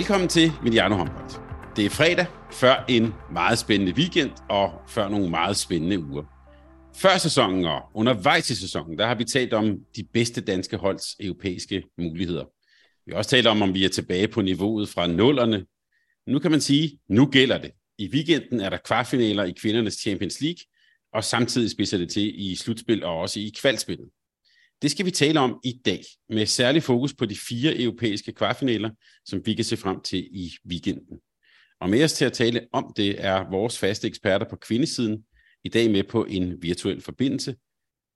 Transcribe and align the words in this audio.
Velkommen 0.00 0.28
til 0.28 0.52
Mediano 0.62 0.94
Håndbold. 0.96 1.30
Det 1.76 1.86
er 1.86 1.90
fredag, 1.90 2.26
før 2.52 2.84
en 2.88 3.14
meget 3.32 3.58
spændende 3.58 3.92
weekend 3.92 4.30
og 4.48 4.72
før 4.88 5.08
nogle 5.08 5.30
meget 5.30 5.56
spændende 5.56 5.98
uger. 6.04 6.22
Før 6.96 7.18
sæsonen 7.18 7.64
og 7.64 7.80
undervejs 7.94 8.50
i 8.50 8.54
sæsonen, 8.54 8.98
der 8.98 9.06
har 9.06 9.14
vi 9.14 9.24
talt 9.24 9.52
om 9.52 9.78
de 9.96 10.04
bedste 10.12 10.40
danske 10.40 10.76
holds 10.76 11.04
europæiske 11.20 11.82
muligheder. 11.98 12.44
Vi 13.06 13.12
har 13.12 13.18
også 13.18 13.30
talt 13.30 13.46
om, 13.46 13.62
om 13.62 13.74
vi 13.74 13.84
er 13.84 13.88
tilbage 13.88 14.28
på 14.28 14.42
niveauet 14.42 14.88
fra 14.88 15.06
nullerne. 15.06 15.66
Nu 16.26 16.38
kan 16.38 16.50
man 16.50 16.60
sige, 16.60 16.98
nu 17.08 17.26
gælder 17.26 17.58
det. 17.58 17.70
I 17.98 18.08
weekenden 18.12 18.60
er 18.60 18.70
der 18.70 18.78
kvartfinaler 18.84 19.44
i 19.44 19.52
kvindernes 19.52 19.94
Champions 19.94 20.40
League, 20.40 20.64
og 21.14 21.24
samtidig 21.24 21.70
spidser 21.70 21.98
det 21.98 22.10
til 22.10 22.50
i 22.50 22.54
slutspil 22.54 23.04
og 23.04 23.18
også 23.18 23.40
i 23.40 23.52
kvalspillet. 23.60 24.08
Det 24.82 24.90
skal 24.90 25.06
vi 25.06 25.10
tale 25.10 25.40
om 25.40 25.60
i 25.64 25.80
dag, 25.84 26.04
med 26.28 26.46
særlig 26.46 26.82
fokus 26.82 27.14
på 27.14 27.26
de 27.26 27.36
fire 27.36 27.80
europæiske 27.80 28.32
kvartfinaler, 28.32 28.90
som 29.24 29.46
vi 29.46 29.54
kan 29.54 29.64
se 29.64 29.76
frem 29.76 30.00
til 30.00 30.28
i 30.32 30.52
weekenden. 30.66 31.18
Og 31.80 31.90
med 31.90 32.04
os 32.04 32.12
til 32.12 32.24
at 32.24 32.32
tale 32.32 32.66
om 32.72 32.92
det 32.96 33.24
er 33.24 33.50
vores 33.50 33.78
faste 33.78 34.08
eksperter 34.08 34.48
på 34.48 34.56
kvindesiden, 34.56 35.24
i 35.64 35.68
dag 35.68 35.90
med 35.90 36.04
på 36.04 36.24
en 36.24 36.62
virtuel 36.62 37.00
forbindelse. 37.00 37.56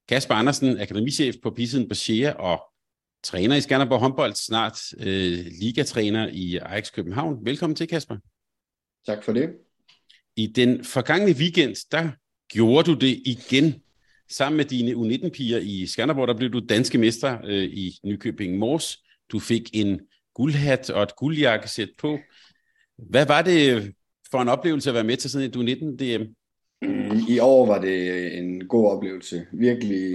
Kasper 0.08 0.34
Andersen, 0.34 0.80
akademichef 0.80 1.34
på 1.42 1.50
Pisen 1.50 1.88
Bashir 1.88 2.30
og 2.30 2.62
træner 3.22 3.56
i 3.56 3.60
Skanderborg 3.60 4.00
håndbold, 4.00 4.34
snart 4.34 4.78
øh, 5.00 5.46
ligatræner 5.60 6.28
i 6.32 6.56
Ajax 6.56 6.92
København. 6.92 7.44
Velkommen 7.44 7.76
til, 7.76 7.88
Kasper. 7.88 8.16
Tak 9.06 9.24
for 9.24 9.32
det. 9.32 9.50
I 10.36 10.46
den 10.46 10.84
forgangne 10.84 11.32
weekend, 11.32 11.76
der 11.90 12.10
gjorde 12.48 12.90
du 12.92 12.98
det 12.98 13.22
igen 13.24 13.83
Sammen 14.30 14.56
med 14.56 14.64
dine 14.64 14.92
U19-piger 14.92 15.58
i 15.58 15.86
Skanderborg, 15.86 16.28
der 16.28 16.36
blev 16.36 16.50
du 16.50 16.60
danske 16.68 16.98
mester 16.98 17.38
øh, 17.44 17.64
i 17.64 17.98
Nykøbing 18.04 18.58
Mors. 18.58 18.98
Du 19.32 19.38
fik 19.38 19.70
en 19.72 20.00
guldhat 20.34 20.90
og 20.90 21.02
et 21.02 21.16
guldjakkesæt 21.16 21.88
på. 21.98 22.18
Hvad 22.98 23.26
var 23.26 23.42
det 23.42 23.92
for 24.30 24.42
en 24.42 24.48
oplevelse 24.48 24.90
at 24.90 24.94
være 24.94 25.04
med 25.04 25.16
til 25.16 25.30
sådan 25.30 25.48
et 25.48 25.56
U19-DM? 25.56 26.34
Øh, 26.84 27.28
I 27.28 27.38
år 27.38 27.66
var 27.66 27.80
det 27.80 28.38
en 28.38 28.68
god 28.68 28.90
oplevelse. 28.90 29.46
Virkelig, 29.52 30.14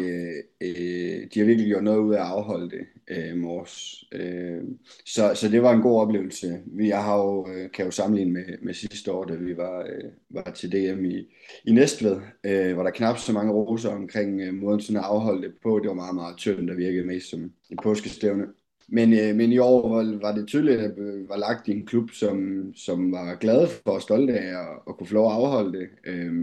øh, 0.62 1.28
de 1.34 1.40
har 1.40 1.46
virkelig 1.46 1.68
gjort 1.68 1.84
noget 1.84 2.00
ud 2.00 2.14
af 2.14 2.20
at 2.20 2.28
afholde 2.28 2.70
det 2.70 2.86
øh, 3.10 3.38
mors. 3.38 4.04
Øh, 4.12 4.62
så, 5.06 5.32
så 5.36 5.50
det 5.50 5.64
var 5.64 5.74
en 5.74 5.82
god 5.82 6.02
oplevelse. 6.02 6.62
Vi 6.66 6.90
har 6.90 7.18
jo, 7.18 7.48
øh, 7.50 7.72
kan 7.72 7.86
jo 7.86 7.92
sammenligne 7.92 8.32
med, 8.32 8.46
med 8.62 8.74
sidste 8.74 9.12
år, 9.12 9.24
da 9.24 9.34
vi 9.34 9.58
var, 9.58 9.80
øh, 9.80 10.12
var 10.30 10.52
til 10.52 10.72
DM 10.72 11.06
i, 11.06 11.18
i 11.66 11.72
Næstved, 11.72 12.18
øh, 12.44 12.74
hvor 12.74 12.84
der 12.84 12.92
knap 12.92 13.18
så 13.18 13.34
mange 13.34 13.54
roser 13.54 13.90
omkring 13.90 14.42
øh, 14.42 14.54
måden 14.54 14.82
sådan 14.82 14.98
at 14.98 15.06
afholde 15.06 15.42
det 15.42 15.54
på. 15.64 15.80
Det 15.80 15.88
var 15.88 15.94
meget, 15.94 16.16
meget 16.16 16.38
tyndt, 16.38 16.70
der 16.70 16.76
virkede 16.76 17.08
mest 17.08 17.30
som 17.30 17.52
en 17.70 17.78
påskestævne. 17.84 18.46
Men, 18.92 19.14
øh, 19.14 19.36
men 19.36 19.52
i 19.52 19.58
år 19.58 19.90
var, 19.90 20.20
var 20.22 20.36
det 20.36 20.48
tydeligt, 20.48 20.80
at 20.80 20.94
øh, 20.98 21.30
var 21.30 21.38
lagt 21.38 21.68
i 21.68 21.72
en 21.72 21.86
klub, 21.86 22.12
som, 22.12 22.64
som 22.76 23.12
var 23.12 23.36
glad 23.36 23.68
for 23.68 23.92
og 23.92 24.02
stolt 24.02 24.30
af 24.30 24.48
at, 24.48 24.70
at 24.88 24.98
kunne 24.98 25.08
få 25.08 25.14
lov 25.14 25.28
at 25.28 25.34
afholde 25.34 25.80
det. 25.80 25.88
Øh, 26.06 26.34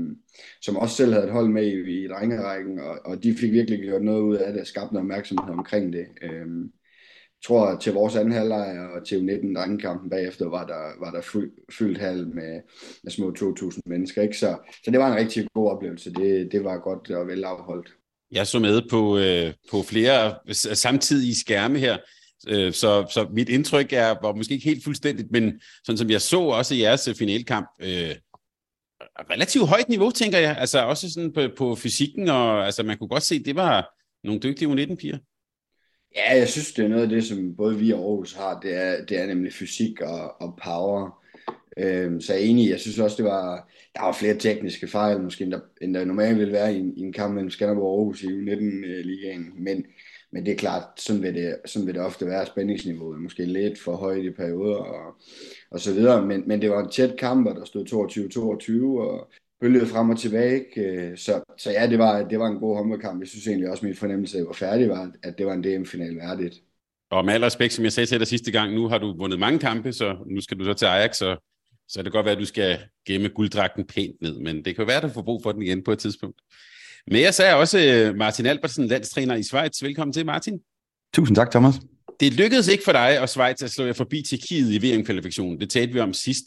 som 0.63 0.77
også 0.77 0.97
selv 0.97 1.13
havde 1.13 1.27
et 1.27 1.33
hold 1.33 1.49
med 1.49 1.67
i, 1.67 2.05
i 2.05 2.09
drengerækken, 2.09 2.81
og, 2.81 2.99
og 3.05 3.23
de 3.23 3.35
fik 3.35 3.53
virkelig 3.53 3.81
gjort 3.81 4.03
noget 4.03 4.23
ud 4.23 4.37
af 4.37 4.53
det 4.53 4.61
og 4.61 4.67
skabt 4.67 4.93
noget 4.93 5.05
opmærksomhed 5.05 5.53
omkring 5.53 5.93
det. 5.93 6.07
Øh, 6.23 6.47
jeg 7.37 7.49
tror, 7.49 7.67
at 7.67 7.81
til 7.81 7.93
vores 7.93 8.17
anden 8.17 8.33
halvleg 8.33 8.89
og 8.95 9.07
til 9.07 9.25
19 9.25 9.55
drengekampen 9.55 10.11
bagefter, 10.11 10.49
var 10.49 10.67
der, 10.67 11.05
var 11.05 11.11
der 11.11 11.41
fyldt 11.79 11.99
hal 11.99 12.29
med, 12.35 12.61
med 13.03 13.13
små 13.13 13.35
2.000 13.39 13.81
mennesker. 13.87 14.23
Ikke? 14.23 14.39
Så, 14.39 14.57
så 14.85 14.91
det 14.91 14.99
var 14.99 15.13
en 15.13 15.19
rigtig 15.19 15.47
god 15.55 15.71
oplevelse. 15.71 16.13
Det, 16.13 16.53
det 16.53 16.65
var 16.65 16.79
godt 16.79 17.11
og 17.11 17.27
vel 17.27 17.45
afholdt. 17.45 17.89
Jeg 18.31 18.47
så 18.47 18.59
med 18.59 18.83
på, 18.91 19.19
øh, 19.19 19.53
på 19.71 19.83
flere 19.83 20.35
samtidige 20.75 21.35
skærme 21.35 21.79
her. 21.79 21.97
Øh, 22.49 22.73
så, 22.73 23.07
så 23.11 23.29
mit 23.33 23.49
indtryk 23.49 23.93
er, 23.93 24.15
var 24.23 24.35
måske 24.35 24.55
ikke 24.55 24.69
helt 24.69 24.85
fuldstændigt, 24.85 25.31
men 25.31 25.61
sådan 25.85 25.99
som 25.99 26.11
jeg 26.11 26.21
så 26.21 26.41
også 26.41 26.75
i 26.75 26.81
jeres 26.81 27.09
øh, 27.09 27.15
finalkamp, 27.15 27.67
øh, 27.81 28.15
relativt 29.31 29.69
højt 29.69 29.89
niveau, 29.89 30.11
tænker 30.11 30.39
jeg. 30.39 30.57
Altså 30.59 30.85
også 30.85 31.13
sådan 31.13 31.33
på, 31.33 31.41
på 31.57 31.75
fysikken, 31.75 32.29
og 32.29 32.65
altså 32.67 32.83
man 32.83 32.99
kunne 32.99 33.09
godt 33.09 33.23
se, 33.23 33.45
det 33.45 33.57
var 33.57 33.95
nogle 34.25 34.41
dygtige 34.41 34.69
U19-piger. 34.69 35.19
Ja, 36.17 36.39
jeg 36.39 36.49
synes, 36.49 36.73
det 36.73 36.85
er 36.85 36.89
noget 36.89 37.03
af 37.03 37.09
det, 37.09 37.25
som 37.25 37.57
både 37.57 37.79
vi 37.79 37.93
og 37.93 37.99
Aarhus 37.99 38.33
har, 38.33 38.61
det 38.61 38.75
er, 38.75 39.05
det 39.05 39.19
er 39.19 39.27
nemlig 39.27 39.53
fysik 39.53 40.01
og, 40.01 40.43
og 40.43 40.59
power. 40.65 41.23
Øhm, 41.79 42.21
så 42.21 42.33
jeg 42.33 42.43
er 42.43 42.47
enig, 42.47 42.71
jeg 42.71 42.81
synes 42.81 42.99
også, 42.99 43.17
det 43.17 43.25
var, 43.25 43.71
der 43.95 44.03
var 44.03 44.13
flere 44.13 44.39
tekniske 44.39 44.89
fejl, 44.89 45.21
måske 45.21 45.45
end 45.45 45.53
der, 45.53 45.61
end 45.83 45.95
der 45.95 46.05
normalt 46.05 46.39
ville 46.39 46.53
være 46.53 46.75
i 46.75 46.79
en, 46.79 46.97
i 46.97 47.01
en 47.01 47.13
kamp 47.13 47.35
mellem 47.35 47.51
Skanderborg 47.51 47.87
og 47.87 47.99
Aarhus 47.99 48.23
i 48.23 48.27
U19-ligaen. 48.27 49.47
Øh, 49.47 49.63
men, 49.63 49.85
men 50.37 50.47
det 50.47 50.53
er 50.53 50.57
klart, 50.57 50.83
sådan 50.97 51.23
vil 51.23 51.35
det, 51.35 51.57
sådan 51.65 51.87
vil 51.87 51.95
det 51.95 52.03
ofte 52.03 52.27
være 52.27 52.47
spændingsniveauet. 52.47 53.21
Måske 53.21 53.45
lidt 53.45 53.79
for 53.81 53.97
højt 53.97 54.25
i 54.25 54.31
perioder 54.31 54.77
og, 54.77 55.17
og 55.71 55.81
så 55.81 55.93
videre. 55.95 56.27
Men, 56.27 56.43
men 56.47 56.63
det 56.63 56.71
var 56.71 56.83
en 56.83 56.91
tæt 56.91 57.17
kamp, 57.19 57.47
og 57.47 57.55
der 57.55 57.65
stod 57.65 57.85
22-22, 58.99 59.01
og 59.01 59.31
bølgede 59.61 59.87
frem 59.87 60.11
og 60.11 60.19
tilbage. 60.19 60.55
Ikke? 60.55 60.81
Øh, 60.81 61.19
så, 61.19 61.43
så 61.59 61.71
ja, 61.71 61.87
det 61.87 61.99
var, 61.99 62.23
det 62.23 62.39
var 62.39 62.47
en 62.47 62.59
god 62.59 62.77
håndboldkamp. 62.77 63.21
Jeg 63.21 63.29
synes 63.29 63.47
egentlig 63.47 63.71
også, 63.71 63.87
min 63.87 63.95
fornemmelse, 63.95 64.39
at 64.39 64.47
var 64.47 64.53
færdig, 64.53 64.89
var, 64.89 65.13
at 65.23 65.39
det 65.39 65.47
var 65.47 65.53
en 65.53 65.65
DM-final 65.65 66.17
værdigt. 66.17 66.63
Og 67.11 67.25
med 67.25 67.35
al 67.35 67.45
respekt, 67.45 67.73
som 67.73 67.85
jeg 67.85 67.93
sagde 67.93 68.07
til 68.07 68.19
dig 68.19 68.27
sidste 68.27 68.53
gang, 68.53 68.75
nu 68.75 68.89
har 68.89 68.99
du 68.99 69.17
vundet 69.19 69.39
mange 69.39 69.59
kampe, 69.59 69.93
så 69.93 70.17
nu 70.27 70.41
skal 70.41 70.59
du 70.59 70.65
så 70.65 70.75
til 70.75 70.87
Ajax, 70.87 71.17
så, 71.17 71.37
så 71.89 71.99
det 71.99 72.05
kan 72.05 72.19
godt 72.19 72.27
være, 72.27 72.35
at 72.35 72.41
du 72.41 72.47
skal 72.47 72.79
gemme 73.07 73.29
gulddragten 73.29 73.85
pænt 73.87 74.23
ned, 74.23 74.39
men 74.41 74.65
det 74.65 74.77
kan 74.77 74.87
være, 74.87 74.97
at 74.97 75.03
du 75.03 75.09
får 75.09 75.23
brug 75.23 75.43
for 75.43 75.53
den 75.53 75.63
igen 75.63 75.85
på 75.85 75.93
et 75.93 75.99
tidspunkt. 75.99 76.41
Med 77.11 77.21
jer 77.21 77.31
så 77.31 77.43
er 77.45 77.55
også 77.55 77.79
øh, 77.79 78.17
Martin 78.17 78.47
Albertsen, 78.47 78.87
landstræner 78.87 79.35
i 79.35 79.43
Schweiz. 79.43 79.83
Velkommen 79.83 80.13
til, 80.13 80.27
Martin. 80.27 80.61
Tusind 81.15 81.37
tak, 81.37 81.51
Thomas. 81.51 81.81
Det 82.21 82.33
lykkedes 82.33 82.69
ikke 82.69 82.85
for 82.85 82.93
dig 82.93 83.21
og 83.21 83.29
Schweiz 83.29 83.63
at 83.63 83.71
slå 83.71 83.85
jer 83.85 83.93
forbi 83.93 84.23
Tjekkiet 84.23 84.73
i 84.73 84.87
VM-kvalifikationen. 84.87 85.61
Det 85.61 85.71
talte 85.71 85.93
vi 85.93 86.01
om 86.01 86.13
sidst. 86.13 86.45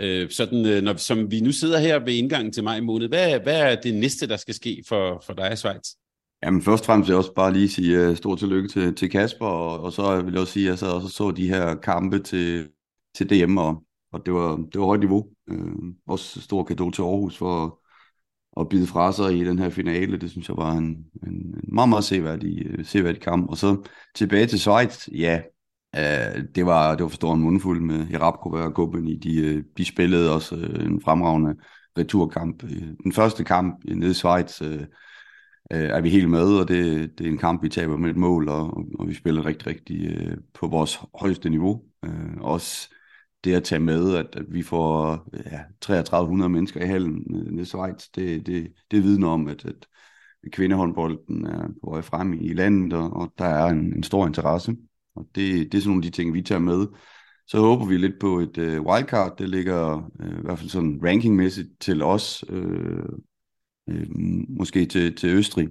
Øh, 0.00 0.30
sådan, 0.30 0.66
øh, 0.66 0.82
når, 0.82 0.96
som 0.96 1.30
vi 1.30 1.40
nu 1.40 1.52
sidder 1.52 1.78
her 1.78 1.98
ved 1.98 2.12
indgangen 2.12 2.52
til 2.52 2.64
maj 2.64 2.80
måned, 2.80 3.08
hvad, 3.08 3.40
hvad 3.40 3.60
er 3.60 3.80
det 3.80 3.94
næste, 3.94 4.28
der 4.28 4.36
skal 4.36 4.54
ske 4.54 4.84
for, 4.88 5.22
for 5.26 5.32
dig 5.32 5.52
i 5.52 5.56
Schweiz? 5.56 5.88
Jamen 6.42 6.62
først 6.62 6.82
og 6.82 6.86
fremmest 6.86 7.08
vil 7.08 7.12
jeg 7.12 7.18
også 7.18 7.34
bare 7.34 7.52
lige 7.52 7.68
sige 7.68 8.08
uh, 8.08 8.16
stort 8.16 8.38
tillykke 8.38 8.68
til, 8.68 8.94
til 8.94 9.10
Kasper, 9.10 9.46
og, 9.46 9.80
og 9.80 9.92
så 9.92 10.22
vil 10.22 10.32
jeg 10.32 10.40
også 10.40 10.52
sige, 10.52 10.66
at 10.66 10.70
jeg 10.70 10.78
så 10.78 10.86
også 10.86 11.08
så 11.08 11.30
de 11.30 11.48
her 11.48 11.74
kampe 11.74 12.18
til, 12.18 12.68
til 13.16 13.30
DM, 13.30 13.58
og, 13.58 13.82
og 14.12 14.26
det 14.26 14.34
var, 14.34 14.56
det 14.56 14.80
var 14.80 14.86
højt 14.86 15.00
niveau. 15.00 15.26
Uh, 15.50 15.84
også 16.06 16.40
stor 16.40 16.64
kado 16.64 16.90
til 16.90 17.02
Aarhus 17.02 17.36
for 17.36 17.83
at 18.60 18.68
bide 18.68 18.86
fra 18.86 19.12
sig 19.12 19.38
i 19.38 19.44
den 19.44 19.58
her 19.58 19.70
finale. 19.70 20.16
Det 20.16 20.30
synes 20.30 20.48
jeg 20.48 20.56
var 20.56 20.72
en, 20.72 21.06
en, 21.26 21.32
en 21.32 21.64
meget, 21.72 21.88
meget 21.88 22.04
seværdig, 22.04 22.66
øh, 22.66 22.84
seværdig 22.84 23.20
kamp. 23.20 23.50
Og 23.50 23.56
så 23.56 23.82
tilbage 24.14 24.46
til 24.46 24.60
Schweiz, 24.60 25.08
ja, 25.08 25.40
øh, 25.96 26.44
det, 26.54 26.66
var, 26.66 26.94
det 26.94 27.02
var 27.02 27.08
for 27.08 27.16
stor 27.16 27.34
en 27.34 27.40
mundfuld 27.40 27.80
med 27.80 28.06
Herabkova 28.06 28.62
og 28.62 28.74
Gobeni. 28.74 29.16
De, 29.16 29.36
øh, 29.36 29.64
de 29.78 29.84
spillede 29.84 30.34
også 30.34 30.56
øh, 30.56 30.86
en 30.86 31.00
fremragende 31.00 31.54
returkamp. 31.98 32.62
Den 33.04 33.12
første 33.12 33.44
kamp 33.44 33.84
nede 33.84 34.10
i 34.10 34.14
Schweiz 34.14 34.62
øh, 34.62 34.86
er 35.70 36.00
vi 36.00 36.10
helt 36.10 36.30
med, 36.30 36.58
og 36.60 36.68
det, 36.68 37.10
det 37.18 37.26
er 37.26 37.30
en 37.30 37.38
kamp, 37.38 37.62
vi 37.62 37.68
taber 37.68 37.96
med 37.96 38.10
et 38.10 38.16
mål, 38.16 38.48
og, 38.48 38.84
og 38.98 39.08
vi 39.08 39.14
spiller 39.14 39.46
rigtig, 39.46 39.66
rigtig 39.66 40.06
øh, 40.06 40.36
på 40.54 40.66
vores 40.66 41.00
højeste 41.14 41.50
niveau. 41.50 41.82
Øh, 42.04 42.36
også 42.40 42.94
det 43.44 43.54
at 43.54 43.64
tage 43.64 43.80
med, 43.80 44.16
at, 44.16 44.26
at 44.32 44.44
vi 44.48 44.62
får 44.62 45.26
ja, 45.52 45.60
3300 45.80 46.48
mennesker 46.48 46.80
i 46.80 46.86
hallen 46.86 47.58
i 47.60 47.64
Schweiz, 47.64 48.08
det, 48.14 48.46
det, 48.46 48.72
det 48.90 49.02
vidner 49.02 49.28
om, 49.28 49.48
at, 49.48 49.64
at 49.64 49.88
kvindehåndbolden 50.52 51.46
er 51.46 51.68
på 51.84 51.90
vej 51.90 52.02
frem 52.02 52.32
i 52.32 52.52
landet, 52.52 52.92
og, 52.92 53.12
og 53.12 53.32
der 53.38 53.44
er 53.44 53.66
en, 53.66 53.96
en 53.96 54.02
stor 54.02 54.26
interesse. 54.26 54.76
Og 55.16 55.26
det, 55.34 55.72
det 55.72 55.78
er 55.78 55.82
sådan 55.82 55.88
nogle 55.90 56.06
af 56.06 56.12
de 56.12 56.16
ting, 56.16 56.34
vi 56.34 56.42
tager 56.42 56.58
med. 56.58 56.86
Så 57.46 57.58
håber 57.58 57.86
vi 57.86 57.96
lidt 57.96 58.20
på 58.20 58.38
et 58.38 58.58
øh, 58.58 58.82
wildcard. 58.82 59.36
Det 59.38 59.48
ligger 59.48 60.10
øh, 60.20 60.38
i 60.38 60.42
hvert 60.42 60.58
fald 60.58 60.70
sådan 60.70 61.00
rankingmæssigt 61.04 61.68
til 61.80 62.02
os. 62.02 62.44
øh, 62.48 63.04
øh, 63.88 64.06
måske 64.48 64.86
til, 64.86 65.16
til 65.16 65.30
Østrig. 65.30 65.68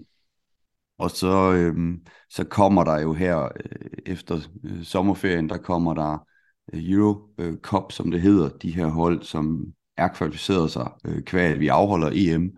Og 0.97 1.11
så, 1.11 1.53
øh, 1.53 1.97
så 2.29 2.43
kommer 2.43 2.83
der 2.83 2.99
jo 2.99 3.13
her 3.13 3.43
øh, 3.43 3.89
efter 4.05 4.39
øh, 4.63 4.83
sommerferien, 4.83 5.49
der 5.49 5.57
kommer 5.57 5.93
der 5.93 6.27
Euro 6.73 7.29
Cup, 7.61 7.91
som 7.91 8.11
det 8.11 8.21
hedder. 8.21 8.49
De 8.49 8.71
her 8.71 8.87
hold, 8.87 9.23
som 9.23 9.73
er 9.97 10.07
kvalificeret 10.07 10.71
sig 10.71 10.91
øh, 11.05 11.23
kvad, 11.23 11.55
vi 11.55 11.67
afholder 11.67 12.09
EM 12.13 12.57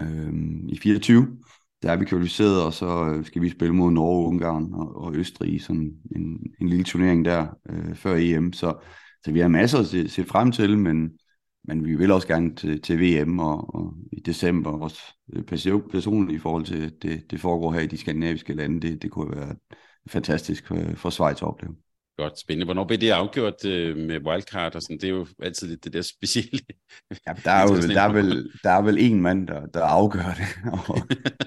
øh, 0.00 0.32
i 0.68 0.78
24. 0.78 1.38
der 1.82 1.92
er 1.92 1.96
vi 1.96 2.04
kvalificeret, 2.04 2.62
og 2.62 2.72
så 2.72 3.08
øh, 3.08 3.24
skal 3.24 3.42
vi 3.42 3.50
spille 3.50 3.74
mod 3.74 3.90
Norge, 3.90 4.28
Ungarn 4.28 4.74
og, 4.74 4.96
og 4.96 5.14
Østrig 5.14 5.54
i 5.54 5.58
sådan 5.58 5.92
en, 6.16 6.40
en 6.60 6.68
lille 6.68 6.84
turnering 6.84 7.24
der 7.24 7.46
øh, 7.70 7.94
før 7.94 8.16
EM. 8.16 8.52
Så, 8.52 8.74
så 9.24 9.32
vi 9.32 9.40
har 9.40 9.48
masser 9.48 9.78
at 9.78 9.86
se, 9.86 10.08
se 10.08 10.24
frem 10.24 10.52
til, 10.52 10.78
men, 10.78 11.10
men 11.64 11.84
vi 11.84 11.94
vil 11.94 12.10
også 12.10 12.28
gerne 12.28 12.54
til, 12.54 12.82
til 12.82 13.00
VM 13.00 13.38
og, 13.38 13.74
og 13.74 13.94
i 14.12 14.20
december 14.20 14.70
også 14.70 15.00
øh, 15.32 15.42
personligt 15.90 16.36
i 16.36 16.40
forhold 16.40 16.64
til 16.64 16.92
det, 17.02 17.30
det 17.30 17.40
foregår 17.40 17.72
her 17.72 17.80
i 17.80 17.86
de 17.86 17.96
skandinaviske 17.96 18.54
lande. 18.54 18.88
Det, 18.88 19.02
det 19.02 19.10
kunne 19.10 19.36
være 19.36 19.56
fantastisk 20.08 20.66
for, 20.66 20.78
for 20.94 21.10
Schweiz 21.10 21.36
at 21.36 21.48
opleve. 21.48 21.74
Godt, 22.16 22.38
spændende. 22.38 22.64
Hvornår 22.64 22.84
bliver 22.84 22.98
det 22.98 23.10
afgjort 23.10 23.64
øh, 23.64 23.96
med 23.96 24.26
wildcard 24.26 24.74
og 24.74 24.82
sådan? 24.82 24.98
Det 24.98 25.04
er 25.04 25.12
jo 25.12 25.26
altid 25.42 25.68
lidt 25.68 25.84
det 25.84 25.92
der 25.92 26.02
specielle. 26.02 26.60
Ja, 27.26 27.32
der 27.44 27.50
er 27.50 27.62
jo 27.62 27.76
der 27.94 28.00
er 28.00 28.12
vel, 28.12 28.50
der 28.64 28.70
er 28.70 28.82
vel 28.82 28.96
en 28.98 29.20
mand, 29.20 29.46
der, 29.46 29.66
der 29.66 29.84
afgør 29.84 30.34
det, 30.36 30.72
og, 30.88 30.98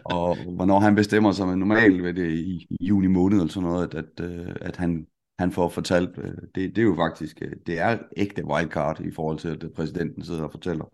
og 0.06 0.36
hvornår 0.56 0.80
han 0.80 0.96
bestemmer 0.96 1.31
sig, 1.31 1.48
men 1.48 1.60
normalt 1.60 2.04
ved 2.04 2.14
det 2.14 2.31
i, 2.34 2.68
i 2.69 2.86
juni 2.86 3.08
måned 3.08 3.38
eller 3.38 3.54
sådan 3.54 3.69
noget, 3.69 3.96
at, 3.96 4.06
at, 4.19 4.25
øh, 4.25 4.56
at 4.62 4.78
han, 4.78 5.08
han 5.40 5.52
får 5.52 5.69
fortalt, 5.69 6.18
øh, 6.18 6.31
det, 6.56 6.75
det 6.75 6.78
er 6.78 6.84
jo 6.84 6.96
faktisk, 6.96 7.42
øh, 7.42 7.52
det 7.68 7.80
er 7.80 7.98
ægte 8.18 8.46
wildcard 8.46 9.00
i 9.00 9.12
forhold 9.12 9.40
til, 9.40 9.48
at 9.48 9.66
præsidenten 9.75 10.24
sidder 10.24 10.44
og 10.44 10.52
fortæller, 10.52 10.86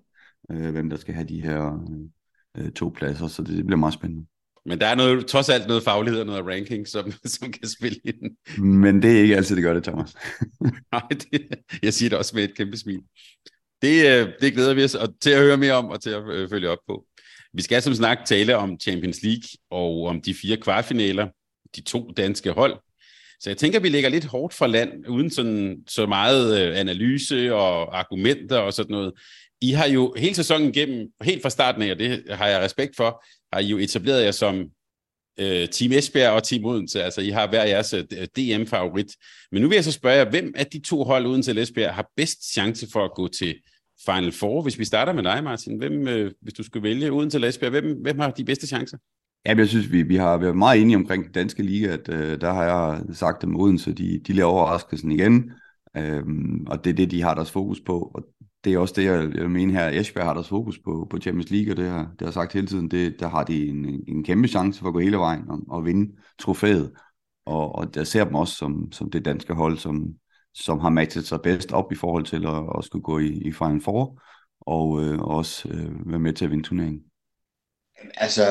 hvem 0.71 0.89
der 0.89 0.97
skal 0.97 1.13
have 1.13 1.27
de 1.27 1.41
her 1.41 1.79
to 2.75 2.89
pladser, 2.89 3.27
så 3.27 3.43
det, 3.43 3.57
det 3.57 3.65
bliver 3.65 3.79
meget 3.79 3.93
spændende. 3.93 4.25
Men 4.65 4.79
der 4.79 4.87
er 4.87 4.95
noget, 4.95 5.27
trods 5.27 5.49
alt 5.49 5.67
noget 5.67 5.83
faglighed 5.83 6.19
og 6.19 6.25
noget 6.25 6.45
ranking, 6.45 6.87
som, 6.87 7.11
som 7.35 7.51
kan 7.51 7.67
spille 7.67 7.99
ind. 8.05 8.37
Men 8.63 9.01
det 9.01 9.17
er 9.17 9.21
ikke 9.21 9.35
altid, 9.35 9.55
det 9.55 9.63
gør 9.63 9.73
det, 9.73 9.83
Thomas. 9.83 10.15
Nej, 10.91 11.07
det, 11.09 11.47
jeg 11.83 11.93
siger 11.93 12.09
det 12.09 12.17
også 12.17 12.35
med 12.35 12.43
et 12.43 12.57
kæmpe 12.57 12.77
smil. 12.77 13.01
Det, 13.81 14.05
øh, 14.05 14.29
det 14.41 14.53
glæder 14.53 14.73
vi 14.73 14.83
os 14.83 14.97
til 15.21 15.29
at 15.29 15.39
høre 15.39 15.57
mere 15.57 15.73
om 15.73 15.85
og 15.85 16.01
til 16.01 16.09
at 16.09 16.23
øh, 16.29 16.49
følge 16.49 16.69
op 16.69 16.77
på. 16.87 17.05
Vi 17.53 17.61
skal 17.61 17.81
som 17.81 17.93
snak 17.93 18.17
tale 18.25 18.57
om 18.57 18.79
Champions 18.79 19.23
League 19.23 19.49
og 19.71 20.05
om 20.05 20.21
de 20.21 20.33
fire 20.33 20.57
kvartfinaler, 20.57 21.27
de 21.75 21.81
to 21.81 22.11
danske 22.17 22.51
hold. 22.51 22.79
Så 23.39 23.49
jeg 23.49 23.57
tænker, 23.57 23.79
at 23.79 23.83
vi 23.83 23.89
ligger 23.89 24.09
lidt 24.09 24.25
hårdt 24.25 24.53
for 24.53 24.67
land, 24.67 25.07
uden 25.07 25.29
sådan, 25.29 25.77
så 25.87 26.05
meget 26.05 26.61
øh, 26.61 26.79
analyse 26.79 27.55
og 27.55 27.99
argumenter 27.99 28.57
og 28.57 28.73
sådan 28.73 28.91
noget. 28.91 29.13
I 29.61 29.71
har 29.71 29.87
jo 29.87 30.13
hele 30.17 30.35
sæsonen 30.35 30.69
igennem, 30.69 31.07
helt 31.21 31.41
fra 31.41 31.49
starten 31.49 31.81
af, 31.81 31.91
og 31.91 31.99
det 31.99 32.23
har 32.29 32.47
jeg 32.47 32.61
respekt 32.61 32.95
for, 32.95 33.23
har 33.53 33.59
I 33.59 33.67
jo 33.67 33.77
etableret 33.77 34.25
jer 34.25 34.31
som 34.31 34.55
øh, 35.39 35.67
Team 35.67 35.91
Esbjerg 35.91 36.33
og 36.33 36.43
Team 36.43 36.65
Odense. 36.65 37.03
Altså, 37.03 37.21
I 37.21 37.29
har 37.29 37.47
hver 37.47 37.63
jeres 37.63 37.93
øh, 37.93 38.03
DM-favorit. 38.37 39.11
Men 39.51 39.61
nu 39.61 39.67
vil 39.67 39.75
jeg 39.75 39.83
så 39.83 39.91
spørge 39.91 40.17
jer, 40.17 40.29
hvem 40.29 40.53
af 40.55 40.65
de 40.65 40.79
to 40.79 41.03
hold 41.03 41.25
uden 41.25 41.41
til 41.41 41.57
Esbjerg 41.57 41.93
har 41.93 42.11
bedst 42.17 42.53
chance 42.53 42.87
for 42.91 43.05
at 43.05 43.11
gå 43.15 43.27
til 43.27 43.55
Final 44.05 44.31
Four? 44.31 44.61
Hvis 44.61 44.79
vi 44.79 44.85
starter 44.85 45.13
med 45.13 45.23
dig, 45.23 45.43
Martin. 45.43 45.77
Hvem, 45.77 46.07
øh, 46.07 46.31
hvis 46.41 46.53
du 46.53 46.63
skulle 46.63 46.83
vælge 46.83 47.11
uden 47.11 47.29
til 47.29 47.43
Esbjerg, 47.43 47.71
hvem, 47.71 48.01
hvem 48.01 48.19
har 48.19 48.31
de 48.31 48.45
bedste 48.45 48.67
chancer? 48.67 48.97
Ja, 49.45 49.55
jeg 49.57 49.67
synes, 49.67 49.91
vi, 49.91 50.01
vi 50.01 50.15
har 50.15 50.37
været 50.37 50.57
meget 50.57 50.81
enige 50.81 50.95
omkring 50.95 51.23
den 51.23 51.31
danske 51.31 51.63
liga, 51.63 51.87
at 51.87 52.09
øh, 52.09 52.41
der 52.41 52.53
har 52.53 52.63
jeg 52.63 53.15
sagt, 53.15 53.43
at 53.43 53.49
Odense, 53.55 53.93
de, 53.93 54.19
de 54.27 54.33
laver 54.33 54.49
overraskelsen 54.49 55.11
igen, 55.11 55.51
øhm, 55.97 56.65
og 56.67 56.83
det 56.83 56.89
er 56.89 56.93
det, 56.93 57.11
de 57.11 57.21
har 57.21 57.33
deres 57.33 57.51
fokus 57.51 57.81
på, 57.85 58.11
og 58.15 58.23
det 58.63 58.73
er 58.73 58.77
også 58.77 58.93
det, 58.97 59.05
jeg, 59.05 59.35
jeg 59.35 59.51
mener 59.51 59.73
her. 59.73 59.99
Esbjerg 59.99 60.25
har 60.25 60.33
deres 60.33 60.47
fokus 60.47 60.79
på, 60.79 61.07
på 61.09 61.17
Champions 61.17 61.51
League, 61.51 61.73
og 61.73 61.77
det 61.77 61.89
har, 61.89 61.99
det 61.99 62.19
har 62.19 62.25
jeg 62.25 62.33
sagt 62.33 62.53
hele 62.53 62.67
tiden. 62.67 62.91
Det, 62.91 63.19
der 63.19 63.27
har 63.27 63.43
de 63.43 63.67
en, 63.67 64.03
en 64.07 64.23
kæmpe 64.23 64.47
chance 64.47 64.79
for 64.79 64.87
at 64.87 64.93
gå 64.93 64.99
hele 64.99 65.17
vejen 65.17 65.49
og, 65.49 65.59
og 65.69 65.85
vinde 65.85 66.15
trofæet. 66.39 66.91
Og, 67.45 67.75
og 67.75 67.87
jeg 67.95 68.07
ser 68.07 68.23
dem 68.23 68.35
også 68.35 68.55
som, 68.55 68.91
som 68.91 69.11
det 69.11 69.25
danske 69.25 69.53
hold, 69.53 69.77
som, 69.77 70.07
som 70.53 70.79
har 70.79 70.89
matchet 70.89 71.27
sig 71.27 71.41
bedst 71.41 71.71
op 71.71 71.91
i 71.91 71.95
forhold 71.95 72.25
til 72.25 72.45
at, 72.45 72.77
at 72.77 72.85
skulle 72.85 73.03
gå 73.03 73.19
i, 73.19 73.27
i 73.27 73.51
Final 73.51 73.81
Four, 73.81 74.21
og 74.61 75.03
øh, 75.03 75.19
også 75.19 75.69
øh, 75.69 76.09
være 76.09 76.19
med 76.19 76.33
til 76.33 76.45
at 76.45 76.51
vinde 76.51 76.63
turneringen. 76.63 77.01
Altså, 78.15 78.43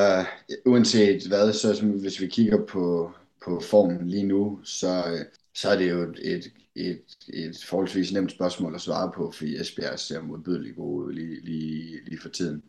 uanset 0.67 1.27
hvad, 1.29 1.53
så 1.53 1.87
hvis 2.01 2.21
vi 2.21 2.27
kigger 2.27 2.67
på, 2.67 3.13
på 3.45 3.61
formen 3.71 4.09
lige 4.09 4.27
nu, 4.27 4.61
så, 4.65 5.05
øh, 5.13 5.25
så 5.55 5.69
er 5.69 5.77
det 5.79 5.91
jo 5.91 6.03
et, 6.03 6.53
et, 6.75 7.03
et 7.29 7.65
forholdsvis 7.65 8.13
nemt 8.13 8.33
spørgsmål 8.33 8.75
at 8.75 8.81
svare 8.81 9.13
på, 9.15 9.31
fordi 9.31 9.57
Esbjerg 9.57 9.99
ser 9.99 10.23
modbydeligt 10.23 10.77
gode 10.77 11.15
lige, 11.15 11.45
lige, 11.45 12.05
lige 12.05 12.21
for 12.21 12.29
tiden. 12.29 12.63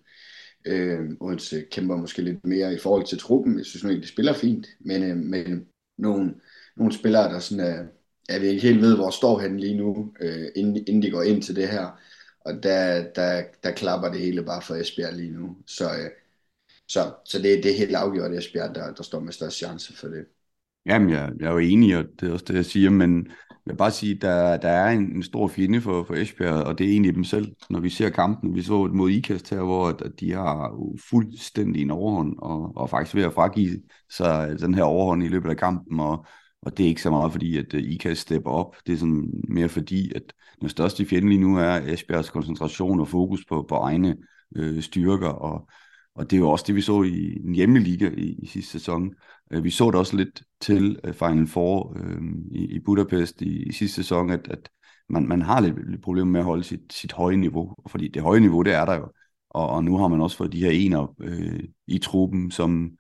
Øh, 0.65 1.00
Odense 1.19 1.62
kæmper 1.71 1.95
måske 1.95 2.21
lidt 2.21 2.45
mere 2.45 2.74
i 2.74 2.77
forhold 2.77 3.06
til 3.06 3.18
truppen. 3.18 3.57
Jeg 3.57 3.65
synes 3.65 3.83
nu 3.83 3.89
de 3.89 4.07
spiller 4.07 4.33
fint, 4.33 4.68
men, 4.80 5.03
øh, 5.03 5.18
men 5.18 5.68
nogle, 5.97 6.35
nogle 6.77 6.94
spillere, 6.94 7.33
der 7.33 7.39
sådan 7.39 7.65
er, 7.65 7.85
jeg 8.30 8.41
ved 8.41 8.50
ikke 8.50 8.62
helt 8.62 8.81
ved, 8.81 8.95
hvor 8.95 9.09
står 9.09 9.39
han 9.39 9.59
lige 9.59 9.77
nu, 9.77 10.13
øh, 10.21 10.47
inden, 10.56 10.75
inden 10.75 11.01
de 11.01 11.12
går 11.12 11.24
ind 11.24 11.44
til 11.44 11.56
det 11.56 11.69
her. 11.69 12.00
Og 12.39 12.63
der, 12.63 13.12
der, 13.13 13.44
der 13.63 13.71
klapper 13.71 14.12
det 14.12 14.19
hele 14.19 14.44
bare 14.45 14.62
for 14.62 14.75
Esbjerg 14.75 15.13
lige 15.13 15.31
nu. 15.31 15.57
Så, 15.68 15.86
øh, 15.86 16.09
så, 16.88 17.13
så 17.25 17.38
det, 17.38 17.63
det 17.63 17.71
er 17.71 17.77
helt 17.77 17.95
afgjort 17.95 18.33
Esbjerg, 18.33 18.75
der, 18.75 18.94
der 18.94 19.03
står 19.03 19.19
med 19.19 19.33
størst 19.33 19.57
chance 19.57 19.94
for 19.94 20.07
det. 20.07 20.25
Jamen, 20.85 21.09
jeg, 21.09 21.31
jeg 21.39 21.47
er 21.47 21.51
jo 21.51 21.57
enig, 21.57 21.97
og 21.97 22.06
det 22.19 22.30
er 22.30 22.33
også 22.33 22.45
det, 22.47 22.56
jeg 22.56 22.65
siger, 22.65 22.89
men 22.89 23.27
jeg 23.65 23.71
vil 23.71 23.77
bare 23.77 23.91
sige, 23.91 24.15
der, 24.15 24.57
der 24.57 24.69
er 24.69 24.91
en, 24.91 25.15
en 25.15 25.24
stor 25.24 25.47
fjende 25.47 25.81
for, 25.81 26.03
for 26.03 26.13
Esbjerg, 26.13 26.63
og 26.63 26.77
det 26.77 26.88
er 26.88 26.91
egentlig 26.91 27.15
dem 27.15 27.24
selv. 27.24 27.56
Når 27.69 27.80
vi 27.80 27.89
ser 27.89 28.09
kampen, 28.09 28.56
vi 28.56 28.62
så 28.62 28.89
mod 28.94 29.09
IKAST 29.09 29.50
her, 29.50 29.62
hvor 29.62 29.88
at, 29.88 30.01
at 30.01 30.12
de 30.19 30.31
har 30.31 30.77
fuldstændig 31.09 31.81
en 31.81 31.91
overhånd, 31.91 32.35
og, 32.39 32.77
og 32.77 32.89
faktisk 32.89 33.15
ved 33.15 33.24
at 33.24 33.33
fragive 33.33 33.81
sig 34.09 34.50
øh, 34.51 34.59
den 34.59 34.74
her 34.74 34.83
overhånd 34.83 35.24
i 35.24 35.27
løbet 35.27 35.50
af 35.50 35.57
kampen, 35.57 36.00
og, 36.00 36.25
og 36.62 36.77
det 36.77 36.83
er 36.83 36.88
ikke 36.88 37.01
så 37.01 37.09
meget 37.09 37.31
fordi, 37.31 37.57
at 37.57 37.74
øh, 37.74 37.83
IKAST 37.83 38.21
stepper 38.21 38.51
op. 38.51 38.75
Det 38.88 38.94
er 38.94 38.97
sådan 38.97 39.31
mere 39.50 39.69
fordi, 39.69 40.12
at 40.15 40.33
den 40.62 40.69
største 40.69 41.06
fjende 41.06 41.29
lige 41.29 41.41
nu 41.41 41.57
er 41.57 41.79
Esbjergs 41.94 42.29
koncentration 42.29 43.00
og 43.00 43.07
fokus 43.07 43.45
på, 43.50 43.65
på 43.69 43.75
egne 43.75 44.18
øh, 44.56 44.81
styrker, 44.81 45.29
og, 45.29 45.68
og 46.15 46.31
det 46.31 46.38
er 46.38 46.39
jo 46.39 46.50
også 46.50 46.65
det, 46.68 46.75
vi 46.75 46.81
så 46.81 47.04
i 47.04 47.42
en 47.45 47.56
hjemmeliga 47.56 48.10
i, 48.18 48.39
i 48.44 48.48
sidste 48.48 48.71
sæson. 48.71 49.13
Øh, 49.51 49.63
vi 49.63 49.69
så 49.69 49.86
det 49.86 49.95
også 49.95 50.18
lidt 50.18 50.44
til 50.62 51.00
øh, 51.04 51.13
Final 51.13 51.48
Four 51.48 51.98
øh, 52.00 52.21
i, 52.51 52.65
i 52.65 52.80
Budapest 52.80 53.42
i, 53.42 53.63
i 53.63 53.71
sidste 53.71 53.95
sæson, 53.95 54.30
at, 54.30 54.48
at 54.51 54.69
man, 55.10 55.27
man 55.27 55.42
har 55.42 55.62
lidt, 55.62 55.92
lidt 55.92 56.01
problemer 56.01 56.31
med 56.31 56.39
at 56.39 56.45
holde 56.45 56.63
sit, 56.63 56.94
sit 56.94 57.12
høje 57.12 57.38
niveau, 57.38 57.75
fordi 57.88 58.07
det 58.07 58.21
høje 58.21 58.39
niveau, 58.39 58.62
det 58.62 58.74
er 58.74 58.86
der 58.86 58.95
jo. 58.95 59.12
Og, 59.50 59.69
og 59.69 59.83
nu 59.83 59.98
har 59.98 60.07
man 60.07 60.21
også 60.21 60.38
fået 60.38 60.51
de 60.51 60.60
her 60.60 60.71
ener 60.71 61.15
øh, 61.19 61.63
i 61.88 61.98
truppen, 62.00 62.51
som, 62.51 62.92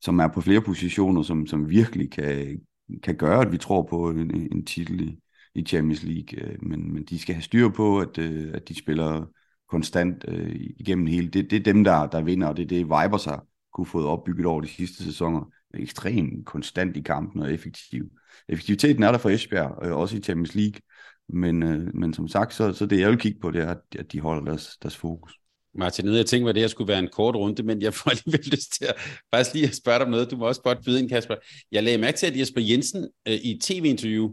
som 0.00 0.18
er 0.18 0.28
på 0.28 0.40
flere 0.40 0.60
positioner, 0.60 1.22
som, 1.22 1.46
som 1.46 1.68
virkelig 1.68 2.10
kan, 2.10 2.60
kan 3.02 3.16
gøre, 3.16 3.40
at 3.40 3.52
vi 3.52 3.58
tror 3.58 3.82
på 3.82 4.10
en, 4.10 4.48
en 4.52 4.64
titel 4.66 5.00
i, 5.00 5.18
i 5.54 5.62
Champions 5.62 6.02
League. 6.02 6.40
Øh, 6.40 6.56
men, 6.62 6.94
men 6.94 7.04
de 7.04 7.18
skal 7.18 7.34
have 7.34 7.42
styr 7.42 7.68
på, 7.68 7.98
at, 7.98 8.18
at 8.18 8.68
de 8.68 8.78
spiller 8.78 9.26
konstant 9.70 10.24
øh, 10.28 10.56
igennem 10.76 11.06
hele. 11.06 11.28
Det, 11.28 11.50
det 11.50 11.56
er 11.56 11.72
dem, 11.72 11.84
der, 11.84 12.06
der 12.06 12.22
vinder, 12.22 12.48
og 12.48 12.56
det 12.56 12.62
er 12.62 12.66
det, 12.66 12.84
Vibers 12.84 13.24
har 13.24 13.44
kunne 13.74 13.86
få 13.86 14.06
opbygget 14.06 14.46
over 14.46 14.60
de 14.60 14.68
sidste 14.68 15.04
sæsoner. 15.04 15.50
Ekstremt 15.74 16.46
konstant 16.46 16.96
i 16.96 17.00
kampen 17.00 17.42
og 17.42 17.52
effektiv. 17.52 18.04
Effektiviteten 18.48 19.02
er 19.02 19.10
der 19.10 19.18
for 19.18 19.30
Esbjerg, 19.30 19.86
øh, 19.86 19.96
også 19.96 20.16
i 20.16 20.20
Champions 20.20 20.54
League. 20.54 20.80
Men, 21.28 21.62
øh, 21.62 21.94
men 21.94 22.14
som 22.14 22.28
sagt, 22.28 22.54
så, 22.54 22.72
så 22.72 22.86
det 22.86 23.00
jeg 23.00 23.10
vil 23.10 23.18
kigge 23.18 23.40
på, 23.40 23.50
det 23.50 23.62
er, 23.62 23.74
at 23.98 24.12
de 24.12 24.20
holder 24.20 24.44
deres, 24.44 24.76
deres 24.82 24.96
fokus. 24.96 25.32
Martin, 25.78 26.14
jeg 26.14 26.26
tænkte, 26.26 26.48
at 26.48 26.54
det 26.54 26.62
her 26.62 26.68
skulle 26.68 26.88
være 26.88 26.98
en 26.98 27.08
kort 27.12 27.36
runde, 27.36 27.62
men 27.62 27.82
jeg 27.82 27.94
får 27.94 28.10
alligevel 28.10 28.46
lyst 28.54 28.72
til 28.72 28.84
at 28.84 28.94
faktisk 29.34 29.54
lige 29.54 29.68
at 29.68 29.74
spørge 29.74 29.98
dig 29.98 30.06
om 30.06 30.10
noget. 30.10 30.30
Du 30.30 30.36
må 30.36 30.46
også 30.46 30.60
godt 30.60 30.84
byde 30.84 31.00
ind, 31.00 31.08
Kasper. 31.08 31.34
Jeg 31.72 31.82
lagde 31.82 31.98
mærke 31.98 32.16
til, 32.16 32.26
at 32.26 32.38
Jesper 32.38 32.60
Jensen 32.60 33.08
øh, 33.28 33.34
i 33.34 33.58
tv-interview 33.62 34.30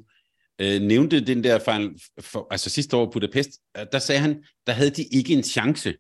øh, 0.62 0.82
nævnte 0.82 1.26
den 1.26 1.44
der 1.44 1.60
final, 1.60 2.00
for, 2.20 2.48
altså 2.52 2.70
sidste 2.70 2.98
år 2.98 3.12
Budapest, 3.12 3.50
øh, 3.78 3.86
der 3.92 4.00
sagde 4.00 4.22
han, 4.22 4.44
der 4.68 4.74
havde 4.74 4.90
de 4.90 5.04
ikke 5.04 5.34
en 5.34 5.44
chance. 5.44 5.94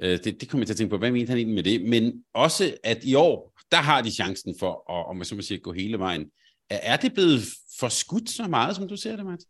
Øh, 0.00 0.18
det, 0.24 0.40
det 0.40 0.48
kom 0.48 0.60
jeg 0.60 0.66
til 0.66 0.72
at 0.72 0.76
tænke 0.76 0.90
på, 0.90 0.98
hvad 0.98 1.10
mente 1.10 1.28
han 1.28 1.38
egentlig 1.38 1.54
med 1.54 1.62
det? 1.62 1.88
Men 1.88 2.24
også, 2.34 2.76
at 2.84 3.04
i 3.04 3.14
år, 3.14 3.54
der 3.70 3.76
har 3.76 4.02
de 4.02 4.10
chancen 4.10 4.54
for 4.58 4.92
at, 4.92 5.06
om 5.06 5.16
man 5.16 5.24
så 5.24 5.34
må 5.34 5.42
sige, 5.42 5.60
gå 5.60 5.72
hele 5.72 5.98
vejen. 5.98 6.26
Er, 6.70 6.96
det 6.96 7.14
blevet 7.14 7.40
forskudt 7.80 8.30
så 8.30 8.48
meget, 8.48 8.76
som 8.76 8.88
du 8.88 8.96
ser 8.96 9.16
det, 9.16 9.26
Mads? 9.26 9.44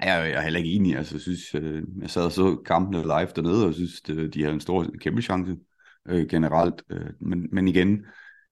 Jeg, 0.00 0.30
jeg 0.30 0.38
er 0.38 0.40
heller 0.40 0.58
ikke 0.58 0.72
enig. 0.72 0.96
Altså, 0.96 1.14
jeg 1.14 1.20
synes, 1.20 1.54
øh, 1.54 1.82
jeg 2.00 2.10
sad 2.10 2.24
og 2.24 2.32
så 2.32 2.56
kampene 2.66 3.02
live 3.02 3.28
dernede, 3.36 3.66
og 3.66 3.74
synes, 3.74 4.00
de 4.02 4.42
har 4.42 4.50
en 4.50 4.60
stor, 4.60 4.86
kæmpe 5.00 5.22
chance 5.22 5.56
øh, 6.08 6.28
generelt. 6.28 6.82
Øh, 6.90 7.06
men, 7.20 7.48
men 7.52 7.68
igen, 7.68 8.04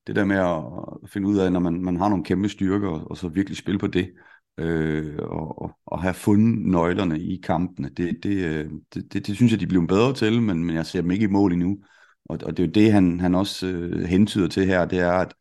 det 0.07 0.17
der 0.17 0.25
med 0.25 0.37
at 0.37 1.11
finde 1.11 1.29
ud 1.29 1.39
af, 1.39 1.53
når 1.53 1.61
man, 1.61 1.85
man 1.85 1.97
har 1.97 2.09
nogle 2.09 2.25
kæmpe 2.25 2.49
styrker, 2.49 2.89
og 2.89 3.17
så 3.17 3.29
virkelig 3.29 3.57
spille 3.57 3.79
på 3.79 3.87
det, 3.87 4.11
øh, 4.59 5.19
og, 5.19 5.71
og 5.87 6.03
have 6.03 6.15
fundet 6.15 6.67
nøglerne 6.67 7.21
i 7.21 7.41
kampene. 7.45 7.89
Det, 7.89 8.19
det, 8.23 8.45
øh, 8.45 8.71
det, 8.95 9.13
det, 9.13 9.27
det 9.27 9.37
synes 9.37 9.53
jeg, 9.53 9.61
de 9.61 9.67
bliver 9.67 9.87
bedre 9.87 10.15
til, 10.15 10.43
men, 10.43 10.65
men 10.65 10.77
jeg 10.77 10.87
ser 10.87 11.01
dem 11.01 11.11
ikke 11.11 11.25
i 11.25 11.29
mål 11.29 11.53
endnu. 11.53 11.79
Og, 12.25 12.39
og 12.45 12.57
det 12.57 12.63
er 12.63 12.67
jo 12.67 12.73
det, 12.73 12.93
han, 12.93 13.21
han 13.21 13.35
også 13.35 13.67
øh, 13.67 14.05
hentyder 14.05 14.49
til 14.49 14.67
her, 14.67 14.85
det 14.85 14.99
er, 14.99 15.13
at, 15.13 15.35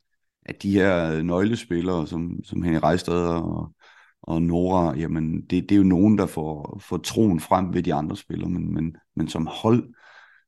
at 0.45 0.63
de 0.63 0.71
her 0.71 1.21
nøglespillere, 1.21 2.07
som, 2.07 2.43
som 2.43 2.63
Henrik 2.63 2.83
Rejstad 2.83 3.27
og, 3.27 3.75
og 4.23 4.41
Nora, 4.41 4.95
jamen 4.97 5.41
det, 5.41 5.69
det 5.69 5.71
er 5.71 5.77
jo 5.77 5.83
nogen, 5.83 6.17
der 6.17 6.25
får, 6.25 6.79
får 6.81 6.97
troen 6.97 7.39
frem 7.39 7.73
ved 7.73 7.83
de 7.83 7.93
andre 7.93 8.17
spillere, 8.17 8.49
men, 8.49 8.73
men, 8.73 8.95
men 9.15 9.27
som 9.27 9.47
hold, 9.47 9.93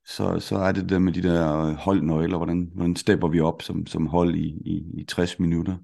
så, 0.05 0.39
så 0.39 0.58
er 0.58 0.72
det 0.72 0.89
der 0.89 1.00
med 1.00 1.13
de 1.13 1.24
der 1.24 1.74
holdnøgler, 1.74 2.38
hvordan, 2.38 2.72
hvordan 2.75 2.96
stepper 2.96 3.27
vi 3.27 3.39
op 3.39 3.62
som, 3.62 3.88
som 3.88 4.08
hold 4.08 4.36
i, 4.36 4.48
i, 4.65 5.01
i 5.01 5.05
60 5.05 5.39
minutter 5.39 5.77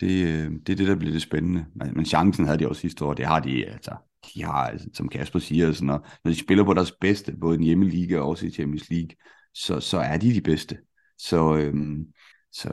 det, 0.00 0.26
øh, 0.26 0.50
det 0.66 0.72
er 0.72 0.76
det, 0.76 0.86
der 0.86 0.96
bliver 0.96 1.12
det 1.12 1.22
spændende. 1.22 1.64
Men, 1.74 1.92
men 1.94 2.04
chancen 2.04 2.44
havde 2.44 2.58
de 2.58 2.68
også 2.68 2.80
sidste 2.80 3.04
år, 3.04 3.14
det 3.14 3.26
har 3.26 3.40
de, 3.40 3.66
altså, 3.66 3.96
de 4.34 4.44
har, 4.44 4.52
altså, 4.52 4.88
som 4.94 5.08
Kasper 5.08 5.38
siger, 5.38 5.66
altså, 5.66 5.84
når, 5.84 6.08
når 6.24 6.30
de 6.30 6.38
spiller 6.38 6.64
på 6.64 6.74
deres 6.74 6.92
bedste, 7.00 7.32
både 7.40 7.56
i 7.56 7.58
en 7.58 7.64
hjemmeliga 7.64 8.18
og 8.18 8.28
også 8.28 8.46
i 8.46 8.50
Champions 8.50 8.90
League, 8.90 9.10
så, 9.54 9.80
så 9.80 9.98
er 9.98 10.16
de 10.16 10.34
de 10.34 10.40
bedste. 10.40 10.78
Så, 11.18 11.56
øhm, 11.56 12.06
så 12.52 12.68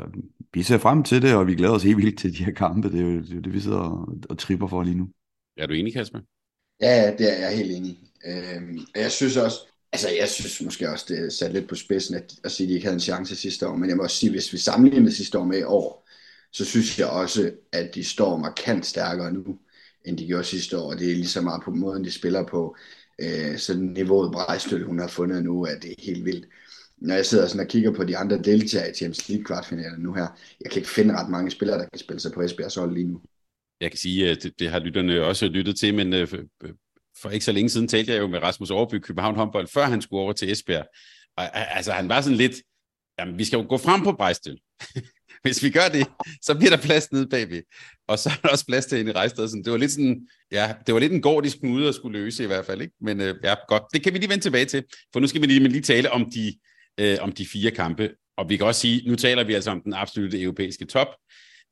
vi 0.53 0.63
ser 0.63 0.77
frem 0.77 1.03
til 1.03 1.21
det, 1.21 1.35
og 1.35 1.47
vi 1.47 1.55
glæder 1.55 1.73
os 1.73 1.83
helt 1.83 1.97
vildt 1.97 2.19
til 2.19 2.37
de 2.37 2.45
her 2.45 2.53
kampe. 2.53 2.91
Det 2.91 2.99
er 2.99 3.03
jo 3.03 3.21
det, 3.21 3.37
er 3.37 3.41
det 3.41 3.53
vi 3.53 3.59
sidder 3.59 3.77
og, 3.77 4.17
og 4.29 4.37
tripper 4.37 4.67
for 4.67 4.83
lige 4.83 4.97
nu. 4.97 5.09
Er 5.57 5.67
du 5.67 5.73
enig, 5.73 5.93
Kasper? 5.93 6.19
Ja, 6.81 7.15
det 7.17 7.39
er 7.39 7.47
jeg 7.47 7.57
helt 7.57 7.71
enig 7.71 7.91
i. 7.91 8.11
Øhm, 8.25 8.79
jeg 8.95 9.11
synes 9.11 9.37
også, 9.37 9.57
altså 9.91 10.07
jeg 10.19 10.29
synes 10.29 10.61
måske 10.61 10.89
også, 10.89 11.05
det 11.09 11.25
er 11.25 11.29
sat 11.29 11.53
lidt 11.53 11.67
på 11.67 11.75
spidsen 11.75 12.15
at, 12.15 12.33
at 12.43 12.51
sige, 12.51 12.65
at 12.65 12.69
de 12.69 12.73
ikke 12.73 12.85
havde 12.85 12.95
en 12.95 12.99
chance 12.99 13.35
sidste 13.35 13.67
år, 13.67 13.75
men 13.75 13.89
jeg 13.89 13.97
må 13.97 14.03
også 14.03 14.17
sige, 14.17 14.29
hvis 14.29 14.53
vi 14.53 14.57
sammenligner 14.57 15.11
sidste 15.11 15.39
år 15.39 15.45
med 15.45 15.59
i 15.59 15.63
år, 15.63 16.02
så 16.53 16.65
synes 16.65 16.99
jeg 16.99 17.07
også, 17.07 17.51
at 17.71 17.95
de 17.95 18.03
står 18.03 18.37
markant 18.37 18.85
stærkere 18.85 19.33
nu, 19.33 19.59
end 20.05 20.17
de 20.17 20.27
gjorde 20.27 20.43
sidste 20.43 20.77
år, 20.77 20.91
og 20.91 20.99
det 20.99 21.11
er 21.11 21.15
lige 21.15 21.27
så 21.27 21.41
meget 21.41 21.63
på 21.63 21.71
måden, 21.71 22.03
de 22.03 22.11
spiller 22.11 22.43
på. 22.47 22.75
Øh, 23.21 23.57
så 23.57 23.77
niveauet 23.77 24.31
Brejstøl, 24.31 24.85
hun 24.85 24.99
har 24.99 25.07
fundet 25.07 25.43
nu, 25.43 25.65
at 25.65 25.81
det 25.81 25.91
er 25.91 25.95
helt 25.99 26.25
vildt. 26.25 26.47
Når 26.97 27.15
jeg 27.15 27.25
sidder 27.25 27.47
sådan 27.47 27.61
og 27.65 27.67
kigger 27.67 27.91
på 27.91 28.03
de 28.03 28.17
andre 28.17 28.37
deltagere 28.37 28.89
i 28.91 28.93
Champions 28.93 29.29
League 29.29 29.45
kvartfinalen 29.45 29.99
nu 30.03 30.13
her, 30.13 30.27
jeg 30.61 30.71
kan 30.71 30.79
ikke 30.79 30.89
finde 30.89 31.17
ret 31.17 31.29
mange 31.29 31.51
spillere, 31.51 31.77
der 31.77 31.85
kan 31.93 31.99
spille 31.99 32.19
sig 32.19 32.31
på 32.31 32.41
Esbjergs 32.41 32.75
hold 32.75 32.93
lige 32.93 33.07
nu. 33.07 33.21
Jeg 33.81 33.91
kan 33.91 33.97
sige, 33.97 34.29
at 34.29 34.43
det, 34.43 34.59
det 34.59 34.69
har 34.69 34.79
lytterne 34.79 35.23
også 35.25 35.47
lyttet 35.47 35.75
til, 35.75 35.93
men 35.93 36.13
øh, 36.13 36.27
for 37.21 37.29
ikke 37.29 37.45
så 37.45 37.51
længe 37.51 37.69
siden 37.69 37.87
talte 37.87 38.11
jeg 38.11 38.19
jo 38.19 38.27
med 38.27 38.39
Rasmus 38.39 38.71
Overby, 38.71 38.99
København 38.99 39.35
håndbold, 39.35 39.67
før 39.67 39.83
han 39.85 40.01
skulle 40.01 40.21
over 40.21 40.33
til 40.33 40.51
Esbjerg. 40.51 40.85
Og, 41.37 41.57
altså, 41.75 41.91
han 41.91 42.09
var 42.09 42.21
sådan 42.21 42.37
lidt, 42.37 42.55
jamen, 43.19 43.37
vi 43.37 43.45
skal 43.45 43.57
jo 43.57 43.65
gå 43.69 43.77
frem 43.77 44.03
på 44.03 44.11
Brejstøl. 44.11 44.59
Hvis 45.43 45.63
vi 45.63 45.69
gør 45.69 45.87
det, 45.93 46.07
så 46.41 46.55
bliver 46.55 46.69
der 46.69 46.83
plads 46.83 47.11
nede 47.11 47.27
bagved. 47.27 47.61
Og 48.07 48.19
så 48.19 48.29
er 48.29 48.33
der 48.43 48.49
også 48.49 48.65
plads 48.65 48.85
til 48.85 48.97
hende 48.97 49.11
i 49.11 49.13
Rejsted. 49.13 49.63
Det 49.63 49.71
var 49.71 49.77
lidt 49.77 49.91
sådan, 49.91 50.27
ja, 50.51 50.73
det 50.87 50.93
var 50.93 50.99
lidt 50.99 51.13
en 51.13 51.21
gordisk 51.21 51.59
knude 51.59 51.87
at 51.87 51.95
skulle 51.95 52.19
løse 52.19 52.43
i 52.43 52.47
hvert 52.47 52.65
fald. 52.65 52.81
Ikke? 52.81 52.93
Men 53.01 53.21
øh, 53.21 53.35
ja, 53.43 53.55
godt. 53.67 53.83
Det 53.93 54.03
kan 54.03 54.13
vi 54.13 54.17
lige 54.17 54.29
vende 54.29 54.43
tilbage 54.43 54.65
til. 54.65 54.83
For 55.13 55.19
nu 55.19 55.27
skal 55.27 55.41
vi 55.41 55.45
lige, 55.45 55.59
lige 55.59 55.81
tale 55.81 56.11
om 56.11 56.31
de, 56.31 56.53
øh, 56.99 57.17
om 57.21 57.31
de 57.31 57.45
fire 57.45 57.71
kampe. 57.71 58.09
Og 58.37 58.49
vi 58.49 58.57
kan 58.57 58.65
også 58.65 58.81
sige, 58.81 59.09
nu 59.09 59.15
taler 59.15 59.43
vi 59.43 59.53
altså 59.53 59.71
om 59.71 59.81
den 59.81 59.93
absolute 59.93 60.41
europæiske 60.41 60.85
top. 60.85 61.07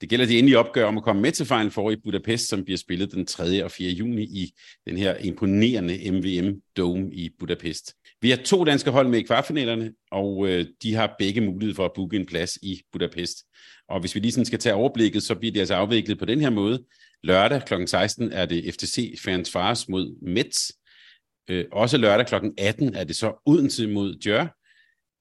Det 0.01 0.09
gælder 0.09 0.25
de 0.25 0.37
endelige 0.37 0.59
opgør 0.59 0.85
om 0.85 0.97
at 0.97 1.03
komme 1.03 1.21
med 1.21 1.31
til 1.31 1.45
Final 1.45 1.71
Four 1.71 1.91
i 1.91 1.95
Budapest, 2.03 2.47
som 2.47 2.63
bliver 2.63 2.77
spillet 2.77 3.11
den 3.11 3.25
3. 3.25 3.63
og 3.63 3.71
4. 3.71 3.91
juni 3.91 4.23
i 4.23 4.51
den 4.87 4.97
her 4.97 5.15
imponerende 5.17 6.11
MVM 6.11 6.55
Dome 6.77 7.13
i 7.13 7.29
Budapest. 7.39 7.93
Vi 8.21 8.29
har 8.29 8.37
to 8.37 8.63
danske 8.63 8.91
hold 8.91 9.07
med 9.07 9.19
i 9.19 9.23
kvartfinalerne, 9.23 9.93
og 10.11 10.47
øh, 10.47 10.65
de 10.83 10.93
har 10.93 11.15
begge 11.19 11.41
mulighed 11.41 11.75
for 11.75 11.85
at 11.85 11.91
booke 11.95 12.17
en 12.17 12.25
plads 12.25 12.57
i 12.61 12.81
Budapest. 12.91 13.37
Og 13.89 13.99
hvis 13.99 14.15
vi 14.15 14.19
lige 14.19 14.31
sådan 14.31 14.45
skal 14.45 14.59
tage 14.59 14.75
overblikket, 14.75 15.23
så 15.23 15.35
bliver 15.35 15.51
det 15.51 15.59
altså 15.59 15.75
afviklet 15.75 16.19
på 16.19 16.25
den 16.25 16.41
her 16.41 16.49
måde. 16.49 16.85
Lørdag 17.23 17.61
kl. 17.65 17.85
16 17.85 18.31
er 18.31 18.45
det 18.45 18.73
FTC 18.73 19.21
Fans 19.23 19.51
Fars 19.51 19.89
mod 19.89 20.15
Mets. 20.21 20.71
Øh, 21.49 21.65
også 21.71 21.97
lørdag 21.97 22.27
kl. 22.27 22.35
18 22.57 22.95
er 22.95 23.03
det 23.03 23.15
så 23.15 23.41
Odense 23.45 23.87
mod 23.87 24.15
Djør. 24.15 24.57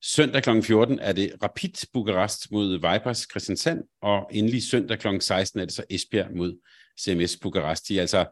Søndag 0.02 0.42
kl. 0.42 0.62
14 0.62 0.98
er 0.98 1.12
det 1.12 1.32
Rapid 1.42 1.86
Bukarest 1.92 2.52
mod 2.52 2.72
Vipers 2.72 3.26
Christiansand, 3.30 3.80
og 4.02 4.28
endelig 4.32 4.62
søndag 4.62 4.98
kl. 4.98 5.08
16 5.20 5.60
er 5.60 5.64
det 5.64 5.74
så 5.74 5.84
Esbjerg 5.90 6.36
mod 6.36 6.58
CMS 7.00 7.36
Bukarest. 7.42 7.88
De 7.88 7.96
er 7.96 8.00
altså 8.00 8.26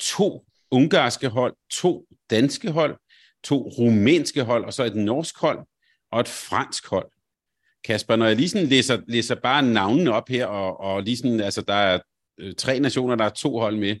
to 0.00 0.46
ungarske 0.70 1.28
hold, 1.28 1.56
to 1.70 2.06
danske 2.30 2.70
hold, 2.70 2.96
to 3.44 3.68
rumænske 3.78 4.42
hold, 4.42 4.64
og 4.64 4.72
så 4.72 4.84
et 4.84 4.96
norsk 4.96 5.38
hold 5.38 5.58
og 6.12 6.20
et 6.20 6.28
fransk 6.28 6.86
hold. 6.86 7.10
Kasper, 7.84 8.16
når 8.16 8.26
jeg 8.26 8.36
lige 8.36 8.48
sådan 8.48 8.66
læser, 8.66 9.00
læser 9.08 9.34
bare 9.34 9.62
navnene 9.62 10.12
op 10.12 10.28
her, 10.28 10.46
og, 10.46 10.80
og 10.80 11.02
lige 11.02 11.16
sådan, 11.16 11.40
altså 11.40 11.62
der 11.62 11.74
er 11.74 11.98
øh, 12.40 12.54
tre 12.54 12.80
nationer, 12.80 13.14
der 13.14 13.24
er 13.24 13.28
to 13.28 13.58
hold 13.58 13.76
med, 13.76 13.96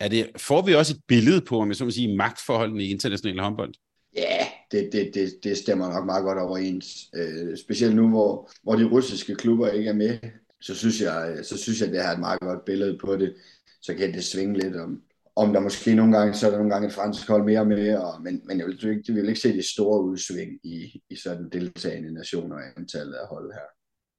er 0.00 0.08
det, 0.08 0.30
får 0.36 0.62
vi 0.62 0.74
også 0.74 0.94
et 0.94 1.00
billede 1.08 1.40
på, 1.40 1.60
om 1.60 1.68
jeg 1.68 1.76
så 1.76 1.84
må 1.84 1.90
sige, 1.90 2.16
magtforholdene 2.16 2.84
i 2.84 2.90
international 2.90 3.40
håndbold? 3.40 3.74
Ja, 4.16 4.46
det, 4.70 4.88
det, 4.92 5.10
det, 5.14 5.34
det 5.44 5.56
stemmer 5.56 5.92
nok 5.92 6.06
meget 6.06 6.24
godt 6.24 6.38
overens. 6.38 6.86
Øh, 7.14 7.56
specielt 7.56 7.96
nu, 7.96 8.08
hvor, 8.08 8.50
hvor 8.62 8.76
de 8.76 8.84
russiske 8.84 9.34
klubber 9.34 9.68
ikke 9.68 9.90
er 9.90 9.94
med, 9.94 10.18
så 10.60 10.74
synes 10.74 11.00
jeg, 11.00 11.38
så 11.42 11.58
synes 11.58 11.80
jeg, 11.80 11.88
det 11.88 12.02
har 12.02 12.12
et 12.12 12.20
meget 12.20 12.40
godt 12.40 12.64
billede 12.64 12.98
på 12.98 13.16
det. 13.16 13.34
Så 13.82 13.94
kan 13.94 14.12
det 14.12 14.24
svinge 14.24 14.58
lidt 14.58 14.76
om, 14.76 15.02
om 15.42 15.52
der 15.52 15.60
måske 15.60 15.94
nogle 15.94 16.16
gange, 16.16 16.34
så 16.34 16.46
er 16.46 16.50
der 16.50 16.58
nogle 16.58 16.72
gange 16.72 16.88
et 16.88 16.94
fransk 16.94 17.28
hold 17.28 17.44
mere 17.44 17.64
med, 17.64 17.96
og, 17.96 18.22
men, 18.22 18.42
men 18.44 18.58
jeg 18.58 18.66
vil, 18.66 18.88
ikke, 18.88 19.02
jeg 19.08 19.14
vil 19.14 19.28
ikke 19.28 19.40
se 19.40 19.52
de 19.52 19.72
store 19.72 20.02
udsving 20.02 20.50
i, 20.64 21.02
i 21.10 21.16
sådan 21.16 21.48
deltagende 21.52 22.14
nationer 22.14 22.56
og 22.56 22.62
antallet 22.76 23.14
af 23.14 23.28
hold 23.28 23.52
her. 23.52 23.68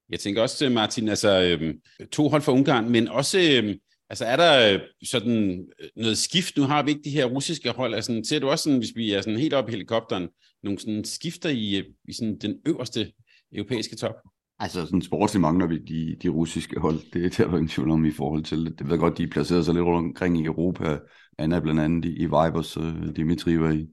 Jeg 0.10 0.20
tænker 0.20 0.42
også, 0.42 0.66
øh, 0.66 0.72
Martin, 0.72 1.08
altså 1.10 1.58
øh, 1.62 1.76
to 2.12 2.30
hold 2.30 2.42
fra 2.42 2.52
Ungarn, 2.52 2.90
men 2.90 3.08
også 3.08 3.40
øhm, 3.40 3.80
Altså 4.12 4.26
er 4.26 4.36
der 4.36 4.74
øh, 4.74 4.80
sådan 5.04 5.68
øh, 5.80 5.90
noget 5.96 6.18
skift? 6.18 6.58
Nu 6.58 6.64
har 6.64 6.84
vi 6.84 6.92
ikke 6.92 7.04
de 7.04 7.10
her 7.10 7.26
russiske 7.26 7.72
hold. 7.72 7.96
Altså, 7.96 8.22
ser 8.24 8.40
du 8.40 8.50
også, 8.50 8.64
sådan, 8.64 8.78
hvis 8.78 8.96
vi 8.96 9.14
er 9.14 9.22
sådan 9.22 9.40
helt 9.40 9.54
op 9.54 9.70
i 9.70 9.72
helikopteren, 9.72 10.28
nogle 10.64 10.80
sådan 10.80 11.04
skifter 11.04 11.50
i, 11.50 11.84
i 12.08 12.14
sådan 12.14 12.38
den 12.38 12.60
øverste 12.66 13.12
europæiske 13.54 13.96
top? 13.96 14.16
Altså 14.60 14.86
sådan 14.86 15.02
sportsligt 15.02 15.42
mangler 15.42 15.68
vi 15.68 15.78
de, 15.78 16.16
de 16.24 16.30
russiske 16.30 16.80
hold. 16.80 17.12
Det 17.14 17.40
er 17.40 17.46
der 17.46 17.54
ingen 17.54 17.68
tvivl 17.68 17.92
om 17.92 18.06
i 18.06 18.12
forhold 18.12 18.44
til 18.44 18.66
det. 18.66 18.80
Det 18.80 18.90
ved 18.90 18.98
godt, 18.98 19.18
de 19.18 19.28
placerer 19.28 19.62
sig 19.62 19.74
lidt 19.74 19.86
rundt 19.86 20.08
omkring 20.08 20.40
i 20.40 20.46
Europa. 20.46 21.00
Anna 21.38 21.60
blandt 21.60 21.82
andet 21.82 22.06
i, 22.06 22.14
i 22.14 22.26
Vibers, 22.26 22.78
øh, 22.78 23.02
uh, 23.02 23.16
Dimitri 23.16 23.60
var 23.60 23.72
i, 23.72 23.88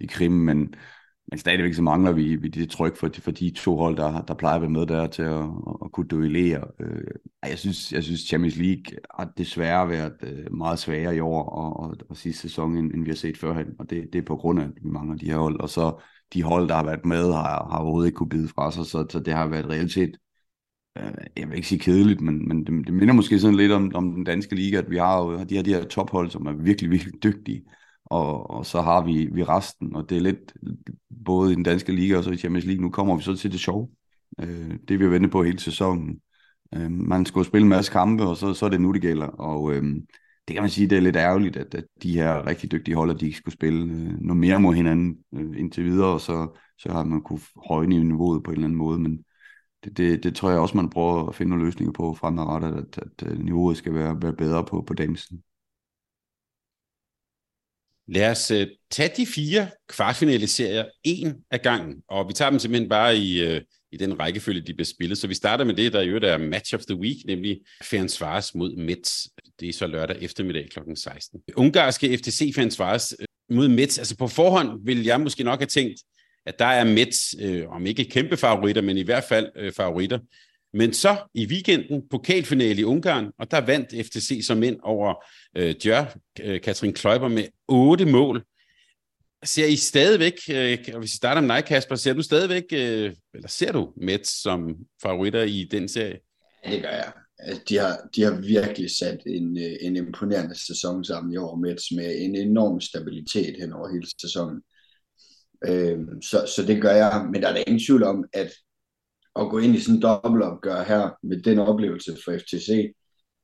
i 0.00 0.06
Krim, 0.06 0.32
men 0.32 0.74
men 1.32 1.38
stadigvæk 1.38 1.74
så 1.74 1.82
mangler 1.82 2.12
vi, 2.12 2.36
vi 2.36 2.48
det 2.48 2.70
tryk 2.70 2.96
for, 2.96 3.10
for 3.18 3.30
de 3.30 3.50
to 3.50 3.76
hold, 3.76 3.96
der, 3.96 4.22
der 4.22 4.34
plejer 4.34 4.54
at 4.54 4.60
være 4.60 4.70
med 4.70 4.86
der 4.86 5.06
til 5.06 5.22
at, 5.22 5.44
at 5.84 5.92
kunne 5.92 6.08
duellere. 6.08 6.64
Øh, 6.80 7.04
jeg, 7.42 7.58
synes, 7.58 7.92
jeg 7.92 8.02
synes, 8.02 8.20
Champions 8.20 8.56
League 8.56 8.98
har 9.14 9.32
desværre 9.36 9.88
været 9.88 10.12
øh, 10.22 10.54
meget 10.54 10.78
sværere 10.78 11.16
i 11.16 11.20
år 11.20 11.42
og, 11.42 11.80
og, 11.80 11.96
og 12.08 12.16
sidste 12.16 12.42
sæson, 12.42 12.76
end, 12.76 12.92
end 12.94 13.04
vi 13.04 13.10
har 13.10 13.16
set 13.16 13.38
førhen. 13.38 13.66
Og 13.78 13.90
det, 13.90 14.08
det 14.12 14.18
er 14.18 14.22
på 14.22 14.36
grund 14.36 14.60
af, 14.60 14.64
at 14.64 14.70
vi 14.82 14.88
mangler 14.88 15.16
de 15.16 15.30
her 15.30 15.38
hold. 15.38 15.60
Og 15.60 15.68
så 15.68 16.02
de 16.34 16.42
hold, 16.42 16.68
der 16.68 16.74
har 16.74 16.84
været 16.84 17.04
med, 17.04 17.32
har, 17.32 17.68
har 17.70 17.78
overhovedet 17.78 18.08
ikke 18.08 18.16
kunne 18.16 18.28
bide 18.28 18.48
fra 18.48 18.72
sig, 18.72 18.86
så, 18.86 19.06
så 19.10 19.20
det 19.20 19.34
har 19.34 19.46
været 19.46 19.68
reelt 19.68 19.92
set 19.92 20.16
øh, 20.98 21.12
jeg 21.36 21.48
vil 21.48 21.56
ikke 21.56 21.68
sige 21.68 21.78
kedeligt, 21.78 22.20
men, 22.20 22.48
men 22.48 22.66
det, 22.66 22.86
det 22.86 22.94
minder 22.94 23.14
måske 23.14 23.38
sådan 23.38 23.56
lidt 23.56 23.72
om, 23.72 23.90
om 23.94 24.12
den 24.14 24.24
danske 24.24 24.54
liga, 24.54 24.78
at 24.78 24.90
vi 24.90 24.96
har 24.96 25.18
jo 25.18 25.44
de 25.44 25.54
her, 25.54 25.62
de 25.62 25.74
her 25.74 25.84
tophold, 25.84 26.30
som 26.30 26.46
er 26.46 26.52
virkelig, 26.52 26.90
virkelig 26.90 27.22
dygtige 27.22 27.64
og, 28.04 28.50
og 28.50 28.66
så 28.66 28.80
har 28.80 29.04
vi, 29.04 29.28
vi 29.32 29.44
resten, 29.44 29.96
og 29.96 30.10
det 30.10 30.16
er 30.16 30.20
lidt 30.20 30.52
både 31.24 31.52
i 31.52 31.54
den 31.54 31.62
danske 31.62 31.92
liga 31.92 32.16
og 32.16 32.24
så 32.24 32.30
i 32.30 32.36
Champions 32.36 32.64
League. 32.64 32.82
Nu 32.82 32.90
kommer 32.90 33.16
vi 33.16 33.22
så 33.22 33.36
til 33.36 33.52
det 33.52 33.60
sjove, 33.60 33.88
Øh, 34.40 34.78
det 34.88 35.00
vi 35.00 35.10
vente 35.10 35.28
på 35.28 35.42
hele 35.42 35.58
sæsonen. 35.58 36.20
Øh, 36.74 36.90
man 36.90 37.26
skal 37.26 37.44
spille 37.44 37.62
en 37.62 37.68
masse 37.68 37.92
kampe, 37.92 38.24
og 38.24 38.36
så, 38.36 38.54
så 38.54 38.66
er 38.66 38.70
det 38.70 38.80
nu, 38.80 38.92
det 38.92 39.02
gælder. 39.02 39.26
Og 39.26 39.74
øh, 39.74 39.84
det 40.52 40.56
kan 40.56 40.62
man 40.62 40.70
sige, 40.70 40.86
det 40.86 40.96
er 40.96 41.02
lidt 41.02 41.16
ærgerligt, 41.16 41.56
at, 41.56 41.74
at 41.74 41.84
de 42.02 42.12
her 42.12 42.46
rigtig 42.46 42.72
dygtige 42.72 42.94
hold, 42.94 43.18
de 43.18 43.26
ikke 43.26 43.38
skulle 43.38 43.54
spille 43.54 43.82
øh, 43.82 44.20
noget 44.20 44.36
mere 44.36 44.60
mod 44.60 44.74
hinanden 44.74 45.18
øh, 45.34 45.60
indtil 45.60 45.84
videre, 45.84 46.12
og 46.12 46.20
så, 46.20 46.58
så 46.78 46.92
har 46.92 47.04
man 47.04 47.22
kunne 47.22 47.40
højne 47.68 48.04
niveauet 48.04 48.44
på 48.44 48.50
en 48.50 48.54
eller 48.54 48.64
anden 48.64 48.78
måde, 48.78 48.98
men 48.98 49.24
det, 49.84 49.96
det, 49.96 50.24
det 50.24 50.36
tror 50.36 50.50
jeg 50.50 50.58
også, 50.58 50.76
man 50.76 50.90
prøver 50.90 51.28
at 51.28 51.34
finde 51.34 51.50
nogle 51.50 51.64
løsninger 51.64 51.92
på 51.92 52.14
fremadrettet, 52.14 52.72
at, 52.72 52.98
at, 52.98 53.28
at 53.28 53.38
niveauet 53.38 53.76
skal 53.76 53.94
være, 53.94 54.22
være 54.22 54.32
bedre 54.32 54.64
på, 54.64 54.84
på 54.86 54.94
dansen. 54.94 55.42
Lad 58.06 58.30
os 58.30 58.50
uh, 58.50 58.62
tage 58.90 59.12
de 59.16 59.26
fire 59.26 59.68
kvartfinale 59.88 60.46
serier 60.46 60.84
en 61.04 61.44
af 61.50 61.60
gangen, 61.62 62.02
og 62.08 62.28
vi 62.28 62.32
tager 62.32 62.50
dem 62.50 62.58
simpelthen 62.58 62.88
bare 62.88 63.16
i, 63.16 63.56
uh, 63.56 63.62
i 63.92 63.96
den 63.96 64.20
rækkefølge, 64.20 64.60
de 64.60 64.74
bliver 64.74 64.86
spillet. 64.86 65.18
Så 65.18 65.26
vi 65.26 65.34
starter 65.34 65.64
med 65.64 65.74
det, 65.74 65.92
der 65.92 66.02
jo 66.02 66.16
er 66.16 66.38
Match 66.38 66.74
of 66.74 66.80
the 66.80 66.96
Week, 66.96 67.16
nemlig 67.26 67.60
Ferencvaros 67.82 68.54
mod 68.54 68.76
Metz. 68.76 69.26
Det 69.60 69.68
er 69.68 69.72
så 69.72 69.86
lørdag 69.86 70.16
eftermiddag 70.20 70.68
kl. 70.70 70.78
16. 70.94 71.40
Ungarske 71.56 72.18
FTC 72.18 72.52
Ferencvaros 72.54 73.14
øh, 73.20 73.56
mod 73.56 73.68
Metz. 73.68 73.98
Altså 73.98 74.16
på 74.16 74.28
forhånd 74.28 74.80
vil 74.84 75.04
jeg 75.04 75.20
måske 75.20 75.44
nok 75.44 75.60
have 75.60 75.66
tænkt, 75.66 76.00
at 76.46 76.58
der 76.58 76.64
er 76.64 76.84
Mets, 76.84 77.34
øh, 77.40 77.68
om 77.68 77.86
ikke 77.86 78.04
kæmpe 78.04 78.36
favoritter, 78.36 78.82
men 78.82 78.96
i 78.96 79.02
hvert 79.02 79.24
fald 79.24 79.48
øh, 79.56 79.72
favoritter. 79.72 80.18
Men 80.74 80.92
så 80.92 81.16
i 81.34 81.46
weekenden, 81.46 82.02
pokalfinale 82.10 82.80
i 82.80 82.84
Ungarn, 82.84 83.30
og 83.38 83.50
der 83.50 83.60
vandt 83.60 84.06
FTC 84.06 84.46
som 84.46 84.62
ind 84.62 84.76
over 84.82 85.14
øh, 85.56 85.74
Djør, 85.82 86.16
øh, 86.42 86.60
Katrin 86.60 86.92
Kløjber 86.92 87.28
med 87.28 87.44
otte 87.68 88.04
mål. 88.04 88.44
Ser 89.44 89.66
I 89.66 89.76
stadigvæk, 89.76 90.38
øh, 90.50 90.78
og 90.92 90.98
hvis 90.98 91.12
vi 91.12 91.16
starter 91.16 91.40
med 91.40 91.48
dig, 91.48 91.64
Kasper, 91.64 91.94
ser 91.94 92.12
du 92.12 92.22
stadigvæk, 92.22 92.64
øh, 92.72 93.12
eller 93.34 93.48
ser 93.48 93.72
du 93.72 93.92
Mets 93.96 94.42
som 94.42 94.76
favoritter 95.02 95.42
i 95.42 95.68
den 95.70 95.88
serie? 95.88 96.18
Det 96.64 96.82
gør 96.82 96.88
jeg. 96.88 97.12
Altså, 97.38 97.62
de 97.68 97.76
har, 97.76 98.08
de 98.16 98.22
har 98.22 98.40
virkelig 98.40 98.90
sat 98.90 99.22
en, 99.26 99.58
øh, 99.58 99.76
en 99.80 99.96
imponerende 99.96 100.66
sæson 100.66 101.04
sammen 101.04 101.32
i 101.32 101.36
år, 101.36 101.56
Mets, 101.56 101.92
med 101.96 102.16
en 102.18 102.36
enorm 102.36 102.80
stabilitet 102.80 103.56
hen 103.60 103.72
over 103.72 103.92
hele 103.92 104.06
sæsonen. 104.20 104.62
Øh, 105.66 105.98
så, 106.30 106.52
så 106.56 106.64
det 106.66 106.82
gør 106.82 106.92
jeg, 106.92 107.28
men 107.32 107.42
der 107.42 107.48
er 107.48 107.52
der 107.52 107.64
ingen 107.66 107.84
tvivl 107.86 108.02
om, 108.02 108.24
at 108.32 108.52
at 109.36 109.50
gå 109.50 109.58
ind 109.58 109.76
i 109.76 109.80
sådan 109.80 109.94
en 109.94 110.02
dobbeltopgør 110.02 110.82
her 110.82 111.10
med 111.22 111.42
den 111.42 111.58
oplevelse 111.58 112.16
for 112.24 112.38
FTC, 112.38 112.92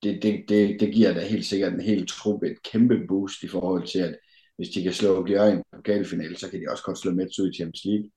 det, 0.02 0.22
det, 0.22 0.44
det, 0.48 0.80
det 0.80 0.94
giver 0.94 1.14
da 1.14 1.26
helt 1.26 1.46
sikkert 1.46 1.72
en 1.72 1.80
helt 1.80 2.08
trup 2.08 2.42
et 2.42 2.62
kæmpe 2.72 2.94
boost 3.08 3.42
i 3.42 3.48
forhold 3.48 3.86
til, 3.86 3.98
at 3.98 4.18
hvis 4.58 4.68
de 4.68 4.82
kan 4.82 4.92
slå 4.92 5.24
Gjør 5.26 5.44
i 5.44 5.52
en 5.52 5.62
pokalfinale, 5.76 6.38
så 6.38 6.50
kan 6.50 6.60
de 6.60 6.70
også 6.70 6.84
godt 6.84 6.98
slå 6.98 7.10
Mets 7.12 7.38
ud 7.38 7.50
i 7.50 7.54
Champions 7.54 7.84
League. 7.84 8.10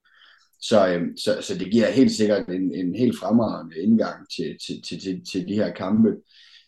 Så, 0.61 0.87
øhm, 0.87 1.17
så, 1.17 1.37
så 1.41 1.57
det 1.57 1.71
giver 1.71 1.91
helt 1.91 2.11
sikkert 2.11 2.49
en, 2.49 2.75
en 2.75 2.95
helt 2.95 3.19
fremragende 3.19 3.77
indgang 3.77 4.29
til, 4.35 4.57
til, 4.65 4.81
til, 4.81 4.99
til, 5.01 5.25
til 5.31 5.47
de 5.47 5.53
her 5.53 5.73
kampe. 5.73 6.09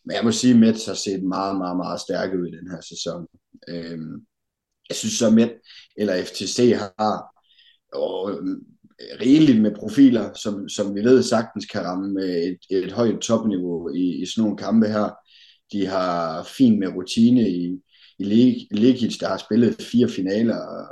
Men 0.06 0.16
jeg 0.16 0.24
må 0.24 0.32
sige, 0.32 0.54
at 0.54 0.60
Mets 0.60 0.86
har 0.86 0.94
set 0.94 1.24
meget, 1.24 1.58
meget, 1.58 1.78
meget 1.78 2.02
stærke 2.02 2.40
ud 2.40 2.48
i 2.48 2.58
den 2.58 2.72
her 2.72 2.82
sæson. 2.82 3.28
Øhm, 3.70 4.26
jeg 4.90 4.96
synes 4.96 5.14
så, 5.14 5.28
at 5.40 5.52
eller 5.98 6.24
FTC 6.24 6.74
har 6.78 7.34
og 7.94 8.32
øhm, 8.32 8.66
rigeligt 9.22 9.62
med 9.62 9.76
profiler, 9.76 10.34
som, 10.34 10.70
som 10.70 10.96
vi 10.96 11.02
ved 11.04 11.24
sagtens 11.24 11.66
kan 11.66 11.82
ramme 11.82 12.26
et, 12.26 12.58
et 12.70 12.92
højt 12.92 13.20
topniveau 13.20 13.96
i, 13.96 14.22
i 14.22 14.26
sådan 14.26 14.42
nogle 14.42 14.58
kampe 14.58 14.88
her. 14.88 15.10
De 15.72 15.86
har 15.86 16.44
fint 16.44 16.80
med 16.80 16.88
rutine 16.88 17.50
i 17.50 17.83
Lekic, 18.20 19.18
der 19.20 19.28
har 19.28 19.38
spillet 19.38 19.82
fire 19.82 20.10
finaler, 20.10 20.58
og 20.58 20.86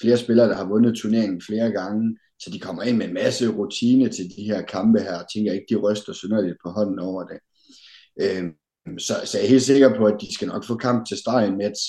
flere 0.00 0.16
spillere, 0.16 0.48
der 0.48 0.56
har 0.56 0.68
vundet 0.68 0.94
turneringen 0.94 1.42
flere 1.46 1.70
gange, 1.70 2.16
så 2.38 2.50
de 2.50 2.58
kommer 2.58 2.82
ind 2.82 2.96
med 2.96 3.08
en 3.08 3.14
masse 3.14 3.48
rutine 3.48 4.08
til 4.08 4.24
de 4.36 4.42
her 4.42 4.62
kampe 4.62 5.00
her, 5.00 5.18
og 5.18 5.26
tænker 5.34 5.52
ikke, 5.52 5.66
de 5.70 5.76
ryster 5.76 6.12
synderligt 6.12 6.56
på 6.64 6.70
hånden 6.70 6.98
over 6.98 7.24
det. 7.24 7.38
Øh, 8.22 8.44
så, 8.98 9.14
så 9.24 9.38
jeg 9.38 9.44
er 9.44 9.50
helt 9.50 9.62
sikker 9.62 9.96
på, 9.96 10.04
at 10.06 10.20
de 10.20 10.34
skal 10.34 10.48
nok 10.48 10.66
få 10.66 10.76
kamp 10.76 11.06
til 11.06 11.16
stregen 11.16 11.56
Mets, 11.56 11.80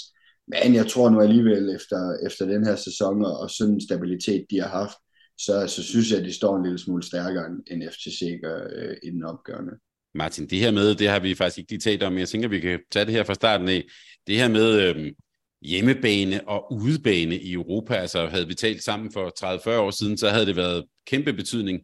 men 0.47 0.75
jeg 0.75 0.87
tror 0.87 1.09
nu 1.09 1.21
alligevel, 1.21 1.75
efter, 1.75 2.17
efter 2.27 2.45
den 2.45 2.65
her 2.65 2.75
sæson 2.75 3.25
og 3.25 3.49
sådan 3.49 3.73
en 3.73 3.81
stabilitet, 3.81 4.45
de 4.49 4.59
har 4.59 4.67
haft, 4.67 4.97
så, 5.37 5.67
så 5.67 5.83
synes 5.83 6.11
jeg, 6.11 6.19
at 6.19 6.25
de 6.25 6.33
står 6.33 6.57
en 6.57 6.63
lille 6.63 6.79
smule 6.79 7.03
stærkere, 7.03 7.45
end 7.67 7.83
FCC 7.91 8.39
gør 8.43 8.67
øh, 8.75 8.97
i 9.03 9.09
den 9.09 9.23
opgørende. 9.23 9.71
Martin, 10.15 10.47
det 10.49 10.59
her 10.59 10.71
med, 10.71 10.95
det 10.95 11.09
har 11.09 11.19
vi 11.19 11.35
faktisk 11.35 11.57
ikke 11.57 11.71
lige 11.71 11.79
talt 11.79 12.03
om, 12.03 12.17
jeg 12.17 12.29
tænker, 12.29 12.47
vi 12.47 12.59
kan 12.59 12.79
tage 12.91 13.05
det 13.05 13.13
her 13.13 13.23
fra 13.23 13.33
starten 13.33 13.67
af. 13.67 13.83
Det 14.27 14.35
her 14.35 14.47
med 14.47 14.81
øh, 14.81 15.11
hjemmebane 15.61 16.47
og 16.47 16.73
udebane 16.73 17.37
i 17.37 17.53
Europa, 17.53 17.93
altså 17.93 18.27
havde 18.27 18.47
vi 18.47 18.53
talt 18.53 18.83
sammen 18.83 19.11
for 19.11 19.45
30-40 19.45 19.69
år 19.69 19.91
siden, 19.91 20.17
så 20.17 20.29
havde 20.29 20.45
det 20.45 20.55
været 20.55 20.85
kæmpe 21.07 21.33
betydning. 21.33 21.79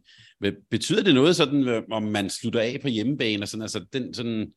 Betyder 0.70 1.02
det 1.02 1.14
noget 1.14 1.36
sådan, 1.36 1.68
øh, 1.68 1.82
om 1.90 2.02
man 2.02 2.30
slutter 2.30 2.60
af 2.60 2.78
på 2.82 2.88
hjemmebane, 2.88 3.42
og 3.42 3.48
sådan, 3.48 3.62
altså 3.62 3.84
den 3.92 4.14
sådan, 4.14 4.52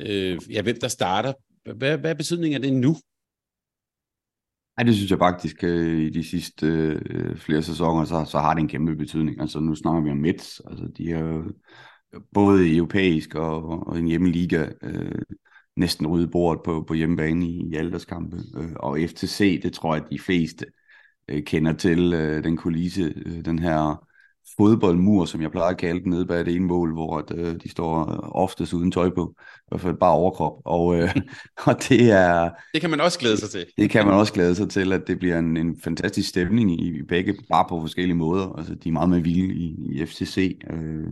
øh, 0.00 0.38
ja, 0.50 0.62
hvem 0.62 0.76
der 0.80 0.88
starter? 0.88 1.32
Hvad, 1.76 1.98
hvad 1.98 2.10
er 2.10 2.14
betydningen 2.14 2.54
af 2.54 2.62
det 2.62 2.72
nu? 2.72 2.96
Ja, 4.78 4.84
det 4.84 4.94
synes 4.94 5.10
jeg 5.10 5.18
faktisk 5.18 5.64
øh, 5.64 6.00
i 6.00 6.10
de 6.10 6.24
sidste 6.24 6.66
øh, 6.66 7.36
flere 7.36 7.62
sæsoner, 7.62 8.04
så, 8.04 8.24
så 8.30 8.38
har 8.38 8.54
det 8.54 8.60
en 8.60 8.68
kæmpe 8.68 8.96
betydning. 8.96 9.40
Altså 9.40 9.60
nu 9.60 9.74
snakker 9.74 10.02
vi 10.02 10.10
om 10.10 10.16
Mets, 10.16 10.62
altså 10.70 10.88
de 10.98 11.10
er 11.10 11.42
både 12.34 12.76
europæisk 12.76 13.34
og, 13.34 13.86
og 13.88 13.98
en 13.98 14.06
hjemmeliga 14.06 14.66
øh, 14.82 15.22
næsten 15.76 16.06
ryddet 16.06 16.30
bordet 16.30 16.62
på, 16.64 16.84
på 16.88 16.94
hjemmebane 16.94 17.46
i, 17.46 17.68
i 17.70 17.74
alderskampe. 17.74 18.36
Øh, 18.56 18.72
og 18.76 18.98
FTC, 19.08 19.62
det 19.62 19.72
tror 19.72 19.94
jeg, 19.94 20.04
at 20.04 20.10
de 20.10 20.18
fleste 20.18 20.66
øh, 21.28 21.42
kender 21.42 21.72
til 21.72 22.12
øh, 22.14 22.44
den 22.44 22.56
kulisse, 22.56 23.12
øh, 23.26 23.44
den 23.44 23.58
her 23.58 24.06
fodboldmur, 24.56 25.24
som 25.24 25.42
jeg 25.42 25.50
plejer 25.50 25.70
at 25.70 25.78
kalde 25.78 26.00
den, 26.00 26.10
nede 26.10 26.26
bag 26.26 26.44
det 26.44 26.54
ene 26.54 26.66
mål, 26.66 26.92
hvor 26.92 27.18
at, 27.18 27.38
øh, 27.38 27.54
de 27.62 27.68
står 27.68 28.04
oftest 28.34 28.72
uden 28.72 28.92
tøj 28.92 29.10
på, 29.10 29.34
i 29.38 29.62
hvert 29.68 29.80
fald 29.80 29.96
bare 29.96 30.12
overkrop. 30.12 30.52
Og, 30.64 30.96
øh, 30.98 31.16
og 31.66 31.88
det 31.88 32.10
er... 32.10 32.50
Det 32.74 32.80
kan 32.80 32.90
man 32.90 33.00
også 33.00 33.18
glæde 33.18 33.36
sig 33.36 33.50
til. 33.50 33.66
Det 33.76 33.90
kan 33.90 34.06
man 34.06 34.14
også 34.14 34.32
glæde 34.32 34.54
sig 34.54 34.70
til, 34.70 34.92
at 34.92 35.02
det 35.06 35.18
bliver 35.18 35.38
en, 35.38 35.56
en 35.56 35.80
fantastisk 35.84 36.28
stemning 36.28 36.82
i, 36.82 36.98
i 36.98 37.02
begge, 37.02 37.34
bare 37.50 37.66
på 37.68 37.80
forskellige 37.80 38.16
måder. 38.16 38.52
Altså, 38.52 38.74
de 38.74 38.88
er 38.88 38.92
meget 38.92 39.10
mere 39.10 39.22
vilde 39.22 39.54
i, 39.54 39.76
i 39.90 40.06
FCC. 40.06 40.58
Øh, 40.70 41.06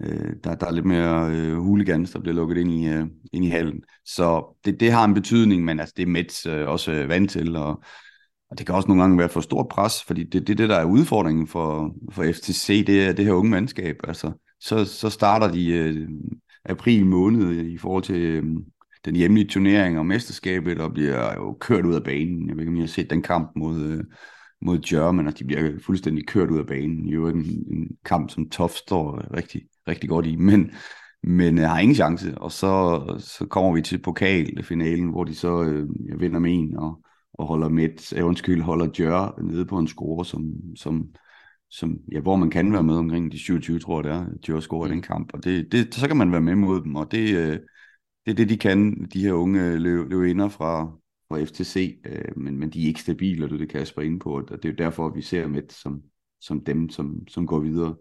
øh, 0.00 0.32
der, 0.44 0.54
der 0.54 0.66
er 0.66 0.72
lidt 0.72 0.86
mere 0.86 1.30
øh, 1.30 1.56
hooligans, 1.56 2.10
der 2.10 2.20
bliver 2.20 2.34
lukket 2.34 2.56
ind 2.56 2.70
i, 2.70 2.88
øh, 2.88 3.06
ind 3.32 3.44
i 3.44 3.48
hallen. 3.48 3.82
Så 4.04 4.56
det, 4.64 4.80
det 4.80 4.92
har 4.92 5.04
en 5.04 5.14
betydning, 5.14 5.64
men 5.64 5.80
altså, 5.80 5.94
det 5.96 6.02
er 6.02 6.06
Mets 6.06 6.46
øh, 6.46 6.68
også 6.68 6.92
øh, 6.92 7.08
vant 7.08 7.30
til, 7.30 7.56
og 7.56 7.82
og 8.50 8.58
det 8.58 8.66
kan 8.66 8.74
også 8.74 8.88
nogle 8.88 9.02
gange 9.02 9.18
være 9.18 9.28
for 9.28 9.40
stort 9.40 9.68
pres, 9.68 10.04
fordi 10.04 10.24
det, 10.24 10.46
det, 10.46 10.58
det 10.58 10.68
der 10.68 10.76
er 10.76 10.84
udfordringen 10.84 11.46
for, 11.46 11.94
for 12.12 12.24
FTC, 12.32 12.86
det 12.86 13.06
er 13.06 13.12
det 13.12 13.24
her 13.24 13.32
unge 13.32 13.50
mandskab. 13.50 13.96
Altså, 14.04 14.32
så, 14.60 14.84
så 14.84 15.10
starter 15.10 15.52
de 15.52 15.68
øh, 15.68 16.08
april 16.64 17.06
måned 17.06 17.66
i 17.66 17.78
forhold 17.78 18.02
til 18.02 18.20
øh, 18.20 18.44
den 19.04 19.16
hjemlige 19.16 19.48
turnering 19.48 19.98
og 19.98 20.06
mesterskabet, 20.06 20.80
og 20.80 20.92
bliver 20.92 21.34
jo 21.34 21.56
kørt 21.60 21.86
ud 21.86 21.94
af 21.94 22.04
banen. 22.04 22.48
Jeg 22.48 22.56
ved 22.56 22.62
ikke, 22.62 22.70
om 22.70 22.76
I 22.76 22.80
har 22.80 22.86
set 22.86 23.10
den 23.10 23.22
kamp 23.22 23.52
mod, 23.56 23.80
øh, 23.80 24.04
mod 24.60 24.78
German, 24.78 25.26
og 25.26 25.38
de 25.38 25.44
bliver 25.44 25.70
fuldstændig 25.86 26.26
kørt 26.26 26.50
ud 26.50 26.58
af 26.58 26.66
banen. 26.66 27.08
Jo 27.08 27.28
en, 27.28 27.44
en 27.70 27.88
kamp, 28.04 28.30
som 28.30 28.50
Toff 28.50 28.74
står 28.74 29.36
rigtig, 29.36 29.62
rigtig 29.88 30.08
godt 30.08 30.26
i, 30.26 30.36
men, 30.36 30.70
men 31.22 31.58
øh, 31.58 31.64
har 31.64 31.78
ingen 31.78 31.94
chance. 31.94 32.38
Og 32.38 32.52
så, 32.52 33.04
så 33.18 33.46
kommer 33.46 33.72
vi 33.72 33.82
til 33.82 33.98
pokalfinalen, 33.98 35.08
hvor 35.08 35.24
de 35.24 35.34
så 35.34 35.62
øh, 35.62 35.88
vinder 36.20 36.38
med 36.38 36.52
en, 36.52 36.76
og 36.76 37.02
og 37.38 37.46
holder 37.46 37.68
Met, 37.68 38.12
øh, 38.12 38.26
undskyld, 38.26 38.62
holder 38.62 38.86
Djør 38.86 39.40
nede 39.42 39.66
på 39.66 39.78
en 39.78 39.88
score, 39.88 40.24
som, 40.24 40.52
som, 40.76 41.08
som, 41.70 41.98
ja, 42.12 42.20
hvor 42.20 42.36
man 42.36 42.50
kan 42.50 42.72
være 42.72 42.82
med 42.82 42.94
omkring 42.94 43.32
de 43.32 43.38
27, 43.38 43.78
tror 43.78 44.02
jeg 44.02 44.04
det 44.04 44.12
er, 44.12 44.26
Djør 44.46 44.60
scorer 44.60 44.86
mm. 44.86 44.92
den 44.92 45.02
kamp, 45.02 45.30
og 45.34 45.44
det, 45.44 45.72
det, 45.72 45.94
så 45.94 46.08
kan 46.08 46.16
man 46.16 46.32
være 46.32 46.40
med 46.40 46.54
mod 46.54 46.82
dem, 46.82 46.96
og 46.96 47.12
det, 47.12 47.36
øh, 47.36 47.58
det 48.26 48.30
er 48.30 48.34
det, 48.34 48.48
de 48.48 48.56
kan, 48.56 49.08
de 49.12 49.20
her 49.20 49.32
unge 49.32 49.78
løb, 49.78 50.10
løbinder 50.10 50.48
fra, 50.48 50.92
fra 51.28 51.44
FTC, 51.44 52.00
øh, 52.06 52.36
men, 52.36 52.58
men 52.58 52.70
de 52.70 52.82
er 52.82 52.86
ikke 52.86 53.00
stabile, 53.00 53.44
og 53.44 53.50
det 53.50 53.54
er 53.54 53.58
det 53.58 53.68
Kasper 53.68 54.02
inde 54.02 54.18
på, 54.18 54.36
og 54.36 54.48
det 54.48 54.64
er 54.64 54.68
jo 54.68 54.74
derfor, 54.78 55.14
vi 55.14 55.22
ser 55.22 55.48
Met 55.48 55.72
som, 55.72 56.02
som 56.40 56.64
dem, 56.64 56.88
som, 56.88 57.28
som 57.28 57.46
går 57.46 57.60
videre. 57.60 57.94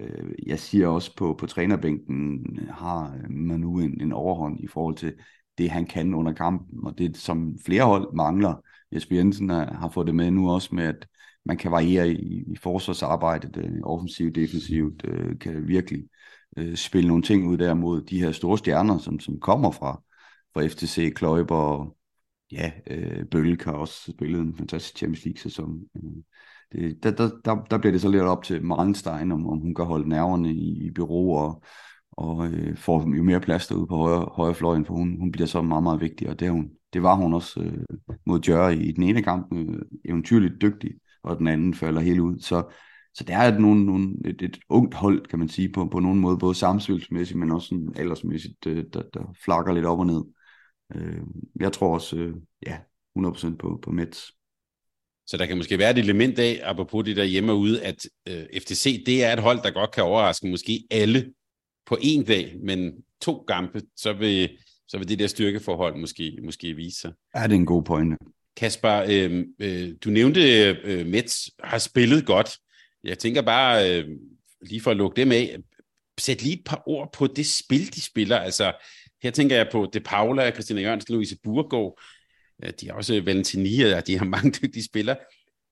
Øh, 0.00 0.32
jeg 0.46 0.58
siger 0.58 0.88
også 0.88 1.16
på, 1.16 1.34
på 1.34 1.46
trænerbænken 1.46 2.46
øh, 2.60 2.68
har 2.68 3.14
øh, 3.14 3.30
man 3.30 3.60
nu 3.60 3.78
en, 3.78 4.00
en 4.00 4.12
overhånd 4.12 4.60
i 4.60 4.66
forhold 4.66 4.96
til 4.96 5.14
det, 5.58 5.70
han 5.70 5.86
kan 5.86 6.14
under 6.14 6.32
kampen, 6.32 6.86
og 6.86 6.98
det, 6.98 7.16
som 7.16 7.58
flere 7.66 7.84
hold 7.84 8.14
mangler, 8.14 8.54
Jesper 8.92 9.16
Jensen 9.16 9.50
har, 9.50 9.74
har 9.74 9.88
fået 9.88 10.06
det 10.06 10.14
med 10.14 10.30
nu 10.30 10.50
også 10.50 10.74
med, 10.74 10.84
at 10.84 11.08
man 11.44 11.56
kan 11.56 11.70
variere 11.70 12.08
i, 12.08 12.44
i 12.52 12.56
forsvarsarbejdet, 12.56 13.56
øh, 13.56 13.80
offensivt, 13.82 14.34
defensivt, 14.34 15.04
øh, 15.04 15.38
kan 15.38 15.68
virkelig 15.68 16.04
øh, 16.56 16.76
spille 16.76 17.08
nogle 17.08 17.22
ting 17.22 17.48
ud 17.48 17.58
der 17.58 17.74
mod 17.74 18.02
de 18.02 18.20
her 18.20 18.32
store 18.32 18.58
stjerner, 18.58 18.98
som, 18.98 19.20
som 19.20 19.40
kommer 19.40 19.70
fra, 19.70 20.02
fra 20.54 20.66
FTC, 20.66 21.14
Kløjber 21.14 21.56
og 21.56 21.96
ja, 22.52 22.72
øh, 22.86 23.24
Bølge 23.24 23.64
har 23.64 23.72
også 23.72 24.12
spillet 24.12 24.40
en 24.40 24.56
fantastisk 24.56 24.96
Champions 24.96 25.24
League-sæson. 25.24 25.80
Øh, 25.96 26.22
det, 26.72 27.02
der, 27.02 27.10
der, 27.10 27.30
der, 27.44 27.64
der 27.70 27.78
bliver 27.78 27.92
det 27.92 28.00
så 28.00 28.08
lidt 28.08 28.22
op 28.22 28.42
til 28.42 28.64
Marenstein, 28.64 29.32
om, 29.32 29.46
om 29.46 29.58
hun 29.58 29.74
kan 29.74 29.84
holde 29.84 30.08
nerverne 30.08 30.52
i, 30.52 30.86
i 30.86 30.90
bureau 30.90 31.34
og, 31.36 31.62
og 32.12 32.46
øh, 32.46 32.76
får 32.76 33.16
jo 33.16 33.22
mere 33.22 33.40
plads 33.40 33.66
derude 33.66 33.86
på 33.86 33.96
højre, 33.96 34.28
højre 34.32 34.54
fløjen, 34.54 34.86
for 34.86 34.94
hun, 34.94 35.18
hun 35.18 35.32
bliver 35.32 35.46
så 35.46 35.62
meget, 35.62 35.82
meget 35.82 36.00
vigtig, 36.00 36.28
og 36.28 36.40
det, 36.40 36.50
hun, 36.50 36.70
det 36.92 37.02
var 37.02 37.14
hun 37.14 37.34
også 37.34 37.60
øh, 37.60 37.84
mod 38.26 38.40
Jørre 38.48 38.76
i 38.76 38.92
den 38.92 39.02
ene 39.02 39.22
kamp, 39.22 39.54
øh, 39.54 39.78
eventyrligt 40.04 40.62
dygtig, 40.62 40.90
og 41.22 41.38
den 41.38 41.46
anden 41.46 41.74
falder 41.74 42.00
helt 42.00 42.20
ud. 42.20 42.38
Så, 42.38 42.62
så 43.14 43.24
det 43.24 43.34
er 43.34 43.40
et, 43.40 43.60
nogle, 43.60 43.86
nogle, 43.86 44.14
et, 44.24 44.42
et 44.42 44.58
ungt 44.68 44.94
hold, 44.94 45.26
kan 45.26 45.38
man 45.38 45.48
sige, 45.48 45.72
på, 45.72 45.84
på 45.86 46.00
nogen 46.00 46.18
måde, 46.18 46.38
både 46.38 46.54
samspilsmæssigt, 46.54 47.38
men 47.38 47.50
også 47.50 47.68
sådan 47.68 47.92
aldersmæssigt, 47.96 48.66
øh, 48.66 48.84
der, 48.92 49.02
der 49.14 49.34
flakker 49.44 49.72
lidt 49.72 49.86
op 49.86 49.98
og 49.98 50.06
ned. 50.06 50.24
Øh, 50.94 51.22
jeg 51.60 51.72
tror 51.72 51.94
også, 51.94 52.16
øh, 52.16 52.34
ja, 52.66 52.78
100% 53.18 53.56
på, 53.56 53.80
på 53.82 53.90
Mets. 53.90 54.37
Så 55.28 55.36
der 55.36 55.46
kan 55.46 55.56
måske 55.56 55.78
være 55.78 55.90
et 55.90 55.98
element 55.98 56.38
af, 56.38 56.60
apropos 56.62 57.04
det 57.04 57.16
der 57.16 57.24
hjemme 57.24 57.52
og 57.52 57.58
ude, 57.58 57.82
at 57.82 58.06
øh, 58.28 58.44
FTC, 58.60 59.04
det 59.06 59.24
er 59.24 59.32
et 59.32 59.38
hold, 59.38 59.62
der 59.62 59.70
godt 59.70 59.90
kan 59.90 60.04
overraske 60.04 60.46
måske 60.46 60.84
alle 60.90 61.32
på 61.86 61.98
en 62.00 62.24
dag, 62.24 62.54
men 62.62 62.92
to 63.22 63.44
kampe, 63.48 63.82
så 63.96 64.12
vil, 64.12 64.58
så 64.88 64.98
vil 64.98 65.08
det 65.08 65.18
der 65.18 65.26
styrkeforhold 65.26 65.96
måske, 65.96 66.38
måske 66.44 66.74
vise 66.74 67.00
sig. 67.00 67.12
Ja, 67.36 67.42
det 67.42 67.50
er 67.50 67.56
en 67.56 67.66
god 67.66 67.82
pointe. 67.82 68.16
Kasper, 68.56 69.04
øh, 69.08 69.44
øh, 69.58 69.94
du 70.04 70.10
nævnte, 70.10 70.40
øh, 70.84 71.06
Mets 71.06 71.50
har 71.64 71.78
spillet 71.78 72.26
godt. 72.26 72.50
Jeg 73.04 73.18
tænker 73.18 73.42
bare, 73.42 73.98
øh, 73.98 74.08
lige 74.62 74.80
for 74.80 74.90
at 74.90 74.96
lukke 74.96 75.16
dem 75.16 75.32
af, 75.32 75.56
sæt 76.18 76.42
lige 76.42 76.56
et 76.58 76.64
par 76.66 76.82
ord 76.86 77.12
på 77.12 77.26
det 77.26 77.46
spil, 77.46 77.94
de 77.94 78.00
spiller. 78.00 78.36
Altså, 78.36 78.72
her 79.22 79.30
tænker 79.30 79.56
jeg 79.56 79.68
på 79.72 79.90
De 79.92 80.00
Paula, 80.00 80.50
Christina 80.50 80.80
Jørgensen, 80.80 81.14
Louise 81.14 81.36
Burgård. 81.44 82.00
De 82.80 82.88
har 82.88 82.94
også 82.94 83.20
Valentinia, 83.24 83.96
og 83.96 84.06
de 84.06 84.18
har 84.18 84.24
mange 84.24 84.50
dygtige 84.50 84.84
spillere. 84.84 85.16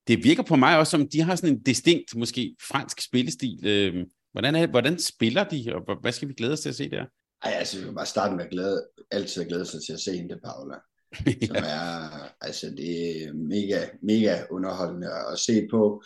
Det 0.08 0.24
virker 0.24 0.42
på 0.42 0.56
mig 0.56 0.78
også 0.78 0.90
som, 0.90 1.08
de 1.08 1.20
har 1.20 1.36
sådan 1.36 1.54
en 1.54 1.62
distinkt, 1.62 2.16
måske 2.16 2.56
fransk 2.68 3.00
spillestil. 3.00 3.66
Øh, 3.66 4.04
hvordan, 4.32 4.54
er, 4.54 4.66
hvordan 4.66 4.98
spiller 4.98 5.44
de, 5.44 5.72
og 5.74 6.00
hvad 6.00 6.12
skal 6.12 6.28
vi 6.28 6.34
glæde 6.34 6.52
os 6.52 6.60
til 6.60 6.68
at 6.68 6.74
se 6.74 6.90
der? 6.90 7.04
Ej, 7.44 7.52
altså, 7.52 7.78
vi 7.78 7.84
vil 7.84 7.94
bare 7.94 8.06
starte 8.06 8.36
med 8.36 8.44
at 8.44 8.50
glæde, 8.50 8.86
altid 9.10 9.42
at 9.42 9.48
glæde 9.48 9.64
sig 9.64 9.80
til 9.86 9.92
at 9.92 10.00
se 10.00 10.16
hende, 10.16 10.38
Paula. 10.44 10.74
ja. 11.26 11.46
Som 11.46 11.56
er, 11.56 12.08
altså, 12.40 12.66
det 12.76 13.22
er 13.24 13.32
mega, 13.32 13.86
mega 14.02 14.42
underholdende 14.50 15.08
at 15.32 15.38
se 15.38 15.68
på. 15.70 16.02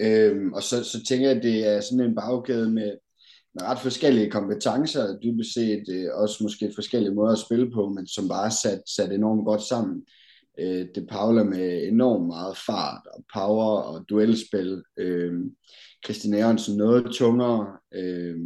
Øhm, 0.00 0.52
og 0.52 0.62
så, 0.62 0.84
så 0.84 1.04
tænker 1.08 1.28
jeg, 1.28 1.36
at 1.36 1.42
det 1.42 1.66
er 1.66 1.80
sådan 1.80 2.04
en 2.04 2.14
baggade 2.14 2.70
med, 2.70 2.92
med 3.54 3.62
ret 3.62 3.78
forskellige 3.78 4.30
kompetencer, 4.30 5.18
dybest 5.18 5.54
set 5.54 5.84
øh, 5.90 6.08
også 6.14 6.36
måske 6.42 6.72
forskellige 6.74 7.14
måder 7.14 7.32
at 7.32 7.38
spille 7.38 7.70
på, 7.70 7.88
men 7.88 8.06
som 8.06 8.28
bare 8.28 8.46
er 8.46 8.56
sat, 8.62 8.82
sat 8.96 9.12
enormt 9.12 9.44
godt 9.44 9.62
sammen. 9.62 10.02
Øh, 10.58 10.86
De 10.94 11.06
Paula 11.10 11.42
med 11.44 11.88
enormt 11.88 12.26
meget 12.26 12.56
fart 12.66 13.06
og 13.14 13.24
power 13.34 13.80
og 13.80 14.04
duelspil. 14.08 14.82
Øh, 14.98 15.32
Christian 16.04 16.42
Aronsen 16.42 16.76
noget 16.76 17.12
tungere. 17.14 17.76
Øh, 17.94 18.36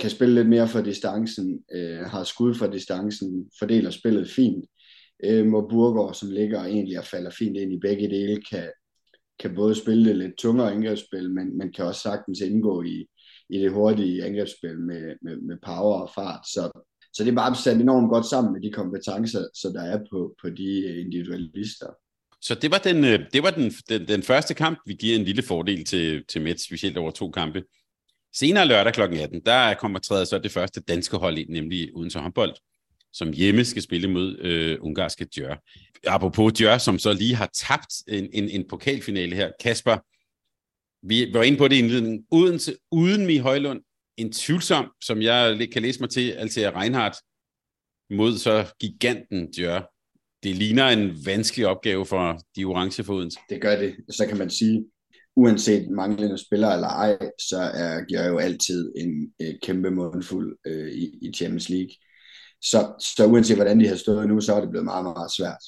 kan 0.00 0.10
spille 0.10 0.34
lidt 0.34 0.48
mere 0.48 0.68
for 0.68 0.80
distancen, 0.80 1.64
øh, 1.74 1.98
har 1.98 2.24
skud 2.24 2.54
for 2.54 2.66
distancen, 2.66 3.50
fordeler 3.58 3.90
spillet 3.90 4.30
fint. 4.30 4.64
Øh, 5.24 5.52
og 5.52 5.68
Burgård, 5.70 6.14
som 6.14 6.30
ligger 6.30 6.60
og 6.60 6.70
egentlig 6.70 6.98
og 6.98 7.04
falder 7.04 7.30
fint 7.30 7.56
ind 7.56 7.72
i 7.72 7.78
begge 7.78 8.08
dele, 8.08 8.42
kan, 8.50 8.70
kan 9.40 9.54
både 9.54 9.74
spille 9.74 10.08
det 10.08 10.16
lidt 10.16 10.38
tungere 10.38 10.72
angrebsspil, 10.72 11.30
men, 11.30 11.58
men 11.58 11.72
kan 11.72 11.84
også 11.84 12.00
sagtens 12.00 12.40
indgå 12.40 12.82
i, 12.82 13.06
i 13.50 13.58
det 13.58 13.72
hurtige 13.72 14.24
angrebsspil 14.24 14.78
med, 14.78 15.14
med, 15.22 15.36
med 15.36 15.56
power 15.66 16.00
og 16.00 16.10
fart. 16.14 16.46
Så, 16.46 16.84
så 17.14 17.24
det 17.24 17.30
er 17.30 17.34
bare 17.34 17.56
sat 17.56 17.76
enormt 17.76 18.08
godt 18.08 18.26
sammen 18.26 18.52
med 18.52 18.60
de 18.62 18.72
kompetencer, 18.72 19.44
så 19.54 19.68
der 19.68 19.82
er 19.82 19.98
på, 20.10 20.34
på 20.42 20.50
de 20.50 21.00
individualister. 21.00 21.86
Så 22.40 22.54
det 22.54 22.70
var 22.70 22.78
den, 22.78 23.04
øh, 23.04 23.20
det 23.32 23.42
var 23.42 23.50
den, 23.50 23.70
den, 23.88 24.08
den 24.08 24.22
første 24.22 24.54
kamp, 24.54 24.78
vi 24.86 24.94
giver 24.94 25.18
en 25.18 25.24
lille 25.24 25.42
fordel 25.42 25.84
til, 25.84 26.24
til 26.28 26.42
Mets, 26.42 26.64
specielt 26.64 26.96
over 26.96 27.10
to 27.10 27.30
kampe. 27.30 27.62
Senere 28.36 28.66
lørdag 28.66 28.92
kl. 28.92 29.00
18, 29.00 29.40
der 29.46 29.74
kommer 29.74 29.98
træder 29.98 30.24
så 30.24 30.38
det 30.38 30.52
første 30.52 30.80
danske 30.80 31.16
hold 31.16 31.38
ind, 31.38 31.48
nemlig 31.48 31.90
Odense 31.96 32.18
håndbold, 32.18 32.54
som 33.12 33.32
hjemme 33.32 33.64
skal 33.64 33.82
spille 33.82 34.08
mod 34.08 34.38
øh, 34.38 34.78
ungarske 34.80 35.26
Djør. 35.34 35.56
Apropos 36.06 36.52
Djør, 36.52 36.78
som 36.78 36.98
så 36.98 37.12
lige 37.12 37.34
har 37.34 37.50
tabt 37.54 37.94
en, 38.08 38.28
en, 38.32 38.48
en 38.48 38.68
pokalfinale 38.68 39.36
her. 39.36 39.50
Kasper, 39.60 39.96
vi 41.08 41.30
var 41.32 41.42
inde 41.42 41.58
på 41.58 41.68
det 41.68 41.76
i 41.76 41.78
indledningen. 41.78 42.26
Uden, 42.30 42.60
uden 42.90 43.26
Mi 43.26 43.36
Højlund, 43.36 43.80
en 44.16 44.32
tvivlsom, 44.32 44.90
som 45.04 45.22
jeg 45.22 45.68
kan 45.72 45.82
læse 45.82 46.00
mig 46.00 46.10
til, 46.10 46.30
Altea 46.30 46.80
Reinhardt, 46.80 47.16
mod 48.10 48.38
så 48.38 48.74
giganten 48.80 49.52
Djør. 49.52 49.90
Det 50.42 50.56
ligner 50.56 50.88
en 50.88 51.26
vanskelig 51.26 51.66
opgave 51.66 52.06
for 52.06 52.38
de 52.56 52.64
orange 52.64 53.04
fodens. 53.04 53.36
Det 53.50 53.60
gør 53.62 53.76
det. 53.76 53.96
Så 54.10 54.26
kan 54.26 54.38
man 54.38 54.50
sige, 54.50 54.84
uanset 55.36 55.90
manglende 55.90 56.38
spillere 56.38 56.74
eller 56.74 56.88
ej, 56.88 57.18
så 57.40 57.58
er 57.74 58.04
Djør 58.04 58.28
jo 58.28 58.38
altid 58.38 58.92
en 58.96 59.32
øh, 59.42 59.54
kæmpe 59.62 59.90
mundfuld 59.90 60.58
øh, 60.66 60.88
i, 60.88 61.18
i 61.22 61.32
Champions 61.32 61.68
League. 61.68 61.90
Så, 62.62 62.94
så 63.16 63.26
uanset 63.26 63.56
hvordan 63.56 63.80
de 63.80 63.88
har 63.88 63.96
stået 63.96 64.28
nu, 64.28 64.40
så 64.40 64.54
er 64.54 64.60
det 64.60 64.70
blevet 64.70 64.84
meget, 64.84 65.04
meget 65.04 65.32
svært. 65.32 65.62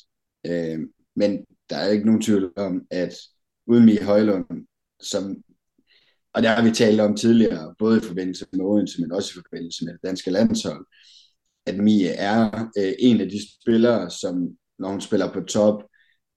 Øh, 0.46 0.78
men 1.16 1.44
der 1.70 1.76
er 1.76 1.90
ikke 1.90 2.06
nogen 2.06 2.22
tvivl 2.22 2.52
om, 2.56 2.82
at 2.90 3.14
uden 3.66 3.84
Mie 3.84 4.04
Højlund, 4.04 4.66
som, 5.02 5.36
og 6.36 6.42
det 6.42 6.50
har 6.50 6.62
vi 6.62 6.70
talt 6.70 7.00
om 7.00 7.16
tidligere, 7.16 7.74
både 7.78 7.98
i 7.98 8.00
forbindelse 8.00 8.46
med 8.52 8.64
Odense, 8.64 9.00
men 9.00 9.12
også 9.12 9.30
i 9.30 9.42
forbindelse 9.42 9.84
med 9.84 9.92
det 9.92 10.02
danske 10.04 10.30
landshold, 10.30 10.86
at 11.66 11.78
Mie 11.78 12.08
er 12.08 12.70
øh, 12.78 12.92
en 12.98 13.20
af 13.20 13.28
de 13.28 13.40
spillere, 13.62 14.10
som 14.10 14.48
når 14.78 14.88
hun 14.88 15.00
spiller 15.00 15.32
på 15.32 15.40
top, 15.40 15.82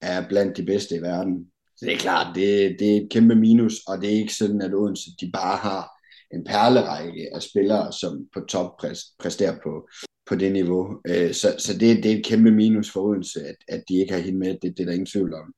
er 0.02 0.28
blandt 0.28 0.58
de 0.58 0.66
bedste 0.66 0.96
i 0.96 1.02
verden. 1.02 1.52
Så 1.78 1.86
det 1.86 1.94
er 1.94 1.98
klart, 1.98 2.36
det, 2.36 2.76
det 2.80 2.92
er 2.92 3.02
et 3.02 3.10
kæmpe 3.12 3.36
minus, 3.36 3.80
og 3.88 4.02
det 4.02 4.10
er 4.10 4.18
ikke 4.18 4.36
sådan, 4.36 4.62
at 4.62 4.74
Odense 4.74 5.10
de 5.22 5.32
bare 5.34 5.58
har 5.58 5.90
en 6.34 6.44
perlerække 6.44 7.30
af 7.36 7.42
spillere, 7.42 7.94
som 7.94 8.28
på 8.34 8.40
top 8.40 8.72
præsterer 9.20 9.58
på, 9.64 9.90
på 10.30 10.36
det 10.36 10.52
niveau. 10.52 11.02
Øh, 11.08 11.34
så 11.34 11.56
så 11.58 11.74
det, 11.74 12.04
det 12.04 12.12
er 12.12 12.18
et 12.18 12.26
kæmpe 12.26 12.52
minus 12.52 12.92
for 12.92 13.02
Odense, 13.02 13.40
at, 13.40 13.56
at 13.68 13.84
de 13.90 14.00
ikke 14.00 14.14
har 14.14 14.22
hende 14.22 14.40
med. 14.40 14.54
Det, 14.62 14.78
det 14.78 14.80
er 14.80 14.86
der 14.86 14.94
ingen 14.94 15.06
tvivl 15.06 15.34
om. 15.34 15.54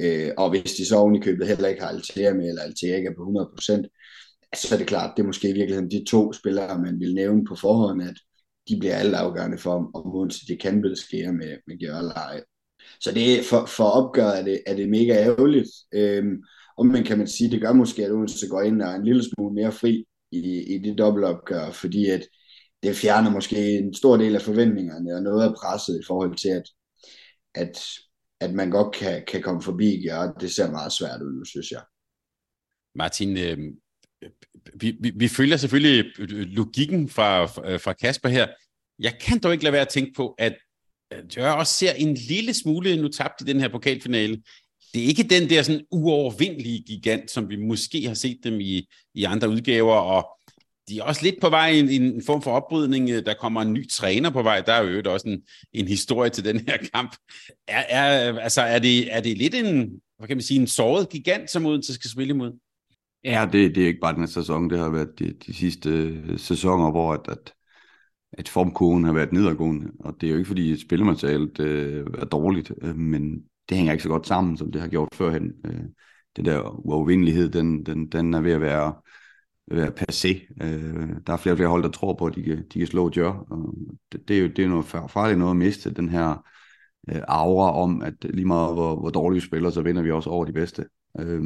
Øh, 0.00 0.30
og 0.36 0.50
hvis 0.50 0.72
de 0.74 0.86
så 0.86 0.96
oven 0.96 1.16
i 1.16 1.20
købet 1.20 1.48
heller 1.48 1.68
ikke 1.68 1.82
har 1.82 1.88
Altea 1.88 2.34
med, 2.34 2.48
eller 2.48 2.62
Altea 2.62 2.96
ikke 2.96 3.08
er 3.08 3.14
på 3.14 3.50
100%, 3.56 4.56
så 4.56 4.74
er 4.74 4.78
det 4.78 4.86
klart, 4.86 5.12
det 5.16 5.22
er 5.22 5.26
måske 5.26 5.48
i 5.48 5.52
virkeligheden 5.52 5.90
de 5.90 6.04
to 6.04 6.32
spillere, 6.32 6.78
man 6.78 7.00
vil 7.00 7.14
nævne 7.14 7.44
på 7.44 7.54
forhånd, 7.54 8.02
at 8.02 8.16
de 8.68 8.78
bliver 8.78 8.96
alle 8.96 9.16
afgørende 9.16 9.58
for, 9.58 9.90
om 9.94 10.14
Odense 10.14 10.46
det 10.46 10.60
kan 10.60 10.96
skære 10.96 11.32
med, 11.32 11.56
med 11.66 11.78
Gjørleje. 11.78 12.42
Så 13.00 13.12
det, 13.12 13.44
for, 13.44 13.66
for 13.66 13.84
opgøret 13.84 14.38
er 14.38 14.44
det, 14.44 14.62
er 14.66 14.74
det 14.76 14.88
mega 14.88 15.12
ærgerligt. 15.12 15.68
Øhm, 15.92 16.42
og 16.78 16.86
man 16.86 17.04
kan 17.04 17.18
man 17.18 17.28
sige, 17.28 17.50
det 17.50 17.60
gør 17.60 17.72
måske, 17.72 18.04
at 18.04 18.12
Odense 18.12 18.48
går 18.48 18.62
ind 18.62 18.82
og 18.82 18.88
er 18.90 18.94
en 18.94 19.04
lille 19.04 19.24
smule 19.24 19.54
mere 19.54 19.72
fri 19.72 20.04
i, 20.32 20.74
i 20.74 20.78
det 20.78 20.98
dobbeltopgør, 20.98 21.70
fordi 21.70 22.06
at 22.06 22.22
det 22.82 22.96
fjerner 22.96 23.30
måske 23.30 23.78
en 23.78 23.94
stor 23.94 24.16
del 24.16 24.34
af 24.34 24.42
forventningerne 24.42 25.14
og 25.14 25.22
noget 25.22 25.44
af 25.44 25.54
presset 25.54 26.00
i 26.02 26.06
forhold 26.06 26.36
til, 26.36 26.48
at, 26.48 26.64
at, 27.54 27.78
at 28.40 28.54
man 28.54 28.70
godt 28.70 28.94
kan, 28.94 29.24
kan 29.28 29.42
komme 29.42 29.62
forbi 29.62 30.02
ja, 30.04 30.28
det 30.40 30.52
ser 30.52 30.70
meget 30.70 30.92
svært 30.92 31.22
ud 31.22 31.44
synes 31.44 31.70
jeg. 31.70 31.82
Martin, 32.94 33.36
øh, 33.36 33.58
vi, 34.74 34.96
vi, 35.00 35.10
vi 35.16 35.28
følger 35.28 35.56
selvfølgelig 35.56 36.04
logikken 36.46 37.08
fra, 37.08 37.44
fra 37.76 37.92
Kasper 37.92 38.28
her. 38.28 38.46
Jeg 38.98 39.18
kan 39.20 39.38
dog 39.38 39.52
ikke 39.52 39.64
lade 39.64 39.72
være 39.72 39.82
at 39.82 39.88
tænke 39.88 40.12
på, 40.16 40.34
at 40.38 40.56
jeg 41.36 41.54
også 41.54 41.72
ser 41.72 41.92
en 41.92 42.14
lille 42.14 42.54
smule 42.54 43.02
nu 43.02 43.08
tabt 43.08 43.40
i 43.40 43.44
den 43.44 43.60
her 43.60 43.68
pokalfinale. 43.68 44.42
Det 44.94 45.02
er 45.02 45.06
ikke 45.06 45.22
den 45.22 45.50
der 45.50 45.62
sådan 45.62 45.86
uovervindelige 45.90 46.82
gigant, 46.82 47.30
som 47.30 47.48
vi 47.48 47.56
måske 47.56 48.06
har 48.06 48.14
set 48.14 48.40
dem 48.44 48.60
i, 48.60 48.88
i 49.14 49.24
andre 49.24 49.48
udgaver, 49.48 49.94
og 49.94 50.37
de 50.88 50.98
er 50.98 51.02
også 51.02 51.22
lidt 51.22 51.40
på 51.40 51.50
vej 51.50 51.68
i 51.70 51.78
en, 51.78 51.88
en 51.88 52.22
form 52.26 52.42
for 52.42 52.50
opbrydning. 52.50 53.10
Øh, 53.10 53.26
der 53.26 53.34
kommer 53.34 53.62
en 53.62 53.72
ny 53.72 53.88
træner 53.88 54.30
på 54.30 54.42
vej. 54.42 54.60
Der 54.60 54.72
er 54.72 54.82
jo 54.82 55.12
også 55.12 55.28
en, 55.28 55.42
en 55.72 55.88
historie 55.88 56.30
til 56.30 56.44
den 56.44 56.60
her 56.68 56.76
kamp. 56.94 57.16
Er, 57.68 57.84
er, 57.88 58.38
altså, 58.38 58.60
er, 58.60 58.78
det, 58.78 59.14
er 59.16 59.20
det 59.20 59.38
lidt 59.38 59.54
en, 59.54 60.00
hvad 60.18 60.28
kan 60.28 60.36
man 60.36 60.42
sige, 60.42 60.60
en 60.60 60.66
såret 60.66 61.08
gigant, 61.08 61.50
som 61.50 61.66
Odense 61.66 61.94
skal 61.94 62.10
spille 62.10 62.34
imod? 62.34 62.52
Ja, 63.24 63.48
det, 63.52 63.74
det 63.74 63.82
er 63.82 63.86
ikke 63.86 64.00
bare 64.00 64.12
den 64.12 64.22
her 64.22 64.28
sæson. 64.28 64.70
Det 64.70 64.78
har 64.78 64.88
været 64.88 65.18
de, 65.18 65.32
de 65.46 65.54
sidste 65.54 65.90
øh, 65.90 66.38
sæsoner, 66.38 66.90
hvor 66.90 67.12
at, 67.12 67.20
at, 67.28 67.52
at 68.32 68.48
formkurven 68.48 69.04
har 69.04 69.12
været 69.12 69.32
nedadgående. 69.32 69.90
Og 70.00 70.16
det 70.20 70.26
er 70.26 70.30
jo 70.30 70.36
ikke, 70.36 70.48
fordi 70.48 70.80
spillermaterialet 70.80 71.60
øh, 71.60 72.06
er 72.18 72.24
dårligt, 72.24 72.72
øh, 72.82 72.96
men 72.96 73.42
det 73.68 73.76
hænger 73.76 73.92
ikke 73.92 74.02
så 74.02 74.08
godt 74.08 74.26
sammen, 74.26 74.56
som 74.56 74.72
det 74.72 74.80
har 74.80 74.88
gjort 74.88 75.08
førhen. 75.14 75.52
Øh, 75.64 75.80
det 76.36 76.44
der 76.44 76.86
uafvindelighed, 76.86 77.48
den, 77.48 77.86
den, 77.86 78.06
den 78.06 78.34
er 78.34 78.40
ved 78.40 78.52
at 78.52 78.60
være 78.60 78.94
Øh, 79.70 79.78
være 79.78 79.92
passé. 80.00 80.54
Øh, 80.64 81.08
der 81.26 81.32
er 81.32 81.36
flere 81.36 81.54
og 81.54 81.58
flere 81.58 81.68
hold, 81.68 81.82
der 81.82 81.90
tror 81.90 82.14
på, 82.14 82.26
at 82.26 82.34
de 82.34 82.42
kan, 82.42 82.64
de 82.72 82.78
kan 82.78 82.86
slå 82.86 83.08
Djør. 83.08 83.46
Og 83.50 83.74
det, 84.12 84.28
det, 84.28 84.38
er 84.38 84.42
jo 84.42 84.48
det 84.48 84.64
er 84.64 84.68
noget 84.68 84.86
farligt 84.86 85.38
noget 85.38 85.50
at 85.50 85.56
miste, 85.56 85.94
den 85.94 86.08
her 86.08 86.44
øh, 87.10 87.22
aura 87.28 87.82
om, 87.82 88.02
at 88.02 88.14
lige 88.24 88.46
meget 88.46 88.74
hvor, 88.74 89.00
hvor 89.00 89.10
dårlige 89.10 89.42
spiller, 89.42 89.70
så 89.70 89.82
vinder 89.82 90.02
vi 90.02 90.10
også 90.10 90.30
over 90.30 90.44
de 90.44 90.52
bedste. 90.52 90.84
Øh, 91.20 91.42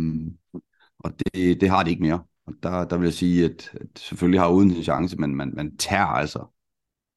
og 0.98 1.12
det, 1.18 1.61
det 1.61 1.68
har 1.68 1.82
de 1.82 1.90
ikke 1.90 2.02
mere. 2.02 2.22
Og 2.46 2.54
der, 2.62 2.85
der 2.85 2.98
vil 2.98 3.06
jeg 3.06 3.14
sige, 3.14 3.44
at, 3.44 3.70
at 3.74 3.98
selvfølgelig 3.98 4.40
har 4.40 4.50
uden 4.50 4.70
en 4.70 4.82
chance, 4.82 5.16
men 5.16 5.35
man, 5.35 5.52
man 5.56 5.76
tager 5.76 6.06
altså 6.06 6.54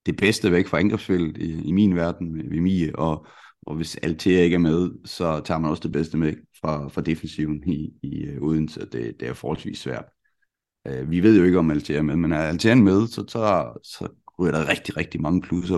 det 0.05 0.17
bedste 0.17 0.51
væk 0.51 0.67
fra 0.67 0.79
angrebsspillet 0.79 1.37
i, 1.37 1.67
i 1.67 1.71
min 1.71 1.95
verden 1.95 2.33
med 2.33 2.43
Vimie, 2.49 2.95
og, 2.95 3.27
og 3.65 3.75
hvis 3.75 3.95
Altea 3.95 4.41
ikke 4.41 4.53
er 4.53 4.59
med, 4.59 4.91
så 5.05 5.41
tager 5.45 5.57
man 5.59 5.69
også 5.69 5.83
det 5.83 5.91
bedste 5.91 6.17
med 6.17 6.33
fra, 6.61 6.87
fra 6.87 7.01
defensiven 7.01 7.63
i, 7.65 7.93
i 8.03 8.23
øh, 8.23 8.41
Odense. 8.41 8.79
Det, 8.79 9.19
det 9.19 9.27
er 9.27 9.33
forholdsvis 9.33 9.79
svært. 9.79 10.05
Øh, 10.88 11.12
vi 11.12 11.24
ved 11.24 11.38
jo 11.38 11.43
ikke, 11.43 11.60
om 11.60 11.71
Altea 11.71 11.98
er 11.98 12.02
med, 12.02 12.15
men 12.15 12.32
er 12.32 12.38
Altea 12.38 12.76
med, 12.76 13.08
så, 13.08 13.26
så, 13.28 13.74
så 13.84 14.08
ryger 14.39 14.52
der 14.52 14.69
rigtig, 14.69 14.98
rigtig 14.98 15.21
mange 15.21 15.41
plusser 15.41 15.78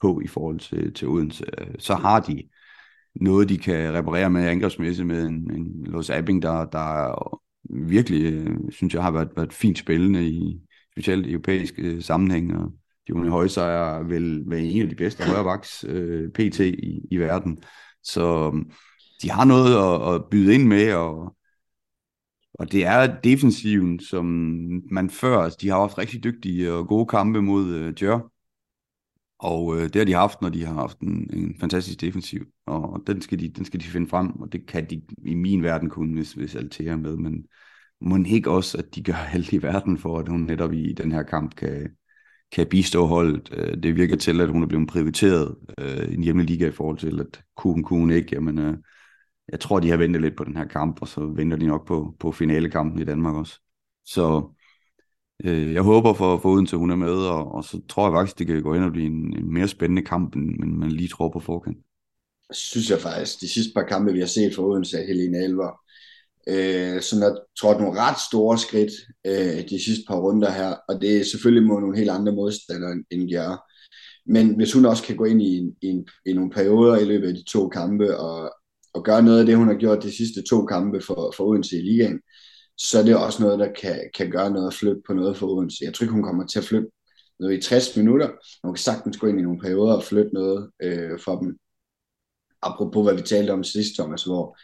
på 0.00 0.20
i 0.24 0.26
forhold 0.26 0.58
til, 0.58 0.94
til 0.94 1.08
Odense. 1.08 1.44
Så 1.78 1.94
har 1.94 2.20
de 2.20 2.42
noget, 3.14 3.48
de 3.48 3.58
kan 3.58 3.94
reparere 3.94 4.30
med 4.30 4.48
angrebsmæssigt 4.48 5.06
med 5.06 5.26
en, 5.26 5.50
en 5.50 5.84
Los 5.84 6.10
Abing, 6.10 6.42
der, 6.42 6.64
der 6.64 7.14
virkelig, 7.70 8.32
øh, 8.32 8.56
synes 8.70 8.94
jeg, 8.94 9.02
har 9.02 9.10
været, 9.10 9.28
været 9.36 9.52
fint 9.52 9.78
spillende 9.78 10.26
i 10.28 10.60
specielt 10.92 11.26
europæiske 11.26 11.82
øh, 11.82 12.02
sammenhæng, 12.02 12.56
og 12.56 12.72
Joni 13.10 13.28
Højsejr 13.28 14.02
vel, 14.02 14.42
vel 14.46 14.64
en 14.64 14.82
af 14.82 14.88
de 14.88 14.94
bedste 14.94 15.24
højrebacks 15.24 15.84
øh, 15.88 16.30
PT 16.30 16.60
i, 16.60 17.00
i 17.10 17.16
verden. 17.16 17.58
Så 18.02 18.52
øh, 18.54 18.64
de 19.22 19.30
har 19.30 19.44
noget 19.44 19.76
at, 19.76 20.14
at 20.14 20.24
byde 20.30 20.54
ind 20.54 20.66
med, 20.66 20.94
og 20.94 21.36
og 22.54 22.72
det 22.72 22.86
er 22.86 23.20
defensiven, 23.20 24.00
som 24.00 24.24
man 24.90 25.10
før, 25.10 25.38
altså 25.38 25.58
de 25.60 25.68
har 25.68 25.80
haft 25.80 25.98
rigtig 25.98 26.24
dygtige 26.24 26.72
og 26.72 26.88
gode 26.88 27.06
kampe 27.06 27.42
mod 27.42 27.74
øh, 27.74 27.94
Djør. 27.98 28.30
Og 29.38 29.76
øh, 29.76 29.82
det 29.82 29.96
har 29.96 30.04
de 30.04 30.12
haft, 30.12 30.42
når 30.42 30.48
de 30.48 30.64
har 30.64 30.74
haft 30.74 30.98
en, 30.98 31.30
en 31.32 31.56
fantastisk 31.60 32.00
defensiv. 32.00 32.46
Og 32.66 33.02
den 33.06 33.22
skal, 33.22 33.40
de, 33.40 33.48
den 33.48 33.64
skal 33.64 33.80
de 33.80 33.84
finde 33.84 34.08
frem, 34.08 34.40
og 34.40 34.52
det 34.52 34.66
kan 34.66 34.90
de 34.90 35.02
i 35.24 35.34
min 35.34 35.62
verden 35.62 35.90
kun, 35.90 36.12
hvis, 36.12 36.32
hvis 36.32 36.54
Altea 36.54 36.92
er 36.92 36.96
med. 36.96 37.16
Men 37.16 37.44
må 38.00 38.18
ikke 38.26 38.50
også, 38.50 38.78
at 38.78 38.94
de 38.94 39.02
gør 39.02 39.14
alt 39.34 39.52
i 39.52 39.62
verden 39.62 39.98
for, 39.98 40.18
at 40.18 40.28
hun 40.28 40.40
netop 40.40 40.72
i 40.72 40.92
den 40.92 41.12
her 41.12 41.22
kamp 41.22 41.56
kan, 41.56 41.90
kan 42.52 42.66
bistå 42.66 43.06
holdet. 43.06 43.48
Øh, 43.52 43.82
det 43.82 43.96
virker 43.96 44.16
til, 44.16 44.40
at 44.40 44.48
hun 44.48 44.62
er 44.62 44.66
blevet 44.66 44.88
prioriteret 44.88 45.56
øh, 45.78 46.08
i 46.08 46.14
en 46.14 46.22
hjemlig 46.22 46.46
liga 46.46 46.68
i 46.68 46.72
forhold 46.72 46.98
til, 46.98 47.20
at 47.20 47.42
kunne, 47.56 47.84
kunne 47.84 48.16
ikke. 48.16 48.28
Jamen, 48.32 48.58
øh, 48.58 48.76
jeg 49.52 49.60
tror, 49.60 49.80
de 49.80 49.90
har 49.90 49.96
ventet 49.96 50.22
lidt 50.22 50.36
på 50.36 50.44
den 50.44 50.56
her 50.56 50.64
kamp, 50.64 51.02
og 51.02 51.08
så 51.08 51.20
venter 51.20 51.56
de 51.56 51.66
nok 51.66 51.86
på, 51.86 52.14
på 52.20 52.32
finalekampen 52.32 53.00
i 53.00 53.04
Danmark 53.04 53.34
også. 53.34 53.60
Så 54.06 54.54
øh, 55.44 55.72
jeg 55.74 55.82
håber 55.82 56.12
for, 56.14 56.38
for 56.38 56.48
Odense, 56.48 56.76
hun 56.76 56.90
er 56.90 56.96
med, 56.96 57.12
og, 57.12 57.54
og 57.54 57.64
så 57.64 57.80
tror 57.88 58.06
jeg 58.06 58.14
faktisk, 58.14 58.38
det 58.38 58.46
kan 58.46 58.62
gå 58.62 58.74
ind 58.74 58.84
og 58.84 58.92
blive 58.92 59.06
en, 59.06 59.36
en 59.36 59.54
mere 59.54 59.68
spændende 59.68 60.02
kamp, 60.02 60.36
end 60.36 60.58
man, 60.58 60.68
man 60.68 60.92
lige 60.92 61.08
tror 61.08 61.28
på 61.28 61.40
forkant. 61.40 61.78
Synes 62.52 62.90
jeg 62.90 63.00
faktisk, 63.00 63.40
de 63.40 63.48
sidste 63.48 63.72
par 63.74 63.82
kampe, 63.82 64.12
vi 64.12 64.20
har 64.20 64.26
set 64.26 64.54
for 64.54 64.62
Odense 64.62 64.98
af 64.98 65.06
Helene 65.06 65.44
Elver, 65.44 65.80
øh, 66.48 67.02
som 67.02 67.18
har 67.22 67.38
trådt 67.58 67.80
nogle 67.80 68.00
ret 68.00 68.16
store 68.28 68.58
skridt 68.58 68.92
øh, 69.26 69.68
de 69.68 69.84
sidste 69.84 70.04
par 70.08 70.16
runder 70.16 70.50
her, 70.50 70.74
og 70.88 71.00
det 71.00 71.20
er 71.20 71.24
selvfølgelig 71.24 71.68
mod 71.68 71.80
nogle 71.80 71.98
helt 71.98 72.10
andre 72.10 72.32
modstandere 72.32 72.92
end 73.10 73.28
Gjerde. 73.28 73.58
Men 74.26 74.56
hvis 74.56 74.72
hun 74.72 74.84
også 74.84 75.02
kan 75.02 75.16
gå 75.16 75.24
ind 75.24 75.42
i, 75.42 75.58
en, 75.58 75.76
i, 75.82 76.04
i 76.26 76.32
nogle 76.32 76.50
perioder 76.50 76.96
i 76.98 77.04
løbet 77.04 77.28
af 77.28 77.34
de 77.34 77.44
to 77.44 77.68
kampe 77.68 78.18
og, 78.18 78.52
og 78.94 79.04
gøre 79.04 79.22
noget 79.22 79.40
af 79.40 79.46
det, 79.46 79.56
hun 79.56 79.68
har 79.68 79.74
gjort 79.74 80.02
de 80.02 80.16
sidste 80.16 80.42
to 80.42 80.64
kampe 80.64 81.00
for, 81.00 81.34
for 81.36 81.44
Odense 81.44 81.76
i 81.76 81.82
ligaen, 81.82 82.20
så 82.78 82.98
er 82.98 83.02
det 83.02 83.16
også 83.16 83.42
noget, 83.42 83.58
der 83.58 83.72
kan, 83.72 84.10
kan 84.16 84.30
gøre 84.30 84.50
noget 84.50 84.66
at 84.66 84.74
flytte 84.74 85.02
på 85.06 85.14
noget 85.14 85.36
for 85.36 85.46
Odense. 85.46 85.84
Jeg 85.84 85.94
tror 85.94 86.04
ikke, 86.04 86.12
hun 86.12 86.22
kommer 86.22 86.46
til 86.46 86.58
at 86.58 86.64
flytte 86.64 86.88
noget 87.40 87.58
i 87.58 87.60
60 87.60 87.96
minutter. 87.96 88.28
Hun 88.64 88.74
kan 88.74 88.82
sagtens 88.82 89.16
gå 89.16 89.26
ind 89.26 89.38
i 89.38 89.42
nogle 89.42 89.60
perioder 89.60 89.94
og 89.94 90.04
flytte 90.04 90.34
noget 90.34 90.70
øh, 90.82 91.18
for 91.24 91.40
dem. 91.40 91.58
Apropos 92.62 93.06
hvad 93.06 93.14
vi 93.14 93.22
talte 93.22 93.50
om 93.50 93.64
sidst, 93.64 93.94
Thomas, 93.94 94.24
hvor 94.24 94.58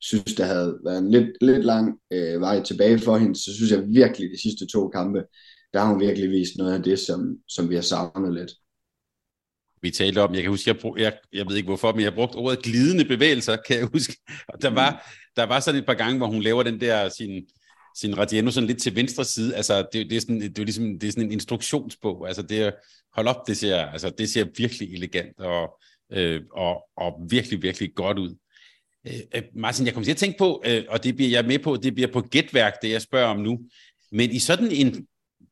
synes, 0.00 0.34
der 0.34 0.44
havde 0.44 0.78
været 0.84 0.98
en 0.98 1.10
lidt, 1.10 1.30
lidt 1.40 1.64
lang 1.64 1.98
øh, 2.12 2.40
vej 2.40 2.62
tilbage 2.62 2.98
for 2.98 3.16
hende, 3.16 3.36
så 3.36 3.54
synes 3.54 3.70
jeg 3.70 3.88
virkelig, 3.88 4.30
de 4.30 4.42
sidste 4.42 4.66
to 4.66 4.88
kampe, 4.88 5.24
der 5.72 5.80
har 5.80 5.92
hun 5.92 6.00
virkelig 6.00 6.30
vist 6.30 6.56
noget 6.56 6.74
af 6.74 6.82
det, 6.82 6.98
som, 6.98 7.36
som 7.48 7.70
vi 7.70 7.74
har 7.74 7.82
savnet 7.82 8.34
lidt 8.34 8.50
vi 9.84 9.90
talte 9.90 10.22
om, 10.22 10.34
jeg 10.34 10.42
kan 10.42 10.50
huske, 10.50 10.70
jeg, 10.70 10.78
brug, 10.78 10.98
jeg, 10.98 11.12
jeg 11.32 11.46
ved 11.48 11.56
ikke 11.56 11.66
hvorfor, 11.66 11.92
men 11.92 12.00
jeg 12.00 12.14
brugte 12.14 12.36
ordet 12.36 12.62
glidende 12.62 13.04
bevægelser, 13.04 13.56
kan 13.66 13.78
jeg 13.78 13.88
huske. 13.92 14.16
Og 14.48 14.62
der 14.62 14.70
var, 14.70 15.12
der 15.36 15.44
var 15.44 15.60
sådan 15.60 15.80
et 15.80 15.86
par 15.86 15.94
gange, 15.94 16.16
hvor 16.18 16.26
hun 16.26 16.42
laver 16.42 16.62
den 16.62 16.80
der 16.80 17.08
sin, 17.08 17.46
sin 17.96 18.18
Radiano 18.18 18.50
sådan 18.50 18.66
lidt 18.66 18.82
til 18.82 18.96
venstre 18.96 19.24
side. 19.24 19.56
Altså, 19.56 19.86
det, 19.92 20.10
det, 20.10 20.16
er, 20.16 20.20
sådan, 20.20 20.40
det 20.40 20.58
er 20.58 20.64
ligesom 20.64 20.98
det 20.98 21.06
er 21.06 21.12
sådan 21.12 21.24
en 21.24 21.32
instruktionsbog. 21.32 22.26
Altså, 22.26 22.42
det 22.42 22.74
hold 23.14 23.28
op, 23.28 23.46
det 23.46 23.56
ser, 23.56 23.76
altså, 23.76 24.10
det 24.18 24.28
ser 24.30 24.46
virkelig 24.56 24.94
elegant 24.94 25.40
og, 25.40 25.80
øh, 26.12 26.40
og, 26.52 26.82
og 26.96 27.26
virkelig, 27.30 27.62
virkelig 27.62 27.94
godt 27.94 28.18
ud. 28.18 28.36
Øh, 29.06 29.20
øh 29.34 29.42
Martin, 29.54 29.86
jeg 29.86 29.94
kommer 29.94 30.04
til 30.04 30.12
at 30.12 30.16
tænke 30.16 30.38
på, 30.38 30.62
øh, 30.66 30.84
og 30.88 31.04
det 31.04 31.16
bliver 31.16 31.30
jeg 31.30 31.44
med 31.44 31.58
på, 31.58 31.76
det 31.76 31.94
bliver 31.94 32.12
på 32.12 32.20
gætværk, 32.20 32.72
det 32.82 32.90
jeg 32.90 33.02
spørger 33.02 33.28
om 33.28 33.40
nu. 33.40 33.60
Men 34.12 34.30
i 34.30 34.38
sådan 34.38 34.70
en, 34.70 35.06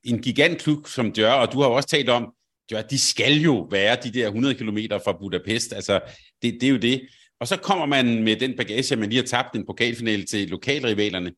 en 0.04 0.22
gigantklub 0.22 0.86
som 0.86 1.12
Dør, 1.12 1.32
og 1.32 1.52
du 1.52 1.60
har 1.60 1.68
jo 1.68 1.74
også 1.74 1.88
talt 1.88 2.08
om, 2.08 2.34
Dør, 2.70 2.82
de 2.82 2.98
skal 2.98 3.32
jo 3.32 3.68
være 3.70 3.96
de 4.04 4.10
der 4.10 4.26
100 4.26 4.54
km 4.54 4.78
fra 5.04 5.18
Budapest. 5.20 5.72
Altså, 5.72 6.00
det, 6.42 6.54
det 6.60 6.62
er 6.62 6.70
jo 6.70 6.76
det. 6.76 7.08
Og 7.40 7.48
så 7.48 7.56
kommer 7.56 7.86
man 7.86 8.22
med 8.22 8.36
den 8.36 8.56
bagage, 8.56 8.92
at 8.92 8.98
man 8.98 9.08
lige 9.08 9.20
har 9.20 9.26
tabt 9.26 9.56
en 9.56 9.66
pokalfinale 9.66 10.24
til 10.24 10.48
lokalrivalerne. 10.48 11.32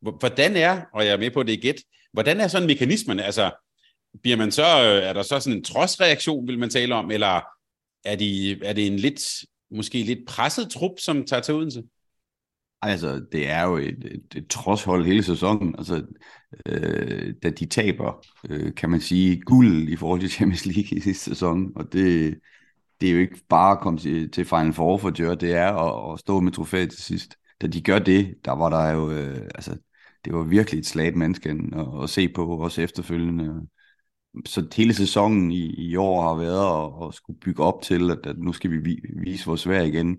Hvordan 0.00 0.56
er, 0.56 0.80
og 0.94 1.04
jeg 1.04 1.12
er 1.12 1.16
med 1.16 1.30
på 1.30 1.42
det 1.42 1.52
igen, 1.52 1.74
hvordan 2.12 2.40
er 2.40 2.48
sådan 2.48 2.66
mekanismerne? 2.66 3.24
Altså, 3.24 3.50
bliver 4.22 4.36
man 4.36 4.52
så, 4.52 4.62
øh, 4.62 5.08
er 5.08 5.12
der 5.12 5.22
så 5.22 5.40
sådan 5.40 5.56
en 5.56 5.64
trodsreaktion, 5.64 6.48
vil 6.48 6.58
man 6.58 6.70
tale 6.70 6.94
om, 6.94 7.10
eller 7.10 7.40
er, 8.04 8.16
de, 8.16 8.58
er 8.64 8.72
det 8.72 8.86
en 8.86 8.96
lidt, 8.96 9.22
måske 9.70 10.02
lidt 10.02 10.28
presset 10.28 10.70
trup, 10.70 10.98
som 10.98 11.26
tager 11.26 11.42
til 11.42 11.54
Odense? 11.54 11.82
Altså, 12.82 13.24
det 13.32 13.48
er 13.50 13.62
jo 13.64 13.76
et, 13.76 14.04
et, 14.04 14.34
et 14.36 14.48
trodshold 14.48 15.06
hele 15.06 15.22
sæsonen. 15.22 15.74
Altså, 15.78 16.06
øh, 16.66 17.34
da 17.42 17.50
de 17.50 17.66
taber, 17.66 18.24
øh, 18.50 18.74
kan 18.74 18.90
man 18.90 19.00
sige, 19.00 19.40
guld 19.40 19.88
i 19.88 19.96
forhold 19.96 20.20
til 20.20 20.30
Champions 20.30 20.66
League 20.66 20.98
i 20.98 21.00
sidste 21.00 21.24
sæson, 21.24 21.72
og 21.76 21.92
det, 21.92 22.38
det 23.00 23.08
er 23.08 23.12
jo 23.12 23.18
ikke 23.18 23.40
bare 23.48 23.72
at 23.72 23.80
komme 23.80 23.98
til, 23.98 24.30
til 24.30 24.44
Final 24.44 24.72
Four 24.72 24.98
for 24.98 25.10
Djør, 25.10 25.34
det 25.34 25.54
er 25.54 25.72
at, 25.72 26.12
at 26.12 26.20
stå 26.20 26.40
med 26.40 26.52
trofæet 26.52 26.90
til 26.90 27.02
sidst. 27.02 27.36
Da 27.60 27.66
de 27.66 27.82
gør 27.82 27.98
det, 27.98 28.34
der 28.44 28.52
var 28.52 28.68
der 28.70 28.90
jo, 28.90 29.10
øh, 29.10 29.48
altså, 29.54 29.76
det 30.24 30.34
var 30.34 30.42
virkelig 30.42 30.78
et 30.78 30.86
slag 30.86 31.16
menneske 31.18 31.50
at, 31.50 32.02
at 32.02 32.10
se 32.10 32.28
på, 32.28 32.46
også 32.46 32.82
efterfølgende. 32.82 33.66
Så 34.46 34.68
hele 34.76 34.94
sæsonen 34.94 35.52
i, 35.52 35.90
i 35.90 35.96
år 35.96 36.22
har 36.22 36.34
været 36.34 37.02
at, 37.02 37.08
at 37.08 37.14
skulle 37.14 37.40
bygge 37.40 37.62
op 37.62 37.82
til, 37.82 38.10
at, 38.10 38.26
at 38.26 38.38
nu 38.38 38.52
skal 38.52 38.70
vi 38.70 39.00
vise 39.24 39.46
vores 39.46 39.68
værd 39.68 39.86
igen. 39.86 40.16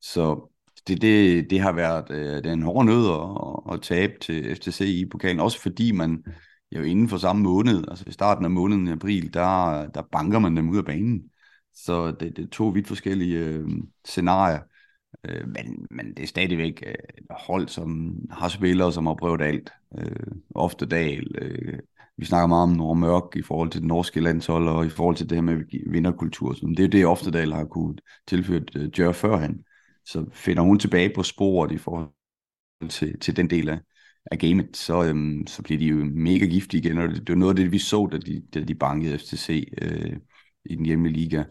Så 0.00 0.51
det, 0.88 1.02
det, 1.02 1.50
det 1.50 1.60
har 1.60 1.72
været 1.72 2.10
øh, 2.10 2.36
det 2.36 2.46
er 2.46 2.52
en 2.52 2.62
hård 2.62 2.84
nød 2.84 3.06
at, 3.06 3.74
at 3.74 3.82
tabe 3.82 4.12
til 4.20 4.56
FTC 4.56 4.80
i 4.80 5.08
pokalen, 5.10 5.40
også 5.40 5.60
fordi 5.60 5.92
man 5.92 6.24
jo 6.72 6.82
inden 6.82 7.08
for 7.08 7.16
samme 7.16 7.42
måned, 7.42 7.84
altså 7.88 8.04
i 8.08 8.12
starten 8.12 8.44
af 8.44 8.50
måneden 8.50 8.88
i 8.88 8.92
april, 8.92 9.34
der, 9.34 9.86
der 9.88 10.02
banker 10.12 10.38
man 10.38 10.56
dem 10.56 10.70
ud 10.70 10.78
af 10.78 10.84
banen. 10.84 11.22
Så 11.74 12.10
det, 12.10 12.36
det 12.36 12.44
er 12.44 12.48
to 12.48 12.68
vidt 12.68 12.88
forskellige 12.88 13.38
øh, 13.38 13.68
scenarier. 14.04 14.60
Øh, 15.24 15.48
men, 15.48 15.86
men 15.90 16.14
det 16.14 16.22
er 16.22 16.26
stadigvæk 16.26 16.82
øh, 16.86 16.94
hold, 17.30 17.68
som 17.68 18.16
har 18.30 18.48
spillere, 18.48 18.92
som 18.92 19.06
har 19.06 19.14
prøvet 19.14 19.42
alt. 19.42 19.70
Øh, 19.98 20.26
ofte 20.54 20.86
Dal. 20.86 21.26
Øh, 21.38 21.78
vi 22.16 22.24
snakker 22.24 22.46
meget 22.46 22.62
om 22.62 22.70
Nord 22.70 22.96
Mørk 22.96 23.36
i 23.36 23.42
forhold 23.42 23.70
til 23.70 23.80
det 23.80 23.88
norske 23.88 24.20
landshold, 24.20 24.68
og 24.68 24.86
i 24.86 24.88
forhold 24.88 25.16
til 25.16 25.30
det 25.30 25.36
her 25.36 25.42
med 25.42 25.90
vinderkultur. 25.90 26.54
Så 26.54 26.74
det 26.76 26.84
er 26.84 26.88
det, 26.88 27.06
Oftedal 27.06 27.52
har 27.52 27.64
kunne 27.64 27.96
tilføre 28.26 28.62
øh, 28.76 28.98
Jør 28.98 29.12
førhen. 29.12 29.64
Så 30.04 30.26
finder 30.32 30.62
hun 30.62 30.78
tilbage 30.78 31.12
på 31.14 31.22
sporet 31.22 31.72
i 31.72 31.78
forhold 31.78 32.08
til, 32.88 33.20
til 33.20 33.36
den 33.36 33.50
del 33.50 33.68
af, 33.68 33.78
af 34.26 34.38
gamet, 34.38 34.76
så, 34.76 35.04
øhm, 35.04 35.46
så 35.46 35.62
bliver 35.62 35.78
de 35.78 35.84
jo 35.84 36.04
mega 36.04 36.46
giftige 36.46 36.80
igen, 36.80 36.98
og 36.98 37.08
det, 37.08 37.16
det 37.16 37.28
var 37.28 37.38
noget 37.38 37.52
af 37.52 37.56
det, 37.56 37.72
vi 37.72 37.78
så, 37.78 38.08
da 38.12 38.18
de, 38.18 38.42
da 38.54 38.60
de 38.60 38.74
bankede 38.74 39.18
FTC 39.18 39.72
øh, 39.82 40.16
i 40.64 40.76
den 40.76 40.86
hjemlige 40.86 41.12
liga. 41.12 41.44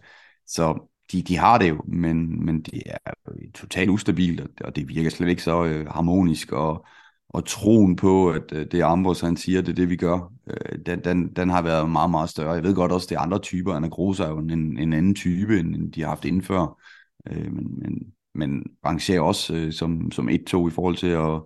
Så 0.47 0.87
de, 1.11 1.21
de 1.21 1.37
har 1.37 1.57
det 1.57 1.69
jo, 1.69 1.81
men, 1.87 2.45
men 2.45 2.61
det 2.61 2.81
er 2.85 3.11
totalt 3.53 3.89
ustabilt, 3.89 4.61
og 4.61 4.75
det 4.75 4.89
virker 4.89 5.09
slet 5.09 5.29
ikke 5.29 5.43
så 5.43 5.65
øh, 5.65 5.87
harmonisk, 5.87 6.51
og, 6.51 6.85
og 7.29 7.45
troen 7.45 7.95
på, 7.95 8.29
at 8.29 8.51
øh, 8.53 8.67
det 8.71 8.81
Ambros 8.81 9.21
han 9.21 9.37
siger, 9.37 9.61
det 9.61 9.69
er 9.69 9.75
det, 9.75 9.89
vi 9.89 9.95
gør, 9.95 10.33
øh, 10.47 10.79
den, 10.85 11.03
den, 11.03 11.35
den 11.35 11.49
har 11.49 11.61
været 11.61 11.89
meget, 11.89 12.11
meget 12.11 12.29
større. 12.29 12.53
Jeg 12.53 12.63
ved 12.63 12.75
godt 12.75 12.91
også, 12.91 13.07
det 13.09 13.15
er 13.15 13.19
andre 13.19 13.39
typer. 13.39 13.73
Anna 13.73 13.87
Gros 13.87 14.19
er 14.19 14.27
jo 14.27 14.37
en, 14.37 14.77
en 14.77 14.93
anden 14.93 15.15
type, 15.15 15.59
end 15.59 15.93
de 15.93 16.01
har 16.01 16.07
haft 16.07 16.25
inden 16.25 16.41
før. 16.41 16.81
Øh, 17.27 17.53
men, 17.53 17.79
men, 17.79 18.13
men 18.35 18.63
rangerer 18.85 19.21
også 19.21 19.53
øh, 19.53 19.73
som, 19.73 20.11
som 20.11 20.29
1-2 20.29 20.33
i 20.67 20.71
forhold 20.71 20.97
til 20.97 21.07
at 21.07 21.41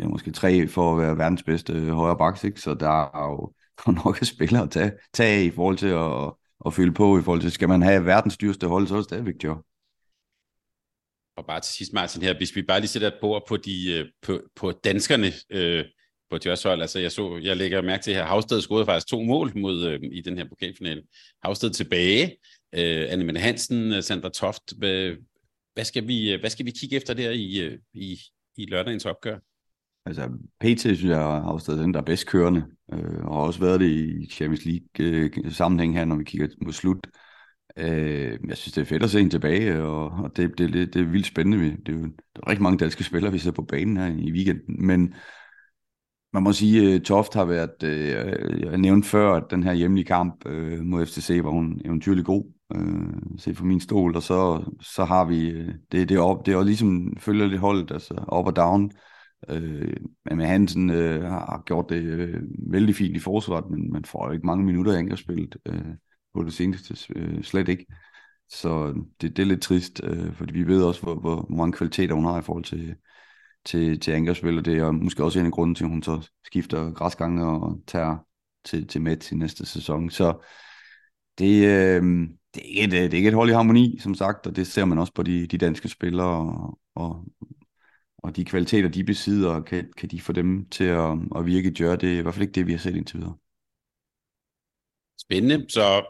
øh, 0.00 0.10
måske 0.10 0.30
3 0.30 0.68
for 0.68 0.92
at 0.92 0.98
være 1.02 1.18
verdens 1.18 1.42
bedste 1.42 1.72
øh, 1.72 1.88
højre 1.88 2.18
baks, 2.18 2.44
ikke? 2.44 2.60
så 2.60 2.74
der 2.74 3.02
er 3.02 3.30
jo 3.30 3.52
nok 4.04 4.20
af 4.20 4.26
spillere 4.26 4.62
at 4.62 4.70
tage, 4.70 4.92
tage 5.12 5.44
i 5.44 5.50
forhold 5.50 5.76
til 5.76 5.86
at, 5.86 6.32
at 6.66 6.74
fylde 6.74 6.92
på, 6.92 7.18
i 7.18 7.22
forhold 7.22 7.40
til, 7.40 7.52
skal 7.52 7.68
man 7.68 7.82
have 7.82 8.04
verdens 8.04 8.36
dyreste 8.36 8.66
hold, 8.66 8.86
så 8.86 8.94
er 8.94 8.98
det 8.98 9.04
stadigvæk 9.04 9.44
jo. 9.44 9.62
Og 11.36 11.46
bare 11.46 11.60
til 11.60 11.74
sidst, 11.74 11.92
Martin, 11.92 12.22
her, 12.22 12.36
hvis 12.36 12.56
vi 12.56 12.62
bare 12.62 12.80
lige 12.80 12.88
sætter 12.88 13.08
et 13.08 13.18
bord 13.20 13.46
på, 13.48 13.56
de, 13.56 13.92
øh, 13.92 14.06
på, 14.22 14.40
på 14.56 14.72
danskerne 14.72 15.32
øh, 15.50 15.84
på 16.30 16.38
Djørs 16.38 16.62
hold, 16.62 16.80
altså 16.80 16.98
jeg, 16.98 17.12
så, 17.12 17.40
jeg 17.42 17.56
lægger 17.56 17.82
mærke 17.82 18.02
til 18.02 18.14
her, 18.14 18.24
Havsted 18.24 18.60
scorede 18.60 18.86
faktisk 18.86 19.06
to 19.06 19.22
mål 19.22 19.52
mod, 19.58 19.86
øh, 19.86 20.00
i 20.12 20.20
den 20.20 20.38
her 20.38 20.48
pokalfinale. 20.48 21.02
Havsted 21.44 21.70
tilbage, 21.70 22.36
øh, 22.72 23.06
Anne 23.08 23.40
Hansen, 23.40 23.92
øh, 23.92 24.02
Sandra 24.02 24.28
Toft, 24.28 24.62
hvad, 24.78 25.14
hvad, 25.76 25.84
skal 25.84 26.08
vi, 26.08 26.32
øh, 26.32 26.40
hvad 26.40 26.50
skal 26.50 26.66
vi 26.66 26.70
kigge 26.70 26.96
efter 26.96 27.14
der 27.14 27.30
i, 27.30 27.60
øh, 27.60 27.78
i, 27.94 28.18
i 28.56 28.66
lørdagens 28.66 29.06
opgør? 29.06 29.38
Altså, 30.06 30.28
PT 30.60 30.80
synes 30.80 31.04
jeg 31.04 31.18
har 31.18 31.40
Havsted 31.40 31.78
den, 31.78 31.94
der 31.94 32.00
er 32.00 32.04
bedst 32.04 32.26
kørende, 32.26 32.64
øh, 32.92 33.24
og 33.24 33.34
har 33.34 33.42
også 33.42 33.60
været 33.60 33.80
det 33.80 33.90
i 33.90 34.26
Champions 34.30 34.64
League 34.64 34.88
øh, 35.00 35.52
sammenhæng 35.52 35.94
her, 35.94 36.04
når 36.04 36.16
vi 36.16 36.24
kigger 36.24 36.48
mod 36.64 36.72
slut. 36.72 37.06
Øh, 37.76 38.38
jeg 38.48 38.56
synes, 38.56 38.72
det 38.72 38.80
er 38.80 38.84
fedt 38.84 39.02
at 39.02 39.10
se 39.10 39.18
hende 39.18 39.32
tilbage, 39.32 39.82
og, 39.82 40.04
og 40.04 40.36
det, 40.36 40.58
det, 40.58 40.72
det, 40.72 40.94
det 40.94 41.00
er 41.00 41.06
vildt 41.06 41.26
spændende. 41.26 41.76
Det 41.86 41.88
er 41.88 41.92
jo 41.92 42.02
der 42.02 42.40
er 42.42 42.48
rigtig 42.48 42.62
mange 42.62 42.78
danske 42.78 43.04
spillere, 43.04 43.32
vi 43.32 43.38
ser 43.38 43.50
på 43.50 43.62
banen 43.62 43.96
her 43.96 44.06
i 44.06 44.32
weekenden, 44.32 44.86
men 44.86 45.14
man 46.32 46.42
må 46.42 46.52
sige, 46.52 46.94
at 46.94 47.02
Toft 47.02 47.34
har 47.34 47.44
været, 47.44 47.82
øh, 47.82 48.60
jeg 48.60 48.78
nævnte 48.78 49.08
før, 49.08 49.32
at 49.32 49.44
den 49.50 49.62
her 49.62 49.72
hjemlige 49.72 50.04
kamp 50.04 50.46
øh, 50.46 50.80
mod 50.80 51.06
FCC 51.06 51.40
var 51.42 51.50
hun 51.50 51.80
eventyrlig 51.84 52.24
god, 52.24 52.55
øh, 52.74 53.38
se 53.38 53.54
for 53.54 53.64
min 53.64 53.80
stol, 53.80 54.16
og 54.16 54.22
så, 54.22 54.64
så 54.80 55.04
har 55.04 55.24
vi, 55.24 55.48
øh, 55.50 55.74
det, 55.92 56.08
det, 56.08 56.18
op, 56.18 56.46
det 56.46 56.52
er 56.52 56.56
jo 56.56 56.64
ligesom, 56.64 57.16
følger 57.18 57.46
lidt 57.46 57.60
holdet, 57.60 57.90
altså 57.90 58.14
op 58.28 58.46
og 58.46 58.56
down, 58.56 58.90
øh, 59.48 59.96
men 60.24 60.40
Hansen 60.40 60.90
øh, 60.90 61.22
har 61.22 61.62
gjort 61.66 61.86
det 61.88 62.02
øh, 62.02 62.42
vældig 62.72 62.94
fint 62.94 63.16
i 63.16 63.20
forsvaret, 63.20 63.70
men 63.70 63.92
man 63.92 64.04
får 64.04 64.26
jo 64.26 64.32
ikke 64.32 64.46
mange 64.46 64.64
minutter 64.64 64.92
i 64.92 64.96
angrebsspillet 64.96 65.56
øh, 65.66 65.94
på 66.34 66.42
det 66.42 66.52
seneste, 66.52 67.12
øh, 67.16 67.42
slet 67.42 67.68
ikke. 67.68 67.86
Så 68.48 68.94
det, 69.20 69.36
det 69.36 69.42
er 69.42 69.46
lidt 69.46 69.62
trist, 69.62 70.00
øh, 70.04 70.34
fordi 70.34 70.52
vi 70.52 70.66
ved 70.66 70.82
også, 70.84 71.02
hvor, 71.02 71.14
hvor 71.14 71.46
mange 71.50 71.72
kvaliteter 71.72 72.14
hun 72.14 72.24
har 72.24 72.38
i 72.38 72.42
forhold 72.42 72.64
til, 72.64 72.96
til, 73.64 74.00
til 74.00 74.12
angrebsspil, 74.12 74.58
og 74.58 74.64
det 74.64 74.78
er 74.78 74.90
måske 74.90 75.24
også 75.24 75.40
en 75.40 75.46
af 75.46 75.52
grunden 75.52 75.74
til, 75.74 75.84
at 75.84 75.90
hun 75.90 76.02
så 76.02 76.30
skifter 76.44 76.92
græsgange 76.92 77.46
og 77.46 77.80
tager 77.86 78.16
til, 78.64 78.86
til 78.86 79.02
med 79.02 79.16
til 79.16 79.36
næste 79.36 79.66
sæson. 79.66 80.10
Så 80.10 80.44
det, 81.38 81.64
øh, 81.64 82.02
det, 82.54 82.62
er 82.62 82.68
ikke 82.68 82.84
et, 82.84 82.90
det 82.90 83.12
er 83.12 83.16
ikke 83.16 83.28
et 83.28 83.34
hold 83.34 83.50
i 83.50 83.52
harmoni, 83.52 83.98
som 84.00 84.14
sagt, 84.14 84.46
og 84.46 84.56
det 84.56 84.66
ser 84.66 84.84
man 84.84 84.98
også 84.98 85.12
på 85.12 85.22
de, 85.22 85.46
de 85.46 85.58
danske 85.58 85.88
spillere, 85.88 86.52
og, 86.52 86.78
og, 86.94 87.24
og 88.18 88.36
de 88.36 88.44
kvaliteter, 88.44 88.88
de 88.88 89.04
besidder, 89.04 89.60
kan, 89.60 89.92
kan 89.96 90.08
de 90.08 90.20
få 90.20 90.32
dem 90.32 90.68
til 90.68 90.84
at, 90.84 91.18
at 91.36 91.46
virke 91.46 91.68
i 91.68 91.72
Det 91.72 92.04
er 92.04 92.18
i 92.18 92.20
hvert 92.20 92.34
fald 92.34 92.42
ikke 92.42 92.54
det, 92.54 92.66
vi 92.66 92.72
har 92.72 92.78
set 92.78 92.96
indtil 92.96 93.18
videre. 93.18 93.36
Spændende. 95.20 95.66
Så 95.68 96.04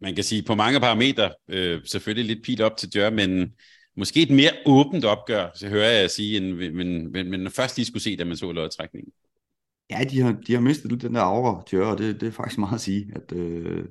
man 0.00 0.14
kan 0.14 0.24
sige 0.24 0.42
på 0.42 0.54
mange 0.54 0.80
parametre, 0.80 1.30
øh, 1.48 1.80
selvfølgelig 1.84 2.34
lidt 2.34 2.44
pil 2.44 2.62
op 2.62 2.76
til 2.76 2.94
Dør, 2.94 3.10
men 3.10 3.52
måske 3.96 4.22
et 4.22 4.30
mere 4.30 4.50
åbent 4.66 5.04
opgør, 5.04 5.50
så 5.54 5.68
hører 5.68 5.90
jeg 5.90 6.10
sige, 6.10 6.36
end, 6.36 6.72
men, 6.72 7.12
men, 7.12 7.30
men 7.30 7.50
først 7.50 7.76
lige 7.76 7.86
skulle 7.86 8.02
se, 8.02 8.16
da 8.16 8.24
man 8.24 8.36
så 8.36 8.52
lodtrækningen. 8.52 9.12
Ja, 9.90 10.04
de 10.10 10.20
har, 10.20 10.32
de 10.46 10.52
har 10.52 10.60
mistet 10.60 10.90
lidt 10.90 11.02
den 11.02 11.14
der 11.14 11.20
aura, 11.20 11.62
Dør, 11.70 11.86
og 11.86 11.98
det, 11.98 12.20
det 12.20 12.26
er 12.26 12.32
faktisk 12.32 12.58
meget 12.58 12.74
at 12.74 12.80
sige, 12.80 13.12
at 13.14 13.32
øh, 13.32 13.84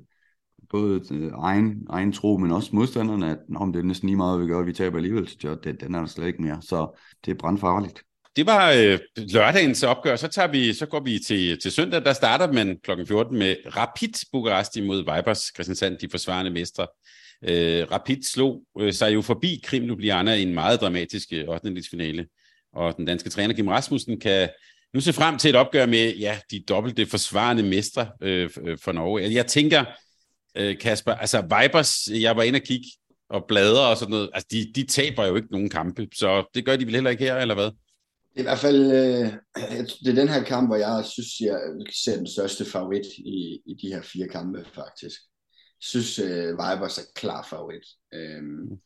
både 0.76 1.00
øh, 1.12 1.32
egen, 1.38 1.86
egen 1.90 2.12
tro, 2.12 2.36
men 2.36 2.52
også 2.52 2.70
modstanderne, 2.72 3.30
at 3.30 3.38
om 3.56 3.72
det 3.72 3.80
er 3.80 3.84
næsten 3.84 4.08
lige 4.08 4.16
meget, 4.16 4.40
vi 4.40 4.46
gør, 4.46 4.62
vi 4.62 4.72
taber 4.72 4.96
alligevel 4.96 5.26
til 5.26 5.50
det, 5.64 5.80
den 5.80 5.94
er 5.94 6.00
der 6.00 6.06
slet 6.06 6.26
ikke 6.26 6.42
mere, 6.42 6.58
så 6.62 7.00
det 7.24 7.30
er 7.30 7.34
brandfarligt. 7.38 8.02
Det 8.36 8.46
var 8.46 8.72
øh, 8.72 8.98
lørdagens 9.16 9.82
opgør. 9.82 10.16
Så, 10.16 10.28
tager 10.28 10.48
vi, 10.48 10.72
så 10.72 10.86
går 10.86 11.00
vi 11.00 11.18
til, 11.18 11.60
til 11.60 11.72
søndag. 11.72 12.04
Der 12.04 12.12
starter 12.12 12.52
man 12.52 12.78
kl. 12.82 12.90
14 13.06 13.38
med 13.38 13.56
Rapid 13.76 14.12
Bukarest 14.32 14.76
imod 14.76 14.98
Vipers 14.98 15.50
Christiansand, 15.54 15.98
de 15.98 16.08
forsvarende 16.10 16.50
mestre. 16.50 16.86
Øh, 17.48 17.86
Rapid 17.92 18.22
slog 18.22 18.62
øh, 18.80 18.92
sig 18.92 19.14
jo 19.14 19.22
forbi 19.22 19.60
Krim 19.64 19.84
Ljubljana 19.84 20.34
i 20.34 20.42
en 20.42 20.54
meget 20.54 20.80
dramatisk 20.80 21.28
øh, 21.32 21.48
8. 21.48 21.82
Finale. 21.90 22.26
Og 22.72 22.96
den 22.96 23.04
danske 23.04 23.30
træner 23.30 23.54
Kim 23.54 23.68
Rasmussen 23.68 24.20
kan 24.20 24.48
nu 24.94 25.00
se 25.00 25.12
frem 25.12 25.38
til 25.38 25.48
et 25.48 25.56
opgør 25.56 25.86
med 25.86 26.16
ja, 26.16 26.38
de 26.50 26.64
dobbelte 26.68 27.06
forsvarende 27.06 27.62
mestre 27.62 28.08
øh, 28.22 28.50
øh 28.64 28.78
for 28.84 28.92
Norge. 28.92 29.34
Jeg 29.34 29.46
tænker, 29.46 29.84
øh, 30.56 30.78
Kasper, 30.78 31.12
altså 31.12 31.40
Vipers, 31.42 32.08
jeg 32.08 32.36
var 32.36 32.42
inde 32.42 32.56
og 32.56 32.62
kigge 32.62 32.86
og 33.30 33.44
bladre 33.48 33.88
og 33.88 33.96
sådan 33.96 34.10
noget, 34.10 34.30
altså 34.34 34.48
de, 34.50 34.72
de 34.74 34.86
taber 34.86 35.26
jo 35.26 35.36
ikke 35.36 35.48
nogen 35.50 35.70
kampe, 35.70 36.08
så 36.14 36.50
det 36.54 36.64
gør 36.64 36.76
de 36.76 36.86
vel 36.86 36.94
heller 36.94 37.10
ikke 37.10 37.24
her, 37.24 37.36
eller 37.36 37.54
hvad? 37.54 37.70
Det 38.36 38.40
er 38.40 38.40
i 38.40 38.50
hvert 38.50 38.58
fald 38.58 38.92
øh, 38.92 39.32
det 40.04 40.08
er 40.08 40.14
den 40.14 40.28
her 40.28 40.42
kamp, 40.42 40.68
hvor 40.68 40.76
jeg 40.76 41.04
synes, 41.04 41.40
jeg 41.40 41.60
ser 42.04 42.16
den 42.16 42.26
største 42.26 42.64
favorit 42.64 43.06
i, 43.18 43.60
i 43.66 43.74
de 43.82 43.88
her 43.88 44.02
fire 44.02 44.28
kampe, 44.28 44.64
faktisk. 44.74 45.20
synes, 45.80 46.18
øh, 46.18 46.26
uh, 46.28 46.50
Vipers 46.50 46.98
er 46.98 47.02
klar 47.14 47.46
favorit. 47.50 47.86
Um, 48.16 48.80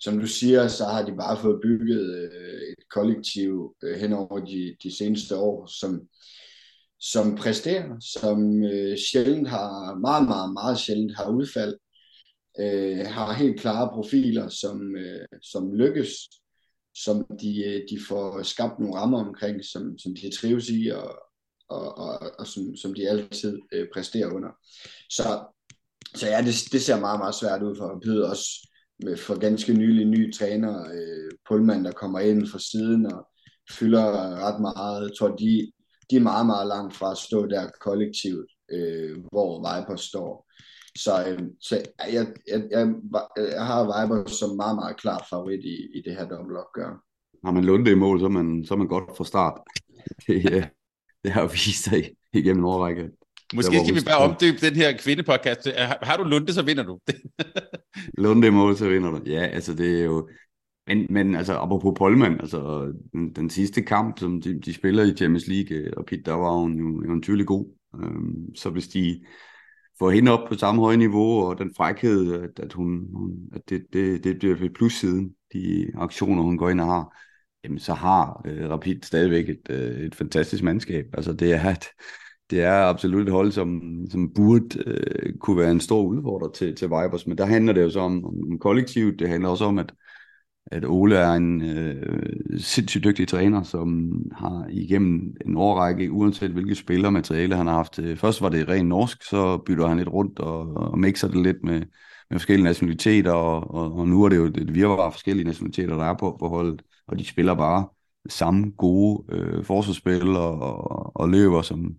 som 0.00 0.18
du 0.18 0.26
siger, 0.26 0.68
så 0.68 0.84
har 0.84 1.02
de 1.06 1.12
bare 1.16 1.40
fået 1.40 1.60
bygget 1.62 2.30
øh, 2.32 2.60
et 2.60 2.84
kollektiv 2.90 3.76
uh, 3.82 4.00
hen 4.00 4.12
over 4.12 4.44
de, 4.44 4.76
de 4.82 4.96
seneste 4.96 5.36
år, 5.36 5.66
som, 5.66 6.00
som 7.00 7.36
præsterer, 7.36 8.00
som 8.00 8.64
øh, 8.64 8.98
sjældent 8.98 9.48
har, 9.48 9.98
meget, 9.98 10.28
meget, 10.28 10.52
meget 10.52 10.78
sjældent 10.78 11.16
har 11.16 11.30
udfald, 11.30 11.76
øh, 12.60 13.06
har 13.06 13.32
helt 13.32 13.60
klare 13.60 13.88
profiler, 13.88 14.48
som, 14.48 14.96
øh, 14.96 15.26
som 15.42 15.72
lykkes, 15.72 16.10
som 16.96 17.26
de, 17.40 17.64
øh, 17.64 17.82
de 17.90 17.98
får 18.08 18.42
skabt 18.42 18.78
nogle 18.78 18.96
rammer 18.96 19.26
omkring, 19.28 19.64
som, 19.64 19.98
som 19.98 20.14
de 20.14 20.36
trives 20.36 20.68
i, 20.68 20.88
og, 20.88 21.14
og, 21.68 21.98
og, 21.98 22.18
og 22.38 22.46
som, 22.46 22.76
som 22.76 22.94
de 22.94 23.08
altid 23.08 23.58
øh, 23.72 23.86
præsterer 23.94 24.32
under. 24.32 24.50
Så, 25.10 25.44
så 26.14 26.26
ja, 26.26 26.38
det, 26.42 26.54
det 26.72 26.82
ser 26.82 27.00
meget, 27.00 27.18
meget 27.20 27.34
svært 27.34 27.62
ud 27.62 27.76
for 27.76 27.84
Rapid, 27.84 28.20
også 28.20 28.68
med 29.04 29.16
for 29.16 29.38
ganske 29.38 29.72
nylig 29.72 30.06
ny 30.06 30.32
træner, 30.32 30.84
øh, 30.94 31.30
Pullman, 31.48 31.84
der 31.84 31.92
kommer 31.92 32.20
ind 32.20 32.46
fra 32.46 32.58
siden 32.58 33.06
og 33.06 33.28
fylder 33.70 34.06
ret 34.46 34.60
meget. 34.60 35.02
Jeg 35.02 35.10
tror, 35.18 35.36
de, 35.36 35.72
de 36.10 36.16
er 36.16 36.20
meget, 36.20 36.46
meget 36.46 36.68
langt 36.68 36.94
fra 36.94 37.10
at 37.10 37.18
stå 37.18 37.46
der 37.46 37.70
kollektivt, 37.80 38.50
øh, 38.72 39.18
hvor 39.32 39.50
Viper 39.58 39.96
står. 39.96 40.46
Så, 40.98 41.12
øh, 41.28 41.40
så 41.60 41.74
jeg, 41.98 42.26
jeg, 42.48 42.62
jeg, 42.70 42.94
jeg 43.36 43.66
har 43.66 43.80
Viper 43.84 44.30
som 44.30 44.56
meget, 44.56 44.76
meget 44.76 44.96
klar 44.96 45.26
favorit 45.30 45.64
i, 45.64 45.76
i 45.98 46.02
det 46.04 46.16
her 46.16 46.28
dobbeltopgør. 46.28 47.02
Har 47.44 47.52
man 47.52 47.64
Lunde 47.64 47.90
i 47.90 47.94
mål, 47.94 48.18
så 48.18 48.24
er 48.24 48.30
man, 48.30 48.64
så 48.64 48.74
er 48.74 48.78
man 48.78 48.88
godt 48.88 49.16
fra 49.16 49.24
start. 49.24 49.60
Det, 50.26 50.50
ja, 50.50 50.68
det 51.24 51.32
har 51.32 51.46
vist 51.46 51.84
sig 51.84 52.10
igennem 52.32 52.64
årrække. 52.64 53.10
Måske 53.54 53.80
skal 53.84 53.94
vi 53.94 54.00
bare 54.06 54.24
omdøbe 54.28 54.56
den 54.60 54.74
her 54.74 54.96
kvindepodcast. 54.98 55.68
Har, 55.76 55.98
har 56.02 56.16
du 56.16 56.24
Lunde, 56.24 56.52
så 56.52 56.62
vinder 56.62 56.82
du. 56.82 56.98
Lunde 58.22 58.46
i 58.46 58.50
mål, 58.50 58.76
så 58.76 58.88
vinder 58.88 59.10
du. 59.10 59.20
Ja, 59.26 59.46
altså 59.46 59.74
det 59.74 60.00
er 60.00 60.04
jo 60.04 60.28
men, 60.90 61.06
men 61.10 61.34
altså, 61.34 61.58
apropos 61.58 61.94
Polman, 61.98 62.40
altså 62.40 62.92
den, 63.12 63.32
den 63.32 63.50
sidste 63.50 63.82
kamp, 63.82 64.18
som 64.18 64.40
de, 64.40 64.60
de 64.60 64.74
spiller 64.74 65.02
i 65.02 65.16
Champions 65.16 65.46
League, 65.46 65.76
øh, 65.76 65.92
og 65.96 66.06
Pete, 66.06 66.22
der 66.22 66.32
var 66.32 66.52
hun 66.52 66.78
jo 66.78 67.02
eventyrlig 67.02 67.46
god. 67.46 67.66
Øhm, 67.94 68.54
så 68.54 68.70
hvis 68.70 68.88
de 68.88 69.20
får 69.98 70.10
hende 70.10 70.32
op 70.32 70.48
på 70.48 70.54
samme 70.54 70.80
høje 70.80 70.96
niveau, 70.96 71.42
og 71.42 71.58
den 71.58 71.74
frækhed, 71.76 72.42
at, 72.42 72.64
at, 72.64 72.72
hun, 72.72 73.06
hun, 73.14 73.30
at 73.52 73.60
det, 73.68 73.86
det, 73.92 74.24
det 74.24 74.38
bliver 74.38 74.56
et 74.64 74.74
plus 74.74 74.92
siden, 74.92 75.34
de 75.52 75.86
aktioner, 75.94 76.42
hun 76.42 76.58
går 76.58 76.70
ind 76.70 76.80
og 76.80 76.86
har, 76.86 77.16
jamen 77.64 77.78
så 77.78 77.94
har 77.94 78.42
øh, 78.46 78.70
Rapid 78.70 79.02
stadigvæk 79.02 79.48
et, 79.48 79.70
øh, 79.70 80.00
et 80.00 80.14
fantastisk 80.14 80.62
mandskab. 80.62 81.04
Altså 81.12 81.32
det 81.32 81.52
er 81.52 81.70
et, 81.70 81.84
det 82.50 82.62
er 82.62 82.72
absolut 82.72 83.22
et 83.22 83.32
hold, 83.32 83.52
som, 83.52 83.80
som 84.10 84.34
burde 84.34 84.82
øh, 84.86 85.38
kunne 85.38 85.56
være 85.56 85.70
en 85.70 85.80
stor 85.80 86.02
udfordrer 86.02 86.50
til, 86.50 86.74
til 86.76 86.88
Vibers, 86.88 87.26
men 87.26 87.38
der 87.38 87.46
handler 87.46 87.72
det 87.72 87.82
jo 87.82 87.90
så 87.90 88.00
om, 88.00 88.24
om 88.24 88.58
kollektivt, 88.58 89.18
det 89.18 89.28
handler 89.28 89.48
også 89.48 89.64
om, 89.64 89.78
at 89.78 89.92
at 90.70 90.84
Ole 90.84 91.16
er 91.16 91.32
en 91.32 91.62
øh, 91.62 92.60
sindssygt 92.60 93.04
dygtig 93.04 93.28
træner, 93.28 93.62
som 93.62 94.12
har 94.32 94.66
igennem 94.70 95.36
en 95.46 95.56
årrække, 95.56 96.12
uanset 96.12 96.50
hvilke 96.50 96.74
spillermateriale 96.74 97.56
han 97.56 97.66
har 97.66 97.74
haft. 97.74 97.98
Øh, 97.98 98.16
først 98.16 98.42
var 98.42 98.48
det 98.48 98.68
rent 98.68 98.88
norsk, 98.88 99.22
så 99.22 99.58
bytter 99.66 99.88
han 99.88 99.96
lidt 99.96 100.08
rundt 100.08 100.38
og, 100.38 100.76
og 100.76 100.98
mixer 100.98 101.28
det 101.28 101.42
lidt 101.42 101.64
med, 101.64 101.80
med 102.30 102.38
forskellige 102.38 102.64
nationaliteter, 102.64 103.32
og, 103.32 103.74
og, 103.74 103.92
og 103.92 104.08
nu 104.08 104.24
er 104.24 104.28
det 104.28 104.36
jo 104.36 104.44
et 104.44 104.74
virvar 104.74 105.06
af 105.06 105.12
forskellige 105.12 105.46
nationaliteter, 105.46 105.96
der 105.96 106.04
er 106.04 106.14
på, 106.14 106.36
på 106.40 106.48
holdet, 106.48 106.82
og 107.08 107.18
de 107.18 107.24
spiller 107.24 107.54
bare 107.54 107.88
samme 108.28 108.70
gode 108.78 109.24
øh, 109.34 109.64
forsvarsspil 109.64 110.28
og, 110.28 110.62
og, 110.62 111.16
og 111.16 111.28
løber 111.28 111.62
som, 111.62 111.94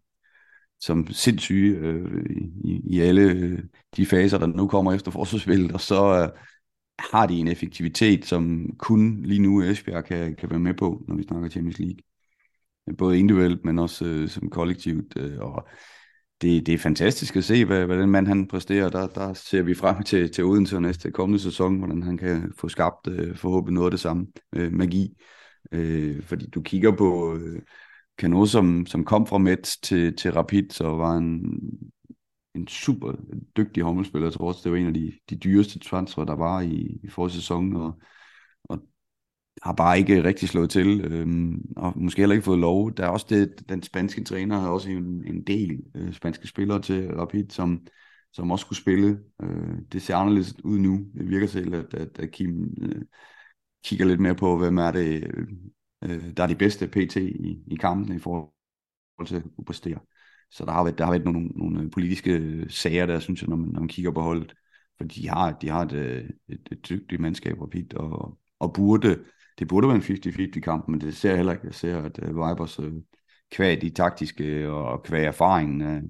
som 0.79 1.07
sindssyge 1.09 1.77
øh, 1.77 2.25
i, 2.63 2.81
i 2.85 2.99
alle 2.99 3.21
øh, 3.21 3.59
de 3.97 4.05
faser, 4.05 4.37
der 4.37 4.47
nu 4.47 4.67
kommer 4.67 4.93
efter 4.93 5.11
forsvarsspillet, 5.11 5.71
og 5.71 5.81
så, 5.81 6.21
øh, 6.23 6.29
har 7.11 7.27
de 7.27 7.39
en 7.39 7.47
effektivitet, 7.47 8.25
som 8.25 8.69
kun 8.77 9.21
lige 9.23 9.41
nu 9.41 9.61
Esbjerg 9.61 10.05
kan, 10.05 10.35
kan 10.35 10.49
være 10.49 10.59
med 10.59 10.73
på, 10.73 11.03
når 11.07 11.15
vi 11.15 11.23
snakker 11.23 11.49
Champions 11.49 11.79
League. 11.79 11.97
Både 12.97 13.19
individuelt, 13.19 13.65
men 13.65 13.79
også 13.79 14.05
øh, 14.05 14.29
som 14.29 14.49
kollektivt. 14.49 15.17
Øh, 15.17 15.39
og 15.39 15.67
det, 16.41 16.65
det 16.65 16.73
er 16.73 16.77
fantastisk 16.77 17.35
at 17.35 17.43
se, 17.43 17.65
hvad, 17.65 17.85
hvad 17.85 17.97
den 17.97 18.09
mand 18.09 18.27
han 18.27 18.47
præsterer. 18.47 18.89
Der, 18.89 19.07
der 19.07 19.33
ser 19.33 19.61
vi 19.61 19.73
frem 19.73 20.03
til, 20.03 20.31
til 20.31 20.43
Odense 20.43 20.79
næste 20.79 21.11
kommende 21.11 21.43
sæson, 21.43 21.77
hvordan 21.77 22.03
han 22.03 22.17
kan 22.17 22.53
få 22.57 22.69
skabt 22.69 23.07
øh, 23.07 23.35
forhåbentlig 23.35 23.73
noget 23.73 23.87
af 23.87 23.91
det 23.91 23.99
samme 23.99 24.27
øh, 24.55 24.73
magi. 24.73 25.17
Øh, 25.71 26.23
fordi 26.23 26.49
du 26.49 26.61
kigger 26.61 26.91
på 26.91 27.35
øh, 27.35 27.61
Kano, 28.17 28.45
som, 28.45 28.85
som 28.85 29.05
kom 29.05 29.27
fra 29.27 29.37
Mets 29.37 29.77
til, 29.77 30.15
til 30.15 30.31
Rapid, 30.31 30.69
så 30.69 30.83
var 30.83 31.17
en 31.17 31.41
en 32.55 32.67
super 32.67 33.13
dygtig 33.57 33.83
håndboldspiller. 33.83 34.27
Jeg 34.27 34.33
tror 34.33 34.47
også, 34.47 34.61
det 34.63 34.71
var 34.71 34.77
en 34.77 34.87
af 34.87 34.93
de, 34.93 35.11
de 35.29 35.35
dyreste 35.35 35.79
transfer, 35.79 36.23
der 36.23 36.35
var 36.35 36.61
i, 36.61 36.99
i 37.03 37.09
forrige 37.09 37.33
sæson, 37.33 37.75
og, 37.75 38.01
og 38.63 38.79
har 39.61 39.73
bare 39.73 39.99
ikke 39.99 40.23
rigtig 40.23 40.49
slået 40.49 40.69
til, 40.69 41.01
øhm, 41.05 41.61
og 41.77 41.93
måske 41.95 42.21
heller 42.21 42.33
ikke 42.33 42.45
fået 42.45 42.59
lov. 42.59 42.93
Der 42.93 43.05
er 43.05 43.09
også 43.09 43.25
det, 43.29 43.69
den 43.69 43.83
spanske 43.83 44.23
træner 44.23 44.59
har 44.59 44.69
også 44.69 44.89
en, 44.89 45.27
en 45.27 45.43
del 45.43 45.83
øh, 45.95 46.13
spanske 46.13 46.47
spillere 46.47 46.81
til 46.81 47.13
Rapid, 47.13 47.49
som, 47.49 47.87
som 48.33 48.51
også 48.51 48.63
skulle 48.63 48.79
spille. 48.79 49.19
Øh, 49.41 49.77
det 49.91 50.01
ser 50.01 50.15
anderledes 50.15 50.55
ud 50.63 50.79
nu. 50.79 51.05
Det 51.13 51.29
virker 51.29 51.47
selv, 51.47 51.73
at, 51.73 51.93
at, 51.93 52.19
at 52.19 52.31
Kim 52.31 52.73
øh, 52.81 53.01
kigger 53.85 54.05
lidt 54.05 54.19
mere 54.19 54.35
på, 54.35 54.57
hvem 54.57 54.77
er 54.77 54.91
det, 54.91 55.23
øh, 55.23 55.47
øh 56.03 56.37
der 56.37 56.43
er 56.43 56.47
de 56.47 56.55
bedste 56.55 56.87
PT 56.87 57.15
i, 57.15 57.63
i 57.67 57.75
kampen 57.75 58.15
i 58.15 58.19
forhold 58.19 58.51
til 59.27 59.35
at 59.35 59.65
præstere. 59.65 59.99
Så 60.51 60.65
der 60.65 60.71
har 60.71 60.83
været, 60.83 60.97
der 60.97 61.05
har 61.05 61.11
været 61.11 61.25
nogle, 61.25 61.47
nogle 61.47 61.91
politiske 61.91 62.65
sager 62.69 63.05
der, 63.05 63.19
synes 63.19 63.41
jeg, 63.41 63.49
når 63.49 63.55
man, 63.55 63.69
når 63.69 63.79
man 63.79 63.89
kigger 63.89 64.11
på 64.11 64.21
holdet. 64.21 64.53
For 64.97 65.07
de 65.07 65.29
har, 65.29 65.51
de 65.51 65.69
har 65.69 65.81
et, 65.81 65.93
øh, 65.93 66.29
et, 66.49 66.67
et 66.71 66.89
dygtigt 66.89 67.21
mandskab, 67.21 67.61
Rapid, 67.61 67.93
og, 67.93 68.37
og 68.59 68.73
burde, 68.73 69.19
det 69.59 69.67
burde 69.67 69.87
være 69.87 69.95
en 69.95 70.01
50-50 70.01 70.59
kamp, 70.59 70.87
men 70.87 71.01
det 71.01 71.17
ser 71.17 71.29
jeg 71.29 71.37
heller 71.37 71.53
ikke. 71.53 71.65
Jeg 71.65 71.75
ser, 71.75 72.01
at 72.01 72.19
Vibers 72.27 72.79
kvæg 73.51 73.81
de 73.81 73.89
taktiske 73.89 74.69
og 74.69 75.03
kvæg 75.03 75.25
erfaringen, 75.25 75.81
uh, 75.81 76.03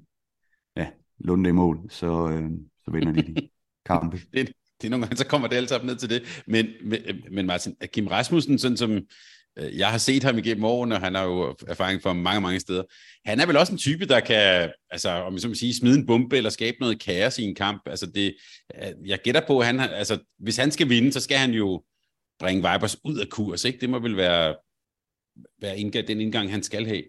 ja, 0.76 0.88
lunde 1.20 1.50
i 1.50 1.54
mål, 1.54 1.80
så, 1.90 2.42
så 2.86 2.92
vinder 2.92 3.12
de 3.12 3.22
de 3.22 3.50
kampe. 3.86 4.18
det, 4.34 4.54
det 4.82 4.88
er 4.88 4.90
nogle 4.90 5.06
gange, 5.06 5.18
så 5.18 5.28
kommer 5.28 5.48
det 5.48 5.56
alt 5.56 5.70
sammen 5.70 5.88
ned 5.88 5.96
til 5.96 6.10
det. 6.10 6.44
Men, 6.48 6.68
men, 6.84 7.00
men 7.32 7.46
Martin, 7.46 7.76
Kim 7.94 8.08
Rasmussen, 8.08 8.58
sådan 8.58 8.78
som 8.78 8.92
Øh, 8.92 9.02
Øh, 9.58 9.78
jeg 9.78 9.88
har 9.88 9.98
set 9.98 10.24
ham 10.24 10.38
igennem 10.38 10.64
årene, 10.64 10.96
og 10.96 11.02
han 11.02 11.16
har 11.16 11.24
jo 11.24 11.56
erfaring 11.68 12.02
fra 12.02 12.14
mange, 12.14 12.42
mange 12.42 12.60
steder. 12.60 12.84
Han 13.26 13.40
er 13.40 13.46
vel 13.46 13.58
også 13.58 13.72
en 13.72 13.78
type, 13.78 14.06
der 14.06 14.20
kan, 14.20 14.72
altså, 14.92 15.10
om 15.10 15.34
jeg 15.34 15.42
så 15.42 15.48
må 15.48 15.54
sige, 15.54 15.76
smide 15.76 16.00
en 16.00 16.06
bombe 16.06 16.38
eller 16.38 16.50
skabe 16.50 16.78
noget 16.80 17.02
kaos 17.02 17.40
i 17.40 17.44
en 17.44 17.56
kamp. 17.56 17.82
Altså 17.86 18.06
det, 18.06 18.36
øh, 18.76 19.10
jeg 19.10 19.20
gætter 19.24 19.42
på, 19.48 19.60
at 19.60 19.66
han, 19.66 19.80
altså, 19.80 20.20
hvis 20.40 20.58
han 20.58 20.72
skal 20.72 20.90
vinde, 20.90 21.12
så 21.12 21.20
skal 21.20 21.38
han 21.38 21.52
jo 21.52 21.84
bringe 22.40 22.72
Vipers 22.72 22.98
ud 23.04 23.18
af 23.18 23.30
kurs. 23.30 23.66
Ikke? 23.66 23.80
Det 23.82 23.90
må 23.90 24.00
vel 24.00 24.18
være, 24.18 24.56
være 25.62 25.80
indgang, 25.80 26.08
den 26.08 26.22
indgang, 26.22 26.52
han 26.52 26.64
skal 26.64 26.86
have. 26.86 27.04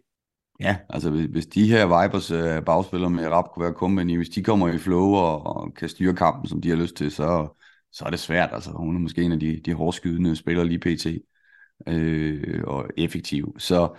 Ja, 0.60 0.76
altså 0.90 1.10
hvis 1.10 1.46
de 1.46 1.68
her 1.68 2.02
Vipers 2.02 2.30
øh, 2.30 2.64
bagspillere 2.64 3.10
med 3.10 3.28
rap 3.28 3.44
kunne 3.54 3.64
være 3.64 3.72
company, 3.72 4.16
hvis 4.16 4.28
de 4.28 4.42
kommer 4.42 4.68
i 4.68 4.78
flow 4.78 5.14
og, 5.14 5.46
og 5.46 5.74
kan 5.74 5.88
styre 5.88 6.14
kampen, 6.14 6.48
som 6.48 6.60
de 6.60 6.68
har 6.68 6.76
lyst 6.76 6.94
til, 6.94 7.10
så, 7.10 7.58
så 7.92 8.04
er 8.04 8.10
det 8.10 8.18
svært. 8.18 8.50
Altså, 8.52 8.70
hun 8.70 8.96
er 8.96 9.00
måske 9.00 9.22
en 9.22 9.32
af 9.32 9.40
de, 9.40 9.60
de 9.64 9.74
hårdskydende 9.74 10.36
spillere 10.36 10.68
lige 10.68 10.78
pt 10.78 11.06
øh, 11.88 12.62
og 12.64 12.86
effektiv. 12.96 13.54
Så 13.58 13.96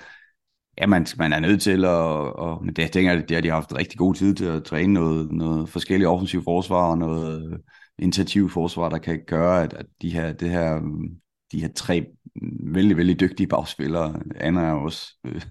ja, 0.78 0.88
man, 0.88 1.08
man 1.18 1.34
er 1.34 1.40
nødt 1.40 1.62
til 1.62 1.86
at, 1.86 1.90
og, 1.90 2.66
men 2.66 2.76
det, 2.76 2.82
jeg 2.82 2.92
tænker, 2.92 3.16
det 3.16 3.32
har 3.32 3.42
de 3.42 3.50
haft 3.50 3.76
rigtig 3.78 3.98
god 3.98 4.16
tid 4.16 4.36
til 4.36 4.46
at 4.46 4.64
træne 4.64 4.94
noget, 4.94 5.32
noget 5.32 5.70
forskellige 5.70 6.10
offensiv 6.10 6.44
forsvar 6.44 6.90
og 6.92 6.98
noget 6.98 7.54
øh, 7.54 7.60
initiativ 8.00 8.50
forsvar, 8.50 8.90
der 8.90 8.98
kan 8.98 9.20
gøre, 9.28 9.64
at, 9.64 9.74
at 9.74 9.86
de 10.02 10.14
her, 10.14 10.34
det 10.34 10.50
her, 10.50 10.82
de 11.52 11.62
her 11.62 11.70
tre 11.76 12.06
vældig, 12.74 12.98
vældig 12.98 13.20
dygtige 13.20 13.48
bagspillere, 13.48 14.20
Anna 14.36 14.62
er 14.62 14.74
også, 14.74 15.18
øh, 15.26 15.42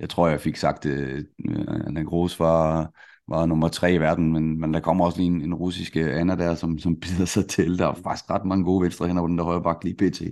jeg 0.00 0.08
tror, 0.08 0.28
jeg 0.28 0.40
fik 0.40 0.56
sagt, 0.56 0.86
øh, 0.86 1.24
øh 1.50 1.66
Anna 1.86 2.02
Gros 2.02 2.40
var, 2.40 2.92
var 3.28 3.46
nummer 3.46 3.68
tre 3.68 3.94
i 3.94 4.00
verden, 4.00 4.32
men, 4.32 4.60
men 4.60 4.74
der 4.74 4.80
kommer 4.80 5.04
også 5.04 5.18
lige 5.18 5.26
en, 5.26 5.42
en 5.42 5.54
russiske 5.54 6.00
øh, 6.00 6.20
Anna 6.20 6.36
der, 6.36 6.54
som, 6.54 6.78
som 6.78 7.00
bider 7.00 7.24
sig 7.24 7.48
til. 7.48 7.78
Der 7.78 7.88
er 7.88 7.94
faktisk 7.94 8.30
ret 8.30 8.44
mange 8.44 8.64
gode 8.64 8.82
venstre 8.82 9.06
hænder 9.06 9.22
på 9.22 9.28
den 9.28 9.38
der 9.38 9.44
højre 9.44 9.62
bak 9.62 9.84
lige 9.84 9.96
pt. 9.96 10.22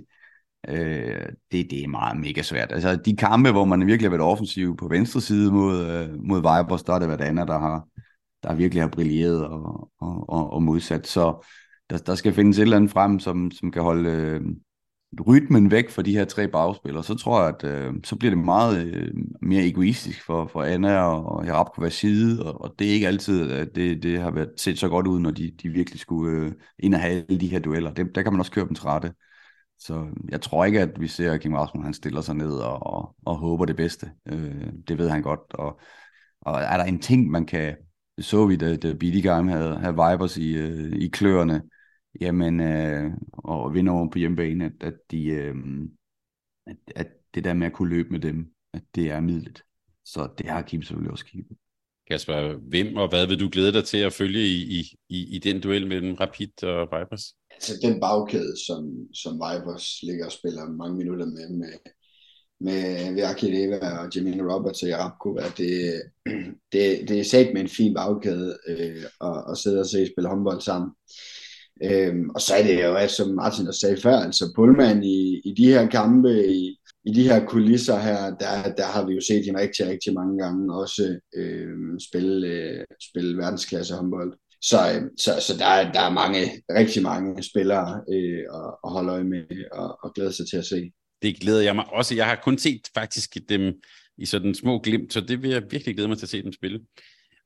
Øh, 0.67 1.25
det, 1.51 1.67
det 1.71 1.83
er 1.83 1.87
meget 1.87 2.19
mega 2.19 2.41
svært. 2.41 2.71
Altså 2.71 2.95
de 2.95 3.15
kampe, 3.15 3.51
hvor 3.51 3.65
man 3.65 3.87
virkelig 3.87 4.11
har 4.11 4.17
været 4.17 4.31
offensiv 4.31 4.77
på 4.77 4.87
venstre 4.87 5.21
side 5.21 5.51
mod, 5.51 5.85
øh, 5.85 6.23
mod 6.23 6.37
Vibers, 6.37 6.83
der 6.83 6.93
er 6.93 6.99
det 6.99 7.07
været 7.07 7.21
andet, 7.21 7.47
der 7.47 7.59
har, 7.59 7.87
der 8.43 8.55
virkelig 8.55 8.83
har 8.83 8.89
brilleret 8.89 9.45
og, 9.45 9.89
og, 10.01 10.29
og, 10.29 10.53
og 10.53 10.63
modsat. 10.63 11.07
Så 11.07 11.45
der, 11.89 11.97
der 11.97 12.15
skal 12.15 12.33
findes 12.33 12.57
et 12.57 12.61
eller 12.61 12.77
andet 12.77 12.91
frem, 12.91 13.19
som, 13.19 13.51
som 13.51 13.71
kan 13.71 13.81
holde 13.81 14.09
øh, 14.09 14.41
rytmen 15.27 15.71
væk 15.71 15.89
for 15.89 16.01
de 16.01 16.17
her 16.17 16.25
tre 16.25 16.47
bagspillere. 16.47 17.03
Så 17.03 17.15
tror 17.15 17.41
jeg, 17.41 17.55
at 17.59 17.63
øh, 17.63 17.93
så 18.03 18.15
bliver 18.15 18.35
det 18.35 18.43
meget 18.45 18.87
øh, 18.87 19.13
mere 19.41 19.65
egoistisk 19.65 20.25
for, 20.25 20.47
for 20.47 20.63
Anna 20.63 20.99
og, 21.01 21.25
og 21.25 21.45
Herab 21.45 21.65
på 21.75 21.81
hver 21.81 21.89
side, 21.89 22.45
og, 22.45 22.61
og 22.61 22.75
det 22.79 22.87
er 22.87 22.91
ikke 22.91 23.07
altid, 23.07 23.51
at 23.51 23.75
det, 23.75 24.03
det 24.03 24.21
har 24.21 24.31
været 24.31 24.49
set 24.57 24.79
så 24.79 24.89
godt 24.89 25.07
ud, 25.07 25.19
når 25.19 25.31
de, 25.31 25.51
de 25.63 25.69
virkelig 25.69 25.99
skulle 25.99 26.45
øh, 26.45 26.51
ind 26.79 26.93
og 26.93 27.01
have 27.01 27.25
alle 27.29 27.39
de 27.39 27.47
her 27.47 27.59
dueller. 27.59 27.93
Det, 27.93 28.15
der 28.15 28.21
kan 28.21 28.33
man 28.33 28.39
også 28.39 28.51
køre 28.51 28.67
dem 28.67 28.75
trætte. 28.75 29.13
Så 29.79 30.07
jeg 30.29 30.41
tror 30.41 30.65
ikke, 30.65 30.81
at 30.81 31.01
vi 31.01 31.07
ser, 31.07 31.33
at 31.33 31.41
Kim 31.41 31.53
Rasmussen 31.53 31.83
han 31.83 31.93
stiller 31.93 32.21
sig 32.21 32.35
ned 32.35 32.51
og, 32.51 32.83
og, 32.83 33.15
og 33.25 33.37
håber 33.37 33.65
det 33.65 33.75
bedste. 33.75 34.11
Øh, 34.25 34.73
det 34.87 34.97
ved 34.97 35.09
han 35.09 35.21
godt. 35.21 35.39
Og, 35.49 35.79
og 36.41 36.61
er 36.61 36.77
der 36.77 36.83
en 36.83 36.99
ting, 36.99 37.31
man 37.31 37.45
kan 37.45 37.75
så 38.21 38.45
vi, 38.45 38.55
da, 38.55 38.75
da 38.75 38.93
Biddigheim 38.93 39.47
havde, 39.47 39.79
havde 39.79 39.93
Vibers 39.93 40.37
i, 40.37 40.57
øh, 40.57 40.91
i 40.91 41.07
kløerne, 41.07 41.63
jamen, 42.21 42.59
øh, 42.59 43.11
og 43.33 43.73
vinder 43.73 43.93
over 43.93 44.09
på 44.09 44.17
hjemmebane, 44.17 44.65
at, 44.65 44.71
at, 44.81 44.93
de, 45.11 45.25
øh, 45.25 45.55
at, 46.67 46.77
at 46.95 47.07
det 47.35 47.43
der 47.43 47.53
med 47.53 47.67
at 47.67 47.73
kunne 47.73 47.89
løbe 47.89 48.09
med 48.09 48.19
dem, 48.19 48.53
at 48.73 48.83
det 48.95 49.11
er 49.11 49.19
midlet. 49.19 49.63
Så 50.05 50.29
det 50.37 50.45
har 50.45 50.61
Kim 50.61 50.81
selvfølgelig 50.81 51.11
også 51.11 51.25
kigget 51.25 51.47
på. 51.47 51.55
Kasper, 52.09 52.53
hvem 52.53 52.95
og 52.95 53.09
hvad 53.09 53.27
vil 53.27 53.39
du 53.39 53.49
glæde 53.51 53.73
dig 53.73 53.83
til 53.83 53.97
at 53.97 54.13
følge 54.13 54.47
i, 54.47 54.83
i, 55.09 55.35
i 55.35 55.39
den 55.39 55.61
duel 55.61 55.87
mellem 55.87 56.13
Rapid 56.13 56.63
og 56.63 56.99
Vipers? 56.99 57.35
Altså 57.59 57.79
den 57.87 57.99
bagkæde, 57.99 58.53
som, 58.67 59.07
som 59.13 59.33
Vipers 59.33 59.99
ligger 60.03 60.25
og 60.25 60.31
spiller 60.31 60.69
mange 60.69 60.97
minutter 60.97 61.25
med, 61.25 61.49
med, 61.49 61.73
med 62.61 63.13
Verki 63.13 63.51
Leva 63.51 63.97
og 63.99 64.15
Jamina 64.15 64.43
Roberts 64.43 64.83
og 64.83 64.89
Jarabkova, 64.89 65.43
det, 65.57 66.01
det, 66.73 67.09
det 67.09 67.19
er 67.19 67.23
sat 67.23 67.53
med 67.53 67.61
en 67.61 67.69
fin 67.69 67.93
bagkæde 67.93 68.57
øh, 68.67 69.03
at, 69.21 69.43
at 69.51 69.57
sidde 69.57 69.79
og 69.79 69.85
se 69.85 70.07
spille 70.07 70.29
håndbold 70.29 70.61
sammen. 70.61 70.91
Øhm, 71.83 72.29
og 72.29 72.41
så 72.41 72.53
er 72.55 72.63
det 72.63 72.83
jo, 72.83 72.95
at, 72.95 73.11
som 73.11 73.29
Martin 73.29 73.67
også 73.67 73.79
sagde 73.79 73.97
før, 73.97 74.17
altså 74.17 74.53
Pullman 74.55 75.03
i, 75.03 75.41
i 75.45 75.53
de 75.57 75.65
her 75.65 75.87
kampe, 75.87 76.47
i, 76.47 76.77
i 77.05 77.13
de 77.13 77.23
her 77.23 77.45
kulisser 77.45 77.99
her, 77.99 78.35
der, 78.35 78.73
der 78.77 78.85
har 78.85 79.05
vi 79.07 79.13
jo 79.13 79.21
set 79.21 79.45
hende 79.45 79.59
rigtig, 79.59 79.87
rigtig 79.87 80.13
mange 80.13 80.43
gange 80.43 80.75
også 80.75 81.19
øh, 81.35 81.99
spille, 82.09 82.47
øh, 82.47 82.85
spille 83.09 83.37
verdensklasse 83.37 83.95
håndbold. 83.95 84.33
Så, 84.61 84.93
øhm, 84.95 85.17
så, 85.17 85.39
så 85.47 85.57
der, 85.57 85.65
er, 85.65 85.91
der 85.91 86.01
er 86.01 86.09
mange, 86.09 86.63
rigtig 86.69 87.03
mange 87.03 87.43
spillere 87.43 88.01
øh, 88.13 88.39
at, 88.39 88.73
at 88.83 88.91
holde 88.91 89.11
øje 89.11 89.23
med 89.23 89.65
og, 89.71 89.97
og 90.03 90.13
glæde 90.13 90.33
sig 90.33 90.47
til 90.49 90.57
at 90.57 90.65
se. 90.65 90.91
Det 91.21 91.39
glæder 91.39 91.61
jeg 91.61 91.75
mig 91.75 91.85
også. 91.93 92.15
Jeg 92.15 92.25
har 92.25 92.35
kun 92.35 92.57
set 92.57 92.81
faktisk 92.93 93.37
dem 93.49 93.73
i 94.17 94.25
sådan 94.25 94.55
små 94.55 94.79
glimt, 94.79 95.13
så 95.13 95.21
det 95.21 95.41
vil 95.41 95.49
jeg 95.49 95.63
virkelig 95.71 95.95
glæde 95.95 96.07
mig 96.07 96.17
til 96.17 96.25
at 96.25 96.29
se 96.29 96.43
dem 96.43 96.53
spille. 96.53 96.79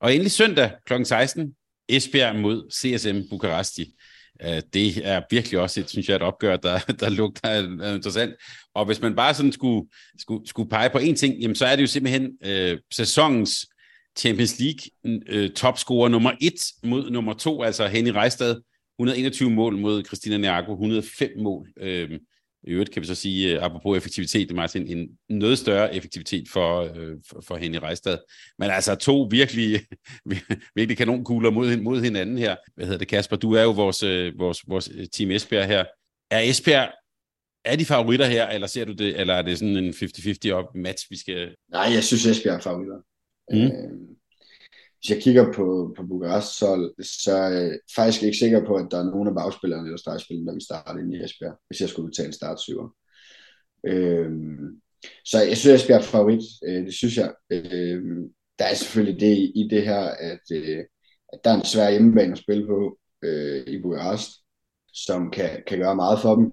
Og 0.01 0.13
endelig 0.13 0.31
søndag 0.31 0.71
kl. 0.85 1.03
16, 1.03 1.55
Esbjerg 1.89 2.35
mod 2.35 2.71
CSM 2.71 3.29
Bukaresti. 3.29 3.95
Øh, 4.41 4.61
det 4.73 5.07
er 5.07 5.21
virkelig 5.29 5.59
også 5.59 5.79
et, 5.79 5.89
synes 5.89 6.09
jeg, 6.09 6.15
et 6.15 6.21
opgør, 6.21 6.57
der, 6.57 6.79
der 6.99 7.09
lugter 7.09 7.93
interessant. 7.95 8.33
Og 8.75 8.85
hvis 8.85 9.01
man 9.01 9.15
bare 9.15 9.33
sådan 9.33 9.51
skulle, 9.51 9.89
skulle, 10.19 10.47
skulle 10.47 10.69
pege 10.69 10.89
på 10.89 10.97
én 10.97 11.15
ting, 11.15 11.39
jamen 11.39 11.55
så 11.55 11.65
er 11.65 11.75
det 11.75 11.81
jo 11.81 11.87
simpelthen 11.87 12.31
øh, 12.45 12.77
sæsonens 12.93 13.65
Champions 14.17 14.59
League 14.59 15.21
øh, 15.27 15.49
topscorer 15.49 16.09
nummer 16.09 16.31
1 16.41 16.53
mod 16.83 17.11
nummer 17.11 17.33
2, 17.33 17.63
altså 17.63 17.87
Henny 17.87 18.09
Reistad, 18.09 18.61
121 18.99 19.49
mål 19.49 19.77
mod 19.77 20.03
Christina 20.03 20.37
Nergo, 20.37 20.73
105 20.73 21.31
mål. 21.37 21.69
Øh, 21.77 22.19
i 22.67 22.71
øvrigt 22.71 22.91
kan 22.91 23.01
vi 23.01 23.07
så 23.07 23.15
sige, 23.15 23.55
øh, 23.55 23.63
apropos 23.63 23.97
effektivitet, 23.97 24.47
det 24.47 24.55
Martin, 24.55 24.87
en 24.87 25.09
noget 25.29 25.57
større 25.57 25.95
effektivitet 25.95 26.49
for, 26.49 26.81
øh, 26.95 27.15
for, 27.29 27.41
for 27.47 27.55
Henny 27.55 27.77
Reistad. 27.77 28.17
Men 28.59 28.69
altså 28.69 28.95
to 28.95 29.27
virkelig, 29.31 29.81
virkelig 30.75 30.97
kanonkugler 30.97 31.49
mod, 31.51 31.77
mod 31.77 32.01
hinanden 32.01 32.37
her. 32.37 32.55
Hvad 32.75 32.85
hedder 32.85 32.99
det, 32.99 33.07
Kasper? 33.07 33.35
Du 33.35 33.53
er 33.53 33.63
jo 33.63 33.71
vores, 33.71 34.03
øh, 34.03 34.33
vores, 34.39 34.61
vores 34.67 34.89
øh, 34.93 35.07
team 35.07 35.31
Esbjerg 35.31 35.67
her. 35.67 35.85
Er 36.31 36.39
Esbjerg 36.39 36.91
er 37.65 37.75
de 37.75 37.85
favoritter 37.85 38.25
her, 38.25 38.47
eller 38.47 38.67
ser 38.67 38.85
du 38.85 38.91
det, 38.91 39.19
eller 39.19 39.33
er 39.33 39.41
det 39.41 39.59
sådan 39.59 39.77
en 39.77 39.89
50-50 39.89 40.51
op 40.51 40.75
match, 40.75 41.05
vi 41.09 41.17
skal... 41.17 41.55
Nej, 41.71 41.91
jeg 41.93 42.03
synes 42.03 42.25
Esbjerg 42.25 42.55
er 42.55 42.59
favoritter. 42.59 42.97
Mm. 43.51 43.57
Øh, 43.57 43.91
hvis 45.03 45.09
jeg 45.09 45.23
kigger 45.23 45.53
på, 45.53 45.93
på 45.97 46.03
Bukarest, 46.03 46.57
så, 46.57 46.93
så 47.01 47.35
er 47.35 47.49
jeg 47.49 47.79
faktisk 47.95 48.23
ikke 48.23 48.37
sikker 48.37 48.65
på, 48.65 48.75
at 48.75 48.87
der 48.91 48.99
er 48.99 49.03
nogen 49.03 49.27
af 49.27 49.35
bagspillerne 49.35 49.83
eller 49.83 49.97
startspillerne, 49.97 50.47
der 50.47 50.53
vil 50.53 50.61
starte 50.61 50.99
ind 50.99 51.13
i 51.13 51.23
Esbjerg, 51.23 51.59
hvis 51.67 51.81
jeg 51.81 51.89
skulle 51.89 52.11
tage 52.11 52.25
en 52.25 52.33
startsyver. 52.33 52.95
Øh, 53.85 54.31
så 55.25 55.41
jeg 55.41 55.57
synes, 55.57 55.81
Esbjerg 55.81 55.99
er 55.99 56.03
favorit. 56.03 56.43
Øh, 56.67 56.85
det 56.85 56.93
synes 56.93 57.17
jeg. 57.17 57.33
Øh, 57.49 58.03
der 58.59 58.65
er 58.65 58.73
selvfølgelig 58.73 59.21
det 59.21 59.51
i 59.55 59.67
det 59.69 59.83
her, 59.83 60.01
at, 60.01 60.41
øh, 60.53 60.83
at 61.33 61.39
der 61.43 61.51
er 61.51 61.55
en 61.55 61.65
svær 61.65 61.89
hjemmebane 61.89 62.31
at 62.31 62.37
spille 62.37 62.67
på 62.67 62.97
øh, 63.23 63.67
i 63.67 63.81
Bukarest, 63.81 64.31
som 64.93 65.31
kan, 65.31 65.49
kan 65.67 65.79
gøre 65.79 65.95
meget 65.95 66.19
for 66.19 66.35
dem. 66.35 66.43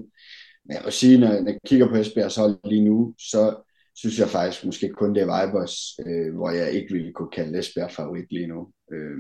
Men 0.64 0.76
jeg 0.76 0.82
vil 0.84 0.92
sige, 0.92 1.18
når, 1.18 1.28
når 1.28 1.50
jeg 1.50 1.58
kigger 1.66 1.88
på 1.88 1.96
Esbjergs 1.96 2.36
hold 2.36 2.58
lige 2.64 2.84
nu, 2.84 3.14
så 3.18 3.69
synes 3.96 4.18
jeg 4.18 4.28
faktisk 4.28 4.64
måske 4.64 4.88
kun 4.88 5.14
det 5.14 5.22
er 5.22 5.46
Vibers, 5.46 5.76
øh, 6.06 6.34
hvor 6.34 6.50
jeg 6.50 6.72
ikke 6.72 6.92
ville 6.92 7.12
kunne 7.12 7.30
kalde 7.32 7.58
Esbjerg 7.58 7.90
favorit 7.90 8.32
lige 8.32 8.46
nu. 8.46 8.68
Øh, 8.92 9.18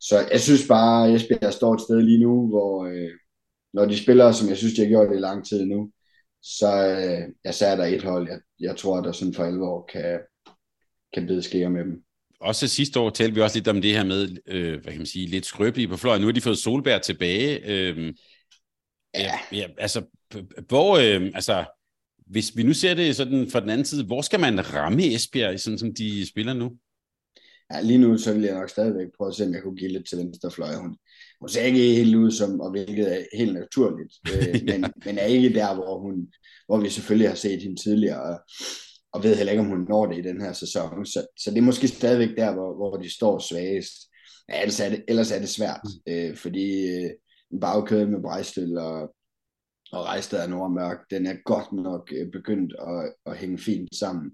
så 0.00 0.28
jeg 0.32 0.40
synes 0.40 0.68
bare, 0.68 1.08
at 1.08 1.14
Esbjerg 1.14 1.52
står 1.52 1.74
et 1.74 1.80
sted 1.80 2.02
lige 2.02 2.20
nu, 2.20 2.48
hvor 2.48 2.86
øh, 2.86 3.10
når 3.72 3.84
de 3.84 4.02
spiller, 4.02 4.32
som 4.32 4.48
jeg 4.48 4.56
synes, 4.56 4.74
de 4.74 4.80
har 4.80 4.88
gjort 4.88 5.08
det 5.08 5.16
i 5.16 5.20
lang 5.20 5.46
tid 5.46 5.64
nu, 5.64 5.90
så, 6.42 6.72
øh, 6.88 7.34
ja, 7.44 7.52
så 7.52 7.66
er 7.66 7.76
der 7.76 7.84
et 7.84 8.02
hold, 8.02 8.28
jeg, 8.28 8.38
jeg 8.60 8.76
tror, 8.76 9.00
der 9.00 9.12
sådan 9.12 9.34
for 9.34 9.44
alvor 9.44 9.88
kan, 9.92 10.20
kan 11.14 11.26
bide 11.26 11.42
skære 11.42 11.70
med 11.70 11.84
dem. 11.84 12.02
Også 12.40 12.68
sidste 12.68 13.00
år 13.00 13.10
talte 13.10 13.34
vi 13.34 13.40
også 13.40 13.56
lidt 13.56 13.68
om 13.68 13.82
det 13.82 13.92
her 13.92 14.04
med, 14.04 14.36
øh, 14.46 14.72
hvad 14.72 14.92
kan 14.92 14.98
man 14.98 15.06
sige, 15.06 15.26
lidt 15.26 15.46
skrøbelige 15.46 15.88
på 15.88 15.96
fløjen. 15.96 16.20
Nu 16.20 16.26
har 16.26 16.32
de 16.32 16.40
fået 16.40 16.58
Solberg 16.58 17.02
tilbage. 17.02 17.60
Øh, 17.66 18.14
ja. 19.14 19.32
ja. 19.52 19.66
altså, 19.78 20.02
hvor, 20.68 20.96
øh, 20.96 21.30
altså, 21.34 21.64
hvis 22.30 22.56
vi 22.56 22.62
nu 22.62 22.72
ser 22.72 22.94
det 22.94 23.16
sådan 23.16 23.50
fra 23.50 23.60
den 23.60 23.70
anden 23.70 23.84
side, 23.84 24.04
hvor 24.04 24.22
skal 24.22 24.40
man 24.40 24.74
ramme 24.74 25.14
Esbjerg, 25.14 25.60
sådan 25.60 25.78
som 25.78 25.94
de 25.94 26.28
spiller 26.28 26.52
nu? 26.52 26.70
Ja, 27.72 27.80
lige 27.80 27.98
nu 27.98 28.18
så 28.18 28.32
vil 28.32 28.42
jeg 28.42 28.54
nok 28.54 28.70
stadigvæk 28.70 29.06
prøve 29.16 29.28
at 29.28 29.34
se, 29.34 29.44
om 29.44 29.54
jeg 29.54 29.62
kunne 29.62 29.76
give 29.76 29.92
lidt 29.92 30.08
til 30.08 30.18
venstrefløj. 30.18 30.74
Hun, 30.74 30.96
hun 31.40 31.48
ser 31.48 31.62
ikke 31.62 31.94
helt 31.94 32.14
ud 32.14 32.30
som, 32.30 32.60
og 32.60 32.70
hvilket 32.70 33.14
er 33.16 33.24
helt 33.38 33.54
naturligt, 33.54 34.12
øh, 34.32 34.60
men, 34.70 34.84
men 35.04 35.18
er 35.18 35.24
ikke 35.24 35.54
der, 35.54 35.74
hvor, 35.74 35.98
hun, 36.00 36.32
hvor 36.66 36.80
vi 36.80 36.88
selvfølgelig 36.88 37.28
har 37.28 37.36
set 37.36 37.62
hende 37.62 37.82
tidligere, 37.82 38.22
og, 38.22 38.40
og 39.12 39.22
ved 39.22 39.36
heller 39.36 39.52
ikke, 39.52 39.62
om 39.62 39.68
hun 39.68 39.86
når 39.88 40.06
det 40.06 40.18
i 40.18 40.28
den 40.28 40.40
her 40.40 40.52
sæson. 40.52 41.06
Så, 41.06 41.26
så 41.38 41.50
det 41.50 41.58
er 41.58 41.62
måske 41.70 41.88
stadigvæk 41.88 42.36
der, 42.36 42.54
hvor, 42.54 42.74
hvor 42.76 42.96
de 42.96 43.14
står 43.14 43.38
svagest. 43.38 43.94
Ja, 44.48 44.60
ellers, 44.60 44.80
er 44.80 44.88
det, 44.88 45.04
ellers 45.08 45.30
er 45.30 45.38
det 45.38 45.48
svært, 45.48 45.80
mm. 45.84 46.12
øh, 46.12 46.36
fordi 46.36 46.86
øh, 46.86 47.10
en 47.52 47.60
bagkøde 47.60 48.06
med 48.06 48.22
Brejstøl 48.22 48.78
og 48.78 49.14
og 49.92 50.04
Rejstad 50.04 50.42
af 50.42 50.50
Nordmørk, 50.50 50.98
den 51.10 51.26
er 51.26 51.36
godt 51.44 51.72
nok 51.72 52.12
øh, 52.16 52.30
begyndt 52.32 52.74
at, 52.88 53.12
at 53.26 53.36
hænge 53.36 53.58
fint 53.58 53.96
sammen. 53.96 54.30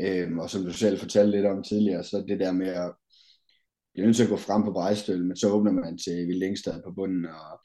Øhm, 0.00 0.38
og 0.38 0.50
som 0.50 0.64
du 0.64 0.72
selv 0.72 0.98
fortalte 0.98 1.30
lidt 1.30 1.46
om 1.46 1.62
tidligere, 1.62 2.04
så 2.04 2.24
det 2.28 2.40
der 2.40 2.52
med 2.52 2.68
at 2.68 2.92
blive 3.94 4.06
nødt 4.06 4.16
til 4.16 4.22
at 4.22 4.28
gå 4.28 4.36
frem 4.36 4.62
på 4.62 4.72
Brejstøl, 4.72 5.24
men 5.24 5.36
så 5.36 5.48
åbner 5.48 5.72
man 5.72 5.98
til 5.98 6.26
Vildingstad 6.28 6.82
på 6.82 6.92
bunden, 6.92 7.26
og, 7.26 7.60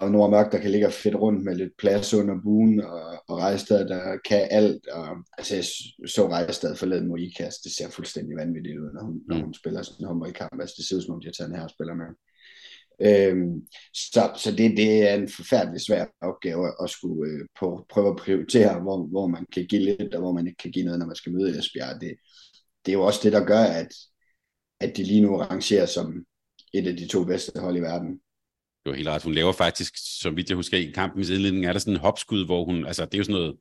og 0.00 0.10
Nordmørk, 0.10 0.52
der 0.52 0.58
kan 0.58 0.70
ligge 0.70 0.90
fedt 0.90 1.14
rundt 1.14 1.44
med 1.44 1.54
lidt 1.54 1.76
plads 1.78 2.14
under 2.14 2.34
buen, 2.42 2.80
og, 2.80 3.02
og 3.28 3.38
Rejstad, 3.38 3.88
der 3.88 4.16
kan 4.28 4.48
alt. 4.50 4.88
Og, 4.88 5.08
altså, 5.38 5.54
jeg 5.54 5.64
så 6.08 6.28
Rejstad 6.28 6.76
forleden 6.76 7.08
mod 7.08 7.18
IKAST, 7.18 7.64
det 7.64 7.72
ser 7.72 7.90
fuldstændig 7.90 8.36
vanvittigt 8.36 8.78
ud, 8.78 8.92
når 8.92 9.02
hun, 9.02 9.14
mm. 9.14 9.22
når 9.28 9.36
hun 9.44 9.54
spiller 9.54 9.82
sådan 9.82 10.00
en 10.00 10.08
håndboldkamp. 10.08 10.60
Altså, 10.60 10.74
det 10.78 10.84
ser 10.84 10.96
ud 10.96 11.02
som 11.02 11.14
om, 11.14 11.20
de 11.20 11.26
har 11.26 11.32
taget 11.32 11.50
en 11.50 11.60
her 11.60 11.68
spiller 11.68 11.94
med. 11.94 12.06
Øhm, 13.00 13.66
så 13.94 14.32
så 14.36 14.50
det, 14.50 14.76
det 14.76 15.10
er 15.10 15.14
en 15.14 15.28
forfærdelig 15.28 15.80
svær 15.80 16.04
opgave 16.22 16.84
at 16.84 16.90
skulle 16.90 17.32
øh, 17.32 17.46
på, 17.60 17.86
prøve 17.90 18.10
at 18.10 18.16
prioritere, 18.16 18.80
hvor, 18.80 19.06
hvor 19.06 19.26
man 19.26 19.46
kan 19.52 19.66
give 19.66 19.82
lidt, 19.82 20.14
og 20.14 20.20
hvor 20.20 20.32
man 20.32 20.46
ikke 20.46 20.62
kan 20.62 20.70
give 20.70 20.84
noget, 20.84 20.98
når 20.98 21.06
man 21.06 21.16
skal 21.16 21.32
møde 21.32 21.58
Esbjerg. 21.58 22.00
Det, 22.00 22.14
det 22.86 22.92
er 22.92 22.96
jo 22.96 23.02
også 23.02 23.20
det, 23.22 23.32
der 23.32 23.44
gør, 23.44 23.62
at, 23.62 23.88
at 24.80 24.96
de 24.96 25.04
lige 25.04 25.20
nu 25.20 25.36
rangerer 25.36 25.86
som 25.86 26.24
et 26.74 26.86
af 26.86 26.96
de 26.96 27.08
to 27.08 27.24
bedste 27.24 27.60
hold 27.60 27.76
i 27.76 27.80
verden. 27.80 28.10
Det 28.84 28.90
var 28.90 28.96
helt 28.96 29.08
ret. 29.08 29.22
Hun 29.22 29.34
laver 29.34 29.52
faktisk, 29.52 29.94
som 30.20 30.36
vidt 30.36 30.48
jeg 30.48 30.56
husker, 30.56 30.78
i 30.78 30.92
kampens 30.94 31.30
indledning, 31.30 31.66
er 31.66 31.72
der 31.72 31.78
sådan 31.78 31.94
en 31.94 32.00
hopskud, 32.00 32.46
hvor 32.46 32.64
hun, 32.64 32.86
altså 32.86 33.04
det 33.04 33.14
er 33.14 33.18
jo 33.18 33.24
sådan 33.24 33.40
noget, 33.40 33.56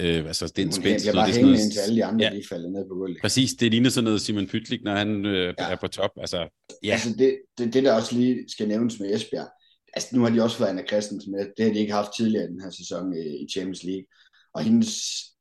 Øh, 0.00 0.26
altså, 0.26 0.52
den 0.56 0.72
spændt. 0.72 1.06
Jeg 1.06 1.14
bare 1.14 1.30
hængende 1.30 1.62
indtil 1.62 1.80
alle 1.80 1.96
de 1.96 2.04
andre, 2.04 2.24
ja. 2.24 2.36
de 2.36 2.42
falder 2.48 2.70
ned 2.70 2.88
på 2.88 2.94
gulvet. 2.94 3.18
Præcis, 3.20 3.52
det 3.52 3.70
ligner 3.70 3.90
sådan 3.90 4.04
noget 4.04 4.20
Simon 4.20 4.46
Pytlik, 4.46 4.82
når 4.84 4.94
han 4.94 5.26
øh, 5.26 5.54
ja. 5.58 5.70
er 5.70 5.76
på 5.76 5.88
top. 5.88 6.10
Altså, 6.16 6.48
ja. 6.82 6.92
altså 6.92 7.14
det, 7.18 7.38
det, 7.58 7.74
det, 7.74 7.84
der 7.84 7.92
også 7.92 8.14
lige 8.14 8.44
skal 8.48 8.68
nævnes 8.68 9.00
med 9.00 9.14
Esbjerg, 9.14 9.48
altså 9.94 10.08
nu 10.16 10.22
har 10.22 10.30
de 10.30 10.42
også 10.42 10.56
fået 10.56 10.68
Anna 10.68 10.86
Christensen 10.86 11.32
med, 11.32 11.46
det 11.56 11.64
har 11.64 11.72
de 11.72 11.78
ikke 11.78 11.92
haft 11.92 12.10
tidligere 12.16 12.44
i 12.44 12.48
den 12.48 12.60
her 12.60 12.70
sæson 12.70 13.16
i, 13.16 13.44
i 13.44 13.46
Champions 13.52 13.82
League, 13.84 14.06
og 14.54 14.62
hendes 14.62 14.94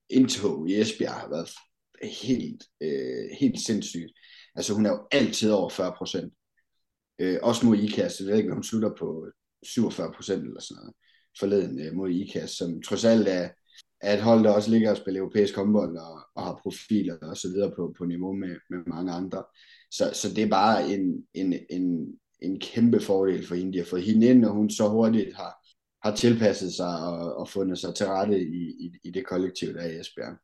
indtog 0.09 0.69
i 0.69 0.81
Esbjerg 0.81 1.13
har 1.13 1.29
været 1.29 1.49
helt, 2.03 2.63
øh, 2.81 3.29
helt 3.39 3.59
sindssygt. 3.59 4.11
Altså 4.55 4.73
hun 4.73 4.85
er 4.85 4.89
jo 4.89 4.99
altid 5.11 5.51
over 5.51 5.69
40 5.69 5.93
procent. 5.97 6.33
Øh, 7.19 7.39
også 7.43 7.65
mod 7.65 7.77
IKAS, 7.77 8.19
jeg 8.19 8.27
ved 8.27 8.37
ikke, 8.37 8.49
om 8.49 8.55
hun 8.55 8.63
slutter 8.63 8.91
på 8.99 9.25
47 9.63 10.13
procent 10.15 10.43
eller 10.43 10.61
sådan 10.61 10.81
noget, 10.81 10.93
forleden 11.39 11.79
øh, 11.79 11.93
mod 11.93 12.09
IKAS, 12.09 12.51
som 12.51 12.81
trods 12.81 13.05
alt 13.05 13.27
er, 13.27 13.49
er 14.01 14.13
et 14.13 14.21
hold, 14.21 14.43
der 14.43 14.51
også 14.51 14.71
ligger 14.71 14.91
og 14.91 14.97
spiller 14.97 15.21
europæisk 15.21 15.55
håndbold 15.55 15.97
og, 15.97 16.19
og 16.35 16.43
har 16.43 16.59
profiler 16.63 17.17
og 17.21 17.37
så 17.37 17.47
videre 17.47 17.71
på, 17.75 17.93
på 17.97 18.05
niveau 18.05 18.33
med, 18.33 18.55
med 18.69 18.79
mange 18.87 19.11
andre. 19.11 19.43
Så, 19.91 20.11
så 20.13 20.33
det 20.33 20.43
er 20.43 20.49
bare 20.49 20.93
en, 20.93 21.25
en, 21.33 21.53
en, 21.69 22.07
en 22.41 22.59
kæmpe 22.59 22.99
fordel 22.99 23.47
for 23.47 23.55
hende. 23.55 23.73
De 23.73 23.77
har 23.77 23.85
fået 23.85 24.03
hende 24.03 24.27
ind, 24.27 24.45
og 24.45 24.53
hun 24.53 24.69
så 24.69 24.89
hurtigt 24.89 25.35
har, 25.35 25.53
har 26.07 26.15
tilpasset 26.15 26.73
sig 26.73 26.99
og, 26.99 27.35
og 27.35 27.49
fundet 27.49 27.79
sig 27.79 27.95
til 27.95 28.05
rette 28.05 28.41
i, 28.41 28.61
i, 28.79 28.91
i 29.03 29.11
det 29.11 29.25
kollektiv, 29.25 29.73
der 29.73 29.79
er 29.81 29.89
i 29.89 29.99
Esbjerg. 29.99 30.37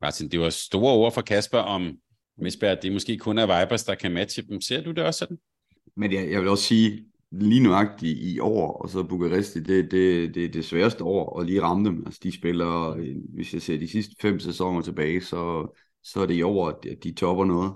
Martin, 0.00 0.28
det 0.28 0.40
var 0.40 0.50
store 0.50 0.92
ord 0.92 1.12
fra 1.12 1.22
Kasper 1.22 1.58
om 1.58 1.98
Esbjerg. 2.46 2.82
Det 2.82 2.88
er 2.88 2.92
måske 2.92 3.18
kun 3.18 3.38
er 3.38 3.60
Vibers, 3.60 3.84
der 3.84 3.94
kan 3.94 4.12
matche 4.12 4.42
dem. 4.42 4.60
Ser 4.60 4.82
du 4.82 4.90
det 4.90 5.04
også 5.04 5.18
sådan? 5.18 5.38
Men 5.96 6.12
jeg, 6.12 6.30
jeg 6.30 6.40
vil 6.40 6.48
også 6.48 6.64
sige, 6.64 7.11
lige 7.32 7.62
nøjagtigt 7.62 8.18
i 8.18 8.38
år, 8.38 8.72
og 8.72 8.88
så 8.88 9.02
Bukaresti, 9.02 9.60
det, 9.60 9.90
det, 9.90 10.34
det 10.34 10.44
er 10.44 10.48
det 10.48 10.64
sværeste 10.64 11.04
år 11.04 11.40
at 11.40 11.46
lige 11.46 11.62
ramme 11.62 11.88
dem. 11.88 12.02
Altså 12.06 12.20
de 12.22 12.32
spiller, 12.32 12.90
øh, 12.90 13.16
hvis 13.34 13.54
jeg 13.54 13.62
ser 13.62 13.78
de 13.78 13.88
sidste 13.88 14.14
fem 14.20 14.38
sæsoner 14.40 14.82
tilbage, 14.82 15.20
så, 15.20 15.72
så 16.02 16.20
er 16.20 16.26
det 16.26 16.34
i 16.34 16.42
år, 16.42 16.68
at 16.68 17.04
de 17.04 17.12
topper 17.12 17.44
noget. 17.44 17.72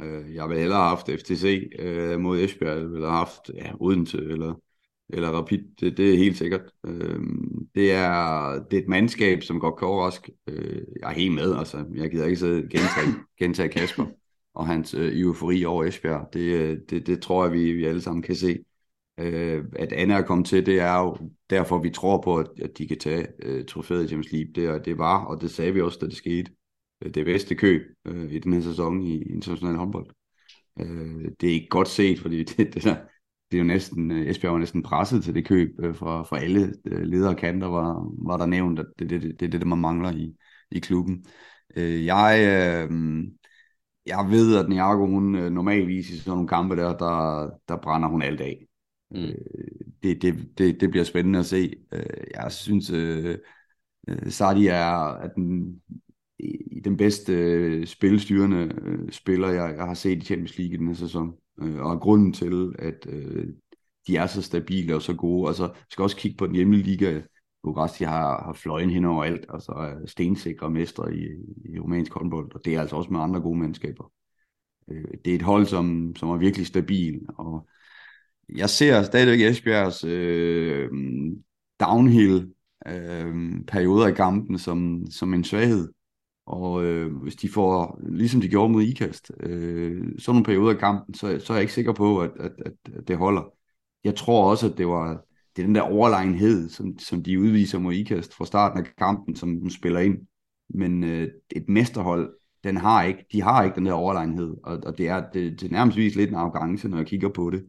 Øh, 0.00 0.34
jeg 0.34 0.48
vil 0.48 0.58
hellere 0.58 0.78
have 0.78 0.88
haft 0.88 1.10
FTC 1.20 1.70
øh, 1.78 2.20
mod 2.20 2.40
Esbjerg, 2.40 2.78
eller 2.78 3.08
have 3.08 3.18
haft 3.18 3.50
ja, 3.54 3.72
Odense, 3.80 4.18
eller, 4.18 4.54
eller 5.08 5.28
Rapid, 5.28 5.62
det, 5.80 5.96
det 5.96 6.14
er 6.14 6.18
helt 6.18 6.36
sikkert. 6.36 6.62
Øh, 6.86 7.20
det, 7.74 7.92
er, 7.92 8.52
det 8.70 8.78
er 8.78 8.82
et 8.82 8.88
mandskab, 8.88 9.42
som 9.42 9.60
godt 9.60 9.78
kan 9.78 9.88
overraske. 9.88 10.32
Øh, 10.46 10.82
jeg 11.00 11.10
er 11.10 11.14
helt 11.14 11.34
med, 11.34 11.56
altså. 11.56 11.84
Jeg 11.94 12.10
gider 12.10 12.26
ikke 12.26 12.38
sidde 12.38 12.62
gentage, 12.62 13.14
gentage 13.38 13.68
Kasper 13.68 14.06
og 14.54 14.66
hans 14.66 14.94
øh, 14.94 15.20
eufori 15.20 15.64
over 15.64 15.84
Esbjerg. 15.84 16.28
Det, 16.32 16.40
øh, 16.40 16.78
det, 16.90 17.06
det 17.06 17.22
tror 17.22 17.44
jeg, 17.44 17.52
vi, 17.52 17.72
vi 17.72 17.84
alle 17.84 18.00
sammen 18.00 18.22
kan 18.22 18.34
se. 18.34 18.58
Øh, 19.18 19.64
at 19.76 19.92
Anna 19.92 20.14
er 20.14 20.22
kommet 20.22 20.46
til, 20.46 20.66
det 20.66 20.80
er 20.80 20.98
jo 20.98 21.16
derfor, 21.50 21.78
vi 21.78 21.90
tror 21.90 22.20
på, 22.22 22.36
at, 22.36 22.46
at 22.62 22.78
de 22.78 22.88
kan 22.88 22.98
tage 22.98 23.26
øh, 23.42 23.66
trofæet 23.66 24.04
i 24.04 24.10
James 24.10 24.32
League. 24.32 24.52
Det, 24.54 24.84
det 24.84 24.98
var, 24.98 25.24
og 25.24 25.40
det 25.40 25.50
sagde 25.50 25.74
vi 25.74 25.80
også, 25.80 25.98
da 26.00 26.06
det 26.06 26.16
skete, 26.16 26.50
øh, 27.02 27.14
det 27.14 27.24
bedste 27.24 27.54
køb 27.54 27.82
øh, 28.04 28.32
i 28.32 28.38
den 28.38 28.52
her 28.52 28.60
sæson 28.60 29.02
i 29.02 29.22
international 29.22 29.76
håndbold. 29.76 30.06
Øh, 30.80 31.30
det 31.40 31.48
er 31.48 31.54
ikke 31.54 31.68
godt 31.68 31.88
set, 31.88 32.20
fordi 32.20 32.44
det, 32.44 32.74
det, 32.74 32.84
der, 32.84 32.96
det 33.50 33.56
er 33.56 33.58
jo 33.58 33.64
næsten, 33.64 34.10
øh, 34.10 34.26
Esbjerg 34.26 34.52
var 34.52 34.58
næsten 34.58 34.82
presset 34.82 35.24
til 35.24 35.34
det 35.34 35.46
køb 35.46 35.70
øh, 35.78 35.94
fra, 35.94 36.22
fra 36.22 36.38
alle 36.40 36.74
øh, 36.84 37.02
ledere 37.02 37.34
kanter, 37.34 37.66
var, 37.66 38.12
var 38.26 38.36
der 38.36 38.46
nævnt, 38.46 38.78
at 38.78 38.86
det 38.98 39.04
er 39.12 39.18
det, 39.18 39.22
det, 39.22 39.40
det, 39.40 39.52
det, 39.52 39.66
man 39.66 39.78
mangler 39.78 40.12
i, 40.12 40.36
i 40.70 40.78
klubben. 40.78 41.24
Øh, 41.76 42.04
jeg, 42.04 42.38
øh, 42.90 43.24
jeg 44.06 44.26
ved, 44.30 44.56
at 44.58 44.68
Niago, 44.68 45.06
hun 45.06 45.34
øh, 45.34 45.50
normalvis 45.50 46.10
i 46.10 46.18
sådan 46.18 46.30
nogle 46.30 46.48
kampe 46.48 46.76
der, 46.76 46.96
der, 46.96 47.50
der 47.68 47.76
brænder 47.76 48.08
hun 48.08 48.22
alt 48.22 48.40
af. 48.40 48.67
Mm. 49.10 49.18
Øh, 49.18 49.34
det, 50.02 50.22
det, 50.22 50.58
det, 50.58 50.80
det 50.80 50.90
bliver 50.90 51.04
spændende 51.04 51.38
at 51.38 51.46
se. 51.46 51.76
Øh, 51.92 52.26
jeg 52.34 52.52
synes, 52.52 52.90
øh, 52.90 53.38
øh 54.08 54.30
Sadi 54.30 54.66
er, 54.66 55.14
er 55.14 55.28
den, 55.28 55.80
i 56.38 56.80
den 56.84 56.96
bedste 56.96 57.32
øh, 57.32 57.86
spilstyrende 57.86 58.72
øh, 58.82 59.12
spiller, 59.12 59.48
jeg, 59.48 59.74
jeg 59.76 59.84
har 59.84 59.94
set 59.94 60.22
i 60.22 60.26
Champions 60.26 60.58
League 60.58 60.74
i 60.74 60.76
den 60.76 60.86
her 60.86 60.94
sæson. 60.94 61.34
Øh, 61.60 61.80
og 61.80 62.00
grunden 62.00 62.32
til, 62.32 62.74
at 62.78 63.06
øh, 63.08 63.46
de 64.06 64.16
er 64.16 64.26
så 64.26 64.42
stabile 64.42 64.94
og 64.94 65.02
så 65.02 65.14
gode. 65.14 65.48
Altså, 65.48 65.72
skal 65.90 66.02
også 66.02 66.16
kigge 66.16 66.36
på 66.36 66.46
den 66.46 66.54
hjemlige 66.54 66.82
liga. 66.82 67.20
Bukaresti 67.62 68.04
har, 68.04 68.44
har 68.44 68.52
fløjen 68.52 68.90
hen 68.90 69.04
over 69.04 69.24
alt, 69.24 69.46
og 69.48 69.62
så 69.62 69.72
er 69.72 70.06
stensikre 70.06 70.70
mestre 70.70 71.14
i, 71.14 71.26
i 71.64 71.78
romansk 71.78 72.12
håndbold, 72.12 72.54
og 72.54 72.64
det 72.64 72.74
er 72.74 72.80
altså 72.80 72.96
også 72.96 73.10
med 73.10 73.20
andre 73.20 73.40
gode 73.40 73.58
mandskaber. 73.58 74.12
Øh, 74.90 75.04
det 75.24 75.30
er 75.30 75.34
et 75.34 75.42
hold, 75.42 75.66
som, 75.66 76.16
som 76.16 76.28
er 76.28 76.36
virkelig 76.36 76.66
stabil, 76.66 77.20
og 77.38 77.68
jeg 78.56 78.70
ser 78.70 79.02
stadigvæk 79.02 79.40
Esbjergs 79.40 80.04
øh, 80.04 80.88
downhill 81.80 82.52
øh, 82.88 83.34
perioder 83.66 84.06
i 84.06 84.12
kampen 84.12 84.58
som, 84.58 85.06
som 85.10 85.34
en 85.34 85.44
svaghed. 85.44 85.88
Og 86.46 86.84
øh, 86.84 87.16
hvis 87.16 87.36
de 87.36 87.48
får, 87.48 88.00
ligesom 88.08 88.40
de 88.40 88.48
gjorde 88.48 88.72
mod 88.72 88.82
IKAST, 88.82 89.30
øh, 89.40 89.96
sådan 90.18 90.34
nogle 90.34 90.44
perioder 90.44 90.74
i 90.74 90.78
kampen, 90.78 91.14
så, 91.14 91.40
så 91.44 91.52
er 91.52 91.56
jeg 91.56 91.62
ikke 91.62 91.72
sikker 91.72 91.92
på, 91.92 92.20
at, 92.20 92.30
at, 92.40 92.52
at 92.66 93.08
det 93.08 93.16
holder. 93.16 93.42
Jeg 94.04 94.16
tror 94.16 94.50
også, 94.50 94.70
at 94.70 94.78
det 94.78 94.86
var 94.86 95.24
det 95.56 95.62
er 95.62 95.66
den 95.66 95.74
der 95.74 95.82
overlegenhed, 95.82 96.68
som, 96.68 96.98
som 96.98 97.22
de 97.22 97.40
udviser 97.40 97.78
mod 97.78 97.92
IKAST 97.92 98.34
fra 98.34 98.46
starten 98.46 98.84
af 98.84 98.96
kampen, 98.98 99.36
som 99.36 99.60
de 99.60 99.74
spiller 99.74 100.00
ind. 100.00 100.18
Men 100.68 101.04
øh, 101.04 101.28
et 101.50 101.68
mesterhold, 101.68 102.34
den 102.64 102.76
har 102.76 103.02
ikke, 103.02 103.26
de 103.32 103.42
har 103.42 103.64
ikke 103.64 103.74
den 103.74 103.86
der 103.86 103.92
overlegenhed, 103.92 104.56
og, 104.64 104.78
og 104.86 104.98
det 104.98 105.08
er 105.08 105.30
det, 105.32 105.60
det 105.60 105.66
er 105.66 105.72
nærmest 105.72 105.98
lidt 105.98 106.30
en 106.30 106.34
arrogance, 106.34 106.88
når 106.88 106.96
jeg 106.96 107.06
kigger 107.06 107.28
på 107.28 107.50
det. 107.50 107.64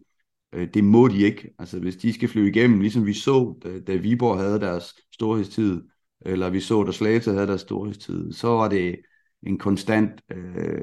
Øh, 0.54 0.68
det 0.74 0.84
må 0.84 1.08
de 1.08 1.18
ikke. 1.18 1.54
Altså 1.60 1.80
hvis 1.80 1.96
de 1.96 2.14
skal 2.14 2.30
flyve 2.30 2.50
igennem, 2.50 2.82
ligesom 2.82 3.06
vi 3.06 3.14
så, 3.14 3.60
da, 3.64 3.80
da 3.80 3.96
Viborg 3.96 4.38
havde 4.40 4.60
deres 4.60 4.96
storhedstid, 5.14 5.82
eller 6.22 6.50
vi 6.50 6.60
så, 6.60 6.84
da 6.84 6.92
Slagelse 6.92 7.32
havde 7.32 7.48
deres 7.48 7.62
storhedstid, 7.62 8.34
så 8.34 8.48
var 8.48 8.68
det 8.68 9.00
en 9.44 9.58
konstant 9.58 10.12
øh, 10.32 10.82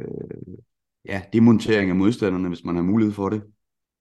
ja, 1.04 1.22
demontering 1.32 1.90
af 1.90 1.96
modstanderne, 1.96 2.48
hvis 2.48 2.64
man 2.64 2.76
har 2.76 2.82
mulighed 2.82 3.14
for 3.14 3.28
det. 3.28 3.42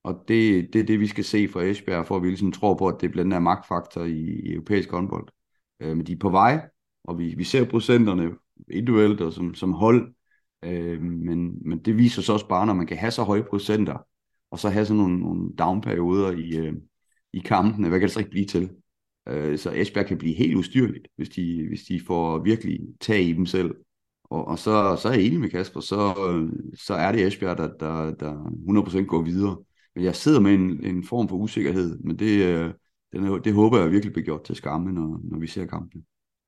Og 0.03 0.24
det, 0.28 0.70
det 0.74 0.82
er 0.82 0.86
det, 0.86 0.99
vi 0.99 1.07
skal 1.07 1.24
se 1.24 1.47
fra 1.47 1.63
Esbjerg, 1.63 2.07
for 2.07 2.16
at 2.16 2.24
vi 2.24 2.28
ligesom 2.28 2.51
tror 2.51 2.78
på, 2.78 2.88
at 2.88 3.01
det 3.01 3.11
bliver 3.11 3.24
den 3.24 3.32
der 3.32 3.39
magtfaktor 3.39 4.03
i, 4.03 4.20
i 4.20 4.53
europæisk 4.53 4.91
håndbold. 4.91 5.28
Øh, 5.80 5.97
men 5.97 6.05
de 6.05 6.11
er 6.11 6.18
på 6.18 6.30
vej, 6.30 6.70
og 7.03 7.20
vi, 7.20 7.36
vi 7.38 7.43
ser 7.43 7.70
procenterne 7.70 8.32
individuelt 8.72 9.22
og 9.22 9.34
som, 9.34 9.55
som 9.55 9.74
hold, 9.74 10.13
øh, 10.63 11.01
men, 11.01 11.70
men 11.70 11.80
det 11.80 11.97
viser 11.97 12.22
sig 12.22 12.34
også 12.34 12.47
bare, 12.47 12.66
når 12.66 12.74
man 12.74 12.88
kan 12.88 12.97
have 12.97 13.11
så 13.11 13.24
høje 13.24 13.43
procenter, 13.43 13.97
og 14.56 14.60
så 14.60 14.70
have 14.70 14.86
sådan 14.86 14.97
nogle, 14.97 15.20
nogle 15.20 15.56
downperioder 15.60 16.32
i, 16.32 16.58
øh, 16.58 16.74
i 17.34 17.39
kampene, 17.39 17.89
hvad 17.89 17.99
kan 17.99 18.08
det 18.08 18.14
så 18.14 18.20
ikke 18.20 18.32
blive 18.32 18.45
til? 18.45 18.70
Øh, 19.28 19.58
så 19.58 19.72
Esbjerg 19.72 20.06
kan 20.06 20.18
blive 20.18 20.36
helt 20.36 20.56
ustyrligt, 20.56 21.08
hvis 21.16 21.30
de, 21.30 21.66
hvis 21.68 21.84
de 21.84 22.01
får 22.08 22.43
virkelig 22.43 22.80
tag 23.01 23.22
i 23.22 23.34
dem 23.34 23.45
selv. 23.45 23.76
Og, 24.24 24.47
og 24.47 24.60
så, 24.60 24.99
så 25.01 25.08
er 25.10 25.14
jeg 25.14 25.24
enig 25.24 25.39
med 25.39 25.49
Kasper, 25.49 25.80
så, 25.80 26.14
øh, 26.30 26.70
så 26.80 26.93
er 26.93 27.12
det 27.12 27.28
Esbjerg, 27.28 27.58
der, 27.58 27.78
der, 27.80 28.14
der 28.14 29.03
100% 29.03 29.06
går 29.06 29.22
videre. 29.22 29.58
Men 29.95 30.03
jeg 30.03 30.16
sidder 30.16 30.39
med 30.39 30.53
en, 30.53 30.86
en 30.86 31.03
form 31.03 31.30
for 31.30 31.36
usikkerhed, 31.36 31.99
men 31.99 32.20
det, 32.20 32.45
øh, 32.45 32.74
den, 33.14 33.43
det 33.43 33.53
håber 33.53 33.80
jeg 33.80 33.91
virkelig 33.91 34.14
bliver 34.14 34.26
gjort 34.26 34.43
til 34.43 34.56
skamme, 34.56 34.91
når, 34.91 35.20
når 35.24 35.39
vi 35.39 35.47
ser 35.47 35.66
kampen. 35.66 36.06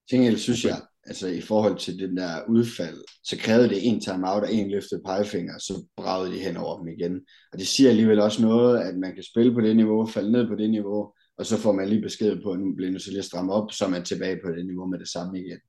Til 0.09 0.37
synes 0.39 0.65
jeg, 0.65 0.81
altså 1.07 1.27
i 1.27 1.41
forhold 1.41 1.77
til 1.77 1.99
den 1.99 2.17
der 2.17 2.41
udfald, 2.49 2.97
så 3.23 3.37
krævede 3.37 3.69
det 3.69 3.87
en 3.87 4.01
timeout 4.01 4.43
og 4.43 4.53
en 4.53 4.71
løftet 4.71 5.01
pegefinger, 5.05 5.57
så 5.57 5.85
bragede 5.97 6.33
de 6.33 6.39
hen 6.39 6.57
over 6.57 6.77
dem 6.79 6.87
igen. 6.87 7.21
Og 7.51 7.59
det 7.59 7.67
siger 7.67 7.89
alligevel 7.89 8.19
også 8.19 8.41
noget, 8.41 8.79
at 8.79 8.97
man 8.97 9.13
kan 9.15 9.23
spille 9.23 9.53
på 9.53 9.61
det 9.61 9.75
niveau, 9.75 10.05
falde 10.05 10.31
ned 10.31 10.47
på 10.47 10.55
det 10.55 10.69
niveau, 10.69 11.13
og 11.37 11.45
så 11.45 11.57
får 11.57 11.71
man 11.71 11.89
lige 11.89 12.01
besked 12.01 12.41
på, 12.43 12.51
at 12.51 12.59
nu 12.59 12.75
bliver 12.75 12.91
nu 12.91 12.99
så 12.99 13.11
lige 13.11 13.23
stramme 13.23 13.53
op, 13.53 13.71
så 13.71 13.85
er 13.85 13.89
man 13.89 14.03
tilbage 14.03 14.39
på 14.45 14.51
det 14.51 14.65
niveau 14.65 14.85
med 14.87 14.99
det 14.99 15.07
samme 15.07 15.39
igen. 15.39 15.59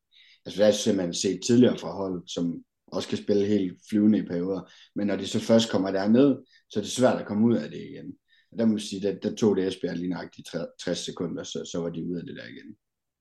Altså 0.46 0.62
det 0.62 0.68
er 0.68 0.72
simpelthen 0.72 1.14
set 1.14 1.40
tidligere 1.46 1.78
fra 1.78 1.96
hold, 1.96 2.22
som 2.26 2.62
også 2.86 3.08
kan 3.08 3.18
spille 3.18 3.46
helt 3.46 3.78
flyvende 3.90 4.18
i 4.18 4.26
perioder, 4.26 4.70
men 4.94 5.06
når 5.06 5.16
de 5.16 5.26
så 5.26 5.40
først 5.40 5.70
kommer 5.70 5.90
derned, 5.90 6.36
så 6.70 6.78
er 6.78 6.82
det 6.82 6.92
svært 6.92 7.20
at 7.20 7.26
komme 7.26 7.46
ud 7.46 7.56
af 7.56 7.70
det 7.70 7.80
igen. 7.90 8.12
Og 8.52 8.58
der 8.58 8.64
må 8.64 8.70
man 8.70 8.80
sige, 8.80 9.02
der, 9.02 9.14
der 9.14 9.34
tog 9.34 9.56
det 9.56 9.66
Esbjerg 9.66 9.96
lige 9.96 10.10
nøjagtigt 10.10 10.48
60 10.84 10.98
sekunder, 10.98 11.42
så, 11.42 11.68
så 11.72 11.78
var 11.80 11.88
de 11.88 12.06
ude 12.06 12.20
af 12.20 12.26
det 12.26 12.36
der 12.36 12.44
igen. 12.44 12.76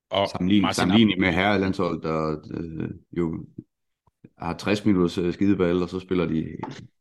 Og 0.10 0.28
sammenlignet, 0.30 0.76
sammenlignet 0.76 1.20
med 1.20 1.32
herrelandshold, 1.32 2.02
der 2.02 2.38
øh, 2.54 2.90
jo 3.18 3.46
har 4.38 4.58
60 4.58 4.86
minutters 4.86 5.18
øh, 5.18 5.34
skideball, 5.34 5.84
og 5.84 5.90
så 5.90 6.00
spiller 6.00 6.26
de 6.26 6.48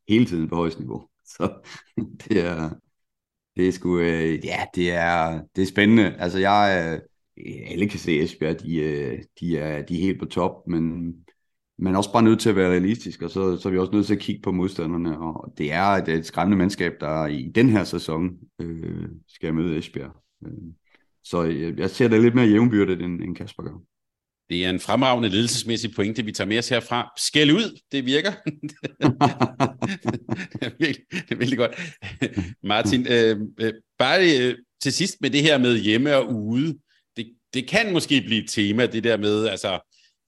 hele 0.08 0.26
tiden 0.26 0.48
på 0.48 0.56
højst 0.56 0.78
niveau. 0.78 1.08
Så 1.36 1.52
det 1.96 2.44
er, 2.44 2.70
det 3.56 3.68
er 3.68 3.72
sgu, 3.72 3.98
øh, 3.98 4.44
ja, 4.44 4.64
det 4.74 4.92
er, 4.92 5.40
det 5.56 5.62
er 5.62 5.66
spændende. 5.66 6.14
Altså 6.18 6.38
jeg, 6.38 6.92
øh, 6.94 7.00
alle 7.70 7.88
kan 7.88 7.98
se 7.98 8.20
Esbjerg, 8.22 8.60
de, 8.60 8.76
øh, 8.76 9.18
de, 9.40 9.58
er, 9.58 9.82
de 9.82 9.96
er 9.96 10.02
helt 10.02 10.18
på 10.18 10.26
top, 10.26 10.66
men 10.66 11.14
man 11.78 11.94
er 11.94 11.98
også 11.98 12.12
bare 12.12 12.22
nødt 12.22 12.40
til 12.40 12.48
at 12.48 12.56
være 12.56 12.70
realistisk, 12.70 13.22
og 13.22 13.30
så, 13.30 13.56
så 13.56 13.68
er 13.68 13.72
vi 13.72 13.78
også 13.78 13.92
nødt 13.92 14.06
til 14.06 14.14
at 14.14 14.20
kigge 14.20 14.42
på 14.42 14.52
modstanderne, 14.52 15.18
og 15.18 15.54
det 15.58 15.72
er 15.72 15.84
et, 15.84 16.08
et 16.08 16.26
skræmmende 16.26 16.56
mandskab, 16.56 16.92
der 17.00 17.26
i 17.26 17.52
den 17.54 17.68
her 17.68 17.84
sæson 17.84 18.38
øh, 18.60 19.08
skal 19.28 19.54
møde 19.54 19.78
Esbjerg. 19.78 20.22
Øh, 20.46 20.52
så 21.30 21.42
jeg, 21.42 21.78
jeg 21.78 21.90
ser 21.90 22.08
det 22.08 22.22
lidt 22.22 22.34
mere 22.34 22.46
jævnbyrdet, 22.46 23.02
end, 23.02 23.20
end 23.22 23.36
Kasper 23.36 23.62
gør. 23.62 23.80
Det 24.50 24.64
er 24.64 24.70
en 24.70 24.80
fremragende 24.80 25.28
ledelsesmæssig 25.28 25.94
pointe, 25.94 26.24
vi 26.24 26.32
tager 26.32 26.48
med 26.48 26.58
os 26.58 26.68
herfra. 26.68 27.12
Skæld 27.16 27.52
ud, 27.52 27.80
det 27.92 28.06
virker. 28.06 28.30
det, 30.52 30.62
er 30.62 30.70
virkelig, 30.78 31.06
det 31.10 31.30
er 31.30 31.36
virkelig 31.36 31.58
godt. 31.58 31.80
Martin, 32.62 33.06
øh, 33.10 33.40
øh, 33.60 33.72
bare 33.98 34.38
øh, 34.38 34.54
til 34.82 34.92
sidst 34.92 35.16
med 35.20 35.30
det 35.30 35.42
her 35.42 35.58
med 35.58 35.78
hjemme 35.78 36.16
og 36.16 36.34
ude. 36.34 36.78
Det, 37.16 37.32
det 37.54 37.68
kan 37.68 37.92
måske 37.92 38.22
blive 38.26 38.44
et 38.44 38.50
tema, 38.50 38.86
det 38.86 39.04
der 39.04 39.16
med, 39.16 39.46
altså, 39.46 39.80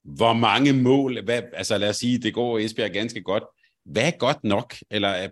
hvor 0.03 0.33
mange 0.33 0.73
mål, 0.73 1.23
hvad, 1.23 1.41
altså 1.53 1.77
lad 1.77 1.89
os 1.89 1.97
sige, 1.97 2.19
det 2.19 2.33
går 2.33 2.59
Esbjerg 2.59 2.91
ganske 2.91 3.21
godt. 3.21 3.43
Hvad 3.85 4.07
er 4.07 4.17
godt 4.17 4.43
nok? 4.43 4.75
Eller 4.91 5.23
øh, 5.23 5.29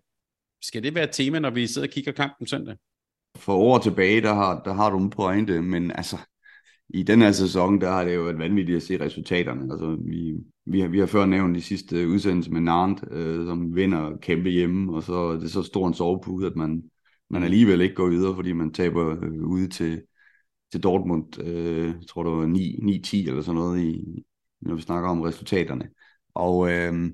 skal 0.62 0.84
det 0.84 0.96
være 0.96 1.04
et 1.04 1.12
tema, 1.14 1.40
når 1.40 1.50
vi 1.50 1.68
sidder 1.68 1.88
og 1.88 1.92
kigger 1.92 2.12
kampen 2.12 2.48
søndag? 2.48 2.76
For 3.38 3.54
år 3.54 3.80
tilbage, 3.80 4.22
der 4.22 4.34
har, 4.34 4.62
der 4.64 4.74
har 4.74 4.90
du 4.90 4.98
en 4.98 5.10
pointe, 5.10 5.62
men 5.62 5.92
altså, 5.92 6.18
i 6.90 7.04
den 7.04 7.22
her 7.22 7.32
sæson, 7.32 7.82
der 7.82 7.92
har 7.92 8.04
det 8.06 8.16
jo 8.16 8.22
været 8.24 8.40
vanvittigt 8.40 8.76
at 8.76 8.84
se 8.84 9.06
resultaterne. 9.06 9.62
Altså, 9.72 9.98
vi, 10.06 10.34
vi, 10.66 10.80
har, 10.80 10.88
vi 10.88 11.00
har 11.00 11.06
før 11.06 11.26
nævnt 11.26 11.56
de 11.56 11.62
sidste 11.62 12.08
udsendelse 12.08 12.52
med 12.52 12.62
Nantes, 12.62 13.10
øh, 13.12 13.46
som 13.46 13.76
vinder 13.76 14.18
kæmpe 14.18 14.50
hjemme, 14.50 14.96
og 14.96 15.04
så 15.04 15.14
er 15.14 15.40
det 15.40 15.52
så 15.52 15.64
stor 15.64 15.88
en 15.88 15.94
sovepude, 15.94 16.48
at 16.48 16.56
man, 16.56 16.84
man 17.30 17.44
alligevel 17.44 17.82
ikke 17.82 17.96
går 17.96 18.10
videre, 18.10 18.36
fordi 18.36 18.54
man 18.54 18.74
taber 18.74 19.24
øh, 19.24 19.48
ude 19.48 19.70
til, 19.70 20.02
til 20.72 20.84
Dortmund, 20.84 21.40
øh, 21.42 21.86
jeg 21.86 22.08
tror 22.10 22.24
du 22.24 22.30
var 22.30 22.46
9-10 22.46 23.28
eller 23.28 23.42
sådan 23.42 23.56
noget, 23.56 23.84
i, 23.84 24.24
når 24.62 24.76
vi 24.76 24.82
snakker 24.82 25.10
om 25.10 25.22
resultaterne. 25.22 25.90
Og 26.34 26.72
øh, 26.72 27.12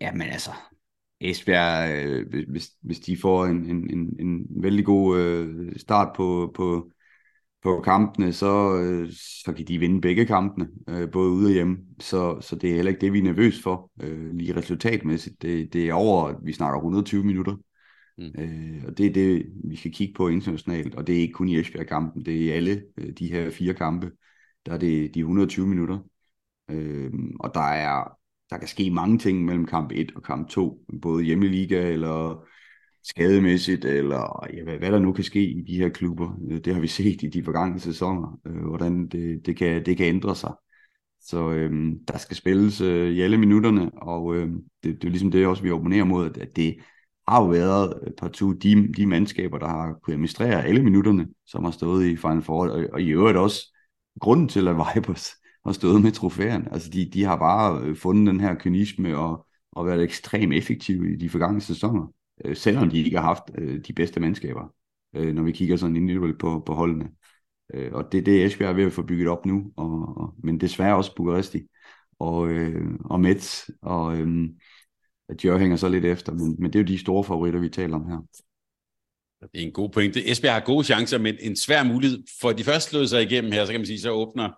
ja, 0.00 0.12
men 0.12 0.22
altså, 0.22 0.50
Esbjerg, 1.30 2.06
øh, 2.06 2.44
hvis, 2.48 2.70
hvis 2.82 3.00
de 3.00 3.16
får 3.16 3.46
en, 3.46 3.64
en, 3.70 3.90
en, 3.90 4.16
en 4.20 4.46
vældig 4.62 4.84
god 4.84 5.20
øh, 5.20 5.72
start 5.76 6.16
på, 6.16 6.52
på, 6.54 6.90
på 7.62 7.80
kampene, 7.84 8.32
så, 8.32 8.76
øh, 8.76 9.12
så 9.44 9.52
kan 9.56 9.68
de 9.68 9.78
vinde 9.78 10.00
begge 10.00 10.26
kampene, 10.26 10.68
øh, 10.88 11.10
både 11.10 11.30
ude 11.30 11.46
og 11.46 11.52
hjemme. 11.52 11.78
Så, 12.00 12.40
så 12.40 12.56
det 12.56 12.70
er 12.70 12.74
heller 12.74 12.90
ikke 12.90 13.00
det, 13.00 13.12
vi 13.12 13.18
er 13.18 13.22
nervøs 13.22 13.62
for, 13.62 13.90
øh, 14.00 14.34
lige 14.34 14.56
resultatmæssigt. 14.56 15.42
Det, 15.42 15.72
det 15.72 15.88
er 15.88 15.94
over, 15.94 16.34
vi 16.42 16.52
snakker 16.52 16.78
120 16.78 17.24
minutter. 17.24 17.56
Mm. 18.18 18.24
Øh, 18.38 18.84
og 18.86 18.98
det 18.98 19.06
er 19.06 19.12
det, 19.12 19.46
vi 19.64 19.76
skal 19.76 19.92
kigge 19.92 20.14
på 20.14 20.28
internationalt, 20.28 20.94
og 20.94 21.06
det 21.06 21.16
er 21.16 21.20
ikke 21.20 21.32
kun 21.32 21.48
i 21.48 21.58
Esbjerg-kampen, 21.58 22.24
det 22.24 22.50
er 22.50 22.54
alle 22.54 22.82
øh, 22.96 23.12
de 23.18 23.32
her 23.32 23.50
fire 23.50 23.74
kampe, 23.74 24.10
der 24.66 24.72
er 24.72 24.78
det 24.78 25.14
de 25.14 25.20
120 25.20 25.66
minutter. 25.66 25.98
Øh, 26.70 27.12
og 27.40 27.54
der 27.54 27.60
er, 27.60 28.18
der 28.54 28.58
kan 28.58 28.68
ske 28.68 28.90
mange 28.90 29.18
ting 29.18 29.44
mellem 29.44 29.66
kamp 29.66 29.92
1 29.94 30.12
og 30.16 30.22
kamp 30.22 30.48
2, 30.48 30.78
både 31.02 31.24
hjemmeliga 31.24 31.88
eller 31.88 32.44
skademæssigt, 33.02 33.84
eller 33.84 34.46
ja, 34.54 34.64
hvad, 34.64 34.78
hvad 34.78 34.92
der 34.92 34.98
nu 34.98 35.12
kan 35.12 35.24
ske 35.24 35.44
i 35.44 35.62
de 35.62 35.76
her 35.76 35.88
klubber. 35.88 36.38
Øh, 36.50 36.58
det 36.64 36.74
har 36.74 36.80
vi 36.80 36.86
set 36.86 37.22
i 37.22 37.28
de 37.28 37.44
forgangne 37.44 37.80
sæsoner, 37.80 38.40
øh, 38.46 38.66
hvordan 38.66 39.08
det, 39.08 39.46
det, 39.46 39.56
kan, 39.56 39.86
det 39.86 39.96
kan 39.96 40.06
ændre 40.06 40.36
sig. 40.36 40.52
Så 41.20 41.50
øh, 41.50 41.92
der 42.08 42.18
skal 42.18 42.36
spilles 42.36 42.80
øh, 42.80 43.10
i 43.10 43.20
alle 43.20 43.38
minutterne, 43.38 43.90
og 43.94 44.36
øh, 44.36 44.48
det, 44.84 45.02
det 45.02 45.04
er 45.04 45.10
ligesom 45.10 45.30
det 45.30 45.46
også, 45.46 45.62
vi 45.62 45.68
abonnerer 45.68 46.04
mod, 46.04 46.38
at 46.38 46.56
det 46.56 46.76
har 47.28 47.42
jo 47.42 47.48
været 47.48 48.00
øh, 48.06 48.12
partout 48.18 48.62
de, 48.62 48.92
de 48.92 49.06
mandskaber, 49.06 49.58
der 49.58 49.68
har 49.68 49.98
kunnet 50.02 50.14
administrere 50.14 50.64
alle 50.64 50.82
minutterne, 50.82 51.28
som 51.46 51.64
har 51.64 51.70
stået 51.70 52.06
i 52.06 52.16
Final 52.16 52.42
Four, 52.42 52.68
og, 52.68 52.86
og 52.92 53.02
i 53.02 53.10
øvrigt 53.10 53.38
også 53.38 53.76
grunden 54.20 54.48
til, 54.48 54.68
at 54.68 54.76
Vipers 54.76 55.30
har 55.64 55.72
stået 55.72 56.02
med 56.02 56.12
trofæerne. 56.12 56.72
Altså, 56.72 56.90
de, 56.90 57.10
de 57.10 57.24
har 57.24 57.36
bare 57.36 57.80
øh, 57.82 57.96
fundet 57.96 58.32
den 58.32 58.40
her 58.40 58.54
kynisme 58.54 59.16
og, 59.16 59.46
og 59.72 59.86
været 59.86 60.02
ekstremt 60.02 60.54
effektive 60.54 61.12
i 61.12 61.16
de 61.16 61.28
forgangne 61.28 61.60
sæsoner, 61.60 62.12
øh, 62.44 62.56
selvom 62.56 62.90
de 62.90 62.98
ikke 62.98 63.16
har 63.16 63.24
haft 63.24 63.42
øh, 63.58 63.80
de 63.86 63.92
bedste 63.92 64.20
mandskaber, 64.20 64.74
øh, 65.16 65.34
når 65.34 65.42
vi 65.42 65.52
kigger 65.52 65.76
sådan 65.76 65.96
individuelt 65.96 66.38
på, 66.38 66.62
på 66.66 66.74
holdene. 66.74 67.08
Øh, 67.74 67.92
og 67.92 68.04
det 68.04 68.12
det 68.12 68.18
er 68.34 68.38
det, 68.38 68.44
Esbjerg 68.44 68.70
er 68.70 68.74
ved 68.74 68.84
at 68.84 68.92
få 68.92 69.02
bygget 69.02 69.28
op 69.28 69.46
nu, 69.46 69.72
og, 69.76 70.16
og, 70.16 70.34
men 70.42 70.60
desværre 70.60 70.96
også 70.96 71.14
Bukaresti 71.16 71.62
og, 72.18 72.48
øh, 72.48 72.90
og 73.04 73.20
Metz, 73.20 73.68
og 73.82 74.18
øh, 74.18 74.48
Dior 75.42 75.58
hænger 75.58 75.76
så 75.76 75.88
lidt 75.88 76.04
efter, 76.04 76.32
men, 76.32 76.56
men 76.58 76.72
det 76.72 76.78
er 76.78 76.82
jo 76.82 76.86
de 76.86 76.98
store 76.98 77.24
favoritter, 77.24 77.60
vi 77.60 77.68
taler 77.68 77.96
om 77.96 78.06
her. 78.08 78.18
Det 79.52 79.62
er 79.62 79.66
en 79.66 79.72
god 79.72 79.88
pointe. 79.88 80.30
Esbjerg 80.30 80.54
har 80.54 80.60
gode 80.60 80.84
chancer, 80.84 81.18
men 81.18 81.34
en 81.40 81.56
svær 81.56 81.84
mulighed. 81.84 82.22
For 82.40 82.52
de 82.52 82.64
først 82.64 82.90
slået 82.90 83.10
sig 83.10 83.22
igennem 83.22 83.52
her, 83.52 83.64
så 83.64 83.72
kan 83.72 83.80
man 83.80 83.86
sige, 83.86 84.00
så 84.00 84.10
åbner 84.10 84.50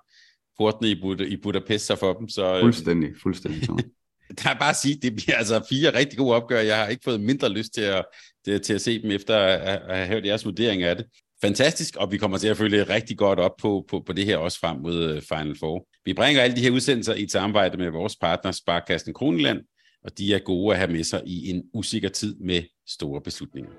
portene 0.58 0.90
i, 0.90 1.00
Bud 1.00 1.20
i 1.20 1.36
Budapest 1.36 1.86
sig 1.86 1.98
for 1.98 2.12
dem. 2.12 2.28
Så, 2.28 2.54
øh, 2.54 2.60
fuldstændig, 2.60 3.10
fuldstændig. 3.22 3.68
der 4.42 4.50
er 4.50 4.58
bare 4.58 4.70
at 4.70 4.76
sige, 4.76 4.98
det 5.02 5.16
bliver 5.16 5.36
altså 5.36 5.66
fire 5.68 5.94
rigtig 5.98 6.18
gode 6.18 6.34
opgør. 6.34 6.60
Jeg 6.60 6.76
har 6.76 6.86
ikke 6.86 7.04
fået 7.04 7.20
mindre 7.20 7.48
lyst 7.48 7.74
til 7.74 7.80
at, 7.80 8.04
til, 8.44 8.60
til 8.60 8.74
at 8.74 8.80
se 8.80 9.02
dem, 9.02 9.10
efter 9.10 9.36
at, 9.36 9.82
at 9.88 9.96
have 9.96 10.08
hørt 10.08 10.26
jeres 10.26 10.44
vurdering 10.44 10.82
af 10.82 10.96
det. 10.96 11.06
Fantastisk, 11.42 11.96
og 11.96 12.12
vi 12.12 12.18
kommer 12.18 12.38
til 12.38 12.48
at 12.48 12.56
følge 12.56 12.82
rigtig 12.82 13.18
godt 13.18 13.38
op 13.38 13.52
på, 13.60 13.84
på, 13.90 14.02
på 14.06 14.12
det 14.12 14.24
her 14.24 14.36
også 14.36 14.58
frem 14.58 14.80
mod 14.80 15.04
øh, 15.04 15.22
Final 15.22 15.56
Four. 15.58 15.86
Vi 16.04 16.14
bringer 16.14 16.42
alle 16.42 16.56
de 16.56 16.60
her 16.60 16.70
udsendelser 16.70 17.14
i 17.14 17.22
et 17.22 17.30
samarbejde 17.32 17.78
med 17.78 17.90
vores 17.90 18.16
partner 18.16 18.52
Sparkassen 18.52 19.14
Kroneland, 19.14 19.60
og 20.04 20.18
de 20.18 20.34
er 20.34 20.38
gode 20.38 20.74
at 20.74 20.78
have 20.78 20.92
med 20.92 21.04
sig 21.04 21.22
i 21.26 21.50
en 21.50 21.62
usikker 21.74 22.08
tid 22.08 22.36
med 22.40 22.62
store 22.88 23.20
beslutninger. 23.20 23.70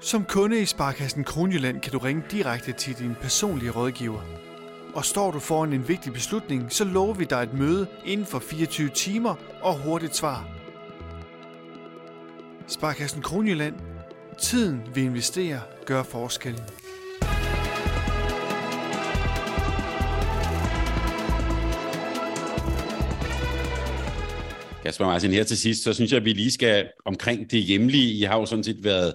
Som 0.00 0.24
kunde 0.24 0.60
i 0.60 0.64
Sparkassen 0.64 1.24
Kronjylland 1.24 1.80
kan 1.80 1.92
du 1.92 1.98
ringe 1.98 2.22
direkte 2.30 2.72
til 2.72 2.94
din 2.94 3.14
personlige 3.22 3.70
rådgiver. 3.70 4.53
Og 4.94 5.04
står 5.04 5.30
du 5.30 5.38
foran 5.38 5.72
en 5.72 5.88
vigtig 5.88 6.12
beslutning, 6.12 6.72
så 6.72 6.84
lover 6.84 7.14
vi 7.14 7.24
dig 7.24 7.42
et 7.42 7.54
møde 7.54 7.86
inden 8.04 8.26
for 8.26 8.38
24 8.38 8.88
timer 8.88 9.34
og 9.62 9.78
hurtigt 9.78 10.16
svar. 10.16 10.48
Sparkassen 12.66 13.22
Kronjylland. 13.22 13.74
Tiden 14.38 14.80
vi 14.94 15.02
investerer 15.02 15.60
gør 15.86 16.02
forskellen. 16.02 16.62
Kasper 24.82 25.04
Martin, 25.04 25.30
her 25.30 25.44
til 25.44 25.58
sidst, 25.58 25.84
så 25.84 25.92
synes 25.92 26.12
jeg, 26.12 26.18
at 26.18 26.24
vi 26.24 26.32
lige 26.32 26.52
skal 26.52 26.88
omkring 27.04 27.50
det 27.50 27.62
hjemlige. 27.62 28.14
I 28.14 28.22
har 28.22 28.38
jo 28.38 28.46
sådan 28.46 28.64
set 28.64 28.84
været, 28.84 29.14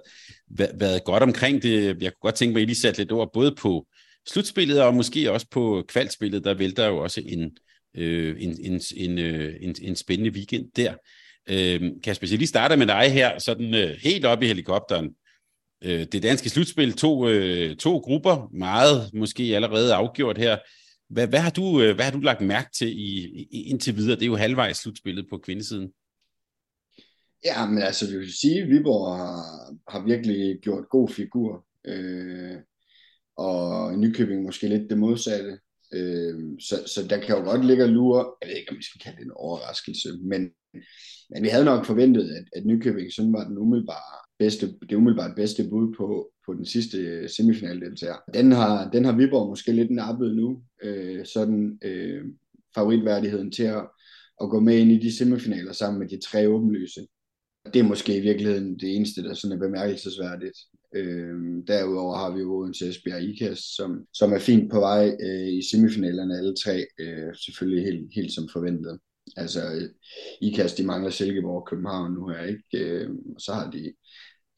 været 0.79 1.03
godt 1.03 1.23
omkring 1.23 1.63
det. 1.63 1.85
Jeg 1.85 2.11
kunne 2.11 2.21
godt 2.21 2.35
tænke 2.35 2.53
mig, 2.53 2.59
at 2.59 2.63
I 2.63 2.65
lige 2.65 2.81
satte 2.81 2.99
lidt 2.99 3.11
ord 3.11 3.29
både 3.33 3.55
på 3.55 3.85
slutspillet 4.29 4.81
og 4.81 4.95
måske 4.95 5.31
også 5.31 5.47
på 5.51 5.85
kvalspillet. 5.87 6.43
Der 6.43 6.53
vælter 6.53 6.87
jo 6.87 6.97
også 6.97 7.21
en, 7.25 7.57
øh, 7.97 8.35
en, 8.39 8.57
en, 8.61 8.81
en, 8.95 9.17
øh, 9.17 9.55
en, 9.61 9.75
en 9.81 9.95
spændende 9.95 10.31
weekend 10.31 10.71
der. 10.75 10.93
Øh, 11.49 11.91
Kasper, 12.03 12.27
jeg 12.29 12.37
lige 12.37 12.47
starter 12.47 12.75
med 12.75 12.87
dig 12.87 13.11
her, 13.11 13.39
sådan 13.39 13.75
øh, 13.75 13.89
helt 13.89 14.25
op 14.25 14.43
i 14.43 14.47
helikopteren. 14.47 15.09
Øh, 15.83 16.05
det 16.11 16.23
danske 16.23 16.49
slutspil, 16.49 16.93
to, 16.93 17.29
øh, 17.29 17.75
to 17.75 17.97
grupper, 17.97 18.49
meget 18.53 19.09
måske 19.13 19.43
allerede 19.43 19.93
afgjort 19.93 20.37
her. 20.37 20.57
Hvad, 21.09 21.27
hvad, 21.27 21.39
har 21.39 21.49
du, 21.49 21.81
øh, 21.81 21.95
hvad 21.95 22.05
har 22.05 22.11
du 22.11 22.19
lagt 22.19 22.41
mærke 22.41 22.69
til 22.77 22.87
i, 22.87 23.47
i, 23.51 23.63
indtil 23.63 23.95
videre? 23.95 24.15
Det 24.15 24.21
er 24.21 24.27
jo 24.27 24.35
halvvejs 24.35 24.77
slutspillet 24.77 25.25
på 25.29 25.37
kvindesiden. 25.37 25.91
Ja, 27.45 27.65
men 27.65 27.81
altså, 27.81 28.11
vi 28.11 28.17
vil 28.17 28.39
sige, 28.39 28.61
at 28.61 28.69
Viborg 28.69 29.17
har, 29.17 29.43
har 29.91 30.05
virkelig 30.05 30.59
gjort 30.61 30.89
god 30.89 31.09
figur. 31.09 31.65
Øh, 31.85 32.55
og 33.39 33.97
Nykøbing 33.97 34.43
måske 34.43 34.67
lidt 34.67 34.89
det 34.89 34.97
modsatte. 34.97 35.59
Øh, 35.93 36.35
så, 36.59 36.75
så 36.93 37.07
der 37.09 37.17
kan 37.17 37.35
jo 37.37 37.43
godt 37.43 37.65
ligge 37.65 37.83
og 37.83 37.89
lure, 37.89 38.25
jeg 38.41 38.49
ved 38.49 38.55
ikke, 38.55 38.71
om 38.71 38.77
vi 38.77 38.83
skal 38.83 39.01
kalde 39.01 39.17
det 39.17 39.25
en 39.25 39.31
overraskelse, 39.35 40.09
men, 40.21 40.41
men 41.29 41.43
vi 41.43 41.47
havde 41.47 41.65
nok 41.65 41.85
forventet, 41.85 42.23
at, 42.37 42.45
at 42.55 42.65
Nykøbing 42.65 43.13
sådan 43.13 43.33
var 43.33 43.47
den 43.47 43.57
umiddelbare 43.57 44.17
bedste, 44.39 44.65
det 44.89 44.95
umiddelbart 44.95 45.35
bedste 45.35 45.69
bud 45.69 45.93
på, 45.97 46.31
på 46.45 46.53
den 46.53 46.65
sidste 46.65 46.97
øh, 46.97 47.29
semifinaldeltager. 47.29 48.17
Den 48.33 48.51
har, 48.51 48.89
den 48.89 49.05
har 49.05 49.15
Viborg 49.17 49.49
måske 49.49 49.71
lidt 49.71 49.91
nappet 49.91 50.35
nu, 50.35 50.63
øh, 50.83 51.25
sådan 51.25 51.79
øh, 51.83 52.25
favoritværdigheden 52.75 53.51
til 53.51 53.63
at, 53.63 53.87
at 54.41 54.49
gå 54.49 54.59
med 54.59 54.77
ind 54.77 54.91
i 54.91 54.99
de 54.99 55.17
semifinaler 55.17 55.73
sammen 55.73 55.99
med 55.99 56.07
de 56.09 56.19
tre 56.19 56.49
åbenlyse. 56.49 57.01
Det 57.73 57.79
er 57.79 57.83
måske 57.83 58.17
i 58.17 58.21
virkeligheden 58.21 58.79
det 58.79 58.95
eneste, 58.95 59.23
der 59.23 59.33
sådan 59.33 59.57
er 59.57 59.61
bemærkelsesværdigt. 59.61 60.57
Øh, 60.95 61.35
derudover 61.67 62.15
har 62.17 62.35
vi 62.35 62.39
jo 62.39 62.55
Odense 62.55 62.89
Esbjerg 62.89 63.23
IKAS, 63.23 63.59
som, 63.59 64.05
som 64.13 64.33
er 64.33 64.39
fint 64.39 64.71
på 64.71 64.79
vej 64.79 65.17
øh, 65.21 65.47
i 65.47 65.61
semifinalerne 65.71 66.37
alle 66.37 66.55
tre, 66.63 66.85
øh, 66.99 67.35
selvfølgelig 67.35 67.83
helt, 67.85 68.09
helt 68.15 68.33
som 68.33 68.49
forventet. 68.53 68.99
Altså 69.37 69.59
øh, 69.73 69.89
IKAS, 70.41 70.73
de 70.73 70.83
mangler 70.83 71.11
Silkeborg 71.11 71.61
og 71.61 71.67
København 71.69 72.13
nu 72.13 72.27
her, 72.27 72.43
ikke? 72.43 72.63
Øh, 72.73 73.09
så 73.37 73.53
har 73.53 73.71
de 73.71 73.93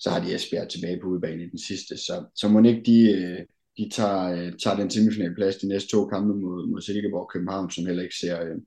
så 0.02 0.10
har 0.10 0.24
de 0.24 0.36
Esbjerg 0.36 0.70
tilbage 0.70 1.00
på 1.02 1.08
udebane 1.08 1.44
i 1.44 1.50
den 1.50 1.60
sidste. 1.60 1.98
Så, 1.98 2.26
så 2.36 2.48
må 2.48 2.64
ikke 2.64 2.84
de, 2.86 3.12
øh, 3.12 3.40
de 3.78 3.90
tager, 3.90 4.24
øh, 4.32 4.54
tager 4.64 4.78
den 4.78 4.90
semifinalplads 4.90 5.56
de 5.56 5.68
næste 5.68 5.90
to 5.90 6.08
kampe 6.08 6.34
mod, 6.36 6.68
mod 6.68 6.82
Silkeborg 6.82 7.22
og 7.22 7.32
København, 7.34 7.72
som 7.72 7.86
heller 7.86 8.04
ikke 8.04 8.16
ser, 8.16 8.42
øh, 8.46 8.58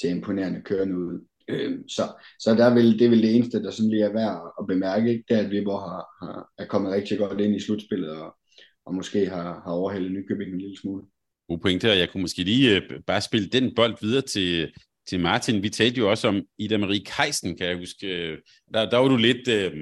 ser 0.00 0.10
imponerende 0.10 0.62
kørende 0.62 0.98
ud. 0.98 1.26
Øh, 1.48 1.78
Så, 1.88 2.02
så 2.40 2.54
der 2.54 2.74
vil, 2.74 2.98
det 2.98 3.04
er 3.04 3.08
vel 3.08 3.22
det 3.22 3.36
eneste, 3.36 3.62
der 3.62 3.70
sådan 3.70 3.90
lige 3.90 4.04
er 4.04 4.12
værd 4.12 4.54
at 4.60 4.66
bemærke, 4.66 5.10
ikke? 5.10 5.24
det 5.28 5.36
er, 5.36 5.44
at 5.44 5.50
Viborg 5.50 5.80
har, 5.80 6.26
har, 6.26 6.50
er 6.58 6.66
kommet 6.66 6.92
rigtig 6.92 7.18
godt 7.18 7.40
ind 7.40 7.56
i 7.56 7.60
slutspillet, 7.60 8.10
og, 8.10 8.36
og 8.86 8.94
måske 8.94 9.26
har, 9.26 9.62
har 9.64 9.72
overhældet 9.72 10.12
Nykøbing 10.12 10.52
en 10.52 10.60
lille 10.60 10.78
smule. 10.78 11.02
God 11.48 11.58
pointe, 11.58 11.90
og 11.90 11.98
jeg 11.98 12.10
kunne 12.10 12.20
måske 12.20 12.42
lige 12.42 12.76
øh, 12.76 12.82
bare 13.06 13.20
spille 13.20 13.48
den 13.48 13.74
bold 13.74 13.96
videre 14.00 14.22
til, 14.22 14.72
til 15.08 15.20
Martin. 15.20 15.62
Vi 15.62 15.68
talte 15.68 15.98
jo 15.98 16.10
også 16.10 16.28
om 16.28 16.42
Ida 16.58 16.78
Marie 16.78 17.04
Kejsen, 17.04 17.56
kan 17.56 17.66
jeg 17.66 17.76
huske. 17.76 18.06
Øh, 18.06 18.38
der, 18.74 18.90
der 18.90 18.96
var 18.96 19.08
du 19.08 19.16
lidt, 19.16 19.48
øh, 19.48 19.72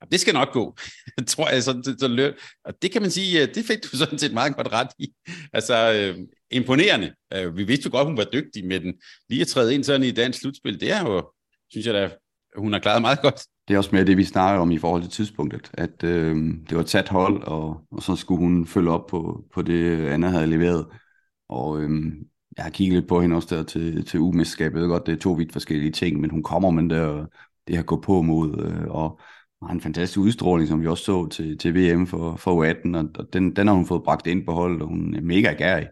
ah, 0.00 0.08
det 0.12 0.20
skal 0.20 0.34
nok 0.34 0.52
gå, 0.52 0.76
tror 1.26 1.50
jeg. 1.50 1.62
Så, 1.62 1.72
så, 1.84 1.94
så, 1.98 2.32
og 2.64 2.82
det 2.82 2.92
kan 2.92 3.02
man 3.02 3.10
sige, 3.10 3.46
det 3.46 3.64
fik 3.64 3.82
du 3.82 3.96
sådan 3.96 4.18
set 4.18 4.32
meget 4.32 4.56
godt 4.56 4.72
ret 4.72 4.88
i. 4.98 5.12
Altså, 5.52 5.92
øh, 5.92 6.18
imponerende. 6.52 7.12
Øh, 7.34 7.56
vi 7.56 7.64
vidste 7.64 7.86
jo 7.86 7.96
godt, 7.96 8.06
hun 8.06 8.16
var 8.16 8.26
dygtig, 8.32 8.66
med 8.66 8.80
den 8.80 8.94
lige 9.28 9.40
at 9.40 9.46
træde 9.46 9.74
ind 9.74 9.84
sådan 9.84 10.02
i 10.02 10.10
dansk 10.10 10.40
slutspil, 10.40 10.80
det 10.80 10.92
er 10.92 11.02
jo, 11.02 11.30
synes 11.70 11.86
jeg 11.86 11.94
da, 11.94 12.10
hun 12.56 12.72
har 12.72 12.80
klaret 12.80 13.02
meget 13.02 13.22
godt. 13.22 13.42
Det 13.68 13.74
er 13.74 13.78
også 13.78 13.90
mere 13.92 14.04
det, 14.04 14.16
vi 14.16 14.24
snakker 14.24 14.60
om 14.60 14.70
i 14.70 14.78
forhold 14.78 15.02
til 15.02 15.10
tidspunktet, 15.10 15.70
at 15.74 16.04
øh, 16.04 16.36
det 16.68 16.76
var 16.76 16.82
tæt 16.82 16.88
sat 16.88 17.08
hold, 17.08 17.42
og, 17.42 17.80
og 17.90 18.02
så 18.02 18.16
skulle 18.16 18.38
hun 18.38 18.66
følge 18.66 18.90
op 18.90 19.06
på, 19.06 19.44
på 19.54 19.62
det, 19.62 20.06
Anna 20.06 20.28
havde 20.28 20.46
leveret. 20.46 20.86
Og 21.48 21.80
øh, 21.80 22.12
jeg 22.56 22.64
har 22.64 22.70
kigget 22.70 22.94
lidt 22.94 23.08
på 23.08 23.20
hende 23.20 23.36
også 23.36 23.56
der 23.56 23.62
til, 23.62 24.04
til 24.04 24.20
umesterskabet. 24.20 24.76
Jeg 24.76 24.82
ved 24.82 24.88
godt, 24.88 25.06
det 25.06 25.12
er 25.12 25.18
to 25.18 25.32
vidt 25.32 25.52
forskellige 25.52 25.92
ting, 25.92 26.20
men 26.20 26.30
hun 26.30 26.42
kommer 26.42 26.70
med 26.70 26.96
der, 26.96 27.26
det 27.68 27.76
her 27.76 27.82
gå 27.82 28.00
på 28.00 28.22
mod, 28.22 28.64
øh, 28.64 28.90
og 28.90 29.20
har 29.62 29.74
en 29.74 29.80
fantastisk 29.80 30.18
udstråling, 30.18 30.68
som 30.68 30.82
vi 30.82 30.86
også 30.86 31.04
så 31.04 31.28
til, 31.28 31.58
til 31.58 31.74
VM 31.74 32.06
for, 32.06 32.36
for 32.36 32.64
U18, 32.64 32.96
og 33.18 33.32
den, 33.32 33.56
den 33.56 33.66
har 33.66 33.74
hun 33.74 33.86
fået 33.86 34.02
bragt 34.02 34.26
ind 34.26 34.46
på 34.46 34.52
holdet, 34.52 34.82
og 34.82 34.88
hun 34.88 35.14
er 35.14 35.20
mega 35.20 35.52
gærig. 35.52 35.88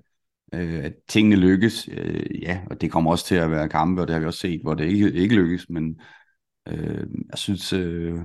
Øh, 0.53 0.85
at 0.85 0.93
tingene 1.09 1.37
lykkes, 1.37 1.89
øh, 1.93 2.43
ja, 2.43 2.61
og 2.71 2.81
det 2.81 2.91
kommer 2.91 3.11
også 3.11 3.27
til 3.27 3.35
at 3.35 3.51
være 3.51 3.69
kampe, 3.69 4.03
og 4.03 4.09
det 4.09 4.15
har 4.15 4.21
vi 4.21 4.27
også 4.27 4.39
set, 4.39 4.63
hvor 4.63 4.75
det 4.75 4.85
ikke, 4.85 5.13
ikke 5.13 5.35
lykkes, 5.35 5.71
men 5.71 6.01
øh, 6.69 7.07
jeg 7.31 7.39
synes, 7.39 7.73
øh, 7.73 8.19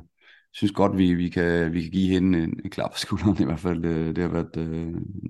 synes 0.53 0.71
godt, 0.71 0.97
vi, 0.97 1.13
vi, 1.13 1.29
kan, 1.29 1.73
vi 1.73 1.81
kan 1.81 1.91
give 1.91 2.09
hende 2.13 2.43
en, 2.43 2.59
en 2.63 2.69
klap 2.69 2.91
på 2.91 2.97
skulderen 2.97 3.41
i 3.41 3.45
hvert 3.45 3.59
fald. 3.59 3.83
Det, 3.83 4.15
det 4.15 4.23
har 4.23 4.31
været 4.31 4.57
øh, 4.57 4.87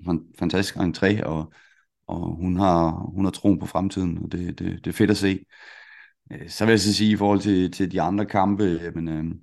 en 0.08 0.34
fantastisk 0.38 0.76
entré, 0.76 1.22
og, 1.24 1.52
og 2.06 2.36
hun 2.36 2.56
har, 2.56 2.90
hun 3.14 3.24
har 3.24 3.32
troen 3.32 3.58
på 3.58 3.66
fremtiden, 3.66 4.18
og 4.24 4.32
det, 4.32 4.58
det, 4.58 4.84
det 4.84 4.90
er 4.90 4.94
fedt 4.94 5.10
at 5.10 5.16
se. 5.16 5.44
Øh, 6.32 6.48
så 6.48 6.64
vil 6.64 6.72
jeg 6.72 6.80
så 6.80 6.94
sige 6.94 7.12
i 7.12 7.16
forhold 7.16 7.40
til, 7.40 7.72
til 7.72 7.92
de 7.92 8.02
andre 8.02 8.26
kampe, 8.26 8.64
jamen, 8.64 9.08
øh, 9.08 9.18
øh 9.18 9.34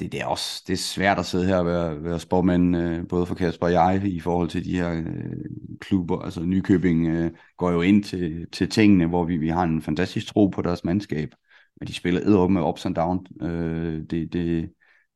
det, 0.00 0.12
det, 0.12 0.20
er 0.20 0.26
også 0.26 0.62
det 0.66 0.72
er 0.72 0.76
svært 0.76 1.18
at 1.18 1.26
sidde 1.26 1.46
her 1.46 1.56
og 1.56 1.66
være, 1.66 2.04
være 2.04 2.20
spormand, 2.20 2.76
øh, 2.76 3.08
både 3.08 3.26
for 3.26 3.34
Kasper 3.34 3.66
og 3.66 3.72
jeg, 3.72 4.02
i 4.04 4.20
forhold 4.20 4.48
til 4.48 4.64
de 4.64 4.76
her 4.76 4.92
øh, 4.92 5.44
klubber. 5.80 6.18
Altså 6.18 6.42
Nykøbing 6.42 7.06
øh, 7.06 7.30
går 7.56 7.70
jo 7.70 7.80
ind 7.80 8.04
til, 8.04 8.46
til 8.52 8.68
tingene, 8.70 9.06
hvor 9.06 9.24
vi, 9.24 9.36
vi 9.36 9.48
har 9.48 9.62
en 9.62 9.82
fantastisk 9.82 10.26
tro 10.26 10.46
på 10.46 10.62
deres 10.62 10.84
mandskab. 10.84 11.34
Men 11.80 11.88
de 11.88 11.94
spiller 11.94 12.20
edderup 12.20 12.50
med 12.50 12.62
ups 12.62 12.86
and 12.86 12.94
down. 12.94 13.26
Øh, 13.42 14.00
det, 14.00 14.32
det, 14.32 14.70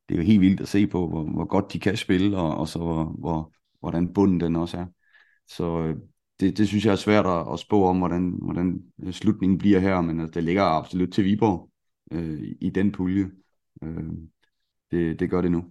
det 0.09 0.15
er 0.15 0.15
jo 0.15 0.21
helt 0.21 0.41
vildt 0.41 0.61
at 0.61 0.67
se 0.67 0.87
på, 0.87 1.07
hvor, 1.07 1.23
hvor 1.23 1.45
godt 1.45 1.73
de 1.73 1.79
kan 1.79 1.97
spille, 1.97 2.37
og, 2.37 2.57
og 2.57 2.67
så 2.67 2.79
hvor, 2.79 3.15
hvor, 3.19 3.53
hvordan 3.79 4.13
bunden 4.13 4.39
den 4.39 4.55
også 4.55 4.77
er. 4.77 4.85
Så 5.47 5.79
øh, 5.79 5.95
det, 6.39 6.57
det 6.57 6.67
synes 6.67 6.85
jeg 6.85 6.91
er 6.91 6.95
svært 6.95 7.25
at, 7.25 7.53
at 7.53 7.59
spå 7.59 7.85
om, 7.85 7.97
hvordan, 7.97 8.39
hvordan 8.41 8.81
slutningen 9.11 9.57
bliver 9.57 9.79
her, 9.79 10.01
men 10.01 10.19
altså, 10.19 10.33
det 10.33 10.43
ligger 10.43 10.63
absolut 10.63 11.13
til 11.13 11.23
Viborg 11.23 11.69
øh, 12.11 12.43
i 12.61 12.69
den 12.69 12.91
pulje. 12.91 13.31
Øh, 13.83 14.09
det, 14.91 15.19
det 15.19 15.29
gør 15.29 15.41
det 15.41 15.51
nu. 15.51 15.65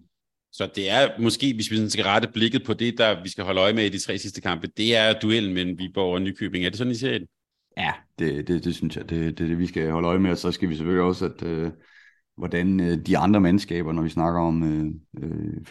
Så 0.53 0.71
det 0.75 0.91
er 0.91 1.09
måske, 1.21 1.55
hvis 1.55 1.71
vi 1.71 1.91
skal 1.91 2.05
rette 2.05 2.29
blikket 2.35 2.65
på 2.67 2.75
det, 2.75 2.99
der 2.99 3.23
vi 3.23 3.29
skal 3.29 3.45
holde 3.45 3.61
øje 3.61 3.73
med 3.73 3.85
i 3.85 3.89
de 3.89 3.99
tre 3.99 4.19
sidste 4.19 4.41
kampe, 4.41 4.67
det 4.77 4.97
er 4.97 5.19
duellen 5.19 5.55
mellem 5.55 5.79
Viborg 5.79 6.15
og 6.15 6.23
Nykøbing. 6.23 6.65
Er 6.65 6.69
det 6.69 6.79
sådan, 6.79 6.91
I 6.91 6.97
ser 6.97 7.19
det? 7.19 7.29
Ja, 7.77 7.93
det, 8.19 8.49
det, 8.49 8.65
det 8.65 8.75
synes 8.75 8.97
jeg, 8.97 9.11
det, 9.11 9.39
det 9.39 9.49
det, 9.49 9.59
vi 9.59 9.67
skal 9.67 9.91
holde 9.91 10.09
øje 10.09 10.19
med, 10.19 10.31
og 10.31 10.39
så 10.39 10.53
skal 10.53 10.69
vi 10.69 10.77
selvfølgelig 10.77 11.05
også, 11.05 11.25
at 11.25 11.43
øh, 11.43 11.71
hvordan 12.37 12.81
øh, 12.81 12.99
de 13.07 13.19
andre 13.19 13.41
mandskaber, 13.41 13.93
når 13.93 14.03
vi 14.03 14.09
snakker 14.09 14.41
om 14.41 14.63
øh, 14.63 14.87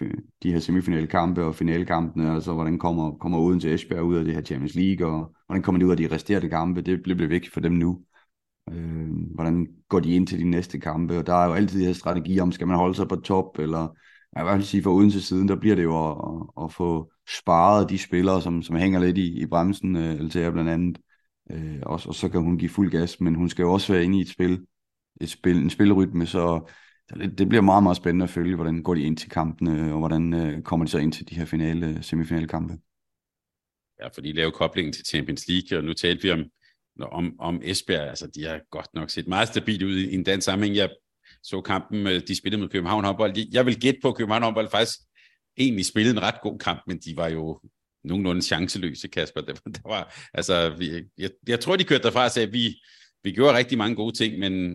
øh, 0.01 0.11
de 0.43 0.51
her 0.51 0.59
semifinale 0.59 1.07
kampe 1.07 1.43
og 1.43 1.55
finalekampene, 1.55 2.33
altså 2.33 2.53
hvordan 2.53 2.79
kommer, 2.79 3.11
kommer 3.11 3.39
uden 3.39 3.59
til 3.59 3.73
Esbjerg 3.73 4.03
ud 4.03 4.17
af 4.17 4.25
det 4.25 4.33
her 4.33 4.41
Champions 4.41 4.75
League, 4.75 5.07
og 5.07 5.35
hvordan 5.45 5.63
kommer 5.63 5.79
de 5.79 5.85
ud 5.85 5.91
af 5.91 5.97
de 5.97 6.11
resterende 6.11 6.49
kampe, 6.49 6.81
det 6.81 7.03
bliver 7.03 7.27
vigtigt 7.27 7.53
for 7.53 7.59
dem 7.59 7.71
nu. 7.71 8.01
Øh, 8.71 9.09
hvordan 9.35 9.67
går 9.89 9.99
de 9.99 10.13
ind 10.13 10.27
til 10.27 10.39
de 10.39 10.49
næste 10.49 10.79
kampe, 10.79 11.17
og 11.17 11.27
der 11.27 11.33
er 11.33 11.47
jo 11.47 11.53
altid 11.53 11.79
de 11.79 11.85
her 11.85 11.93
strategier 11.93 12.41
om, 12.41 12.51
skal 12.51 12.67
man 12.67 12.77
holde 12.77 12.95
sig 12.95 13.07
på 13.07 13.15
top, 13.15 13.59
eller 13.59 13.95
jeg 14.35 14.57
vil 14.57 14.65
sige, 14.65 14.83
for 14.83 14.91
uden 14.91 15.11
til 15.11 15.23
siden, 15.23 15.47
der 15.47 15.55
bliver 15.55 15.75
det 15.75 15.83
jo 15.83 16.09
at, 16.09 16.17
at, 16.57 16.63
at 16.65 16.73
få 16.73 17.11
sparet 17.27 17.89
de 17.89 17.97
spillere, 17.97 18.41
som, 18.41 18.61
som 18.61 18.75
hænger 18.75 18.99
lidt 18.99 19.17
i, 19.17 19.41
i 19.41 19.45
bremsen, 19.45 19.95
øh, 19.95 20.19
LTA 20.19 20.49
blandt 20.49 20.69
andet, 20.69 20.97
øh, 21.51 21.79
og, 21.81 22.01
og 22.07 22.15
så 22.15 22.29
kan 22.29 22.41
hun 22.41 22.57
give 22.57 22.69
fuld 22.69 22.91
gas, 22.91 23.21
men 23.21 23.35
hun 23.35 23.49
skal 23.49 23.63
jo 23.63 23.73
også 23.73 23.93
være 23.93 24.03
inde 24.03 24.17
i 24.17 24.21
et 24.21 24.29
spil, 24.29 24.65
et 25.21 25.29
spil 25.29 25.57
en 25.57 25.69
spilrytme, 25.69 26.25
så 26.25 26.71
det, 27.13 27.37
det 27.37 27.49
bliver 27.49 27.61
meget, 27.61 27.83
meget 27.83 27.97
spændende 27.97 28.23
at 28.23 28.29
følge, 28.29 28.55
hvordan 28.55 28.83
går 28.83 28.95
de 28.95 29.01
ind 29.01 29.17
til 29.17 29.29
kampene, 29.29 29.93
og 29.93 29.99
hvordan 29.99 30.33
øh, 30.33 30.61
kommer 30.61 30.85
de 30.85 30.91
så 30.91 30.97
ind 30.97 31.11
til 31.11 31.29
de 31.29 31.35
her 31.35 31.45
finale, 31.45 32.03
semifinale 32.03 32.47
kampe. 32.47 32.77
Ja, 34.01 34.07
for 34.07 34.21
de 34.21 34.33
laver 34.33 34.51
koblingen 34.51 34.93
til 34.93 35.05
Champions 35.05 35.47
League, 35.47 35.77
og 35.77 35.83
nu 35.83 35.93
talte 35.93 36.23
vi 36.23 36.31
om, 36.31 36.39
om, 37.05 37.35
om 37.39 37.61
Esbjerg, 37.63 38.09
altså 38.09 38.27
de 38.27 38.43
har 38.43 38.59
godt 38.71 38.87
nok 38.93 39.09
set 39.09 39.27
meget 39.27 39.47
stabilt 39.47 39.83
ud 39.83 39.97
i 39.97 40.13
en 40.13 40.23
dansk 40.23 40.45
sammenhæng. 40.45 40.75
Jeg 40.75 40.89
så 41.43 41.61
kampen, 41.61 42.07
øh, 42.07 42.21
de 42.27 42.35
spillede 42.35 42.61
mod 42.61 42.69
København 42.69 43.03
håndbold. 43.03 43.33
Jeg 43.51 43.65
vil 43.65 43.79
gætte 43.79 43.99
på, 44.01 44.07
at 44.07 44.15
København 44.15 44.43
håndbold 44.43 44.69
faktisk 44.69 44.99
egentlig 45.57 45.85
spillede 45.85 46.17
en 46.17 46.21
ret 46.21 46.41
god 46.41 46.59
kamp, 46.59 46.81
men 46.87 46.97
de 46.97 47.17
var 47.17 47.27
jo 47.27 47.59
nogenlunde 48.03 48.41
chanceløse, 48.41 49.07
Kasper. 49.07 49.41
Det 49.47 49.59
var, 49.65 49.71
det 49.71 49.81
var, 49.85 50.29
altså, 50.33 50.69
vi, 50.77 51.03
jeg, 51.17 51.29
jeg 51.47 51.59
tror, 51.59 51.75
de 51.75 51.83
kørte 51.83 52.03
derfra 52.03 52.23
og 52.23 52.31
sagde, 52.31 52.47
at 52.47 52.53
vi, 52.53 52.81
vi 53.23 53.31
gjorde 53.31 53.57
rigtig 53.57 53.77
mange 53.77 53.95
gode 53.95 54.15
ting, 54.17 54.39
men 54.39 54.71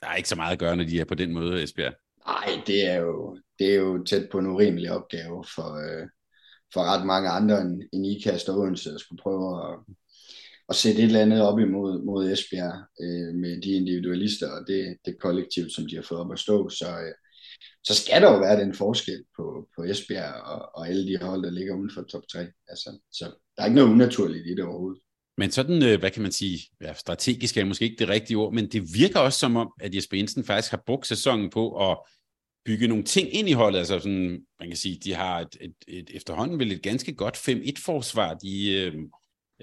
der 0.00 0.06
er 0.06 0.14
ikke 0.14 0.28
så 0.28 0.36
meget 0.36 0.52
at 0.52 0.58
gøre, 0.58 0.76
når 0.76 0.84
de 0.84 1.00
er 1.00 1.04
på 1.04 1.14
den 1.14 1.32
måde, 1.32 1.62
Esbjerg. 1.62 1.94
Nej, 2.26 2.62
det 2.66 2.86
er 2.86 2.96
jo, 2.96 3.38
det 3.58 3.70
er 3.70 3.74
jo 3.74 4.04
tæt 4.04 4.28
på 4.32 4.38
en 4.38 4.46
urimelig 4.46 4.92
opgave 4.92 5.44
for, 5.54 6.00
øh, 6.00 6.06
for 6.72 6.80
ret 6.80 7.06
mange 7.06 7.28
andre 7.28 7.60
end, 7.60 7.82
end 7.92 8.06
IKAST 8.06 8.48
og 8.48 8.58
Odense, 8.58 8.90
at 8.90 9.00
skulle 9.00 9.22
prøve 9.22 9.72
at, 9.72 9.78
at 10.70 10.76
sætte 10.76 10.98
et 10.98 11.06
eller 11.06 11.20
andet 11.20 11.42
op 11.42 11.58
imod 11.58 12.04
mod 12.04 12.30
Esbjerg 12.32 12.76
øh, 13.02 13.34
med 13.34 13.62
de 13.62 13.70
individualister 13.70 14.48
og 14.50 14.66
det, 14.66 14.96
det 15.04 15.20
kollektiv, 15.20 15.70
som 15.70 15.86
de 15.88 15.96
har 15.96 16.02
fået 16.02 16.20
op 16.20 16.32
at 16.32 16.38
stå. 16.38 16.68
Så, 16.68 16.88
øh, 16.88 17.14
så 17.84 17.94
skal 17.94 18.22
der 18.22 18.32
jo 18.32 18.38
være 18.38 18.60
den 18.60 18.74
forskel 18.74 19.24
på, 19.36 19.68
på 19.76 19.84
Esbjerg 19.84 20.34
og, 20.34 20.70
og 20.74 20.88
alle 20.88 21.12
de 21.12 21.24
hold, 21.24 21.42
der 21.42 21.50
ligger 21.50 21.74
uden 21.74 21.90
for 21.94 22.02
top 22.02 22.22
3. 22.32 22.38
Altså, 22.68 22.98
så 23.12 23.24
der 23.56 23.62
er 23.62 23.66
ikke 23.66 23.74
noget 23.74 23.92
unaturligt 23.92 24.46
i 24.46 24.50
det 24.50 24.64
overhovedet. 24.64 25.02
Men 25.38 25.50
sådan, 25.50 25.82
øh, 25.82 25.98
hvad 26.00 26.10
kan 26.10 26.22
man 26.22 26.32
sige, 26.32 26.58
ja, 26.80 26.94
strategisk 26.94 27.56
er 27.56 27.64
måske 27.64 27.84
ikke 27.84 27.98
det 27.98 28.08
rigtige 28.08 28.36
ord, 28.36 28.54
men 28.54 28.68
det 28.68 28.82
virker 28.94 29.20
også 29.20 29.38
som 29.38 29.56
om, 29.56 29.72
at 29.80 29.94
Jesper 29.94 30.16
Jensen 30.16 30.44
faktisk 30.44 30.70
har 30.70 30.82
brugt 30.86 31.06
sæsonen 31.06 31.50
på 31.50 31.90
at 31.90 31.98
bygge 32.64 32.88
nogle 32.88 33.04
ting 33.04 33.34
ind 33.34 33.48
i 33.48 33.52
holdet. 33.52 33.78
Altså 33.78 33.98
sådan, 33.98 34.40
man 34.60 34.68
kan 34.68 34.76
sige, 34.76 35.00
de 35.04 35.14
har 35.14 35.40
et, 35.40 35.56
et, 35.60 35.74
et 35.88 36.10
efterhånden 36.14 36.58
vel 36.58 36.72
et 36.72 36.82
ganske 36.82 37.14
godt 37.14 37.36
5-1-forsvar. 37.36 38.34
De 38.34 38.72
øh, 38.72 38.94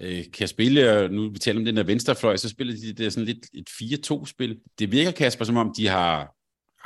øh, 0.02 0.24
kan 0.34 0.48
spille, 0.48 1.02
øh, 1.02 1.12
nu 1.12 1.30
vi 1.30 1.40
taler 1.40 1.60
om 1.60 1.66
den 1.66 1.78
der 1.78 1.84
venstrefløj, 1.84 2.38
så 2.38 2.50
spiller 2.50 2.74
de 2.74 2.94
det 2.94 3.14
sådan 3.14 3.26
lidt 3.26 3.46
et 3.54 3.70
4-2-spil. 3.70 4.60
Det 4.80 4.92
virker, 4.92 5.12
Kasper, 5.12 5.46
som 5.46 5.58
om 5.58 5.74
de 5.78 5.88
har 5.88 6.34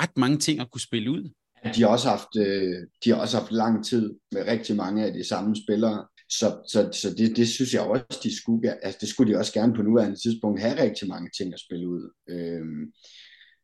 ret 0.01 0.17
mange 0.17 0.37
ting 0.37 0.59
at 0.59 0.71
kunne 0.71 0.81
spille 0.81 1.11
ud. 1.11 1.29
De 1.75 1.81
har 1.81 1.87
også 1.87 2.09
haft, 2.09 2.35
øh, 2.37 2.75
de 3.05 3.09
har 3.09 3.21
også 3.21 3.37
haft 3.37 3.51
lang 3.51 3.85
tid 3.85 4.13
med 4.31 4.47
rigtig 4.47 4.75
mange 4.75 5.05
af 5.05 5.13
de 5.13 5.27
samme 5.27 5.55
spillere. 5.55 6.05
Så, 6.29 6.47
så, 6.67 6.89
så 7.01 7.15
det, 7.17 7.37
det 7.37 7.47
synes 7.49 7.73
jeg 7.73 7.81
også, 7.81 8.19
de 8.23 8.37
skulle, 8.41 8.85
altså 8.85 8.97
det 9.01 9.09
skulle 9.09 9.33
de 9.33 9.37
også 9.37 9.53
gerne 9.53 9.73
på 9.73 9.81
nuværende 9.81 10.21
tidspunkt 10.23 10.61
have 10.61 10.81
rigtig 10.81 11.07
mange 11.07 11.29
ting 11.37 11.53
at 11.53 11.59
spille 11.59 11.87
ud. 11.87 12.11
Øh, 12.29 12.65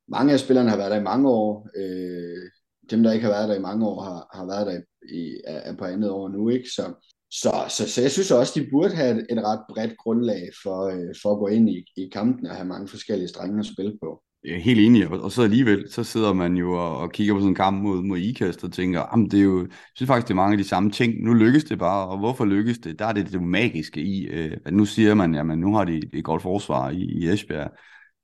mange 0.07 0.33
af 0.33 0.39
spillerne 0.39 0.69
har 0.69 0.77
været 0.77 0.91
der 0.91 0.99
i 0.99 1.09
mange 1.11 1.29
år. 1.29 1.69
Øh, 1.77 2.49
dem, 2.89 3.03
der 3.03 3.11
ikke 3.11 3.25
har 3.25 3.31
været 3.31 3.49
der 3.49 3.55
i 3.55 3.67
mange 3.69 3.87
år, 3.87 4.01
har, 4.01 4.37
har 4.37 4.45
været 4.45 4.67
der 4.67 4.81
i, 5.15 5.41
er, 5.45 5.57
er 5.57 5.75
på 5.77 5.85
andet 5.85 6.09
år 6.09 6.29
nu. 6.29 6.49
ikke. 6.49 6.69
Så, 6.69 6.93
så, 7.31 7.65
så, 7.69 7.89
så 7.89 8.01
jeg 8.01 8.11
synes 8.11 8.31
også, 8.31 8.59
de 8.59 8.67
burde 8.71 8.95
have 8.95 9.17
et, 9.17 9.25
et 9.29 9.43
ret 9.43 9.61
bredt 9.69 9.97
grundlag 9.97 10.49
for, 10.63 10.85
øh, 10.85 11.15
for 11.21 11.31
at 11.31 11.39
gå 11.39 11.47
ind 11.47 11.69
i, 11.69 11.85
i 11.97 12.09
kampen 12.13 12.47
og 12.47 12.55
have 12.55 12.67
mange 12.67 12.87
forskellige 12.87 13.27
strenge 13.27 13.59
at 13.59 13.65
spille 13.65 13.97
på. 14.03 14.23
Jeg 14.43 14.55
er 14.55 14.59
helt 14.59 14.79
enig, 14.79 15.07
og, 15.07 15.31
så 15.31 15.43
alligevel, 15.43 15.91
så 15.91 16.03
sidder 16.03 16.33
man 16.33 16.55
jo 16.55 16.73
og, 16.73 16.97
og 16.97 17.11
kigger 17.11 17.33
på 17.33 17.39
sådan 17.39 17.49
en 17.49 17.55
kamp 17.55 17.83
mod, 17.83 18.03
mod 18.03 18.17
IKAST 18.17 18.63
og 18.63 18.71
tænker, 18.71 19.01
jamen 19.11 19.31
det 19.31 19.39
er 19.39 19.43
jo, 19.43 19.59
jeg 19.61 19.69
synes 19.95 20.07
faktisk, 20.07 20.27
det 20.27 20.33
er 20.33 20.35
mange 20.35 20.53
af 20.53 20.57
de 20.57 20.69
samme 20.69 20.91
ting. 20.91 21.23
Nu 21.23 21.33
lykkes 21.33 21.63
det 21.63 21.79
bare, 21.79 22.07
og 22.07 22.17
hvorfor 22.17 22.45
lykkes 22.45 22.77
det? 22.77 22.99
Der 22.99 23.05
er 23.05 23.13
det 23.13 23.31
det 23.31 23.41
magiske 23.43 24.01
i, 24.01 24.27
øh, 24.27 24.57
at 24.65 24.73
nu 24.73 24.85
siger 24.85 25.13
man, 25.13 25.35
jamen 25.35 25.59
nu 25.59 25.73
har 25.73 25.85
de 25.85 26.01
et 26.13 26.23
godt 26.23 26.41
forsvar 26.41 26.89
i, 26.89 27.01
i 27.01 27.29
Esbjerg, 27.29 27.71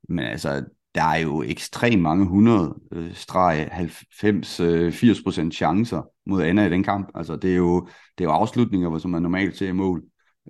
men 0.09 0.25
altså, 0.25 0.63
der 0.95 1.03
er 1.03 1.17
jo 1.17 1.43
ekstremt 1.43 2.01
mange 2.01 2.23
100 2.23 2.75
øh, 2.91 3.13
streg 3.13 3.67
90 3.71 4.59
øh, 4.59 4.93
80% 4.93 5.51
chancer 5.51 6.01
mod 6.25 6.43
Anna 6.43 6.65
i 6.65 6.69
den 6.69 6.83
kamp. 6.83 7.11
Altså 7.15 7.35
det 7.35 7.51
er 7.51 7.55
jo 7.55 7.87
det 8.17 8.23
er 8.23 8.29
jo 8.29 8.31
afslutninger, 8.31 8.97
som 8.97 9.11
man 9.11 9.21
normalt 9.21 9.57
ser 9.57 9.69
i 9.69 9.71
mål. 9.71 10.03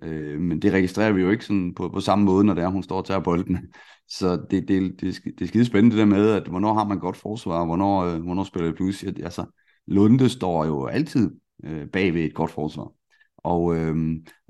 Øh, 0.04 0.40
men 0.40 0.62
det 0.62 0.74
registrerer 0.74 1.12
vi 1.12 1.22
jo 1.22 1.30
ikke 1.30 1.46
sådan 1.46 1.74
på, 1.74 1.90
på 1.90 2.00
samme 2.00 2.26
måde, 2.26 2.44
når 2.44 2.54
det 2.54 2.64
er, 2.64 2.68
hun 2.68 2.84
står 2.84 2.98
og 2.98 3.06
tager 3.06 3.20
bolden. 3.20 3.58
Så 4.10 4.46
det, 4.52 4.68
det, 4.68 5.02
det, 5.02 5.20
det 5.24 5.42
er 5.42 5.48
skide 5.48 5.66
spændende 5.66 5.96
det 5.96 6.00
der 6.00 6.16
med, 6.16 6.30
at 6.30 6.48
hvornår 6.48 6.74
har 6.74 6.84
man 6.84 7.00
godt 7.00 7.18
forsvar, 7.18 7.60
og 7.60 7.66
hvornår, 7.66 8.02
øh, 8.04 8.22
hvornår 8.22 8.44
spiller 8.44 8.68
det 8.68 8.76
plus. 8.76 9.04
Altså, 9.04 9.46
Lunde 9.88 10.30
står 10.30 10.66
jo 10.66 10.86
altid 10.86 11.32
øh, 11.64 11.88
bag 11.88 12.14
ved 12.14 12.22
et 12.22 12.34
godt 12.34 12.52
forsvar. 12.52 12.92
Og 13.38 13.76
øh, 13.76 13.96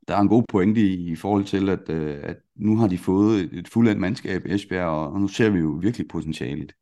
der 0.08 0.16
er 0.16 0.20
en 0.20 0.28
god 0.28 0.44
pointe 0.50 0.82
i, 0.82 1.12
i 1.12 1.16
forhold 1.16 1.46
til, 1.46 1.70
at, 1.70 1.90
øh, 1.90 2.20
at 2.24 2.38
nu 2.56 2.78
har 2.78 2.88
de 2.88 2.98
fået 2.98 3.42
et, 3.42 3.54
et 3.54 3.68
fuldendt 3.68 4.02
mandskab 4.02 4.46
i 4.46 4.54
Esbjerg, 4.54 4.88
og, 4.88 5.12
og 5.12 5.22
nu 5.22 5.28
ser 5.28 5.50
vi 5.50 5.60
jo 5.60 5.80
virkelig 5.82 6.08
potentialet. 6.08 6.74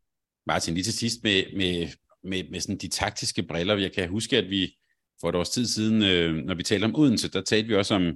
Martin, 0.47 0.73
lige 0.73 0.83
til 0.83 0.93
sidst 0.93 1.23
med, 1.23 1.43
med, 1.57 1.87
med, 2.23 2.43
med 2.51 2.59
sådan 2.59 2.77
de 2.77 2.87
taktiske 2.87 3.43
briller. 3.43 3.77
Jeg 3.77 3.91
kan 3.91 4.09
huske, 4.09 4.37
at 4.37 4.49
vi 4.49 4.77
for 5.21 5.29
et 5.29 5.35
års 5.35 5.49
tid 5.49 5.65
siden, 5.65 6.03
øh, 6.03 6.45
når 6.45 6.55
vi 6.55 6.63
talte 6.63 6.85
om 6.85 6.95
Odense, 6.95 7.31
der 7.31 7.41
talte 7.41 7.67
vi 7.67 7.75
også 7.75 7.95
om, 7.95 8.13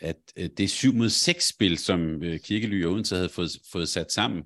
at 0.00 0.16
øh, 0.36 0.48
det 0.58 0.70
7 0.70 0.94
mod 0.94 1.08
6 1.08 1.48
spil, 1.48 1.78
som 1.78 2.22
øh, 2.22 2.40
Kirkely 2.40 2.84
og 2.84 2.92
Odense 2.92 3.14
havde 3.14 3.28
fået, 3.28 3.50
fået 3.72 3.88
sat 3.88 4.12
sammen. 4.12 4.42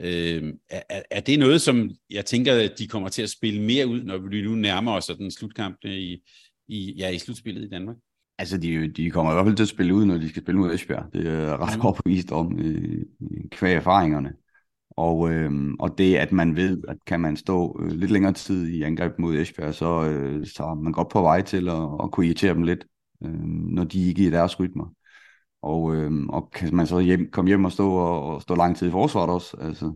Øh, 0.00 0.54
er, 0.70 1.02
er 1.10 1.20
det 1.20 1.38
noget, 1.38 1.62
som 1.62 1.90
jeg 2.10 2.26
tænker, 2.26 2.54
at 2.54 2.78
de 2.78 2.88
kommer 2.88 3.08
til 3.08 3.22
at 3.22 3.30
spille 3.30 3.62
mere 3.62 3.86
ud, 3.86 4.02
når 4.02 4.18
vi 4.18 4.42
nu 4.42 4.54
nærmer 4.54 4.92
os 4.92 5.06
den 5.06 5.30
slutkamp 5.30 5.78
øh, 5.84 5.92
i, 5.92 6.22
i, 6.68 6.94
ja, 6.98 7.08
i 7.08 7.18
slutspillet 7.18 7.64
i 7.64 7.68
Danmark? 7.68 7.96
Altså, 8.38 8.58
de, 8.58 8.88
de 8.88 9.10
kommer 9.10 9.32
i 9.32 9.34
hvert 9.34 9.46
fald 9.46 9.56
til 9.56 9.64
at 9.64 9.68
spille 9.68 9.94
ud, 9.94 10.04
når 10.04 10.18
de 10.18 10.28
skal 10.28 10.42
spille 10.42 10.60
mod 10.60 10.74
Esbjerg. 10.74 11.12
Det 11.12 11.26
er 11.26 11.66
ret 11.66 11.76
mm. 11.76 11.84
overbevist 11.86 12.32
om 12.32 12.58
øh, 12.58 13.02
kvæg 13.50 13.74
erfaringerne. 13.74 14.32
Og, 14.90 15.30
øh, 15.30 15.74
og 15.78 15.98
det, 15.98 16.16
at 16.16 16.32
man 16.32 16.56
ved, 16.56 16.82
at 16.88 16.96
kan 17.06 17.20
man 17.20 17.36
stå 17.36 17.80
øh, 17.82 17.90
lidt 17.90 18.10
længere 18.10 18.32
tid 18.32 18.66
i 18.68 18.82
angreb 18.82 19.18
mod 19.18 19.36
Esbjerg, 19.36 19.74
så, 19.74 20.04
øh, 20.04 20.46
så 20.46 20.64
er 20.64 20.74
man 20.74 20.92
godt 20.92 21.08
på 21.08 21.22
vej 21.22 21.42
til 21.42 21.68
at, 21.68 21.88
at 22.02 22.10
kunne 22.12 22.26
irritere 22.26 22.54
dem 22.54 22.62
lidt, 22.62 22.86
øh, 23.24 23.44
når 23.44 23.84
de 23.84 24.08
ikke 24.08 24.22
er 24.22 24.28
i 24.28 24.30
deres 24.30 24.60
rytmer. 24.60 24.86
Og, 25.62 25.96
øh, 25.96 26.26
og 26.28 26.50
kan 26.50 26.76
man 26.76 26.86
så 26.86 26.98
hjem, 26.98 27.30
komme 27.30 27.48
hjem 27.48 27.64
og 27.64 27.72
stå, 27.72 27.92
og, 27.92 28.22
og 28.22 28.42
stå 28.42 28.54
lang 28.54 28.76
tid 28.76 28.88
i 28.88 28.90
forsvaret 28.90 29.30
også, 29.30 29.56
altså, 29.60 29.92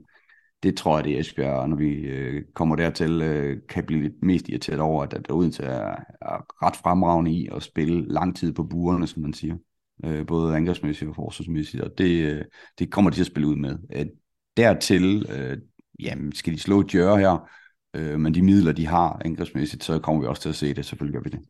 det 0.63 0.77
tror 0.77 0.97
jeg, 0.97 1.05
det 1.05 1.15
er 1.15 1.21
Esbjerg, 1.21 1.69
når 1.69 1.77
vi 1.77 1.91
øh, 1.91 2.43
kommer 2.55 2.77
dertil, 2.77 3.23
øh, 3.23 3.57
kan 3.69 3.85
blive 3.85 4.13
mest 4.23 4.49
irriteret 4.49 4.81
over, 4.81 5.03
at, 5.03 5.15
at 5.15 5.31
Odense 5.31 5.63
er, 5.63 5.97
er 6.23 6.67
ret 6.67 6.77
fremragende 6.77 7.33
i 7.33 7.49
at 7.57 7.63
spille 7.63 8.09
lang 8.09 8.37
tid 8.37 8.53
på 8.53 8.65
burerne, 8.65 9.07
som 9.07 9.23
man 9.23 9.33
siger. 9.33 9.57
Øh, 10.05 10.27
både 10.27 10.57
angrebsmæssigt 10.57 11.09
og 11.09 11.15
forsvarsmæssigt, 11.15 11.83
og 11.83 11.99
det, 11.99 12.25
øh, 12.25 12.45
det 12.79 12.91
kommer 12.91 13.11
de 13.11 13.17
til 13.17 13.23
at 13.23 13.27
spille 13.27 13.49
ud 13.49 13.57
med. 13.57 13.77
Øh, 13.93 14.07
dertil, 14.57 15.27
øh, 15.31 15.59
jamen, 16.01 16.33
skal 16.33 16.53
de 16.53 16.59
slå 16.59 16.83
Djør 16.83 17.17
her, 17.17 17.49
øh, 17.97 18.21
men 18.21 18.35
de 18.35 18.43
midler, 18.43 18.73
de 18.73 18.87
har 18.87 19.23
angrebsmæssigt, 19.25 19.85
så 19.85 19.99
kommer 19.99 20.23
vi 20.23 20.29
også 20.29 20.43
til 20.43 20.49
at 20.49 20.57
se 20.57 20.75
det, 20.75 20.85
selvfølgelig 20.85 21.15
gør 21.15 21.31
vi 21.31 21.37
det. 21.37 21.41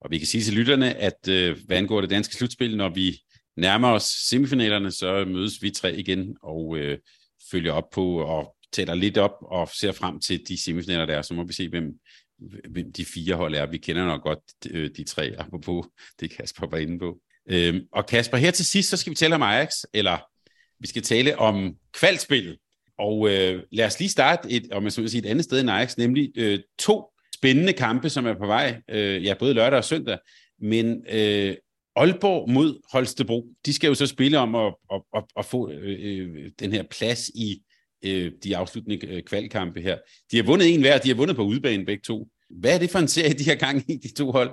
Og 0.00 0.10
vi 0.10 0.18
kan 0.18 0.26
sige 0.26 0.42
til 0.42 0.54
lytterne, 0.54 0.94
at 0.94 1.28
øh, 1.28 1.56
hvad 1.66 1.76
angår 1.76 2.00
det 2.00 2.10
danske 2.10 2.34
slutspil, 2.34 2.76
når 2.76 2.88
vi 2.88 3.18
nærmer 3.56 3.88
os 3.88 4.02
semifinalerne, 4.02 4.90
så 4.90 5.24
mødes 5.24 5.62
vi 5.62 5.70
tre 5.70 5.96
igen 5.96 6.36
og 6.42 6.78
øh, 6.78 6.98
følger 7.50 7.72
op 7.72 7.90
på 7.92 8.18
og 8.18 8.56
tæller 8.72 8.94
lidt 8.94 9.18
op 9.18 9.36
og 9.40 9.68
ser 9.68 9.92
frem 9.92 10.20
til 10.20 10.48
de 10.48 10.62
semifinaler 10.62 11.06
der, 11.06 11.22
så 11.22 11.34
må 11.34 11.44
vi 11.44 11.52
se, 11.52 11.68
hvem, 11.68 11.92
hvem 12.70 12.92
de 12.92 13.04
fire 13.04 13.34
hold 13.34 13.54
er. 13.54 13.66
Vi 13.66 13.78
kender 13.78 14.06
nok 14.06 14.22
godt 14.22 14.38
de, 14.64 14.88
de 14.88 15.04
tre, 15.04 15.34
apropos 15.38 15.86
det 16.20 16.30
Kasper 16.30 16.66
var 16.66 16.78
inde 16.78 16.98
på. 16.98 17.18
Øhm, 17.50 17.80
og 17.92 18.06
Kasper, 18.06 18.36
her 18.36 18.50
til 18.50 18.64
sidst, 18.64 18.90
så 18.90 18.96
skal 18.96 19.10
vi 19.10 19.14
tale 19.14 19.34
om 19.34 19.42
Ajax, 19.42 19.70
eller 19.92 20.18
vi 20.80 20.86
skal 20.86 21.02
tale 21.02 21.38
om 21.38 21.74
kvalspillet. 21.92 22.58
Og 22.98 23.30
øh, 23.30 23.62
lad 23.72 23.86
os 23.86 23.98
lige 23.98 24.08
starte 24.08 24.50
et, 24.50 24.72
om 24.72 24.84
jeg 24.84 24.92
så 24.92 25.08
sige, 25.08 25.22
et 25.22 25.30
andet 25.30 25.44
sted 25.44 25.60
end 25.60 25.70
Ajax, 25.70 25.96
nemlig 25.96 26.32
øh, 26.36 26.58
to 26.78 27.10
spændende 27.34 27.72
kampe, 27.72 28.10
som 28.10 28.26
er 28.26 28.34
på 28.34 28.46
vej, 28.46 28.80
øh, 28.90 29.24
ja, 29.24 29.34
både 29.38 29.54
lørdag 29.54 29.76
og 29.76 29.84
søndag. 29.84 30.18
Men 30.60 31.06
øh, 31.10 31.56
Aalborg 31.96 32.50
mod 32.50 32.80
Holstebro, 32.92 33.46
de 33.66 33.72
skal 33.72 33.88
jo 33.88 33.94
så 33.94 34.06
spille 34.06 34.38
om 34.38 34.54
at, 34.54 34.74
at, 34.92 35.02
at, 35.16 35.24
at 35.36 35.44
få 35.44 35.70
øh, 35.70 35.98
øh 36.02 36.50
den 36.60 36.72
her 36.72 36.82
plads 36.90 37.28
i 37.28 37.62
øh, 38.04 38.32
de 38.44 38.56
afsluttende 38.56 39.06
øh, 39.06 39.22
kvalkampe 39.22 39.80
her. 39.80 39.98
De 40.30 40.36
har 40.36 40.44
vundet 40.44 40.74
en 40.74 40.80
hver, 40.80 40.98
de 40.98 41.08
har 41.08 41.16
vundet 41.16 41.36
på 41.36 41.42
udbanen 41.42 41.86
begge 41.86 42.02
to. 42.02 42.28
Hvad 42.50 42.74
er 42.74 42.78
det 42.78 42.90
for 42.90 42.98
en 42.98 43.08
serie, 43.08 43.34
de 43.34 43.48
har 43.48 43.54
gang 43.54 43.90
i, 43.90 43.96
de 43.96 44.14
to 44.14 44.30
hold? 44.30 44.50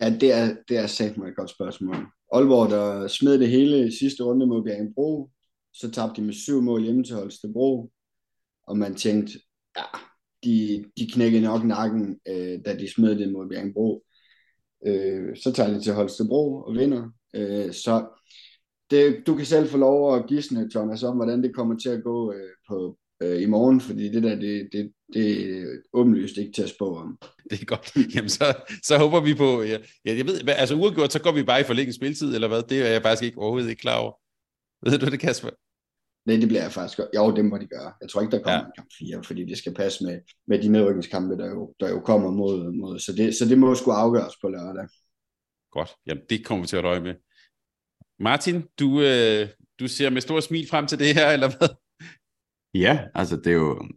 Ja, 0.00 0.10
det 0.10 0.32
er, 0.32 0.56
det 0.68 0.76
er 0.76 0.86
sagt 0.86 1.16
mig 1.16 1.28
et 1.28 1.36
godt 1.36 1.50
spørgsmål. 1.50 1.96
Aalborg, 2.32 2.70
der 2.70 3.08
smed 3.08 3.38
det 3.38 3.48
hele 3.48 3.88
i 3.88 3.90
sidste 3.90 4.22
runde 4.22 4.46
mod 4.46 4.64
Bjergenbro, 4.64 5.30
så 5.72 5.90
tabte 5.90 6.20
de 6.20 6.26
med 6.26 6.34
syv 6.34 6.62
mål 6.62 6.82
hjemme 6.82 7.04
til 7.04 7.14
Holstebro, 7.14 7.90
og 8.68 8.78
man 8.78 8.94
tænkte, 8.94 9.32
ja, 9.76 9.82
de, 10.44 10.84
de 10.98 11.06
knækkede 11.06 11.42
nok 11.42 11.64
nakken, 11.64 12.20
øh, 12.28 12.58
da 12.64 12.76
de 12.78 12.92
smed 12.92 13.18
det 13.18 13.32
mod 13.32 13.48
Bjergenbro. 13.48 14.04
Øh, 14.86 15.36
så 15.36 15.52
tager 15.52 15.70
de 15.70 15.80
til 15.80 15.92
Holstebro 15.92 16.56
og 16.56 16.74
vinder. 16.74 17.10
Øh, 17.34 17.72
så 17.72 18.06
det, 18.90 19.22
du 19.26 19.34
kan 19.34 19.46
selv 19.46 19.68
få 19.68 19.76
lov 19.76 20.16
at 20.16 20.26
gisne, 20.26 20.70
Thomas, 20.70 21.02
om 21.02 21.16
hvordan 21.16 21.42
det 21.42 21.54
kommer 21.54 21.78
til 21.78 21.88
at 21.88 22.02
gå 22.02 22.32
øh, 22.32 22.50
på, 22.68 22.98
øh, 23.22 23.42
i 23.42 23.46
morgen, 23.46 23.80
fordi 23.80 24.08
det 24.08 24.22
der, 24.22 24.34
det, 24.34 24.68
det, 24.72 24.92
det 25.12 25.50
er 25.60 25.66
åbenlyst 25.92 26.36
ikke 26.36 26.52
til 26.52 26.62
at 26.62 26.68
spå 26.68 26.96
om. 26.96 27.18
Det 27.50 27.60
er 27.60 27.64
godt. 27.64 28.14
Jamen, 28.14 28.28
så, 28.28 28.54
så 28.82 28.98
håber 28.98 29.20
vi 29.20 29.34
på, 29.34 29.62
ja, 29.62 29.78
jeg 30.04 30.26
ved, 30.26 30.48
altså 30.48 30.74
uafgjort, 30.74 31.12
så 31.12 31.22
går 31.22 31.32
vi 31.32 31.42
bare 31.42 31.60
i 31.60 31.64
forlænget 31.64 31.94
spiltid, 31.94 32.34
eller 32.34 32.48
hvad? 32.48 32.62
Det 32.62 32.82
er 32.82 32.88
jeg 32.88 33.02
faktisk 33.02 33.22
ikke 33.22 33.38
overhovedet 33.38 33.70
ikke 33.70 33.80
klar 33.80 33.98
over. 33.98 34.12
Ved 34.90 34.98
du 34.98 35.06
det, 35.06 35.20
Kasper? 35.20 35.50
Nej, 36.26 36.36
det 36.36 36.48
bliver 36.48 36.62
jeg 36.62 36.72
faktisk 36.72 36.98
godt. 36.98 37.08
Jo, 37.16 37.36
det 37.36 37.44
må 37.44 37.58
de 37.58 37.66
gøre. 37.66 37.92
Jeg 38.00 38.08
tror 38.08 38.20
ikke, 38.20 38.36
der 38.36 38.42
kommer 38.42 38.58
ja. 38.58 38.66
en 38.66 38.72
kamp 38.76 38.88
4, 38.98 39.22
fordi 39.22 39.44
det 39.44 39.58
skal 39.58 39.74
passe 39.74 40.04
med, 40.04 40.20
med 40.46 40.62
de 40.62 40.68
nedrykningskampe, 40.68 41.36
der 41.36 41.48
jo, 41.50 41.74
der 41.80 41.90
jo 41.90 42.00
kommer 42.00 42.30
mod. 42.30 42.72
mod. 42.72 42.98
Så, 42.98 43.12
det, 43.12 43.34
så 43.34 43.44
det 43.44 43.58
må 43.58 43.74
sgu 43.74 43.90
afgøres 43.90 44.34
på 44.42 44.48
lørdag. 44.48 44.88
Godt. 45.70 45.90
Jamen, 46.06 46.22
det 46.30 46.44
kommer 46.44 46.62
vi 46.62 46.68
til 46.68 46.76
at 46.76 46.84
røge 46.84 47.00
med. 47.00 47.14
Martin, 48.18 48.62
du, 48.78 49.00
øh, 49.00 49.48
du 49.80 49.88
ser 49.88 50.10
med 50.10 50.20
stor 50.20 50.40
smil 50.40 50.68
frem 50.68 50.86
til 50.86 50.98
det 50.98 51.14
her, 51.14 51.30
eller 51.30 51.48
hvad? 51.58 51.68
Ja, 52.74 53.00
altså 53.14 53.36
det 53.36 53.46
er 53.46 53.56
jo... 53.56 53.88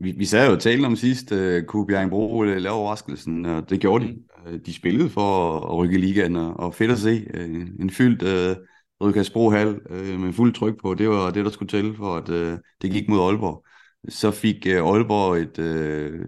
Vi, 0.00 0.12
vi 0.12 0.24
sad 0.24 0.46
jo 0.46 0.52
og 0.52 0.60
talte 0.60 0.86
om 0.86 0.96
sidst, 0.96 1.32
uh, 1.32 1.62
kunne 1.62 1.86
Bjerringbro 1.86 2.42
lave 2.42 2.74
overraskelsen, 2.74 3.44
og 3.44 3.70
det 3.70 3.80
gjorde 3.80 4.04
de. 4.04 4.12
Mm. 4.12 4.62
De 4.62 4.74
spillede 4.74 5.10
for 5.10 5.56
at 5.60 5.76
rykke 5.76 5.98
ligaen, 5.98 6.36
og 6.36 6.74
fedt 6.74 6.90
at 6.90 6.98
se. 6.98 7.26
Uh, 7.34 7.80
en 7.80 7.90
fyldt 7.90 8.22
uh, 8.22 8.64
Rødkærsbro 9.00 9.50
Hal 9.50 9.80
øh, 9.90 10.20
med 10.20 10.32
fuld 10.32 10.54
tryk 10.54 10.80
på, 10.80 10.94
det 10.94 11.08
var 11.08 11.30
det, 11.30 11.44
der 11.44 11.50
skulle 11.50 11.68
til, 11.68 11.96
for 11.96 12.16
at 12.16 12.28
øh, 12.28 12.58
det 12.82 12.90
gik 12.90 13.08
mod 13.08 13.20
Aalborg. 13.20 13.66
Så 14.08 14.30
fik 14.30 14.66
øh, 14.66 14.76
Aalborg 14.76 15.36
et, 15.36 15.58
øh, 15.58 16.20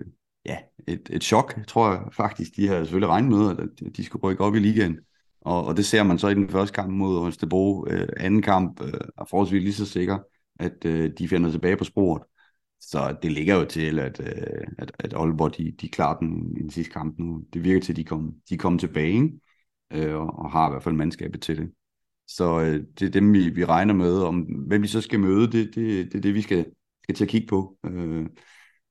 ja, 0.46 0.56
et, 0.86 1.10
et 1.12 1.24
chok, 1.24 1.54
tror 1.68 1.90
jeg 1.90 2.00
faktisk. 2.12 2.56
De 2.56 2.68
havde 2.68 2.80
selvfølgelig 2.80 3.08
regnet 3.08 3.30
med, 3.30 3.50
at 3.58 3.96
de 3.96 4.04
skulle 4.04 4.22
rykke 4.22 4.44
op 4.44 4.54
i 4.54 4.58
ligaen. 4.58 4.98
Og, 5.40 5.64
og 5.64 5.76
det 5.76 5.86
ser 5.86 6.02
man 6.02 6.18
så 6.18 6.28
i 6.28 6.34
den 6.34 6.48
første 6.48 6.74
kamp 6.74 6.90
mod 6.90 7.18
Holstebro. 7.18 7.86
Øh, 7.86 8.08
anden 8.16 8.42
kamp 8.42 8.82
øh, 8.82 8.92
er 9.18 9.24
forholdsvis 9.30 9.62
lige 9.62 9.74
så 9.74 9.86
sikker 9.86 10.18
at 10.60 10.84
øh, 10.84 11.10
de 11.18 11.28
finder 11.28 11.50
tilbage 11.50 11.76
på 11.76 11.84
sporet. 11.84 12.22
Så 12.80 13.16
det 13.22 13.32
ligger 13.32 13.54
jo 13.54 13.64
til, 13.64 13.98
at, 13.98 14.20
øh, 14.20 14.66
at, 14.78 14.92
at 14.98 15.14
Aalborg 15.14 15.56
de, 15.56 15.72
de 15.80 15.88
klarer 15.88 16.18
den 16.18 16.56
i 16.56 16.60
den 16.60 16.70
sidste 16.70 16.92
kamp 16.92 17.18
nu. 17.18 17.44
Det 17.52 17.64
virker 17.64 17.80
til, 17.80 17.92
at 17.92 17.96
de 17.96 18.04
kommer 18.04 18.32
de 18.48 18.58
kom 18.58 18.78
tilbage, 18.78 19.40
øh, 19.92 20.14
og, 20.14 20.38
og 20.38 20.50
har 20.50 20.68
i 20.68 20.70
hvert 20.70 20.82
fald 20.82 20.94
mandskabet 20.94 21.42
til 21.42 21.56
det. 21.56 21.70
Så 22.36 22.60
øh, 22.60 22.84
det 22.98 23.06
er 23.06 23.10
dem, 23.10 23.32
vi, 23.32 23.48
vi 23.48 23.64
regner 23.64 23.94
med. 23.94 24.18
Om 24.18 24.40
hvem 24.40 24.82
vi 24.82 24.88
så 24.88 25.00
skal 25.00 25.20
møde, 25.20 25.52
det, 25.52 25.74
det, 25.74 26.12
det 26.12 26.14
er 26.14 26.20
det, 26.20 26.34
vi 26.34 26.42
skal, 26.42 26.64
skal 27.02 27.14
til 27.14 27.24
at 27.24 27.30
kigge 27.30 27.46
på. 27.46 27.78
Øh, 27.86 28.26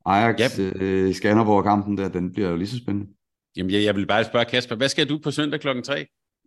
Ajax, 0.05 0.55
yep. 0.57 0.81
øh, 0.81 1.13
Skanderborg-kampen 1.13 1.97
der, 1.97 2.09
den 2.09 2.31
bliver 2.31 2.49
jo 2.49 2.55
lige 2.55 2.67
så 2.67 2.77
spændende. 2.77 3.11
Jamen, 3.57 3.71
jeg, 3.71 3.83
jeg 3.83 3.95
vil 3.95 4.07
bare 4.07 4.23
spørge 4.23 4.45
Kasper, 4.45 4.75
hvad 4.75 4.89
skal 4.89 5.09
du 5.09 5.19
på 5.23 5.31
søndag 5.31 5.59
klokken 5.59 5.83
3? 5.83 6.05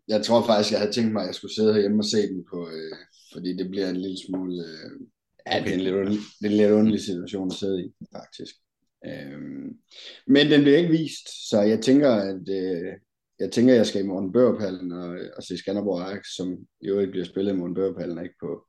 Jeg 0.08 0.24
tror 0.24 0.46
faktisk, 0.46 0.72
jeg 0.72 0.80
havde 0.80 0.92
tænkt 0.92 1.12
mig, 1.12 1.22
at 1.22 1.26
jeg 1.26 1.34
skulle 1.34 1.54
sidde 1.54 1.72
herhjemme 1.74 2.00
og 2.00 2.04
se 2.04 2.16
den 2.16 2.44
på, 2.50 2.68
øh, 2.68 2.96
fordi 3.32 3.56
det 3.56 3.70
bliver 3.70 3.88
en 3.88 3.96
lille 3.96 4.18
smule... 4.26 4.64
Øh, 4.64 4.90
ja, 5.46 5.60
okay. 5.60 5.64
det, 5.64 5.70
er 5.70 5.74
en 5.74 5.84
lidt 5.84 5.94
underlig, 5.94 6.20
det 6.40 6.46
er 6.46 6.50
en 6.50 6.56
lidt 6.56 6.70
underlig 6.70 7.00
situation 7.00 7.48
at 7.50 7.56
sidde 7.56 7.84
i, 7.84 7.88
faktisk. 8.12 8.54
Øhm, 9.06 9.68
men 10.26 10.50
den 10.50 10.60
bliver 10.62 10.78
ikke 10.78 10.90
vist, 10.90 11.48
så 11.50 11.60
jeg 11.60 11.80
tænker, 11.80 12.10
at 12.10 12.48
øh, 12.48 12.92
jeg 13.42 13.52
tænker, 13.52 13.74
jeg 13.74 13.86
skal 13.86 14.04
i 14.04 14.06
morgen 14.06 14.32
Børpallen 14.32 14.92
og, 14.92 15.18
og 15.36 15.42
se 15.42 15.58
Skanderborg 15.58 16.02
Ajax, 16.02 16.22
som 16.36 16.58
jo 16.82 16.98
ikke 16.98 17.10
bliver 17.10 17.26
spillet 17.26 17.52
i 17.52 17.56
morgen 17.56 17.74
Børpallen, 17.74 18.24
ikke 18.24 18.34
på, 18.40 18.66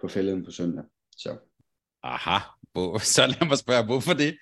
på 0.00 0.08
fælden 0.08 0.44
på 0.44 0.50
søndag. 0.50 0.84
Så. 1.16 1.36
Aha, 2.02 2.38
så 3.14 3.26
lad 3.26 3.46
mig 3.48 3.58
spørge, 3.58 3.84
hvorfor 3.84 4.14
det? 4.14 4.34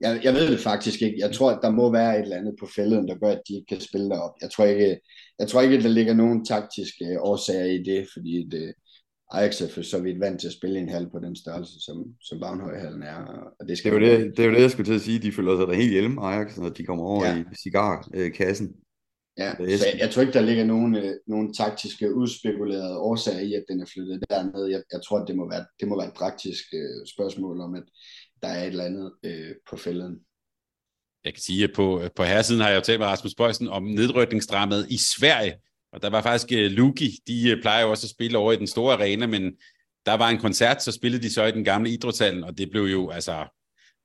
Jeg, 0.00 0.20
jeg 0.24 0.34
ved 0.34 0.52
det 0.52 0.60
faktisk 0.60 1.02
ikke. 1.02 1.18
Jeg 1.18 1.32
tror, 1.32 1.50
at 1.50 1.58
der 1.62 1.70
må 1.70 1.92
være 1.92 2.18
et 2.18 2.22
eller 2.22 2.36
andet 2.36 2.54
på 2.60 2.66
fælden, 2.76 3.08
der 3.08 3.18
gør, 3.18 3.30
at 3.30 3.42
de 3.48 3.54
ikke 3.54 3.66
kan 3.66 3.80
spille 3.80 4.10
derop. 4.10 4.34
Jeg 4.42 4.50
tror 4.50 4.64
ikke, 4.64 5.00
jeg 5.38 5.48
tror 5.48 5.60
ikke 5.60 5.76
at 5.76 5.82
der 5.82 5.88
ligger 5.88 6.14
nogen 6.14 6.44
taktiske 6.44 7.20
årsager 7.20 7.64
i 7.64 7.82
det, 7.82 8.08
fordi 8.12 8.48
det, 8.50 8.74
Ajax 9.30 9.60
er 9.60 9.68
for 9.68 9.82
så 9.82 10.02
vidt 10.02 10.20
vant 10.20 10.40
til 10.40 10.46
at 10.46 10.52
spille 10.52 10.78
en 10.78 10.88
halv 10.88 11.10
på 11.10 11.18
den 11.18 11.36
størrelse, 11.36 11.72
som, 11.80 12.04
som 12.20 12.40
Bagnhøjhallen 12.40 13.02
er. 13.02 13.16
Og 13.60 13.68
det, 13.68 13.78
skal 13.78 13.92
det, 13.92 14.08
er 14.08 14.18
jo 14.18 14.24
det, 14.24 14.36
det 14.36 14.42
er 14.42 14.48
jo 14.48 14.54
det, 14.54 14.62
jeg 14.62 14.70
skulle 14.70 14.90
til 14.90 14.94
at 14.94 15.00
sige. 15.00 15.18
De 15.18 15.32
føler 15.32 15.56
sig 15.56 15.68
da 15.68 15.74
helt 15.74 15.92
hjemme, 15.92 16.22
Ajax, 16.22 16.56
når 16.56 16.68
de 16.68 16.84
kommer 16.84 17.04
over 17.04 17.26
ja. 17.26 17.38
i 17.38 17.44
cigarkassen. 17.62 18.74
Ja, 19.38 19.54
så 19.56 19.62
jeg, 19.62 19.98
jeg 19.98 20.10
tror 20.10 20.22
ikke, 20.22 20.32
der 20.32 20.40
ligger 20.40 20.64
nogen, 20.64 20.96
øh, 20.96 21.14
nogen 21.26 21.54
taktiske, 21.54 22.14
udspekulerede 22.14 22.98
årsager 22.98 23.40
i, 23.40 23.54
at 23.54 23.64
den 23.68 23.80
er 23.80 23.86
flyttet 23.94 24.24
derned. 24.30 24.66
Jeg, 24.66 24.82
jeg 24.92 25.00
tror, 25.02 25.18
at 25.18 25.28
det 25.28 25.36
må 25.36 25.48
være, 25.50 25.66
det 25.80 25.88
må 25.88 25.96
være 26.00 26.08
et 26.08 26.14
praktisk 26.14 26.64
øh, 26.74 27.06
spørgsmål 27.14 27.60
om, 27.60 27.74
at 27.74 27.82
der 28.42 28.48
er 28.48 28.62
et 28.62 28.66
eller 28.66 28.84
andet 28.84 29.12
øh, 29.24 29.54
på 29.70 29.76
fælden. 29.76 30.20
Jeg 31.24 31.34
kan 31.34 31.42
sige, 31.42 31.64
at 31.64 31.70
på, 31.76 32.02
på 32.16 32.22
herresiden 32.22 32.60
har 32.60 32.68
jeg 32.68 32.76
jo 32.76 32.82
talt 32.82 33.00
med 33.00 33.06
Rasmus 33.06 33.34
Bøjsen 33.34 33.68
om 33.68 33.82
nedrykningsdramaet 33.82 34.86
i 34.90 34.96
Sverige, 34.96 35.54
og 35.94 36.02
der 36.02 36.10
var 36.10 36.22
faktisk 36.22 36.52
uh, 36.52 36.72
Luki, 36.72 37.18
de 37.28 37.52
uh, 37.52 37.62
plejer 37.62 37.82
jo 37.82 37.90
også 37.90 38.06
at 38.06 38.10
spille 38.10 38.38
over 38.38 38.52
i 38.52 38.56
den 38.56 38.66
store 38.66 38.94
arena, 38.94 39.26
men 39.26 39.52
der 40.06 40.14
var 40.14 40.28
en 40.28 40.38
koncert, 40.38 40.82
så 40.82 40.92
spillede 40.92 41.22
de 41.22 41.32
så 41.32 41.44
i 41.44 41.50
den 41.50 41.64
gamle 41.64 41.90
idrætshallen, 41.90 42.44
og 42.44 42.58
det 42.58 42.70
blev 42.70 42.82
jo, 42.82 43.10
altså, 43.10 43.44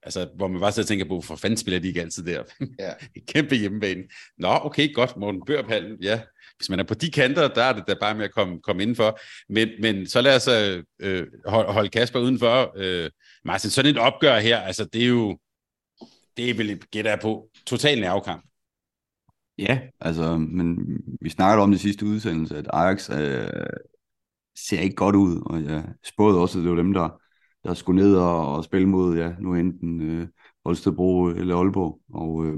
altså 0.03 0.29
hvor 0.35 0.47
man 0.47 0.61
bare 0.61 0.71
så 0.71 0.83
tænker 0.83 1.05
på, 1.05 1.13
hvorfor 1.13 1.35
fanden 1.35 1.57
spiller 1.57 1.79
de 1.79 1.87
ikke 1.87 2.01
altid 2.01 2.25
der? 2.25 2.43
Ja. 2.79 2.93
Kæmpe 3.33 3.55
hjemmebane. 3.55 4.03
Nå, 4.37 4.59
okay, 4.61 4.93
godt, 4.93 5.17
Morten 5.17 5.45
Børpallen, 5.45 5.97
ja. 6.01 6.21
Hvis 6.57 6.69
man 6.69 6.79
er 6.79 6.83
på 6.83 6.93
de 6.93 7.11
kanter, 7.11 7.47
der 7.47 7.63
er 7.63 7.73
det 7.73 7.83
da 7.87 7.93
bare 7.93 8.15
med 8.15 8.25
at 8.25 8.31
komme, 8.31 8.61
komme 8.61 8.81
indenfor. 8.81 9.19
Men, 9.49 9.69
men 9.81 10.07
så 10.07 10.21
lad 10.21 10.35
os 10.35 10.47
uh, 10.47 10.83
øh, 10.99 11.27
holde 11.47 11.89
Kasper 11.89 12.19
udenfor. 12.19 12.75
Uh, 12.77 13.09
Martin, 13.45 13.69
sådan 13.69 13.91
et 13.91 13.97
opgør 13.97 14.39
her, 14.39 14.59
altså 14.59 14.85
det 14.85 15.03
er 15.03 15.07
jo, 15.07 15.37
det 16.37 16.49
er 16.49 16.53
vel, 16.53 16.79
gætter 16.91 17.11
jeg 17.11 17.19
på, 17.19 17.49
total 17.65 17.99
nervekamp. 17.99 18.48
Ja, 19.59 19.79
altså, 19.99 20.37
men 20.37 20.77
vi 21.21 21.29
snakkede 21.29 21.63
om 21.63 21.71
det 21.71 21.79
sidste 21.79 22.05
udsendelse, 22.05 22.57
at 22.57 22.67
Ajax 22.73 23.09
øh, 23.09 23.65
ser 24.67 24.79
ikke 24.79 24.95
godt 24.95 25.15
ud, 25.15 25.41
og 25.45 25.63
jeg 25.63 25.83
spåede 26.03 26.41
også, 26.41 26.59
at 26.59 26.63
det 26.63 26.71
var 26.71 26.77
dem, 26.77 26.93
der, 26.93 27.21
der 27.63 27.73
skulle 27.73 28.01
ned 28.01 28.15
og, 28.15 28.55
og 28.55 28.63
spille 28.63 28.89
mod, 28.89 29.17
ja, 29.17 29.31
nu 29.39 29.55
enten 29.55 30.01
øh, 30.01 30.27
Holstebro 30.65 31.27
eller 31.27 31.55
Aalborg, 31.55 32.01
og 32.13 32.45
øh, 32.45 32.57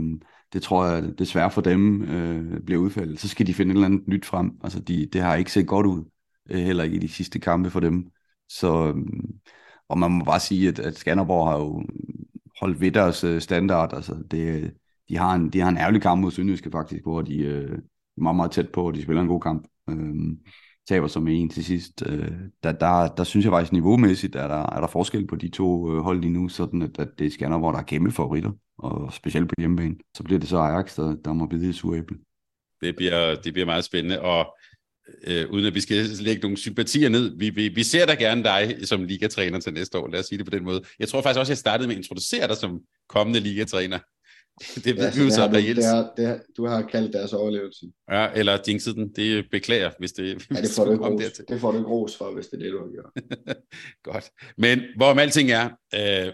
det 0.53 0.61
tror 0.61 0.85
jeg 0.85 1.19
desværre 1.19 1.51
for 1.51 1.61
dem 1.61 2.03
øh, 2.03 2.61
bliver 2.65 2.81
udfaldet. 2.81 3.19
Så 3.19 3.27
skal 3.27 3.47
de 3.47 3.53
finde 3.53 3.71
et 3.71 3.75
eller 3.75 3.85
andet 3.85 4.07
nyt 4.07 4.25
frem. 4.25 4.51
Altså, 4.63 4.79
de, 4.79 5.09
det 5.13 5.21
har 5.21 5.35
ikke 5.35 5.51
set 5.51 5.67
godt 5.67 5.85
ud, 5.85 6.03
øh, 6.49 6.59
heller 6.59 6.83
ikke 6.83 6.95
i 6.95 6.99
de 6.99 7.07
sidste 7.07 7.39
kampe 7.39 7.69
for 7.69 7.79
dem. 7.79 8.11
Så, 8.49 8.87
øh, 8.87 9.03
og 9.89 9.97
man 9.97 10.11
må 10.11 10.25
bare 10.25 10.39
sige, 10.39 10.67
at, 10.67 10.79
at 10.79 10.97
Skanderborg 10.97 11.47
har 11.47 11.57
jo 11.57 11.83
holdt 12.59 12.81
ved 12.81 12.91
deres 12.91 13.23
øh, 13.23 13.41
standard. 13.41 13.93
Altså, 13.93 14.23
det, 14.31 14.73
de 15.11 15.17
har 15.17 15.35
en, 15.35 15.49
de 15.49 15.59
har 15.59 15.69
en 15.69 15.77
ærgerlig 15.77 16.01
kamp 16.01 16.21
mod 16.21 16.31
Sønderjyske 16.31 16.71
faktisk, 16.71 17.03
hvor 17.03 17.21
de 17.21 17.37
øh, 17.37 17.71
er 18.17 18.21
meget, 18.21 18.35
meget 18.35 18.51
tæt 18.51 18.69
på, 18.69 18.87
og 18.87 18.93
de 18.93 19.01
spiller 19.01 19.21
en 19.21 19.27
god 19.27 19.41
kamp. 19.41 19.67
Øh, 19.89 20.15
taber 20.89 21.07
som 21.07 21.27
en 21.27 21.49
til 21.49 21.65
sidst. 21.65 22.03
Øh, 22.05 22.31
der, 22.63 22.71
der, 22.71 23.07
der 23.07 23.23
synes 23.23 23.45
jeg 23.45 23.51
faktisk 23.51 23.71
niveaumæssigt, 23.71 24.35
er 24.35 24.47
der, 24.47 24.75
er 24.75 24.79
der 24.79 24.87
forskel 24.87 25.27
på 25.27 25.35
de 25.35 25.49
to 25.49 25.91
øh, 25.91 26.01
hold 26.01 26.21
lige 26.21 26.33
nu, 26.33 26.49
sådan 26.49 26.81
at, 26.81 26.99
at 26.99 27.07
det 27.19 27.27
er 27.27 27.31
Skanderborg, 27.31 27.59
hvor 27.59 27.71
der 27.71 27.79
er 27.79 27.83
kæmpe 27.83 28.11
favoritter, 28.11 28.51
og 28.77 29.13
specielt 29.13 29.49
på 29.49 29.55
hjemmebane. 29.57 29.95
Så 30.17 30.23
bliver 30.23 30.39
det 30.39 30.49
så 30.49 30.57
Ajax, 30.57 30.95
der, 30.95 31.15
der 31.25 31.33
må 31.33 31.45
bide 31.45 31.69
i 31.69 31.73
suræble. 31.73 32.17
Det 32.81 32.95
bliver, 32.95 33.35
det 33.35 33.53
bliver 33.53 33.65
meget 33.65 33.83
spændende, 33.83 34.21
og 34.21 34.57
øh, 35.27 35.49
uden 35.49 35.65
at 35.65 35.75
vi 35.75 35.79
skal 35.79 36.05
lægge 36.19 36.41
nogle 36.41 36.57
sympatier 36.57 37.09
ned, 37.09 37.37
vi, 37.37 37.49
vi, 37.49 37.67
vi 37.67 37.83
ser 37.83 38.05
da 38.05 38.13
gerne 38.13 38.43
dig 38.43 38.87
som 38.87 39.03
ligatræner 39.03 39.59
til 39.59 39.73
næste 39.73 39.97
år, 39.97 40.07
lad 40.07 40.19
os 40.19 40.25
sige 40.25 40.37
det 40.37 40.45
på 40.45 40.51
den 40.51 40.63
måde. 40.63 40.81
Jeg 40.99 41.07
tror 41.07 41.21
faktisk 41.21 41.39
også, 41.39 41.49
at 41.51 41.55
jeg 41.55 41.57
startede 41.57 41.87
med 41.87 41.95
at 41.95 42.01
introducere 42.01 42.47
dig 42.47 42.57
som 42.57 42.79
kommende 43.09 43.39
ligatræner 43.39 43.99
det 44.59 44.95
ved 44.95 45.03
ja, 45.03 45.11
vi 45.15 45.23
jo 45.23 45.29
så 45.29 45.45
reelt. 45.53 45.77
Det 45.77 46.13
det 46.17 46.41
du 46.57 46.65
har 46.67 46.81
kaldt 46.81 47.13
deres 47.13 47.33
overlevelse. 47.33 47.85
Ja, 48.11 48.27
eller 48.35 48.57
jinxet 48.67 48.95
den. 48.95 49.13
Det 49.15 49.45
beklager, 49.51 49.91
hvis 49.99 50.11
det 50.11 50.47
Ja, 50.51 50.61
det 50.61 50.71
får 50.75 50.85
du 50.85 50.91
ikke 50.91 51.05
ros, 51.05 51.31
det 51.49 51.59
får 51.59 51.71
du 51.71 51.77
ikke 51.77 51.89
ros 51.89 52.17
for, 52.17 52.33
hvis 52.33 52.47
det 52.47 52.57
er 52.57 52.63
det, 52.63 52.71
du 52.71 52.79
har 52.79 52.91
gjort. 52.91 53.57
Godt. 54.13 54.31
Men 54.57 54.81
hvorom 54.95 55.19
alting 55.19 55.51
er, 55.51 55.69
øh, 55.95 56.33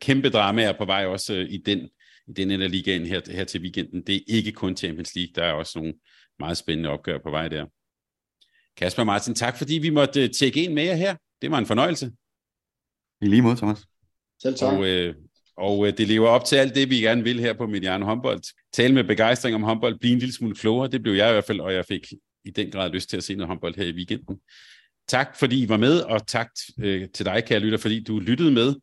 kæmpe 0.00 0.30
drama 0.30 0.62
er 0.62 0.78
på 0.78 0.84
vej 0.84 1.06
også 1.06 1.34
øh, 1.34 1.46
i 1.50 1.56
den 1.56 1.88
i 2.28 2.32
den 2.32 2.50
ende 2.50 2.64
af 2.64 2.70
ligaen 2.70 3.06
her, 3.06 3.20
her 3.30 3.44
til 3.44 3.60
weekenden. 3.60 4.02
Det 4.02 4.16
er 4.16 4.20
ikke 4.26 4.52
kun 4.52 4.76
Champions 4.76 5.14
League, 5.14 5.32
der 5.34 5.44
er 5.44 5.52
også 5.52 5.78
nogle 5.78 5.94
meget 6.38 6.56
spændende 6.56 6.90
opgør 6.90 7.18
på 7.18 7.30
vej 7.30 7.48
der. 7.48 7.66
Kasper 8.76 9.04
Martin, 9.04 9.34
tak 9.34 9.58
fordi 9.58 9.74
vi 9.74 9.90
måtte 9.90 10.22
øh, 10.22 10.30
tjekke 10.30 10.64
ind 10.64 10.72
med 10.72 10.82
jer 10.82 10.94
her. 10.94 11.16
Det 11.42 11.50
var 11.50 11.58
en 11.58 11.66
fornøjelse. 11.66 12.12
I 13.22 13.26
lige 13.26 13.42
måde, 13.42 13.56
Thomas. 13.56 13.86
Selv 14.42 14.54
tak. 14.54 14.72
Og 14.72 14.88
øh, 14.88 15.14
og 15.56 15.86
øh, 15.86 15.98
det 15.98 16.08
lever 16.08 16.28
op 16.28 16.44
til 16.44 16.56
alt 16.56 16.74
det, 16.74 16.90
vi 16.90 16.96
gerne 16.96 17.24
vil 17.24 17.40
her 17.40 17.52
på 17.52 17.66
Mediano 17.66 18.04
Håndbold. 18.04 18.40
Tale 18.72 18.94
med 18.94 19.04
begejstring 19.04 19.54
om 19.54 19.62
håndbold, 19.62 19.98
blive 19.98 20.12
en 20.12 20.18
lille 20.18 20.34
smule 20.34 20.54
klogere, 20.54 20.88
det 20.88 21.02
blev 21.02 21.14
jeg 21.14 21.28
i 21.28 21.32
hvert 21.32 21.44
fald, 21.44 21.60
og 21.60 21.74
jeg 21.74 21.84
fik 21.84 22.12
i 22.44 22.50
den 22.50 22.70
grad 22.70 22.90
lyst 22.90 23.10
til 23.10 23.16
at 23.16 23.24
se 23.24 23.34
noget 23.34 23.48
håndbold 23.48 23.74
her 23.76 23.84
i 23.84 23.92
weekenden. 23.92 24.40
Tak 25.08 25.36
fordi 25.38 25.62
I 25.62 25.68
var 25.68 25.76
med, 25.76 26.00
og 26.00 26.26
tak 26.26 26.48
øh, 26.80 27.08
til 27.14 27.26
dig, 27.26 27.44
kære 27.44 27.58
lytter, 27.58 27.78
fordi 27.78 28.04
du 28.04 28.18
lyttede 28.18 28.50
med. 28.50 28.74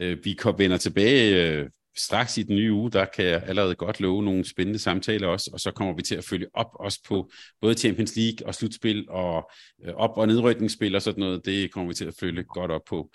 Øh, 0.00 0.24
vi 0.24 0.38
vender 0.58 0.76
tilbage 0.76 1.50
øh, 1.50 1.68
straks 1.96 2.38
i 2.38 2.42
den 2.42 2.56
nye 2.56 2.72
uge, 2.72 2.90
der 2.90 3.04
kan 3.04 3.24
jeg 3.24 3.42
allerede 3.46 3.74
godt 3.74 4.00
love 4.00 4.22
nogle 4.22 4.44
spændende 4.44 4.78
samtaler 4.78 5.28
også, 5.28 5.50
og 5.52 5.60
så 5.60 5.70
kommer 5.70 5.94
vi 5.94 6.02
til 6.02 6.14
at 6.14 6.24
følge 6.24 6.46
op 6.54 6.70
også 6.74 7.00
på 7.08 7.30
både 7.60 7.74
Champions 7.74 8.16
League 8.16 8.46
og 8.46 8.54
slutspil 8.54 9.06
og 9.08 9.50
øh, 9.84 9.94
op- 9.94 10.16
og 10.18 10.26
nedrykningsspil 10.26 10.94
og 10.94 11.02
sådan 11.02 11.20
noget. 11.20 11.46
Det 11.46 11.72
kommer 11.72 11.88
vi 11.88 11.94
til 11.94 12.04
at 12.04 12.14
følge 12.20 12.42
godt 12.42 12.70
op 12.70 12.84
på. 12.88 13.10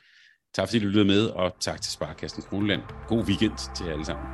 Tak 0.54 0.68
fordi 0.68 0.80
du 0.80 0.86
lyttede 0.86 1.06
med, 1.06 1.26
og 1.26 1.52
tak 1.60 1.82
til 1.82 1.92
Sparkassen 1.92 2.44
Kroneland. 2.50 2.82
God 3.08 3.24
weekend 3.24 3.76
til 3.76 3.86
jer 3.86 3.94
alle 3.94 4.06
sammen. 4.06 4.26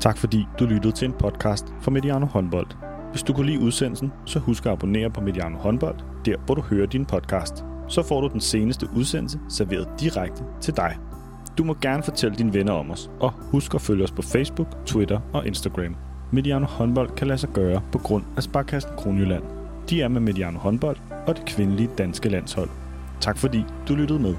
Tak 0.00 0.18
fordi 0.18 0.46
du 0.58 0.64
lyttede 0.64 0.92
til 0.92 1.08
en 1.08 1.12
podcast 1.12 1.66
fra 1.80 1.90
Mediano 1.90 2.26
Håndbold. 2.26 2.66
Hvis 3.10 3.22
du 3.22 3.32
kunne 3.32 3.46
lide 3.46 3.60
udsendelsen, 3.60 4.12
så 4.26 4.38
husk 4.38 4.66
at 4.66 4.72
abonnere 4.72 5.10
på 5.10 5.20
Mediano 5.20 5.58
Håndbold, 5.58 5.96
der 6.24 6.36
hvor 6.46 6.54
du 6.54 6.62
hører 6.62 6.86
din 6.86 7.06
podcast. 7.06 7.64
Så 7.88 8.02
får 8.02 8.20
du 8.20 8.28
den 8.28 8.40
seneste 8.40 8.88
udsendelse 8.96 9.40
serveret 9.48 9.88
direkte 10.00 10.44
til 10.60 10.76
dig. 10.76 10.98
Du 11.58 11.64
må 11.64 11.74
gerne 11.80 12.02
fortælle 12.02 12.36
dine 12.36 12.54
venner 12.54 12.72
om 12.72 12.90
os, 12.90 13.10
og 13.20 13.32
husk 13.32 13.74
at 13.74 13.80
følge 13.80 14.04
os 14.04 14.12
på 14.12 14.22
Facebook, 14.22 14.86
Twitter 14.86 15.20
og 15.32 15.46
Instagram. 15.46 15.96
Mediano 16.32 16.66
Håndbold 16.66 17.10
kan 17.10 17.26
lade 17.26 17.38
sig 17.38 17.50
gøre 17.50 17.82
på 17.92 17.98
grund 17.98 18.24
af 18.36 18.42
Sparkassen 18.42 18.90
Kronjylland. 18.96 19.57
De 19.90 20.02
er 20.02 20.08
med 20.08 20.20
Mediano 20.20 20.58
Håndbold 20.58 20.96
og 21.26 21.36
det 21.36 21.46
kvindelige 21.46 21.90
danske 21.98 22.28
landshold. 22.28 22.70
Tak 23.20 23.38
fordi 23.38 23.64
du 23.88 23.94
lyttede 23.94 24.18
med. 24.18 24.34